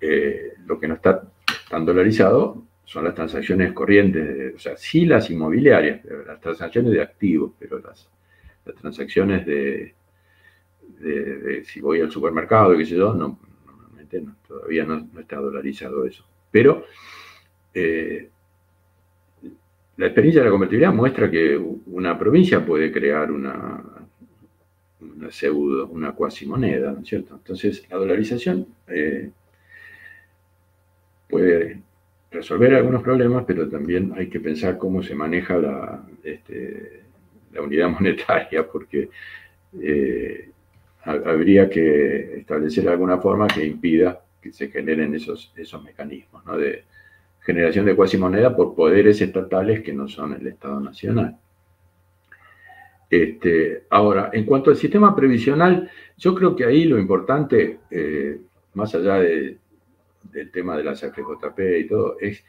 eh, 0.00 0.54
lo 0.66 0.80
que 0.80 0.88
no 0.88 0.94
está 0.94 1.22
tan 1.68 1.84
dolarizado 1.84 2.69
son 2.90 3.04
las 3.04 3.14
transacciones 3.14 3.72
corrientes, 3.72 4.52
o 4.56 4.58
sea, 4.58 4.76
sí 4.76 5.06
las 5.06 5.30
inmobiliarias, 5.30 6.00
las 6.26 6.40
transacciones 6.40 6.90
de 6.90 7.00
activos, 7.00 7.52
pero 7.56 7.78
las 7.78 8.08
transacciones 8.80 9.46
de, 9.46 9.94
si 11.66 11.80
voy 11.80 12.00
al 12.00 12.10
supermercado, 12.10 12.76
qué 12.76 12.84
sé 12.84 12.96
yo, 12.96 13.14
no, 13.14 13.38
normalmente 13.64 14.24
todavía 14.44 14.84
no, 14.84 15.06
está 15.20 15.36
dolarizado 15.36 16.04
eso. 16.04 16.26
Pero 16.50 16.84
eh, 17.72 18.28
la 19.96 20.06
experiencia 20.06 20.40
de 20.40 20.46
la 20.46 20.50
convertibilidad 20.50 20.92
muestra 20.92 21.30
que 21.30 21.56
una 21.86 22.18
provincia 22.18 22.66
puede 22.66 22.90
crear 22.90 23.30
una, 23.30 23.84
una 24.98 25.30
pseudo, 25.30 25.86
una 25.86 26.10
cuasi 26.10 26.44
moneda, 26.44 26.90
¿no 26.90 27.02
es 27.02 27.08
cierto? 27.08 27.36
Entonces, 27.36 27.88
la 27.88 27.98
dolarización 27.98 28.66
eh, 28.88 29.30
puede 31.28 31.82
resolver 32.30 32.74
algunos 32.74 33.02
problemas, 33.02 33.44
pero 33.46 33.68
también 33.68 34.12
hay 34.16 34.28
que 34.28 34.40
pensar 34.40 34.78
cómo 34.78 35.02
se 35.02 35.14
maneja 35.14 35.56
la, 35.56 36.06
este, 36.22 37.02
unidad 37.58 37.88
monetaria, 38.00 38.66
porque 38.66 39.10
eh, 39.80 40.50
habría 41.04 41.68
que 41.68 42.38
establecer 42.38 42.88
alguna 42.88 43.18
forma 43.18 43.48
que 43.48 43.64
impida 43.64 44.20
que 44.40 44.52
se 44.52 44.68
generen 44.68 45.14
esos, 45.14 45.52
esos 45.56 45.82
mecanismos 45.82 46.42
de 46.56 46.84
generación 47.40 47.84
de 47.86 47.96
cuasi 47.96 48.16
moneda 48.16 48.54
por 48.54 48.74
poderes 48.74 49.20
estatales 49.20 49.82
que 49.82 49.92
no 49.92 50.08
son 50.08 50.34
el 50.34 50.46
Estado 50.46 50.80
Nacional. 50.80 51.36
Este, 53.08 53.84
ahora, 53.90 54.30
en 54.32 54.44
cuanto 54.44 54.70
al 54.70 54.76
sistema 54.76 55.16
previsional, 55.16 55.90
yo 56.16 56.34
creo 56.34 56.54
que 56.54 56.64
ahí 56.64 56.84
lo 56.84 56.98
importante, 56.98 57.80
eh, 57.90 58.40
más 58.74 58.94
allá 58.94 59.18
del 60.30 60.50
tema 60.50 60.76
de 60.76 60.84
las 60.84 61.00
FJP 61.00 61.58
y 61.78 61.86
todo, 61.86 62.16
es 62.20 62.44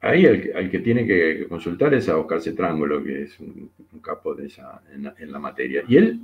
ahí 0.00 0.24
el, 0.24 0.70
que 0.70 0.80
tiene 0.80 1.06
que 1.06 1.46
consultar 1.48 1.94
es 1.94 2.08
a 2.08 2.18
Oscar 2.18 2.40
Cetrángulo, 2.40 3.02
que 3.02 3.22
es 3.22 3.40
un, 3.40 3.70
capo 4.02 4.34
de 4.34 4.46
esa, 4.46 4.82
en, 4.92 5.32
la, 5.32 5.38
materia. 5.38 5.84
Y 5.86 5.96
él, 5.96 6.20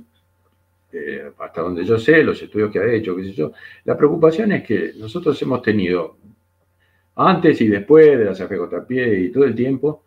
eh, 0.91 1.31
hasta 1.39 1.61
donde 1.61 1.85
yo 1.85 1.97
sé, 1.97 2.23
los 2.23 2.41
estudios 2.41 2.71
que 2.71 2.79
ha 2.79 2.91
hecho, 2.91 3.15
qué 3.15 3.23
sé 3.23 3.31
yo, 3.31 3.53
la 3.85 3.97
preocupación 3.97 4.51
es 4.51 4.63
que 4.63 4.93
nosotros 4.97 5.41
hemos 5.41 5.61
tenido, 5.61 6.17
antes 7.15 7.61
y 7.61 7.67
después 7.67 8.17
de 8.17 8.25
las 8.25 8.37
FJP 8.39 8.91
y 8.91 9.31
todo 9.31 9.45
el 9.45 9.55
tiempo, 9.55 10.03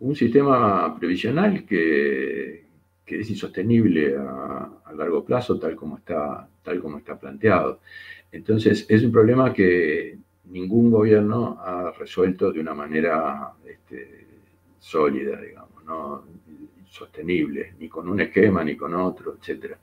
un 0.00 0.16
sistema 0.16 0.96
previsional 0.98 1.64
que, 1.64 2.63
que 3.04 3.20
es 3.20 3.30
insostenible 3.30 4.16
a, 4.16 4.70
largo 4.96 5.24
plazo 5.24 5.58
tal 5.58 5.74
como, 5.74 5.98
está, 5.98 6.48
tal 6.62 6.80
como 6.80 6.98
está 6.98 7.18
planteado. 7.18 7.80
Entonces, 8.30 8.86
es 8.88 9.02
un 9.02 9.10
problema 9.10 9.52
que 9.52 10.16
ningún 10.50 10.90
gobierno 10.90 11.58
ha 11.60 11.90
resuelto 11.90 12.52
de 12.52 12.60
una 12.60 12.74
manera 12.74 13.50
este, 13.66 14.26
sólida, 14.78 15.40
digamos, 15.40 15.84
¿no? 15.84 16.24
sostenible, 16.86 17.74
ni 17.80 17.88
con 17.88 18.08
un 18.08 18.20
esquema, 18.20 18.62
ni 18.62 18.76
con 18.76 18.94
otro, 18.94 19.36
etc. 19.42 19.74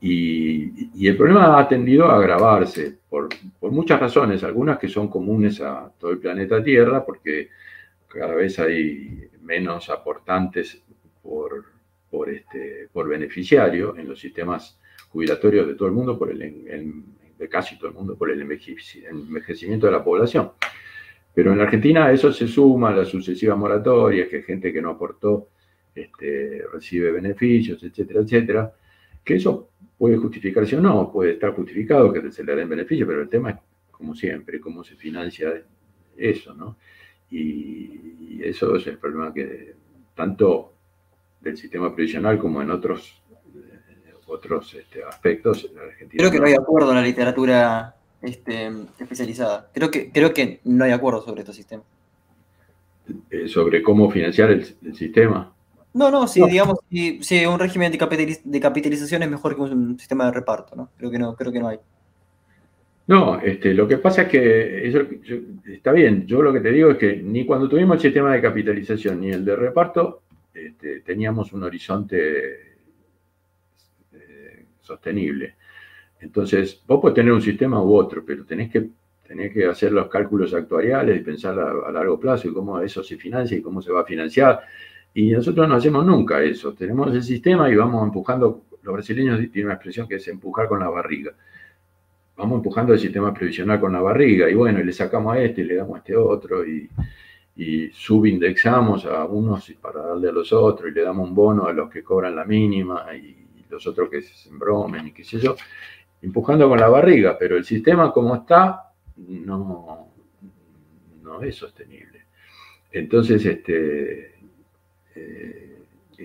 Y, 0.00 1.06
el 1.06 1.16
problema 1.16 1.58
ha 1.58 1.68
tendido 1.68 2.06
a 2.06 2.16
agravarse 2.16 2.98
por, 3.08 3.28
por, 3.58 3.72
muchas 3.72 3.98
razones, 3.98 4.44
algunas 4.44 4.78
que 4.78 4.88
son 4.88 5.08
comunes 5.08 5.60
a 5.60 5.90
todo 5.98 6.12
el 6.12 6.18
planeta 6.18 6.62
Tierra, 6.62 7.04
porque 7.04 7.48
cada 8.06 8.34
vez 8.34 8.60
hay 8.60 9.28
menos 9.42 9.90
aportantes 9.90 10.80
por, 11.20 11.64
por, 12.10 12.28
este, 12.28 12.88
por 12.92 13.08
beneficiario 13.08 13.96
en 13.96 14.08
los 14.08 14.18
sistemas 14.18 14.78
jubilatorios 15.08 15.66
de 15.66 15.74
todo 15.74 15.88
el 15.88 15.94
mundo, 15.94 16.18
por 16.18 16.30
el, 16.30 17.04
de 17.38 17.48
casi 17.48 17.78
todo 17.78 17.88
el 17.88 17.94
mundo, 17.94 18.16
por 18.16 18.30
el 18.30 18.42
envejecimiento 18.42 19.86
de 19.86 19.92
la 19.92 20.04
población. 20.04 20.52
Pero 21.34 21.52
en 21.52 21.58
la 21.58 21.64
Argentina 21.64 22.10
eso 22.10 22.32
se 22.32 22.48
suma 22.48 22.90
a 22.90 22.96
las 22.96 23.08
sucesivas 23.08 23.56
moratorias, 23.56 24.28
que 24.28 24.42
gente 24.42 24.72
que 24.72 24.82
no 24.82 24.90
aportó 24.90 25.48
este, 25.94 26.64
recibe 26.72 27.12
beneficios, 27.12 27.82
etcétera, 27.82 28.20
etcétera. 28.20 28.74
Que 29.24 29.36
eso 29.36 29.70
puede 29.96 30.16
justificarse 30.16 30.76
o 30.76 30.80
no, 30.80 31.10
puede 31.12 31.32
estar 31.32 31.52
justificado 31.52 32.12
que 32.12 32.30
se 32.32 32.42
le 32.42 32.56
den 32.56 32.68
beneficios, 32.68 33.06
pero 33.06 33.22
el 33.22 33.28
tema 33.28 33.50
es, 33.50 33.56
como 33.90 34.14
siempre, 34.14 34.60
cómo 34.60 34.82
se 34.82 34.96
financia 34.96 35.62
eso, 36.16 36.54
¿no? 36.54 36.76
Y, 37.30 38.36
y 38.38 38.40
eso 38.42 38.74
es 38.76 38.86
el 38.86 38.98
problema 38.98 39.32
que 39.32 39.74
tanto 40.14 40.72
del 41.40 41.56
sistema 41.56 41.94
previsional 41.94 42.38
como 42.38 42.62
en 42.62 42.70
otros, 42.70 43.22
eh, 43.54 44.12
otros 44.26 44.74
este, 44.74 45.02
aspectos. 45.04 45.70
creo 46.10 46.30
que 46.30 46.38
no 46.38 46.46
hay 46.46 46.54
acuerdo 46.54 46.90
en 46.90 46.96
la 46.96 47.02
literatura 47.02 47.94
este, 48.22 48.70
especializada. 48.98 49.70
Creo 49.72 49.90
que, 49.90 50.10
creo 50.10 50.32
que 50.34 50.60
no 50.64 50.84
hay 50.84 50.92
acuerdo 50.92 51.22
sobre 51.22 51.40
este 51.40 51.54
sistema. 51.54 51.82
Eh, 53.30 53.48
¿Sobre 53.48 53.82
cómo 53.82 54.10
financiar 54.10 54.50
el, 54.50 54.64
sistema? 54.94 55.52
No, 55.92 56.10
no, 56.10 56.28
si 56.28 56.44
digamos, 56.46 56.78
si, 56.88 57.46
un 57.46 57.58
régimen 57.58 57.90
de, 57.90 58.60
capitalización 58.60 59.22
es 59.24 59.30
mejor 59.30 59.56
que 59.56 59.62
un 59.62 59.98
sistema 59.98 60.26
de 60.26 60.32
reparto, 60.32 60.76
¿no? 60.76 60.90
Creo 60.96 61.10
que 61.10 61.18
no, 61.18 61.34
creo 61.34 61.50
que 61.50 61.58
no 61.58 61.68
hay. 61.68 61.78
No, 63.08 63.40
este, 63.40 63.74
lo 63.74 63.88
que 63.88 63.96
pasa 63.96 64.22
es 64.22 64.28
que 64.28 64.86
eso, 64.86 65.00
está 65.66 65.90
bien, 65.90 66.28
yo 66.28 66.42
lo 66.42 66.52
que 66.52 66.60
te 66.60 66.70
digo 66.70 66.92
es 66.92 66.98
que 66.98 67.16
ni 67.16 67.44
cuando 67.44 67.68
tuvimos 67.68 67.96
el 67.96 68.02
sistema 68.02 68.32
de 68.32 68.40
capitalización 68.40 69.20
ni 69.20 69.30
el 69.30 69.44
de 69.44 69.56
reparto, 69.56 70.22
este, 70.52 71.00
teníamos 71.00 71.52
un 71.52 71.62
horizonte 71.62 72.76
eh, 74.12 74.66
sostenible. 74.80 75.54
Entonces, 76.20 76.82
vos 76.86 77.00
podés 77.00 77.14
tener 77.14 77.32
un 77.32 77.40
sistema 77.40 77.82
u 77.82 77.94
otro, 77.94 78.24
pero 78.24 78.44
tenés 78.44 78.70
que, 78.70 78.90
que 79.52 79.66
hacer 79.66 79.92
los 79.92 80.08
cálculos 80.08 80.52
actuariales 80.52 81.20
y 81.20 81.24
pensar 81.24 81.58
a, 81.58 81.90
largo 81.92 82.18
plazo 82.18 82.48
y 82.48 82.52
cómo 82.52 82.80
eso 82.80 83.02
se 83.02 83.16
financia 83.16 83.56
y 83.56 83.62
cómo 83.62 83.80
se 83.80 83.92
va 83.92 84.00
a 84.00 84.04
financiar. 84.04 84.60
Y 85.14 85.30
nosotros 85.30 85.68
no 85.68 85.76
hacemos 85.76 86.04
nunca 86.04 86.42
eso. 86.42 86.74
Tenemos 86.74 87.14
el 87.14 87.22
sistema 87.22 87.70
y 87.70 87.76
vamos 87.76 88.04
empujando. 88.04 88.64
Los 88.82 88.94
brasileños 88.94 89.38
tienen 89.50 89.66
una 89.66 89.74
expresión 89.74 90.08
que 90.08 90.16
es 90.16 90.28
empujar 90.28 90.68
con 90.68 90.80
la 90.80 90.88
barriga. 90.88 91.32
Vamos 92.36 92.56
empujando 92.58 92.92
el 92.92 92.98
sistema 92.98 93.34
previsional 93.34 93.80
con 93.80 93.92
la 93.92 94.00
barriga 94.00 94.48
y 94.48 94.54
bueno, 94.54 94.80
y 94.80 94.84
le 94.84 94.92
sacamos 94.92 95.36
a 95.36 95.40
este 95.40 95.60
y 95.60 95.64
le 95.64 95.76
damos 95.76 95.96
a 95.96 95.98
este 95.98 96.16
otro 96.16 96.66
y, 96.66 96.88
y 97.56 97.90
subindexamos 97.90 99.04
a 99.06 99.24
unos 99.24 99.70
para 99.80 100.02
darle 100.02 100.28
a 100.28 100.32
los 100.32 100.52
otros 100.52 100.90
y 100.90 100.94
le 100.94 101.02
damos 101.02 101.28
un 101.28 101.34
bono 101.34 101.66
a 101.66 101.72
los 101.72 101.90
que 101.90 102.02
cobran 102.02 102.36
la 102.36 102.44
mínima 102.44 103.06
y 103.14 103.36
los 103.68 103.86
otros 103.86 104.08
que 104.08 104.22
se 104.22 104.48
embromen 104.48 105.08
y 105.08 105.12
qué 105.12 105.24
sé 105.24 105.38
yo, 105.38 105.56
empujando 106.22 106.68
con 106.68 106.78
la 106.78 106.88
barriga, 106.88 107.36
pero 107.38 107.56
el 107.56 107.64
sistema 107.64 108.12
como 108.12 108.34
está 108.34 108.92
no, 109.16 110.08
no 111.22 111.42
es 111.42 111.54
sostenible. 111.54 112.26
Entonces, 112.92 113.44
este, 113.46 114.34
eh, 115.14 115.78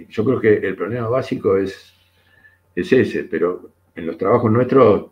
yo 0.10 0.26
creo 0.26 0.42
que 0.42 0.56
el 0.56 0.76
problema 0.76 1.08
básico 1.08 1.58
es, 1.58 1.94
es 2.76 2.92
ese, 2.92 3.26
pero 3.26 3.72
en 3.94 4.08
los 4.08 4.18
trabajos 4.18 4.52
nuestros 4.52 5.12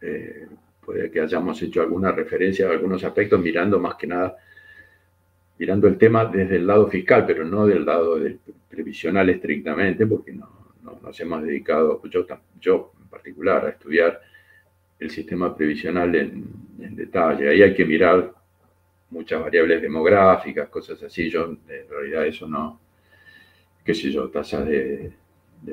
eh, 0.00 0.46
puede 0.84 1.10
que 1.10 1.20
hayamos 1.20 1.60
hecho 1.62 1.80
alguna 1.80 2.12
referencia 2.12 2.68
a 2.68 2.72
algunos 2.72 3.02
aspectos 3.04 3.40
mirando 3.40 3.78
más 3.78 3.94
que 3.96 4.06
nada 4.06 4.36
mirando 5.60 5.88
el 5.88 5.98
tema 5.98 6.24
desde 6.24 6.56
el 6.56 6.66
lado 6.66 6.88
fiscal, 6.88 7.26
pero 7.26 7.44
no 7.44 7.66
del 7.66 7.84
lado 7.84 8.18
del 8.18 8.40
previsional 8.66 9.28
estrictamente, 9.28 10.06
porque 10.06 10.32
no, 10.32 10.48
nos 11.02 11.20
hemos 11.20 11.42
dedicado, 11.42 12.00
yo, 12.58 12.92
en 12.98 13.08
particular, 13.08 13.66
a 13.66 13.68
estudiar 13.68 14.22
el 14.98 15.10
sistema 15.10 15.54
previsional 15.54 16.14
en, 16.14 16.70
detalle. 16.96 17.50
Ahí 17.50 17.60
hay 17.62 17.74
que 17.74 17.84
mirar 17.84 18.32
muchas 19.10 19.42
variables 19.42 19.82
demográficas, 19.82 20.70
cosas 20.70 21.02
así. 21.02 21.28
Yo, 21.28 21.50
en 21.50 21.88
realidad, 21.90 22.26
eso 22.26 22.48
no, 22.48 22.80
qué 23.84 23.92
sé 23.92 24.10
yo, 24.10 24.30
tasas 24.30 24.66
de, 24.66 25.12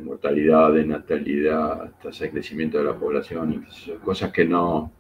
mortalidad, 0.02 0.74
de 0.74 0.86
natalidad, 0.86 1.94
tasa 2.04 2.26
de 2.26 2.32
crecimiento 2.32 2.78
de 2.78 2.84
la 2.84 3.00
población, 3.00 3.66
cosas 4.04 4.34
que 4.34 4.44
no, 4.44 4.92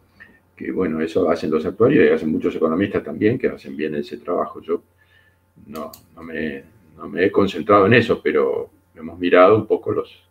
que 0.58 0.72
bueno, 0.72 1.00
eso 1.00 1.30
hacen 1.30 1.52
los 1.52 1.66
actuarios 1.66 2.06
y 2.06 2.10
hacen 2.10 2.32
muchos 2.32 2.56
economistas 2.56 3.04
también 3.04 3.38
que 3.38 3.48
hacen 3.48 3.78
bien 3.78 3.96
ese 3.96 4.18
trabajo. 4.18 4.60
Yo 4.60 4.82
no, 5.68 5.92
no, 6.16 6.24
me, 6.24 6.64
he 7.24 7.32
concentrado 7.32 7.86
en 7.86 7.94
eso, 7.94 8.20
pero 8.22 8.70
hemos 8.96 9.20
mirado 9.20 9.56
un 9.56 9.68
poco 9.68 9.92
los, 9.92 10.24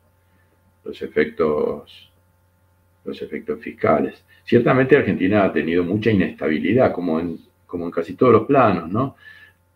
los 0.84 1.00
efectos 1.00 2.10
los 3.04 3.22
efectos 3.22 3.60
fiscales. 3.60 4.24
Ciertamente 4.44 4.96
Argentina 4.96 5.44
ha 5.44 5.52
tenido 5.52 5.84
mucha 5.84 6.10
inestabilidad, 6.10 6.92
como 6.92 7.20
en, 7.20 7.38
como 7.64 7.84
en 7.86 7.92
casi 7.92 8.14
todos 8.14 8.32
los 8.32 8.46
planos, 8.46 8.90
¿no? 8.90 9.14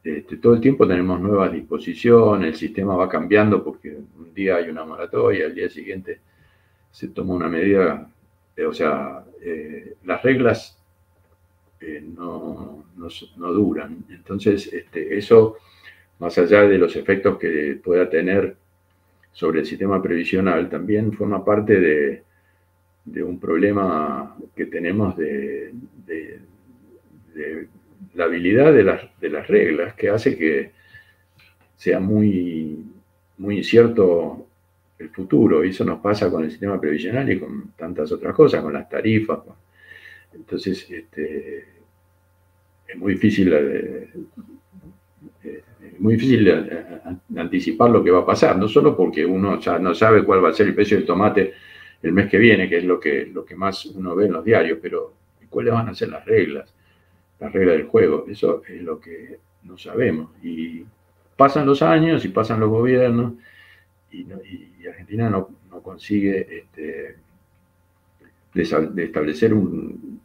Este, 0.02 0.39
todo 0.39 0.55
el 0.55 0.60
tiempo 0.60 0.86
tenemos 0.86 1.20
nuevas 1.20 1.52
disposiciones, 1.52 2.48
el 2.48 2.56
sistema 2.56 2.97
va 2.97 3.09
cambiando 3.09 3.62
porque 3.62 3.97
un 4.18 4.35
día 4.35 4.56
hay 4.56 4.68
una 4.68 4.85
moratoria, 4.85 5.47
al 5.47 5.55
día 5.55 5.68
siguiente 5.68 6.20
se 6.90 7.09
toma 7.09 7.35
una 7.35 7.48
medida, 7.48 8.10
o 8.66 8.72
sea, 8.72 9.24
eh, 9.42 9.94
las 10.04 10.22
reglas 10.22 10.78
eh, 11.80 12.02
no, 12.02 12.84
duran. 13.36 14.04
Entonces, 14.10 14.72
este, 14.72 15.16
eso, 15.16 15.56
más 16.18 16.36
allá 16.38 16.62
de 16.62 16.78
los 16.78 16.94
efectos 16.96 17.38
que 17.38 17.80
pueda 17.82 18.08
tener 18.08 18.56
sobre 19.32 19.60
el 19.60 19.66
sistema 19.66 20.02
previsional, 20.02 20.68
también 20.68 21.12
forma 21.12 21.44
parte 21.44 21.80
de, 21.80 22.22
un 23.22 23.40
problema 23.40 24.36
que 24.54 24.66
tenemos 24.66 25.16
de, 25.16 25.72
la 28.14 28.24
habilidad 28.24 28.72
de 28.72 28.84
las, 28.84 29.20
de 29.20 29.30
las, 29.30 29.48
reglas, 29.48 29.94
que 29.94 30.10
hace 30.10 30.36
que 30.36 30.72
sea 31.76 31.98
muy, 31.98 32.84
muy 33.38 33.58
incierto 33.58 34.46
el 35.01 35.10
futuro. 35.10 35.64
Y 35.64 35.70
eso 35.70 35.85
nos 35.85 36.01
pasa 36.01 36.31
con 36.31 36.44
el 36.44 36.51
sistema 36.51 36.81
previsional 36.81 37.31
y 37.31 37.39
con 37.39 37.72
tantas 37.77 38.12
otras 38.12 38.35
cosas, 38.35 38.62
con 38.62 38.72
las 38.72 38.89
tarifas. 38.89 39.40
Entonces, 40.32 40.89
este, 40.90 41.64
es 42.86 42.97
muy 42.97 43.14
difícil, 43.14 43.52
eh, 43.52 44.09
eh, 45.44 45.62
muy 45.98 46.14
difícil 46.14 46.52
anticipar 47.36 47.90
lo 47.90 48.05
que 48.05 48.10
va 48.10 48.20
a 48.20 48.27
pasar, 48.27 48.56
no 48.56 48.68
solo 48.68 48.97
porque 48.97 49.24
uno 49.24 49.59
ya 49.59 49.78
no 49.78 49.94
sabe 49.94 50.24
cuál 50.24 50.44
va 50.44 50.51
a 50.51 50.52
ser 50.52 50.68
el 50.68 50.74
precio 50.74 50.97
del 50.97 51.06
tomate 51.06 51.55
el 52.02 52.12
mes 52.12 52.31
que 52.31 52.39
viene, 52.39 52.68
que 52.68 52.78
es 52.78 52.85
lo 52.85 52.98
que, 52.98 53.27
lo 53.27 53.44
que 53.44 53.55
más 53.55 53.85
uno 53.86 54.14
ve 54.14 54.27
en 54.27 54.32
los 54.32 54.44
diarios, 54.44 54.78
pero 54.81 55.12
cuáles 55.51 55.74
van 55.74 55.89
a 55.89 55.94
ser 55.94 56.09
las 56.09 56.24
reglas, 56.24 56.72
las 57.39 57.52
reglas 57.52 57.77
del 57.77 57.86
juego, 57.86 58.24
eso 58.28 58.62
es 58.66 58.81
lo 58.81 59.01
que 59.01 59.39
no 59.64 59.77
sabemos. 59.77 60.31
Y 60.43 60.85
pasan 61.36 61.66
los 61.66 61.82
años 61.82 62.24
y 62.24 62.28
pasan 62.28 62.60
los 62.60 62.70
gobiernos 62.70 63.35
y, 64.12 64.86
Argentina 64.86 65.30
no, 65.30 65.48
consigue 65.82 66.46
este, 66.58 67.16
de 68.54 69.04
establecer 69.04 69.54
un, 69.54 70.20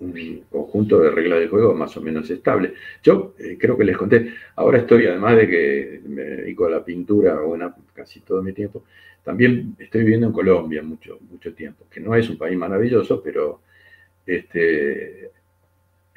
un 0.00 0.44
conjunto 0.50 1.00
de 1.00 1.10
reglas 1.10 1.40
de 1.40 1.48
juego 1.48 1.74
más 1.74 1.96
o 1.96 2.00
menos 2.00 2.28
estable. 2.30 2.74
Yo 3.02 3.34
eh, 3.38 3.56
creo 3.58 3.76
que 3.76 3.84
les 3.84 3.96
conté, 3.96 4.32
ahora 4.56 4.78
estoy, 4.78 5.06
además 5.06 5.36
de 5.36 5.48
que 5.48 6.00
me 6.06 6.22
dedico 6.22 6.66
a 6.66 6.70
la 6.70 6.84
pintura, 6.84 7.40
bueno, 7.40 7.74
casi 7.92 8.20
todo 8.20 8.42
mi 8.42 8.52
tiempo, 8.52 8.84
también 9.24 9.74
estoy 9.78 10.02
viviendo 10.02 10.28
en 10.28 10.32
Colombia 10.32 10.82
mucho, 10.82 11.18
mucho 11.30 11.52
tiempo, 11.52 11.86
que 11.90 12.00
no 12.00 12.14
es 12.14 12.30
un 12.30 12.38
país 12.38 12.56
maravilloso, 12.56 13.20
pero 13.22 13.60
este, 14.24 15.30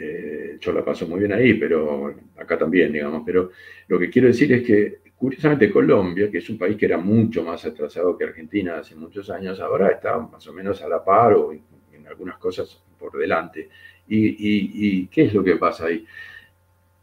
eh, 0.04 0.58
yo 0.60 0.72
la 0.72 0.84
paso 0.84 1.08
muy 1.08 1.20
bien 1.20 1.34
ahí, 1.34 1.54
pero 1.56 2.14
acá 2.38 2.58
también, 2.58 2.92
digamos. 2.92 3.24
Pero 3.26 3.52
lo 3.88 4.00
que 4.00 4.10
quiero 4.10 4.28
decir 4.28 4.52
es 4.54 4.64
que, 4.64 5.00
curiosamente, 5.16 5.72
Colombia, 5.72 6.32
que 6.32 6.40
es 6.40 6.50
un 6.50 6.58
país 6.58 6.76
que 6.78 6.86
era 6.86 6.98
mucho 6.98 7.44
más 7.44 7.64
atrasado 7.66 8.18
que 8.18 8.26
Argentina 8.26 8.80
hace 8.80 8.96
muchos 8.96 9.30
años, 9.30 9.60
ahora 9.60 9.90
está 9.90 10.18
más 10.18 10.46
o 10.48 10.54
menos 10.54 10.82
a 10.82 10.88
la 10.88 11.04
par 11.04 11.34
o 11.34 11.54
en 11.54 12.08
algunas 12.08 12.38
cosas 12.38 12.82
por 12.98 13.18
delante. 13.18 13.70
¿Y, 14.08 15.08
qué 15.08 15.24
es 15.26 15.34
lo 15.34 15.44
que 15.44 15.56
pasa 15.56 15.86
ahí? 15.86 16.06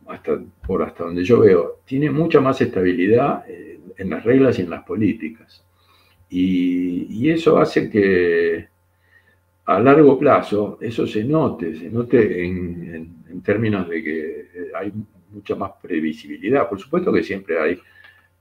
Hasta, 0.07 0.41
por 0.67 0.83
hasta 0.83 1.05
donde 1.05 1.23
yo 1.23 1.41
veo, 1.41 1.81
tiene 1.85 2.11
mucha 2.11 2.41
más 2.41 2.61
estabilidad 2.61 3.45
en 3.99 4.11
las 4.11 4.25
reglas 4.25 4.59
y 4.59 4.63
en 4.63 4.71
las 4.71 4.85
políticas. 4.85 5.65
Y, 6.31 7.31
eso 7.31 7.59
hace 7.59 7.91
que 7.91 8.69
a 9.69 9.79
largo 9.79 10.19
plazo 10.19 10.79
eso 10.81 11.07
se 11.07 11.23
note, 11.25 11.77
se 11.77 11.91
note 11.91 12.43
en, 12.43 13.43
términos 13.45 13.87
de 13.89 14.03
que 14.03 14.49
hay 14.75 14.93
mucha 15.31 15.55
más 15.55 15.73
previsibilidad. 15.81 16.69
Por 16.69 16.81
supuesto 16.81 17.13
que 17.13 17.23
siempre 17.23 17.61
hay 17.61 17.79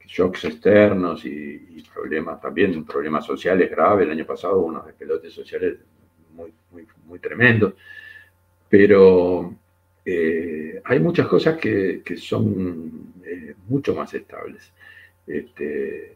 shocks 0.06 0.46
externos 0.46 1.26
y, 1.26 1.84
problemas, 1.94 2.40
también 2.40 2.86
problemas 2.86 3.26
sociales 3.26 3.70
graves. 3.70 4.06
El 4.06 4.12
año 4.12 4.26
pasado 4.26 4.60
unos 4.60 4.86
despelotes 4.86 5.34
sociales 5.34 5.78
muy, 6.34 6.54
muy, 6.72 6.88
muy 7.06 7.20
tremendo, 7.20 7.76
pero 8.70 9.54
eh, 10.06 10.82
hay 10.86 11.00
muchas 11.00 11.28
cosas 11.28 11.58
que, 11.58 12.04
son 12.18 13.14
eh, 13.26 13.54
mucho 13.68 13.94
más 13.94 14.14
estables. 14.14 14.72
Este, 15.26 16.16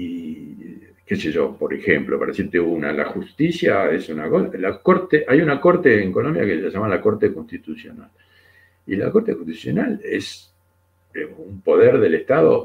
y 0.00 0.78
qué 1.04 1.16
sé 1.16 1.32
yo, 1.32 1.56
por 1.56 1.74
ejemplo, 1.74 2.20
para 2.20 2.30
decirte 2.30 2.60
una, 2.60 2.92
la 2.92 3.06
justicia 3.06 3.90
es 3.90 4.08
una 4.08 4.28
la 4.28 4.80
corte, 4.80 5.24
hay 5.26 5.40
una 5.40 5.60
corte 5.60 6.00
en 6.00 6.12
Colombia 6.12 6.44
que 6.44 6.60
se 6.60 6.70
llama 6.70 6.86
la 6.86 7.00
Corte 7.00 7.32
Constitucional. 7.32 8.08
Y 8.86 8.94
la 8.94 9.10
Corte 9.10 9.34
Constitucional 9.34 10.00
es 10.04 10.54
un 11.36 11.62
poder 11.62 11.98
del 11.98 12.14
Estado 12.14 12.64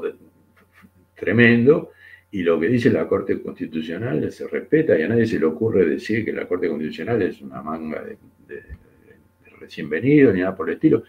tremendo 1.16 1.90
y 2.30 2.42
lo 2.42 2.60
que 2.60 2.68
dice 2.68 2.88
la 2.90 3.08
Corte 3.08 3.42
Constitucional 3.42 4.30
se 4.30 4.46
respeta 4.46 4.96
y 4.96 5.02
a 5.02 5.08
nadie 5.08 5.26
se 5.26 5.40
le 5.40 5.46
ocurre 5.46 5.84
decir 5.86 6.24
que 6.24 6.32
la 6.32 6.46
Corte 6.46 6.68
Constitucional 6.68 7.20
es 7.22 7.40
una 7.42 7.62
manga 7.62 8.00
de, 8.04 8.62
recién 9.58 9.88
venido 9.88 10.32
ni 10.32 10.40
nada 10.40 10.54
por 10.54 10.68
el 10.68 10.74
estilo. 10.76 11.02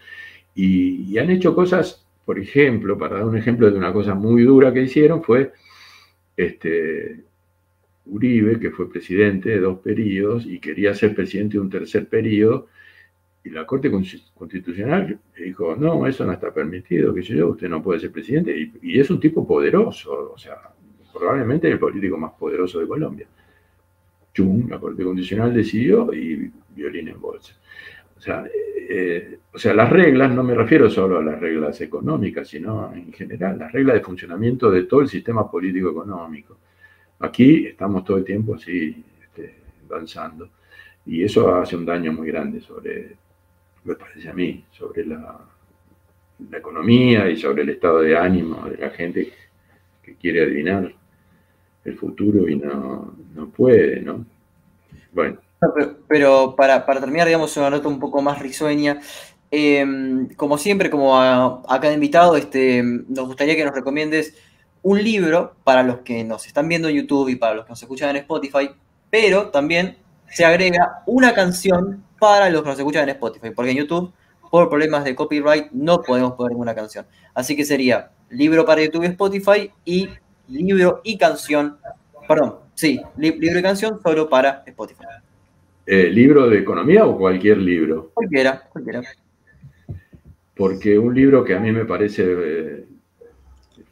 Y, 0.56 1.16
han 1.18 1.30
hecho 1.30 1.54
cosas, 1.54 2.04
por 2.24 2.36
ejemplo, 2.40 2.98
para 2.98 3.16
dar 3.16 3.26
un 3.26 3.36
ejemplo 3.36 3.70
de 3.70 3.78
una 3.78 3.92
cosa 3.92 4.14
muy 4.14 4.42
dura 4.42 4.72
que 4.72 4.82
hicieron, 4.82 5.22
fue 5.22 5.52
este, 6.36 7.24
Uribe, 8.06 8.58
que 8.60 8.70
fue 8.70 8.90
presidente 8.90 9.50
de 9.50 9.60
dos 9.60 9.78
periodos 9.80 10.46
y 10.46 10.58
quería 10.58 10.94
ser 10.94 11.14
presidente 11.14 11.54
de 11.54 11.60
un 11.60 11.70
tercer 11.70 12.08
periodo, 12.08 12.68
y 13.44 13.50
la 13.50 13.64
Corte 13.64 13.90
Constitucional 13.90 15.20
dijo, 15.38 15.76
no, 15.76 16.06
eso 16.06 16.24
no 16.26 16.32
está 16.32 16.52
permitido, 16.52 17.14
que 17.14 17.22
yo, 17.22 17.50
usted 17.50 17.68
no 17.68 17.82
puede 17.82 18.00
ser 18.00 18.10
presidente, 18.10 18.58
y, 18.58 18.72
y 18.82 19.00
es 19.00 19.08
un 19.10 19.20
tipo 19.20 19.46
poderoso, 19.46 20.32
o 20.34 20.38
sea, 20.38 20.56
probablemente 21.12 21.70
el 21.70 21.78
político 21.78 22.18
más 22.18 22.32
poderoso 22.32 22.80
de 22.80 22.86
Colombia. 22.86 23.26
Chum, 24.34 24.68
la 24.68 24.78
Corte 24.78 25.02
Constitucional 25.02 25.54
decidió 25.54 26.12
y 26.12 26.50
violín 26.74 27.08
en 27.08 27.20
bolsa. 27.20 27.54
O 28.16 28.20
sea, 28.20 28.44
eh, 28.88 29.38
o 29.52 29.58
sea, 29.58 29.74
las 29.74 29.90
reglas, 29.90 30.32
no 30.32 30.42
me 30.42 30.54
refiero 30.54 30.88
solo 30.88 31.18
a 31.18 31.22
las 31.22 31.40
reglas 31.40 31.80
económicas, 31.80 32.48
sino 32.48 32.92
en 32.94 33.12
general, 33.12 33.58
las 33.58 33.72
reglas 33.72 33.94
de 33.94 34.00
funcionamiento 34.00 34.70
de 34.70 34.84
todo 34.84 35.00
el 35.00 35.08
sistema 35.08 35.50
político 35.50 35.90
económico. 35.90 36.58
Aquí 37.20 37.66
estamos 37.66 38.04
todo 38.04 38.18
el 38.18 38.24
tiempo 38.24 38.54
así 38.54 39.02
este, 39.22 39.54
danzando 39.88 40.50
y 41.06 41.24
eso 41.24 41.54
hace 41.54 41.76
un 41.76 41.86
daño 41.86 42.12
muy 42.12 42.28
grande 42.28 42.60
sobre, 42.60 43.16
me 43.84 43.94
parece 43.94 44.28
a 44.28 44.34
mí, 44.34 44.64
sobre 44.70 45.06
la, 45.06 45.38
la 46.50 46.58
economía 46.58 47.30
y 47.30 47.36
sobre 47.36 47.62
el 47.62 47.70
estado 47.70 48.00
de 48.00 48.16
ánimo 48.16 48.68
de 48.68 48.76
la 48.76 48.90
gente 48.90 49.32
que 50.02 50.14
quiere 50.16 50.42
adivinar 50.42 50.92
el 51.84 51.96
futuro 51.96 52.48
y 52.48 52.56
no, 52.56 53.14
puede, 53.56 54.00
¿no? 54.00 54.24
Bueno. 55.12 55.45
Pero, 56.08 56.54
para, 56.56 56.84
terminar, 56.84 57.26
digamos, 57.26 57.56
una 57.56 57.70
nota 57.70 57.88
un 57.88 57.98
poco 57.98 58.20
más 58.20 58.38
risueña, 58.38 59.00
em, 59.50 60.28
como 60.36 60.58
siempre, 60.58 60.90
como 60.90 61.18
a, 61.18 61.62
cada 61.80 61.92
invitado, 61.92 62.36
este, 62.36 62.82
nos 62.82 63.26
gustaría 63.26 63.56
que 63.56 63.64
nos 63.64 63.74
recomiendes 63.74 64.34
un 64.82 65.02
libro 65.02 65.56
para 65.64 65.82
los 65.82 66.00
que 66.00 66.24
nos 66.24 66.46
están 66.46 66.68
viendo 66.68 66.88
en 66.88 66.96
YouTube 66.96 67.28
y 67.28 67.36
para 67.36 67.54
los 67.54 67.64
que 67.64 67.70
nos 67.70 67.82
escuchan 67.82 68.10
en 68.10 68.16
Spotify, 68.16 68.70
pero 69.10 69.50
también 69.50 69.96
se 70.28 70.44
agrega 70.44 71.02
una 71.06 71.34
canción 71.34 72.04
para 72.18 72.50
los 72.50 72.62
que 72.62 72.68
nos 72.68 72.78
escuchan 72.78 73.04
en 73.04 73.10
Spotify, 73.10 73.50
porque 73.50 73.70
en 73.72 73.78
YouTube, 73.78 74.12
por 74.50 74.68
problemas 74.68 75.04
de 75.04 75.14
copyright, 75.14 75.70
no 75.72 76.02
podemos 76.02 76.34
poner 76.34 76.52
ninguna 76.52 76.74
canción. 76.74 77.06
Así 77.34 77.56
que 77.56 77.64
sería 77.64 78.10
libro 78.30 78.64
para 78.64 78.82
YouTube 78.82 79.04
y 79.04 79.06
Spotify 79.06 79.70
y 79.84 80.08
libro 80.48 81.00
y 81.02 81.18
canción, 81.18 81.78
perdón, 82.28 82.56
sí, 82.74 83.00
libro 83.16 83.58
y 83.58 83.62
canción 83.62 84.00
solo 84.02 84.28
para 84.28 84.62
Spotify. 84.66 85.04
Eh, 85.86 86.10
¿Libro 86.10 86.48
de 86.48 86.58
economía 86.58 87.06
o 87.06 87.16
cualquier 87.16 87.58
libro? 87.58 88.10
Cualquiera, 88.12 88.68
cualquiera. 88.68 89.02
Porque 90.54 90.98
un 90.98 91.14
libro 91.14 91.44
que 91.44 91.54
a 91.54 91.60
mí 91.60 91.70
me 91.70 91.84
parece 91.84 92.24
eh, 92.26 92.84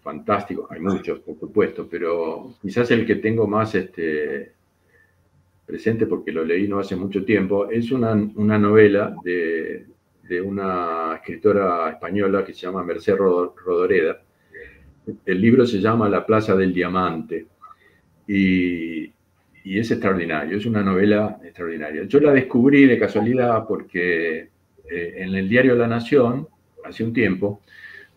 fantástico, 0.03 0.67
hay 0.71 0.81
muchos, 0.81 1.21
por 1.21 1.39
supuesto, 1.39 1.87
pero 1.89 2.55
quizás 2.61 2.91
el 2.91 3.07
que 3.07 3.17
tengo 3.17 3.47
más 3.47 3.75
este, 3.77 4.53
presente, 5.65 6.07
porque 6.07 6.33
lo 6.33 6.45
leí 6.45 6.67
no 6.67 6.81
hace 6.81 6.97
mucho 6.97 7.25
tiempo, 7.25 7.71
es 7.71 7.93
una, 7.93 8.15
novela 8.15 9.15
de, 9.23 9.87
de, 10.23 10.41
una 10.41 11.15
escritora 11.17 11.91
española 11.91 12.45
que 12.45 12.53
se 12.53 12.61
llama 12.61 12.83
Merced 12.83 13.15
Rodoreda, 13.15 14.21
el 15.25 15.41
libro 15.41 15.67
se 15.67 15.81
llama 15.81 16.09
La 16.09 16.25
Plaza 16.27 16.57
del 16.57 16.73
Diamante 16.73 17.47
y, 18.27 19.14
es 19.65 19.91
extraordinario, 19.91 20.59
es 20.59 20.67
una 20.67 20.83
novela 20.83 21.39
extraordinaria. 21.43 22.05
Yo 22.05 22.21
la 22.21 22.33
descubrí 22.33 22.87
de 22.87 22.99
casualidad 22.99 23.67
porque 23.67 24.49
eh, 24.91 25.15
en 25.17 25.35
el 25.35 25.49
diario 25.49 25.75
La 25.75 25.87
Nación, 25.87 26.47
hace 26.85 27.03
un 27.03 27.13
tiempo, 27.13 27.63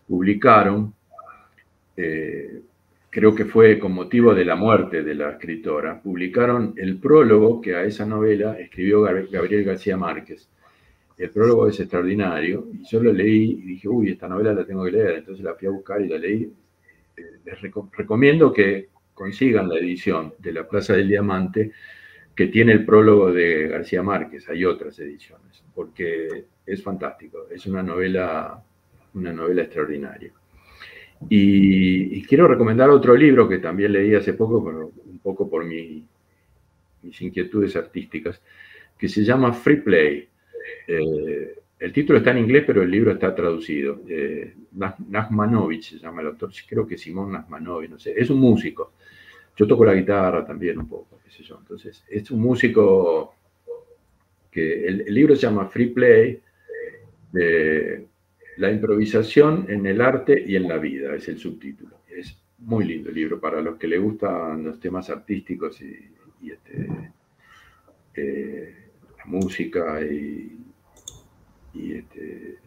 publicaron, 0.06 0.94
eh, 1.96 2.60
creo 3.10 3.34
que 3.34 3.46
fue 3.46 3.78
con 3.78 3.92
motivo 3.92 4.34
de 4.34 4.44
la 4.44 4.56
muerte 4.56 5.02
de 5.02 5.14
la 5.14 5.30
escritora, 5.30 6.00
publicaron 6.00 6.74
el 6.76 6.98
prólogo 6.98 7.60
que 7.60 7.74
a 7.74 7.84
esa 7.84 8.04
novela 8.04 8.58
escribió 8.58 9.02
Gabriel 9.02 9.64
García 9.64 9.96
Márquez. 9.96 10.48
El 11.16 11.30
prólogo 11.30 11.66
es 11.66 11.80
extraordinario 11.80 12.68
y 12.72 12.84
yo 12.84 13.02
lo 13.02 13.12
leí 13.12 13.58
y 13.62 13.62
dije, 13.62 13.88
uy, 13.88 14.10
esta 14.10 14.28
novela 14.28 14.52
la 14.52 14.64
tengo 14.64 14.84
que 14.84 14.92
leer. 14.92 15.16
Entonces 15.16 15.44
la 15.44 15.54
fui 15.54 15.66
a 15.66 15.72
buscar 15.72 16.00
y 16.00 16.08
la 16.08 16.18
leí 16.18 16.52
les 17.44 17.60
recomiendo 17.96 18.52
que 18.52 18.88
consigan 19.18 19.68
la 19.68 19.78
edición 19.78 20.34
de 20.38 20.52
La 20.52 20.68
Plaza 20.68 20.94
del 20.94 21.08
Diamante, 21.08 21.72
que 22.36 22.46
tiene 22.46 22.70
el 22.70 22.84
prólogo 22.84 23.32
de 23.32 23.66
García 23.66 24.00
Márquez, 24.00 24.48
hay 24.48 24.64
otras 24.64 24.96
ediciones, 25.00 25.64
porque 25.74 26.44
es 26.64 26.80
fantástico, 26.80 27.48
es 27.50 27.66
una 27.66 27.82
novela, 27.82 28.62
una 29.14 29.32
novela 29.32 29.62
extraordinaria. 29.62 30.30
Y, 31.28 32.22
quiero 32.22 32.46
recomendar 32.46 32.90
otro 32.90 33.16
libro 33.16 33.48
que 33.48 33.58
también 33.58 33.92
leí 33.92 34.14
hace 34.14 34.34
poco, 34.34 34.64
pero 34.64 34.92
un 35.04 35.18
poco 35.18 35.50
por 35.50 35.64
mis 35.64 36.04
inquietudes 37.20 37.74
artísticas, 37.74 38.40
que 38.96 39.08
se 39.08 39.24
llama 39.24 39.52
Free 39.52 39.80
Play. 39.80 40.28
Eh, 40.86 41.58
el 41.80 41.92
título 41.92 42.18
está 42.18 42.30
en 42.30 42.38
inglés, 42.38 42.62
pero 42.64 42.82
el 42.82 42.90
libro 42.90 43.10
está 43.10 43.34
traducido. 43.34 44.00
Eh, 44.08 44.54
Nazmanovich 45.08 45.90
se 45.90 45.98
llama 45.98 46.20
el 46.20 46.28
autor, 46.28 46.52
creo 46.68 46.86
que 46.86 46.96
Simón 46.96 47.32
Nazmanovich, 47.32 47.90
no 47.90 47.98
sé, 47.98 48.14
es 48.16 48.30
un 48.30 48.38
músico. 48.38 48.92
Yo 49.58 49.66
toco 49.66 49.84
la 49.84 49.94
guitarra 49.94 50.46
también 50.46 50.78
un 50.78 50.88
poco, 50.88 51.18
qué 51.24 51.32
sé 51.32 51.42
yo. 51.42 51.58
Entonces, 51.58 52.04
es 52.08 52.30
un 52.30 52.40
músico 52.40 53.34
que 54.52 54.86
el, 54.86 54.98
libro 55.12 55.34
se 55.34 55.42
llama 55.42 55.66
Free 55.66 55.88
Play, 55.88 56.40
La 58.56 58.70
improvisación 58.70 59.66
en 59.68 59.84
el 59.86 60.00
arte 60.00 60.44
y 60.46 60.54
en 60.54 60.68
la 60.68 60.78
vida, 60.78 61.12
es 61.16 61.26
el 61.28 61.38
subtítulo. 61.38 61.96
Es 62.08 62.38
muy 62.58 62.84
lindo 62.84 63.08
el 63.08 63.16
libro 63.16 63.40
para 63.40 63.60
los 63.60 63.76
que 63.78 63.88
le 63.88 63.98
gustan 63.98 64.62
los 64.62 64.78
temas 64.78 65.10
artísticos 65.10 65.82
y, 65.82 66.52
este, 66.52 66.88
eh, 68.14 68.74
la 69.18 69.24
música 69.24 70.00
y, 70.00 70.56
este, 71.74 72.58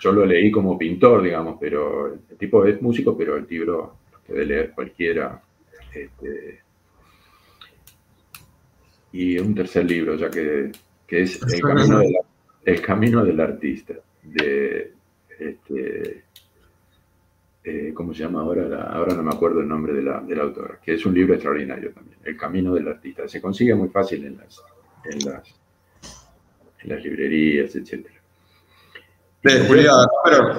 yo 0.00 0.12
lo 0.12 0.24
leí 0.24 0.52
como 0.52 0.78
pintor, 0.78 1.22
digamos, 1.22 1.56
pero 1.60 2.14
el 2.14 2.36
tipo 2.38 2.64
es 2.64 2.80
músico, 2.80 3.16
pero 3.16 3.36
el 3.36 3.46
libro 3.48 3.96
lo 4.12 4.20
puede 4.20 4.46
leer 4.46 4.70
cualquiera. 4.70 5.42
Este, 5.94 6.60
y 9.12 9.38
un 9.38 9.54
tercer 9.54 9.84
libro, 9.84 10.16
ya 10.16 10.28
que, 10.28 10.72
es 11.08 11.40
el 11.40 11.60
camino, 11.60 12.02
el 12.64 12.82
camino, 12.82 13.24
del 13.24 13.38
artista, 13.40 13.94
de 14.22 14.92
este, 15.38 16.24
eh, 17.62 17.92
¿cómo 17.94 18.12
se 18.12 18.24
llama 18.24 18.40
ahora? 18.40 18.90
ahora 18.90 19.14
no 19.14 19.22
me 19.22 19.32
acuerdo 19.32 19.60
el 19.60 19.68
nombre 19.68 19.92
de 19.92 20.02
la, 20.02 20.18
autora, 20.42 20.80
que 20.82 20.94
es 20.94 21.06
un 21.06 21.14
libro 21.14 21.34
extraordinario 21.34 21.92
también, 21.92 22.18
El 22.24 22.36
Camino 22.36 22.74
del 22.74 22.88
Artista. 22.88 23.28
Se 23.28 23.40
consigue 23.40 23.74
muy 23.74 23.88
fácil 23.88 24.26
en 24.26 24.36
las, 24.36 24.60
en 25.04 25.18
las, 25.24 25.54
en 26.80 26.88
las 26.88 27.02
librerías, 27.04 27.74
etc. 27.76 28.06
¿De 29.42 29.60
Julia 29.60 29.92
Cameron? 30.24 30.58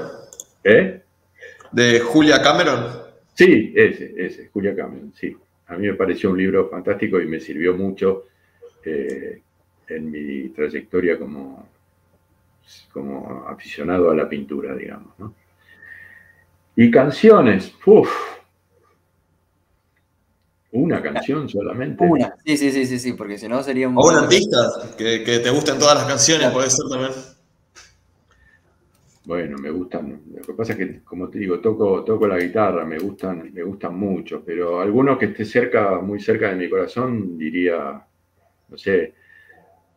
¿Eh? 0.64 1.02
¿De 1.72 2.00
Julia 2.00 2.42
Cameron? 2.42 3.05
Sí, 3.36 3.74
ese, 3.76 4.14
ese, 4.18 4.50
Julia 4.52 4.74
Cameron, 4.74 5.14
sí. 5.14 5.36
A 5.68 5.76
mí 5.76 5.88
me 5.88 5.94
pareció 5.96 6.32
un 6.32 6.38
libro 6.38 6.70
fantástico 6.70 7.20
y 7.20 7.28
me 7.28 7.40
sirvió 7.40 7.76
mucho 7.76 8.24
eh, 8.84 9.42
en 9.90 10.10
mi 10.10 10.50
trayectoria 10.50 11.20
como, 11.20 11.68
como 12.94 13.46
aficionado 13.48 14.10
a 14.10 14.16
la 14.16 14.30
pintura, 14.30 14.74
digamos, 14.74 15.20
¿no? 15.20 15.36
Y 16.78 16.90
canciones, 16.90 17.74
uff. 17.86 18.10
Una 20.72 21.02
canción 21.02 21.48
solamente. 21.48 22.06
Una, 22.06 22.36
sí, 22.46 22.58
sí, 22.58 22.72
sí, 22.72 22.86
sí, 22.86 23.00
sí, 23.00 23.14
porque 23.14 23.38
si 23.38 23.48
no 23.48 23.64
sería 23.64 23.88
un. 23.88 23.98
O 23.98 24.08
un 24.08 24.16
artista, 24.16 24.58
que, 24.98 25.24
que 25.24 25.40
te 25.40 25.50
gusten 25.50 25.80
todas 25.80 25.96
las 25.96 26.06
canciones, 26.06 26.52
puede 26.52 26.70
ser 26.70 26.86
también. 26.90 27.12
Bueno, 29.26 29.58
me 29.58 29.72
gustan. 29.72 30.22
Lo 30.36 30.42
que 30.42 30.54
pasa 30.54 30.74
es 30.74 30.80
que, 30.80 31.00
como 31.04 31.30
te 31.30 31.40
digo, 31.40 31.60
toco, 31.60 32.04
toco 32.04 32.28
la 32.28 32.38
guitarra, 32.38 32.86
me 32.86 33.00
gustan, 33.00 33.52
me 33.54 33.64
gustan 33.64 33.98
mucho, 33.98 34.44
pero 34.46 34.80
alguno 34.80 35.18
que 35.18 35.26
esté 35.26 35.46
cerca, 35.46 36.00
muy 36.00 36.20
cerca 36.20 36.50
de 36.50 36.56
mi 36.56 36.70
corazón, 36.70 37.38
diría, 37.38 38.06
no 38.70 38.78
sé, 38.78 39.14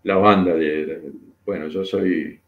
la 0.05 0.17
banda 0.17 0.55
de 0.55 1.13
bueno, 1.49 1.69
yo 1.69 1.83
soy 1.83 2.39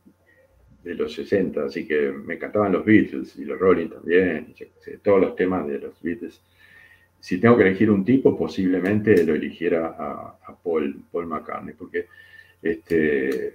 de 0.85 0.94
los 0.94 1.15
60, 1.15 1.65
así 1.65 1.86
que 1.86 2.12
me 2.12 2.35
encantaban 2.35 2.70
los 2.70 2.85
Beatles 2.85 3.35
y 3.39 3.47
los 3.47 3.59
Rolling 3.59 3.89
también, 3.89 4.55
todos 5.02 5.19
los 5.19 5.35
temas 5.36 5.66
de 5.66 5.78
los 5.78 6.02
Beatles. 6.02 6.43
Si 7.19 7.40
tengo 7.40 7.57
que 7.57 7.62
elegir 7.62 7.90
un 7.90 8.05
tipo, 8.05 8.36
posiblemente 8.36 9.24
lo 9.24 9.35
eligiera 9.35 9.97
a, 9.98 10.55
Paul, 10.62 11.02
Paul 11.11 11.28
McCartney, 11.28 11.73
porque 11.73 12.09
este, 12.61 13.55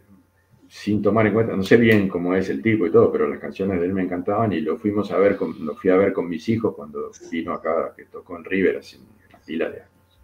sin 0.75 1.01
tomar 1.01 1.25
en 1.25 1.33
cuenta, 1.33 1.55
no 1.55 1.63
sé 1.63 1.77
bien 1.77 2.09
cómo 2.09 2.35
es 2.35 2.49
el 2.49 2.61
tipo 2.61 2.85
y 2.85 2.91
todo, 2.91 3.09
pero 3.09 3.29
las 3.29 3.39
canciones 3.39 3.79
de 3.79 3.85
él 3.85 3.93
me 3.93 4.03
encantaban 4.03 4.51
y 4.51 4.59
lo 4.59 4.77
fuimos 4.77 5.09
a 5.09 5.17
ver, 5.17 5.37
con, 5.37 5.65
lo 5.65 5.73
fui 5.73 5.89
a 5.89 5.95
ver 5.95 6.11
con 6.11 6.27
mis 6.27 6.49
hijos 6.49 6.75
cuando 6.75 7.11
vino 7.31 7.53
acá, 7.53 7.93
que 7.95 8.03
tocó 8.03 8.35
en 8.35 8.43
River 8.43 8.77
hace 8.79 8.97
una 8.97 9.39
pila 9.39 9.69
de 9.69 9.77
años. 9.77 10.19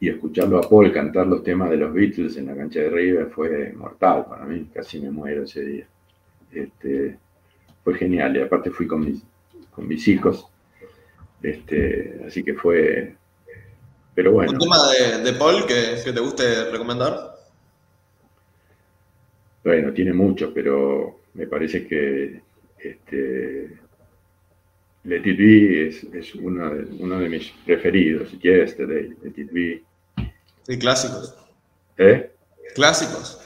Y 0.00 0.08
escucharlo 0.08 0.56
a 0.56 0.62
Paul 0.62 0.90
cantar 0.90 1.26
los 1.26 1.44
temas 1.44 1.68
de 1.68 1.76
los 1.76 1.92
Beatles 1.92 2.38
en 2.38 2.46
la 2.46 2.56
cancha 2.56 2.80
de 2.80 2.88
River 2.88 3.28
fue 3.28 3.74
mortal 3.74 4.24
para 4.26 4.46
mí, 4.46 4.70
casi 4.72 5.00
me 5.00 5.10
muero 5.10 5.42
ese 5.42 5.62
día. 5.62 5.86
Este, 6.50 7.18
fue 7.84 7.94
genial 7.94 8.38
y 8.38 8.40
aparte 8.40 8.70
fui 8.70 8.86
con 8.86 9.04
mis, 9.04 9.22
con 9.70 9.86
mis 9.86 10.08
hijos. 10.08 10.48
Este, 11.42 12.22
así 12.26 12.42
que 12.42 12.54
fue. 12.54 13.16
Pero 14.14 14.32
bueno. 14.32 14.52
¿Un 14.52 14.58
tema 14.58 14.78
de, 15.22 15.32
Paul 15.34 15.66
que, 15.66 16.10
te 16.10 16.20
guste 16.20 16.70
recomendar? 16.70 17.37
Bueno, 19.64 19.92
tiene 19.92 20.12
mucho, 20.12 20.52
pero 20.54 21.20
me 21.34 21.46
parece 21.46 21.86
que 21.86 22.40
este, 22.78 23.78
Let 25.04 25.22
It 25.24 25.38
Be 25.38 25.88
es, 25.88 26.34
uno, 26.34 26.74
de, 26.74 26.84
uno 27.02 27.18
de 27.18 27.28
mis 27.28 27.50
preferidos. 27.64 28.32
Yesterday, 28.40 29.14
Let 29.22 29.34
It 29.36 29.52
Be. 29.52 29.82
Sí, 30.62 30.78
clásicos. 30.78 31.36
¿Eh? 31.96 32.30
Clásicos. 32.74 33.40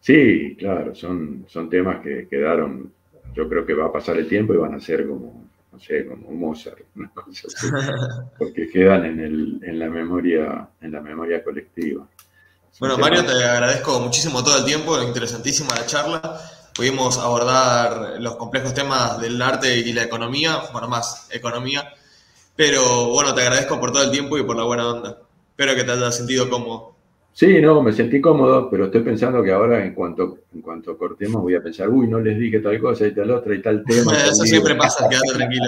Sí, 0.00 0.56
claro, 0.58 0.94
son, 0.94 1.44
son 1.46 1.68
temas 1.68 2.00
que 2.00 2.26
quedaron, 2.26 2.90
yo 3.34 3.48
creo 3.48 3.66
que 3.66 3.74
va 3.74 3.86
a 3.86 3.92
pasar 3.92 4.16
el 4.16 4.26
tiempo 4.26 4.54
y 4.54 4.56
van 4.56 4.74
a 4.74 4.80
ser 4.80 5.06
como, 5.06 5.46
no 5.70 5.78
sé, 5.78 6.06
como 6.06 6.30
Mozart, 6.30 6.80
una 6.96 7.10
cosa 7.10 7.48
así, 7.48 7.66
porque 8.38 8.70
quedan 8.70 9.04
en, 9.04 9.20
el, 9.20 9.60
en, 9.62 9.78
la 9.78 9.90
memoria, 9.90 10.68
en 10.80 10.92
la 10.92 11.02
memoria 11.02 11.44
colectiva. 11.44 12.08
Bueno, 12.78 12.96
Mario, 12.96 13.24
te 13.24 13.32
agradezco 13.32 14.00
muchísimo 14.00 14.42
todo 14.42 14.58
el 14.58 14.64
tiempo, 14.64 15.00
interesantísima 15.02 15.74
la 15.74 15.86
charla. 15.86 16.40
Pudimos 16.74 17.18
abordar 17.18 18.16
los 18.20 18.36
complejos 18.36 18.72
temas 18.72 19.20
del 19.20 19.40
arte 19.42 19.76
y 19.76 19.92
la 19.92 20.04
economía, 20.04 20.62
bueno, 20.72 20.88
más 20.88 21.28
economía, 21.30 21.92
pero 22.56 23.10
bueno, 23.10 23.34
te 23.34 23.42
agradezco 23.42 23.78
por 23.78 23.92
todo 23.92 24.04
el 24.04 24.10
tiempo 24.10 24.38
y 24.38 24.44
por 24.44 24.56
la 24.56 24.64
buena 24.64 24.88
onda. 24.88 25.18
Espero 25.50 25.74
que 25.74 25.84
te 25.84 25.92
hayas 25.92 26.16
sentido 26.16 26.48
cómodo. 26.48 26.94
Sí, 27.32 27.60
no, 27.60 27.82
me 27.82 27.92
sentí 27.92 28.20
cómodo, 28.20 28.68
pero 28.70 28.86
estoy 28.86 29.02
pensando 29.02 29.42
que 29.42 29.52
ahora 29.52 29.84
en 29.84 29.94
cuanto, 29.94 30.38
en 30.54 30.62
cuanto 30.62 30.96
cortemos 30.96 31.42
voy 31.42 31.54
a 31.54 31.62
pensar, 31.62 31.88
uy, 31.88 32.08
no 32.08 32.20
les 32.20 32.38
dije 32.38 32.60
tal 32.60 32.78
cosa 32.80 33.06
y 33.06 33.14
tal 33.14 33.30
otra 33.30 33.54
y 33.54 33.62
tal 33.62 33.84
tema. 33.84 34.12
eso 34.14 34.44
siempre 34.44 34.74
pasa, 34.74 35.08
quédate 35.08 35.34
tranquilo. 35.34 35.64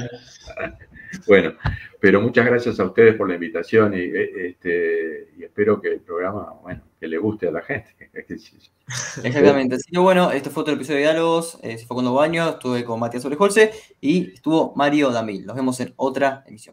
bueno, 1.27 1.55
pero 2.01 2.21
muchas 2.21 2.47
gracias 2.47 2.81
a 2.81 2.85
ustedes 2.85 3.15
por 3.17 3.29
la 3.29 3.35
invitación 3.35 3.95
y, 3.95 4.01
eh, 4.01 4.49
este, 4.49 5.29
y 5.39 5.45
espero 5.45 5.81
que 5.81 5.89
el 5.95 6.01
programa, 6.01 6.53
bueno, 6.63 6.83
que 7.03 7.09
le 7.09 7.19
guste 7.19 7.49
a 7.49 7.51
la 7.51 7.63
gente. 7.63 7.91
Exactamente. 9.25 9.75
Así 9.75 9.91
que 9.91 9.99
bueno, 9.99 10.31
este 10.31 10.51
fue 10.51 10.61
otro 10.61 10.75
episodio 10.75 10.99
de 10.99 11.03
Diálogos. 11.03 11.59
Eh, 11.61 11.77
fue 11.79 11.97
cuando 11.97 12.15
baño, 12.15 12.49
estuve 12.51 12.85
con 12.85 13.01
Matías 13.01 13.25
Orejolce 13.25 13.73
y 14.01 14.35
estuvo 14.35 14.73
Mario 14.77 15.11
Damil. 15.11 15.45
Nos 15.45 15.57
vemos 15.57 15.81
en 15.81 15.93
otra 15.97 16.45
emisión. 16.47 16.71